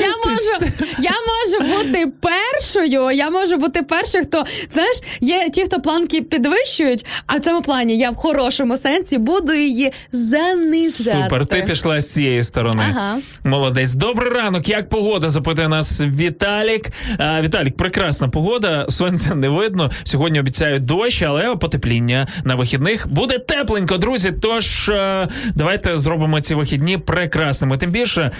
Я 0.00 0.14
можу, 0.26 0.72
я 0.98 1.12
можу 1.30 1.76
бути 1.76 2.12
першою. 2.20 3.10
Я 3.10 3.30
можу 3.30 3.56
бути 3.56 3.82
першою, 3.82 4.24
хто 4.24 4.44
знаєш, 4.70 4.96
є 5.20 5.50
ті, 5.50 5.64
хто 5.64 5.80
планки 5.80 6.22
підвищують, 6.22 7.06
а 7.26 7.36
в 7.36 7.40
цьому 7.40 7.62
плані 7.62 7.98
я 7.98 8.10
в 8.10 8.14
хорошому 8.14 8.76
сенсі 8.76 9.18
буду 9.18 9.52
її 9.52 9.92
занижати. 10.12 11.22
Супер, 11.22 11.46
ти 11.46 11.62
пішла 11.62 12.00
з 12.00 12.12
цієї 12.12 12.42
сторони. 12.42 12.82
Ага. 12.90 13.18
Молодець. 13.44 13.94
Добрий 13.94 14.32
ранок. 14.32 14.68
Як 14.68 14.88
погода? 14.88 15.28
Запитує 15.28 15.68
нас 15.68 16.00
Віталік. 16.00 16.90
А, 17.18 17.42
Віталік, 17.42 17.76
прекрасна 17.76 18.28
погода. 18.28 18.86
Сонця 18.88 19.34
не 19.34 19.48
видно. 19.48 19.90
Сьогодні 20.04 20.40
обіцяють 20.40 20.84
дощ, 20.84 21.22
але 21.22 21.56
потепління 21.56 22.28
на 22.44 22.54
вихідних 22.54 23.08
буде 23.08 23.38
тепленько, 23.46 23.96
друзі. 23.96 24.32
Тож 24.32 24.88
е, 24.88 25.28
давайте 25.54 25.98
зробимо 25.98 26.40
ці 26.40 26.54
вихідні 26.54 26.98
прекрасними. 26.98 27.78
Тим 27.78 27.90
більше, 27.90 28.30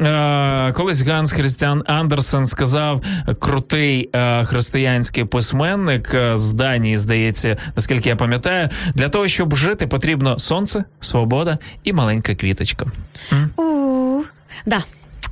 е, 0.00 0.72
колись 0.72 1.02
Ганс 1.02 1.32
Христіан 1.32 1.82
Андерсен 1.86 2.46
сказав 2.46 3.02
крутий 3.38 4.10
е, 4.14 4.44
християнський 4.44 5.24
письменник 5.24 6.16
з 6.34 6.52
Данії, 6.52 6.96
здається, 6.96 7.56
наскільки 7.76 8.08
я 8.08 8.16
пам'ятаю, 8.16 8.68
для 8.94 9.08
того, 9.08 9.28
щоб 9.28 9.56
жити, 9.56 9.86
потрібно 9.86 10.38
сонце, 10.38 10.84
свобода 11.00 11.58
і 11.84 11.92
маленька 11.92 12.34
квіточка. 12.34 12.86
У. 13.56 13.74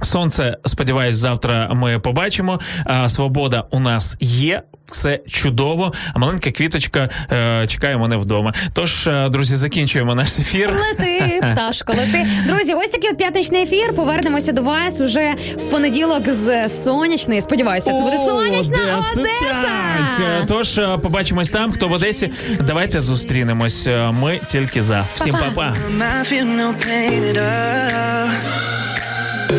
Сонце, 0.02 0.56
сподіваюсь, 0.66 1.16
завтра 1.16 1.68
ми 1.74 1.98
побачимо. 1.98 2.60
Свобода 3.06 3.64
у 3.70 3.80
нас 3.80 4.16
є. 4.20 4.62
Це 4.90 5.20
чудово. 5.28 5.92
А 6.14 6.18
маленька 6.18 6.50
квіточка 6.50 7.08
е, 7.32 7.66
чекає 7.66 7.96
мене 7.96 8.16
вдома. 8.16 8.52
Тож, 8.72 9.06
е, 9.06 9.28
друзі, 9.28 9.54
закінчуємо 9.54 10.14
наш 10.14 10.38
ефір. 10.38 10.70
Лети, 10.70 11.40
пташко, 11.52 11.92
лети. 11.92 12.26
Друзі, 12.46 12.74
ось 12.74 12.90
такий 12.90 13.10
от 13.10 13.18
п'ятничний 13.18 13.62
ефір. 13.62 13.94
Повернемося 13.94 14.52
до 14.52 14.62
вас 14.62 15.00
уже 15.00 15.34
в 15.56 15.70
понеділок 15.70 16.22
з 16.28 16.68
сонячної. 16.68 17.40
Сподіваюся, 17.40 17.92
це 17.92 18.02
буде 18.02 18.18
сонячна 18.18 18.76
Одеса. 18.96 19.62
Так. 19.62 20.20
Е, 20.42 20.44
Тож 20.48 20.78
е, 20.78 20.98
побачимось 21.02 21.50
там. 21.50 21.72
Хто 21.72 21.88
в 21.88 21.92
Одесі, 21.92 22.32
давайте 22.60 23.00
зустрінемось. 23.00 23.88
Ми 24.10 24.40
тільки 24.46 24.82
за. 24.82 25.06
Всім 25.14 25.32
па-па. 25.32 25.74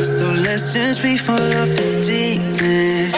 So 0.01 0.25
let's 0.31 0.73
just 0.73 1.01
free 1.01 1.17
fall 1.17 1.35
off 1.37 1.69
the 1.77 2.01
deep 2.03 2.41
end. 2.63 3.13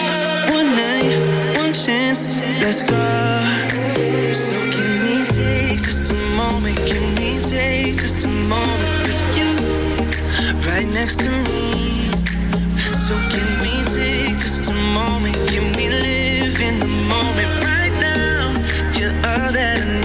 One 0.52 0.76
night, 0.76 1.57
one 1.57 1.72
chance, 1.72 2.27
let's 2.61 2.84
go. 2.84 2.95
So 4.34 4.56
can 4.76 4.91
we 5.03 5.26
take 5.26 5.81
just 5.81 6.11
a 6.11 6.14
moment? 6.35 6.77
Can 6.85 7.15
we 7.15 7.39
take 7.41 7.95
just 7.97 8.26
a 8.26 8.27
moment 8.27 9.07
with 9.07 9.22
you 9.38 9.52
right 10.68 10.88
next 10.93 11.22
to 11.22 11.30
me? 11.47 12.11
So 12.93 13.15
can 13.31 13.47
we 13.64 13.73
take 13.95 14.38
just 14.38 14.69
a 14.69 14.73
moment? 14.73 15.35
Can 15.47 15.72
we 15.77 15.88
live 15.88 16.60
in 16.60 16.80
the 16.80 16.88
moment 16.88 17.52
right 17.64 17.95
now? 18.02 18.52
You're 18.99 19.15
all 19.15 19.52
that 19.53 19.80
I 19.81 20.02
need. 20.02 20.05